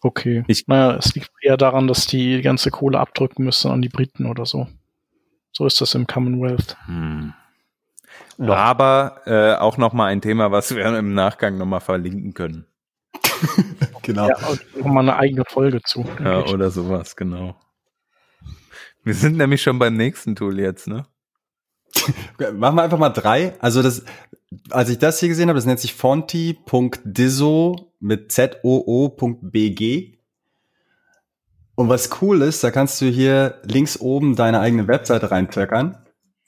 Okay. 0.02 0.44
Ich- 0.48 0.68
naja, 0.68 0.96
es 0.96 1.16
liegt 1.16 1.32
eher 1.42 1.58
daran, 1.58 1.88
dass 1.88 2.06
die 2.06 2.42
ganze 2.42 2.70
Kohle 2.72 3.00
abdrücken 3.00 3.44
müssen 3.44 3.72
an 3.72 3.82
die 3.82 3.90
Briten 3.90 4.26
oder 4.28 4.46
so. 4.46 4.68
So 5.52 5.66
ist 5.66 5.82
das 5.82 5.96
im 5.96 6.06
Commonwealth. 6.08 6.78
Hm. 6.86 7.34
Noch. 8.38 8.56
Aber 8.56 9.22
äh, 9.26 9.56
auch 9.56 9.78
nochmal 9.78 10.10
ein 10.12 10.22
Thema, 10.22 10.52
was 10.52 10.74
wir 10.76 10.86
im 10.98 11.14
Nachgang 11.14 11.58
nochmal 11.58 11.82
verlinken 11.82 12.34
können. 12.34 12.66
Genau. 14.04 14.30
Ja, 14.30 14.38
und 14.48 14.78
nochmal 14.78 15.04
eine 15.04 15.18
eigene 15.18 15.44
Folge 15.50 15.82
zu. 15.82 16.06
Ja, 16.24 16.46
oder 16.46 16.72
sowas, 16.72 17.18
genau. 17.18 17.60
Wir 19.04 19.14
sind 19.14 19.36
nämlich 19.36 19.62
schon 19.62 19.80
beim 19.80 19.98
nächsten 19.98 20.34
Tool 20.34 20.58
jetzt, 20.62 20.88
ne? 20.88 21.06
Machen 22.54 22.76
wir 22.76 22.84
einfach 22.84 22.98
mal 22.98 23.10
drei. 23.10 23.54
Also 23.60 23.82
das, 23.82 24.04
als 24.70 24.90
ich 24.90 25.00
das 25.00 25.20
hier 25.20 25.30
gesehen 25.30 25.50
habe, 25.50 25.58
das 25.58 25.66
nennt 25.66 25.80
sich 25.80 25.94
fonti.diso 25.94 27.92
mit 28.00 28.32
zoo.bg. 28.32 30.18
Und 31.76 31.90
was 31.90 32.22
cool 32.22 32.42
ist, 32.42 32.64
da 32.64 32.72
kannst 32.72 33.00
du 33.02 33.06
hier 33.06 33.62
links 33.64 34.00
oben 34.00 34.36
deine 34.36 34.60
eigene 34.60 34.88
Webseite 34.88 35.30
reintöckern 35.30 35.98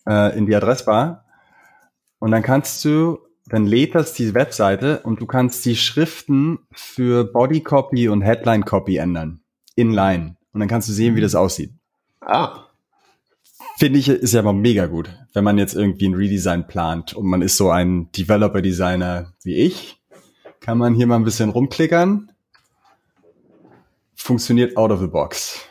äh, 0.07 0.35
in 0.37 0.47
die 0.47 0.55
Adressbar. 0.55 1.25
Und 2.17 2.31
dann 2.31 2.41
kannst 2.41 2.83
du, 2.83 3.19
dann 3.45 3.65
lädt 3.65 3.95
das 3.95 4.13
die 4.13 4.33
Webseite 4.33 5.01
und 5.03 5.21
du 5.21 5.27
kannst 5.27 5.65
die 5.65 5.75
Schriften 5.75 6.59
für 6.71 7.25
Body 7.25 7.61
Copy 7.61 8.09
und 8.09 8.21
Headline 8.21 8.65
Copy 8.65 8.97
ändern. 8.97 9.41
Inline. 9.75 10.35
Und 10.51 10.61
dann 10.61 10.69
kannst 10.69 10.89
du 10.89 10.93
sehen, 10.93 11.15
wie 11.15 11.21
das 11.21 11.35
aussieht. 11.35 11.73
Ah, 12.21 12.68
Finde 13.79 13.97
ich, 13.97 14.09
ist 14.09 14.33
ja 14.33 14.41
mal 14.41 14.51
mega 14.51 14.87
gut, 14.87 15.09
wenn 15.31 15.45
man 15.45 15.57
jetzt 15.57 15.73
irgendwie 15.73 16.09
ein 16.09 16.13
Redesign 16.13 16.67
plant 16.67 17.13
und 17.13 17.25
man 17.25 17.41
ist 17.41 17.55
so 17.55 17.69
ein 17.69 18.11
Developer-Designer 18.11 19.31
wie 19.43 19.55
ich, 19.55 20.01
kann 20.59 20.77
man 20.77 20.95
hier 20.95 21.07
mal 21.07 21.15
ein 21.15 21.23
bisschen 21.23 21.49
rumklickern. 21.49 22.29
Funktioniert 24.15 24.75
out 24.75 24.91
of 24.91 24.99
the 24.99 25.07
box. 25.07 25.65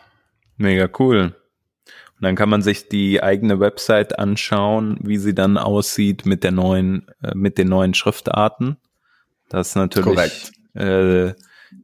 Mega 0.57 0.89
cool. 0.99 1.37
Und 1.85 2.23
dann 2.23 2.35
kann 2.35 2.49
man 2.49 2.63
sich 2.63 2.89
die 2.89 3.23
eigene 3.23 3.61
Website 3.61 4.19
anschauen, 4.19 4.99
wie 5.03 5.19
sie 5.19 5.35
dann 5.35 5.59
aussieht 5.59 6.25
mit 6.25 6.45
der 6.45 6.53
neuen, 6.53 7.09
äh, 7.23 7.35
mit 7.35 7.59
den 7.59 7.69
neuen 7.69 7.93
Schriftarten. 7.93 8.79
Das 9.51 9.69
ist 9.69 9.77
natürlich 9.77 10.51
äh, 10.73 11.35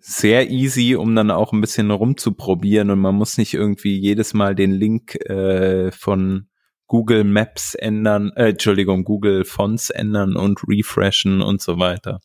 sehr 0.01 0.51
easy, 0.51 0.97
um 0.97 1.15
dann 1.15 1.31
auch 1.31 1.53
ein 1.53 1.61
bisschen 1.61 1.91
rumzuprobieren 1.91 2.91
und 2.91 3.01
man 3.01 3.15
muss 3.15 3.39
nicht 3.39 3.55
irgendwie 3.55 3.99
jedes 3.99 4.35
Mal 4.35 4.55
den 4.55 4.73
Link 4.73 5.15
äh, 5.29 5.91
von 5.93 6.49
Google 6.87 7.25
Maps 7.25 7.75
ändern, 7.75 8.31
äh, 8.37 8.51
Entschuldigung, 8.51 9.05
Google 9.05 9.45
Fonts 9.45 9.91
ändern 9.91 10.37
und 10.37 10.61
refreshen 10.69 11.43
und 11.43 11.61
so 11.61 11.79
weiter. 11.79 12.21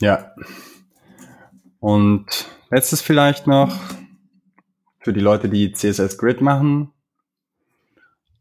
Ja. 0.00 0.34
Und 1.78 2.46
letztes 2.70 3.00
vielleicht 3.00 3.46
noch 3.46 3.74
für 5.00 5.12
die 5.12 5.20
Leute, 5.20 5.48
die 5.48 5.72
CSS 5.72 6.18
Grid 6.18 6.40
machen. 6.40 6.92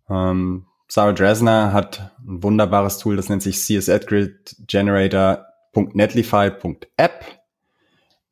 Ähm, 0.09 0.65
Sarah 0.87 1.13
Dresner 1.13 1.71
hat 1.71 2.15
ein 2.19 2.41
wunderbares 2.43 2.97
Tool, 2.97 3.15
das 3.15 3.29
nennt 3.29 3.43
sich 3.43 3.61
CSS 3.61 4.07
Grid 4.07 4.55
Generator.netlify.app. 4.67 7.38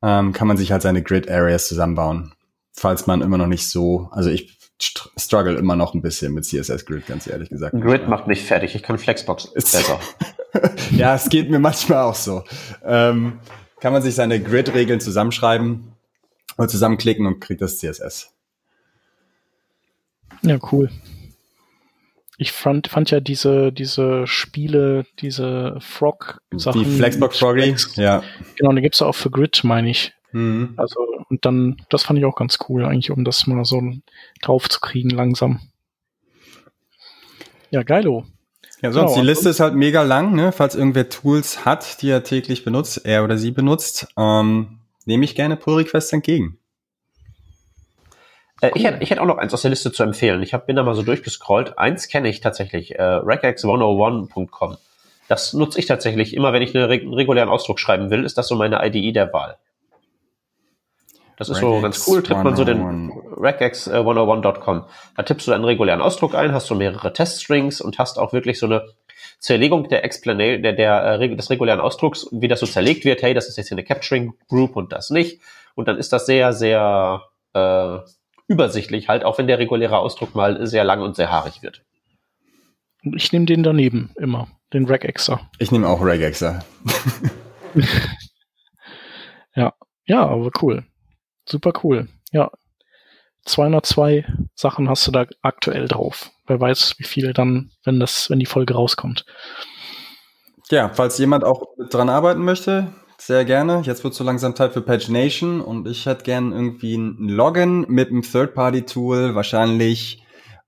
Ähm, 0.02 0.32
kann 0.32 0.46
man 0.48 0.56
sich 0.56 0.70
halt 0.72 0.82
seine 0.82 1.02
Grid 1.02 1.28
Areas 1.30 1.66
zusammenbauen. 1.68 2.32
Falls 2.72 3.06
man 3.06 3.20
immer 3.22 3.38
noch 3.38 3.48
nicht 3.48 3.68
so, 3.68 4.08
also 4.12 4.30
ich 4.30 4.56
str- 4.80 5.08
struggle 5.18 5.56
immer 5.56 5.74
noch 5.74 5.94
ein 5.94 6.02
bisschen 6.02 6.32
mit 6.34 6.44
CSS 6.44 6.86
Grid, 6.86 7.06
ganz 7.06 7.26
ehrlich 7.26 7.48
gesagt. 7.48 7.74
Grid 7.80 8.08
macht 8.08 8.28
mich 8.28 8.42
fertig. 8.44 8.74
Ich 8.76 8.82
kann 8.84 8.98
Flexbox 8.98 9.44
Ist- 9.54 9.72
besser. 9.72 9.98
ja, 10.92 11.14
es 11.14 11.28
geht 11.28 11.50
mir 11.50 11.58
manchmal 11.58 12.02
auch 12.04 12.14
so. 12.14 12.44
Ähm, 12.84 13.40
kann 13.80 13.92
man 13.92 14.02
sich 14.02 14.14
seine 14.14 14.40
Grid-Regeln 14.40 15.00
zusammenschreiben 15.00 15.92
oder 16.56 16.68
zusammenklicken 16.68 17.26
und 17.26 17.40
kriegt 17.40 17.60
das 17.60 17.78
CSS. 17.78 18.32
Ja, 20.42 20.58
cool. 20.72 20.90
Ich 22.40 22.52
fand, 22.52 22.86
fand 22.86 23.10
ja 23.10 23.18
diese, 23.18 23.72
diese 23.72 24.26
Spiele, 24.28 25.04
diese 25.18 25.76
Frog-Sachen. 25.80 26.84
Die 26.84 26.86
Flexbox 26.86 27.38
Froggy, 27.38 27.74
ja. 27.96 28.22
Genau, 28.56 28.72
die 28.72 28.80
gibt's 28.80 29.00
ja 29.00 29.08
auch 29.08 29.14
für 29.14 29.30
Grid, 29.30 29.60
meine 29.64 29.90
ich. 29.90 30.14
Mhm. 30.30 30.74
Also, 30.76 31.00
und 31.28 31.44
dann, 31.44 31.76
das 31.90 32.04
fand 32.04 32.18
ich 32.18 32.24
auch 32.24 32.36
ganz 32.36 32.58
cool, 32.68 32.84
eigentlich, 32.84 33.10
um 33.10 33.24
das 33.24 33.48
mal 33.48 33.64
so 33.64 33.82
drauf 34.40 34.68
zu 34.68 34.78
kriegen, 34.78 35.10
langsam. 35.10 35.60
Ja, 37.70 37.82
geilo. 37.82 38.24
Ja, 38.82 38.92
sonst 38.92 39.14
Genau, 39.14 39.20
die 39.20 39.26
Liste 39.26 39.48
ist 39.48 39.58
halt 39.58 39.74
mega 39.74 40.02
lang, 40.02 40.36
ne? 40.36 40.52
Falls 40.52 40.76
irgendwer 40.76 41.08
Tools 41.08 41.64
hat, 41.64 42.02
die 42.02 42.10
er 42.10 42.22
täglich 42.22 42.64
benutzt, 42.64 43.04
er 43.04 43.24
oder 43.24 43.36
sie 43.36 43.50
benutzt, 43.50 44.06
ähm, 44.16 44.78
nehme 45.06 45.24
ich 45.24 45.34
gerne 45.34 45.56
Pull 45.56 45.74
Requests 45.74 46.12
entgegen. 46.12 46.57
Äh, 48.60 48.70
ich, 48.74 48.84
hätte, 48.84 49.02
ich 49.02 49.10
hätte 49.10 49.22
auch 49.22 49.26
noch 49.26 49.38
eins 49.38 49.54
aus 49.54 49.62
der 49.62 49.70
Liste 49.70 49.92
zu 49.92 50.02
empfehlen. 50.02 50.42
Ich 50.42 50.54
hab, 50.54 50.66
bin 50.66 50.76
da 50.76 50.82
mal 50.82 50.94
so 50.94 51.02
durchgescrollt. 51.02 51.78
Eins 51.78 52.08
kenne 52.08 52.28
ich 52.28 52.40
tatsächlich, 52.40 52.98
äh, 52.98 53.02
regex101.com. 53.02 54.76
Das 55.28 55.52
nutze 55.52 55.78
ich 55.78 55.86
tatsächlich 55.86 56.34
immer, 56.34 56.52
wenn 56.52 56.62
ich 56.62 56.74
einen 56.74 56.86
regulären 56.86 57.50
Ausdruck 57.50 57.78
schreiben 57.78 58.10
will, 58.10 58.24
ist 58.24 58.38
das 58.38 58.48
so 58.48 58.56
meine 58.56 58.84
IDE 58.84 59.12
der 59.12 59.32
Wahl. 59.32 59.58
Das 61.36 61.48
ist 61.48 61.58
so 61.58 61.76
Regex 61.76 61.82
ganz 61.82 62.08
cool. 62.08 62.22
Tippt 62.22 62.42
man 62.42 62.56
so 62.56 62.64
den 62.64 62.80
101. 62.80 63.92
regex101.com. 63.92 64.84
Da 65.16 65.22
tippst 65.22 65.46
du 65.46 65.52
einen 65.52 65.64
regulären 65.64 66.00
Ausdruck 66.00 66.34
ein, 66.34 66.52
hast 66.52 66.66
so 66.66 66.74
mehrere 66.74 67.12
Teststrings 67.12 67.80
und 67.80 67.98
hast 67.98 68.18
auch 68.18 68.32
wirklich 68.32 68.58
so 68.58 68.66
eine 68.66 68.86
Zerlegung 69.38 69.88
der 69.88 70.04
Explana 70.04 70.56
der, 70.56 70.72
der, 70.72 71.20
äh, 71.20 71.36
des 71.36 71.50
regulären 71.50 71.80
Ausdrucks, 71.80 72.26
wie 72.32 72.48
das 72.48 72.58
so 72.58 72.66
zerlegt 72.66 73.04
wird. 73.04 73.22
Hey, 73.22 73.34
das 73.34 73.48
ist 73.48 73.56
jetzt 73.56 73.68
hier 73.68 73.76
eine 73.76 73.84
Capturing 73.84 74.34
Group 74.48 74.74
und 74.74 74.90
das 74.92 75.10
nicht. 75.10 75.40
Und 75.76 75.86
dann 75.86 75.96
ist 75.96 76.12
das 76.12 76.26
sehr, 76.26 76.52
sehr 76.52 77.22
äh, 77.54 77.98
übersichtlich, 78.48 79.08
halt, 79.08 79.24
auch 79.24 79.38
wenn 79.38 79.46
der 79.46 79.58
reguläre 79.58 79.98
Ausdruck 79.98 80.34
mal 80.34 80.66
sehr 80.66 80.84
lang 80.84 81.00
und 81.02 81.14
sehr 81.16 81.30
haarig 81.30 81.62
wird. 81.62 81.84
Ich 83.14 83.32
nehme 83.32 83.46
den 83.46 83.62
daneben 83.62 84.10
immer, 84.16 84.48
den 84.72 84.86
Regexer. 84.86 85.40
Ich 85.58 85.70
nehme 85.70 85.88
auch 85.88 86.02
Regexer. 86.02 86.64
Ja, 90.08 90.26
aber 90.26 90.50
cool. 90.62 90.84
Super 91.46 91.72
cool. 91.84 92.08
Ja. 92.32 92.50
202 93.44 94.26
Sachen 94.54 94.88
hast 94.88 95.06
du 95.06 95.10
da 95.10 95.26
aktuell 95.42 95.86
drauf. 95.86 96.30
Wer 96.46 96.60
weiß, 96.60 96.94
wie 96.98 97.04
viele 97.04 97.34
dann, 97.34 97.70
wenn 97.84 98.00
das, 98.00 98.28
wenn 98.30 98.38
die 98.38 98.46
Folge 98.46 98.74
rauskommt. 98.74 99.26
Ja, 100.70 100.88
falls 100.88 101.18
jemand 101.18 101.44
auch 101.44 101.62
dran 101.90 102.08
arbeiten 102.08 102.42
möchte, 102.42 102.92
sehr 103.20 103.44
gerne. 103.44 103.82
Jetzt 103.84 104.04
wird 104.04 104.14
so 104.14 104.24
langsam 104.24 104.54
Zeit 104.54 104.72
für 104.72 104.80
Pagination 104.80 105.60
und 105.60 105.86
ich 105.88 106.06
hätte 106.06 106.24
gern 106.24 106.52
irgendwie 106.52 106.96
ein 106.96 107.28
Login 107.28 107.86
mit 107.88 108.10
einem 108.10 108.22
Third-Party-Tool, 108.22 109.34
wahrscheinlich 109.34 110.22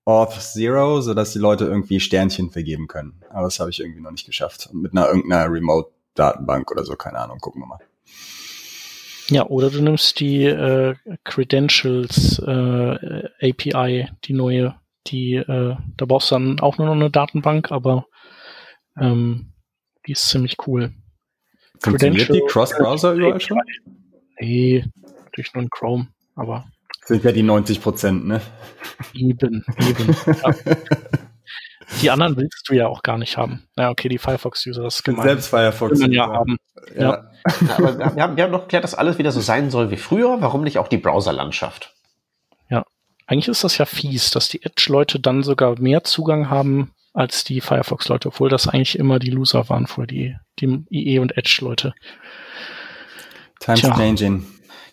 Auth 0.05 0.41
Zero, 0.41 1.01
sodass 1.01 1.33
die 1.33 1.39
Leute 1.39 1.65
irgendwie 1.65 2.01
Sternchen 2.01 2.51
vergeben 2.51 2.89
können. 2.89 3.23
Aber 3.31 3.45
das 3.45 3.61
habe 3.61 3.71
ich 3.71 3.81
irgendwie 3.81 4.01
noch 4.01 4.11
nicht 4.11 4.27
geschafft. 4.27 4.69
Und 4.73 4.83
mit 4.83 4.93
einer 4.93 5.07
irgendeiner 5.07 5.53
Remote-Datenbank 5.53 6.71
oder 6.71 6.85
so, 6.85 6.97
keine 6.97 7.19
Ahnung, 7.19 7.39
gucken 7.39 7.63
wir 7.63 7.67
mal. 7.67 7.79
Ja, 9.29 9.47
oder 9.47 9.71
du 9.71 9.81
nimmst 9.81 10.19
die 10.19 10.45
äh, 10.45 10.97
Credentials 11.23 12.41
äh, 12.41 13.29
API, 13.41 14.09
die 14.25 14.33
neue, 14.33 14.75
die, 15.07 15.37
äh, 15.37 15.77
da 15.97 16.05
brauchst 16.05 16.33
du 16.33 16.35
dann 16.35 16.59
auch 16.59 16.79
nur 16.79 16.89
noch 16.89 16.95
eine 16.95 17.11
Datenbank, 17.11 17.71
aber 17.71 18.07
ähm, 18.99 19.53
die 20.07 20.13
ist 20.13 20.29
ziemlich 20.29 20.57
cool. 20.67 20.93
Funktioniert 21.83 22.29
die 22.33 22.43
Cross-Browser 22.47 23.13
überall 23.13 23.41
schon? 23.41 23.59
Nee, 24.39 24.85
natürlich 25.25 25.55
nur 25.55 25.63
in 25.65 25.71
Chrome, 25.71 26.09
aber 26.35 26.65
Sind 27.05 27.25
ja 27.25 27.33
die 27.33 27.43
90 27.43 27.81
Prozent, 27.81 28.27
ne? 28.27 28.41
eben, 29.15 29.65
eben. 29.79 30.17
ja. 30.27 30.55
Die 32.03 32.09
anderen 32.09 32.37
willst 32.37 32.69
du 32.69 32.75
ja 32.75 32.87
auch 32.87 33.03
gar 33.03 33.19
nicht 33.19 33.37
haben. 33.37 33.65
Ja, 33.77 33.91
okay, 33.91 34.09
die 34.09 34.19
Firefox-User, 34.19 34.85
das 34.85 34.99
ist 34.99 35.03
gemein. 35.03 35.27
Selbst 35.27 35.49
Firefox. 35.49 36.01
Ja 36.07 36.29
haben. 36.29 36.57
Ja. 36.95 37.03
Ja. 37.03 37.31
Ja, 37.67 37.79
aber 37.79 37.99
wir 37.99 38.23
haben, 38.23 38.37
wir 38.37 38.45
haben 38.45 38.53
noch 38.53 38.61
geklärt, 38.63 38.85
dass 38.85 38.95
alles 38.95 39.19
wieder 39.19 39.33
so 39.33 39.41
sein 39.41 39.73
soll 39.73 39.91
wie 39.91 39.97
früher. 39.97 40.41
Warum 40.41 40.63
nicht 40.63 40.79
auch 40.79 40.87
die 40.87 40.99
Browserlandschaft? 40.99 41.93
Eigentlich 43.31 43.47
ist 43.47 43.63
das 43.63 43.79
ja 43.79 43.85
fies, 43.85 44.31
dass 44.31 44.49
die 44.49 44.65
Edge-Leute 44.65 45.21
dann 45.21 45.45
sogar 45.45 45.79
mehr 45.79 46.03
Zugang 46.03 46.51
haben 46.51 46.91
als 47.13 47.45
die 47.45 47.61
Firefox-Leute, 47.61 48.29
obwohl 48.29 48.49
das 48.49 48.69
eigentlich 48.69 48.99
immer 48.99 49.19
die 49.19 49.31
Loser 49.31 49.69
waren 49.69 49.87
vor 49.87 50.07
die, 50.07 50.37
die 50.61 50.85
IE 50.91 51.19
und 51.19 51.37
Edge-Leute. 51.37 51.95
Times 53.59 53.81
Tja. 53.81 53.95
changing. 53.95 54.47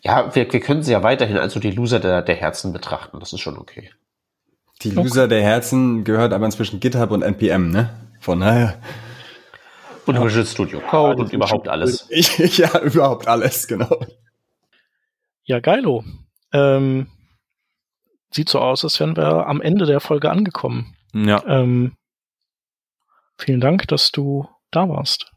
Ja, 0.03 0.34
wir, 0.35 0.52
wir 0.52 0.60
können 0.60 0.84
sie 0.84 0.91
ja 0.91 1.03
weiterhin 1.03 1.38
als 1.38 1.53
so 1.53 1.60
die 1.60 1.72
Loser 1.72 1.99
der, 1.99 2.22
der 2.22 2.35
Herzen 2.35 2.73
betrachten. 2.73 3.19
Das 3.19 3.34
ist 3.34 3.39
schon 3.39 3.57
okay. 3.57 3.91
Die 4.84 4.91
Loser 4.91 5.27
der 5.27 5.41
Herzen 5.41 6.03
gehört 6.03 6.34
aber 6.34 6.45
inzwischen 6.45 6.80
GitHub 6.80 7.11
und 7.11 7.23
NPM, 7.23 7.72
ne? 7.72 7.89
Von 8.19 8.41
daher. 8.41 8.80
Und 10.06 10.23
Visual 10.23 10.45
Studio 10.45 10.80
Code 10.80 11.22
und 11.22 11.34
überhaupt 11.34 11.68
alles. 11.68 12.07
Ich, 12.10 12.57
ja, 12.57 12.80
überhaupt 12.80 13.27
alles, 13.27 13.68
genau. 13.68 13.99
Ja, 15.44 15.60
geilo. 15.60 16.06
Ähm, 16.53 17.07
sieht 18.31 18.49
so 18.49 18.60
aus, 18.60 18.84
als 18.84 18.99
wären 18.99 19.18
wir 19.18 19.48
am 19.48 19.61
Ende 19.61 19.85
der 19.85 19.99
Folge 19.99 20.30
angekommen. 20.30 20.95
Ja, 21.14 21.44
Ähm, 21.45 21.96
vielen 23.38 23.61
Dank, 23.61 23.88
dass 23.88 24.11
du 24.11 24.47
da 24.72 24.89
warst. 24.89 25.31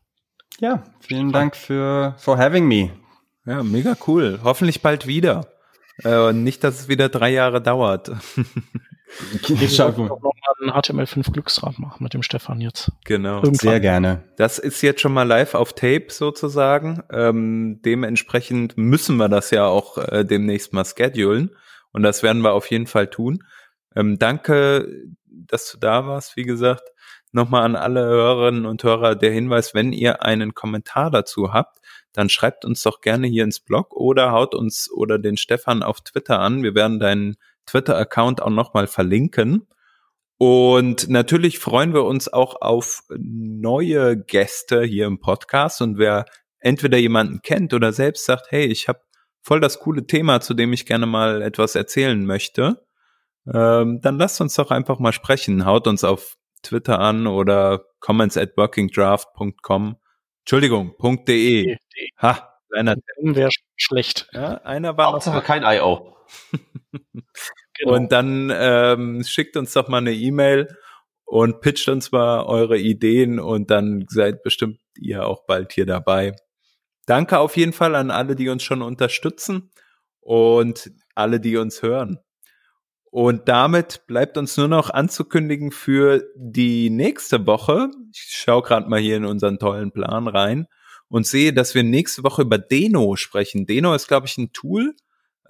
Ja, 0.59 0.82
vielen 1.01 1.32
Dank 1.32 1.56
für 1.56 2.14
for 2.18 2.39
having 2.39 2.66
me. 2.66 2.90
Ja, 3.47 3.62
mega 3.62 3.97
cool. 4.06 4.40
Hoffentlich 4.44 4.82
bald 4.82 5.06
wieder. 5.06 5.47
Äh, 6.05 6.32
nicht, 6.32 6.64
dass 6.64 6.81
es 6.81 6.89
wieder 6.89 7.09
drei 7.09 7.31
Jahre 7.31 7.62
dauert. 7.62 8.10
Ich 9.43 9.78
mal 9.78 9.98
einen 10.60 10.70
HTML5 10.70 11.32
Glücksrad 11.32 11.78
machen 11.78 12.02
mit 12.02 12.14
dem 12.14 12.22
Stefan 12.22 12.60
jetzt. 12.60 12.93
Genau. 13.05 13.36
Irgendwann. 13.36 13.55
Sehr 13.55 13.81
gerne. 13.81 14.24
Das 14.36 14.59
ist 14.59 14.82
jetzt 14.82 15.01
schon 15.01 15.12
mal 15.12 15.24
live 15.24 15.55
auf 15.55 15.72
Tape 15.72 16.06
sozusagen. 16.10 17.02
Ähm, 17.12 17.81
dementsprechend 17.85 18.77
müssen 18.77 19.16
wir 19.16 19.28
das 19.28 19.51
ja 19.51 19.66
auch 19.66 19.98
äh, 19.98 20.24
demnächst 20.24 20.72
mal 20.72 20.85
schedulen. 20.85 21.51
Und 21.93 22.02
das 22.02 22.22
werden 22.22 22.43
wir 22.43 22.52
auf 22.52 22.70
jeden 22.70 22.86
Fall 22.86 23.09
tun. 23.09 23.43
Ähm, 23.97 24.18
danke, 24.18 24.89
dass 25.52 25.70
du 25.70 25.78
da 25.78 26.06
warst, 26.06 26.36
wie 26.36 26.44
gesagt. 26.44 26.82
Nochmal 27.32 27.64
an 27.64 27.77
alle 27.77 28.01
Hörerinnen 28.01 28.66
und 28.66 28.82
Hörer 28.82 29.14
der 29.14 29.32
Hinweis, 29.32 29.74
wenn 29.74 29.93
ihr 29.93 30.22
einen 30.22 30.55
Kommentar 30.55 31.10
dazu 31.10 31.52
habt, 31.52 31.78
dann 32.12 32.28
schreibt 32.28 32.64
uns 32.64 32.82
doch 32.82 33.01
gerne 33.01 33.28
hier 33.28 33.44
ins 33.44 33.60
Blog 33.60 33.94
oder 33.94 34.32
haut 34.32 34.55
uns 34.55 34.90
oder 34.90 35.18
den 35.18 35.36
Stefan 35.36 35.82
auf 35.82 36.01
Twitter 36.01 36.40
an. 36.40 36.62
Wir 36.62 36.74
werden 36.74 36.98
deinen 36.98 37.36
Twitter-Account 37.66 38.43
auch 38.43 38.51
nochmal 38.51 38.89
verlinken. 38.89 39.68
Und 40.39 41.09
natürlich 41.09 41.59
freuen 41.59 41.93
wir 41.94 42.05
uns 42.05 42.32
auch 42.32 42.60
auf 42.60 43.02
neue 43.10 44.16
Gäste 44.16 44.82
hier 44.82 45.06
im 45.06 45.20
Podcast. 45.20 45.82
Und 45.82 45.98
wer 45.98 46.24
entweder 46.59 46.98
jemanden 46.98 47.43
kennt 47.43 47.74
oder 47.74 47.93
selbst 47.93 48.24
sagt, 48.24 48.51
hey, 48.51 48.64
ich 48.64 48.89
habe 48.89 49.01
voll 49.43 49.60
das 49.60 49.78
coole 49.81 50.06
Thema, 50.06 50.40
zu 50.40 50.55
dem 50.55 50.72
ich 50.72 50.86
gerne 50.86 51.06
mal 51.06 51.43
etwas 51.43 51.74
erzählen 51.74 52.24
möchte, 52.24 52.85
ähm, 53.46 54.00
dann 54.00 54.18
lasst 54.18 54.40
uns 54.40 54.54
doch 54.54 54.70
einfach 54.70 54.98
mal 54.98 55.12
sprechen. 55.12 55.64
Haut 55.64 55.86
uns 55.86 56.04
auf 56.04 56.36
Twitter 56.62 56.98
an 56.98 57.26
oder 57.26 57.84
comments 58.00 58.36
at 58.36 58.56
workingdraft.com. 58.56 59.96
Entschuldigung, 60.40 60.94
.de. 61.26 61.76
Ha, 62.18 62.54
kleiner 62.70 62.96
wäre 63.22 63.50
schlecht. 63.76 64.28
Ja, 64.32 64.54
einer 64.62 64.96
war 64.96 65.12
Hauptsache 65.12 65.36
noch 65.36 65.44
kein 65.44 65.62
IO. 65.62 66.16
genau. 67.78 67.94
Und 67.94 68.12
dann 68.12 68.52
ähm, 68.54 69.22
schickt 69.24 69.56
uns 69.56 69.72
doch 69.72 69.88
mal 69.88 69.98
eine 69.98 70.12
E-Mail 70.12 70.68
und 71.24 71.60
pitcht 71.60 71.88
uns 71.88 72.12
mal 72.12 72.44
eure 72.44 72.78
Ideen 72.78 73.38
und 73.38 73.70
dann 73.70 74.06
seid 74.08 74.42
bestimmt 74.42 74.80
ihr 74.96 75.26
auch 75.26 75.46
bald 75.46 75.72
hier 75.72 75.86
dabei. 75.86 76.34
Danke 77.06 77.38
auf 77.38 77.56
jeden 77.56 77.72
Fall 77.72 77.94
an 77.94 78.10
alle, 78.10 78.36
die 78.36 78.48
uns 78.48 78.62
schon 78.62 78.82
unterstützen 78.82 79.70
und 80.20 80.90
alle, 81.14 81.40
die 81.40 81.56
uns 81.56 81.82
hören. 81.82 82.18
Und 83.10 83.48
damit 83.48 84.06
bleibt 84.06 84.38
uns 84.38 84.56
nur 84.56 84.68
noch 84.68 84.90
anzukündigen 84.90 85.72
für 85.72 86.24
die 86.36 86.90
nächste 86.90 87.46
Woche. 87.46 87.88
Ich 88.12 88.42
schaue 88.44 88.62
gerade 88.62 88.88
mal 88.88 89.00
hier 89.00 89.16
in 89.16 89.24
unseren 89.24 89.58
tollen 89.58 89.90
Plan 89.90 90.28
rein 90.28 90.68
und 91.08 91.26
sehe, 91.26 91.52
dass 91.52 91.74
wir 91.74 91.82
nächste 91.82 92.22
Woche 92.22 92.42
über 92.42 92.58
Deno 92.58 93.16
sprechen. 93.16 93.66
Deno 93.66 93.94
ist, 93.94 94.06
glaube 94.06 94.26
ich, 94.26 94.38
ein 94.38 94.52
Tool, 94.52 94.94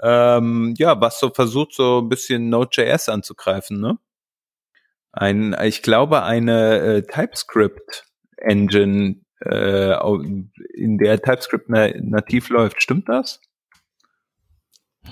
ähm, 0.02 0.74
ja, 0.78 0.98
was 1.00 1.20
so 1.20 1.30
versucht, 1.30 1.74
so 1.74 2.00
ein 2.00 2.08
bisschen 2.08 2.48
Node.js 2.48 3.10
anzugreifen, 3.10 3.78
ne? 3.78 3.98
Ein, 5.12 5.54
ich 5.64 5.82
glaube, 5.82 6.22
eine 6.22 6.78
äh, 6.78 7.02
TypeScript-Engine, 7.02 9.16
äh, 9.40 9.94
in 10.74 10.98
der 10.98 11.20
TypeScript 11.20 11.68
na 11.68 11.88
nativ 12.00 12.48
läuft. 12.48 12.80
Stimmt 12.82 13.08
das? 13.08 13.40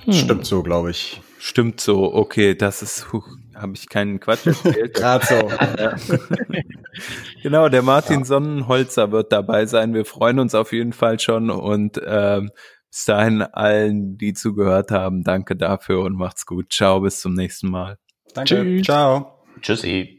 Hm. 0.04 0.12
Stimmt 0.12 0.46
so, 0.46 0.62
glaube 0.62 0.90
ich. 0.90 1.20
Stimmt 1.38 1.80
so, 1.80 2.12
okay, 2.14 2.54
das 2.54 2.82
ist, 2.82 3.06
habe 3.54 3.72
ich 3.74 3.88
keinen 3.88 4.18
Quatsch 4.18 4.46
erzählt. 4.46 4.94
Gerade 4.94 5.24
so. 5.24 5.50
genau, 7.42 7.68
der 7.68 7.82
Martin 7.82 8.20
ja. 8.20 8.24
Sonnenholzer 8.24 9.12
wird 9.12 9.32
dabei 9.32 9.66
sein. 9.66 9.94
Wir 9.94 10.04
freuen 10.04 10.40
uns 10.40 10.54
auf 10.54 10.72
jeden 10.72 10.92
Fall 10.92 11.20
schon 11.20 11.50
und 11.50 12.00
ähm, 12.04 12.50
bis 12.90 13.04
dahin 13.04 13.42
allen, 13.42 14.16
die 14.18 14.32
zugehört 14.32 14.90
haben, 14.90 15.22
danke 15.22 15.56
dafür 15.56 16.00
und 16.00 16.14
macht's 16.14 16.46
gut. 16.46 16.72
Ciao, 16.72 17.00
bis 17.00 17.20
zum 17.20 17.34
nächsten 17.34 17.70
Mal. 17.70 17.98
Danke. 18.34 18.56
Tschüss. 18.64 18.84
Ciao. 18.84 19.44
Tschüssi. 19.60 20.17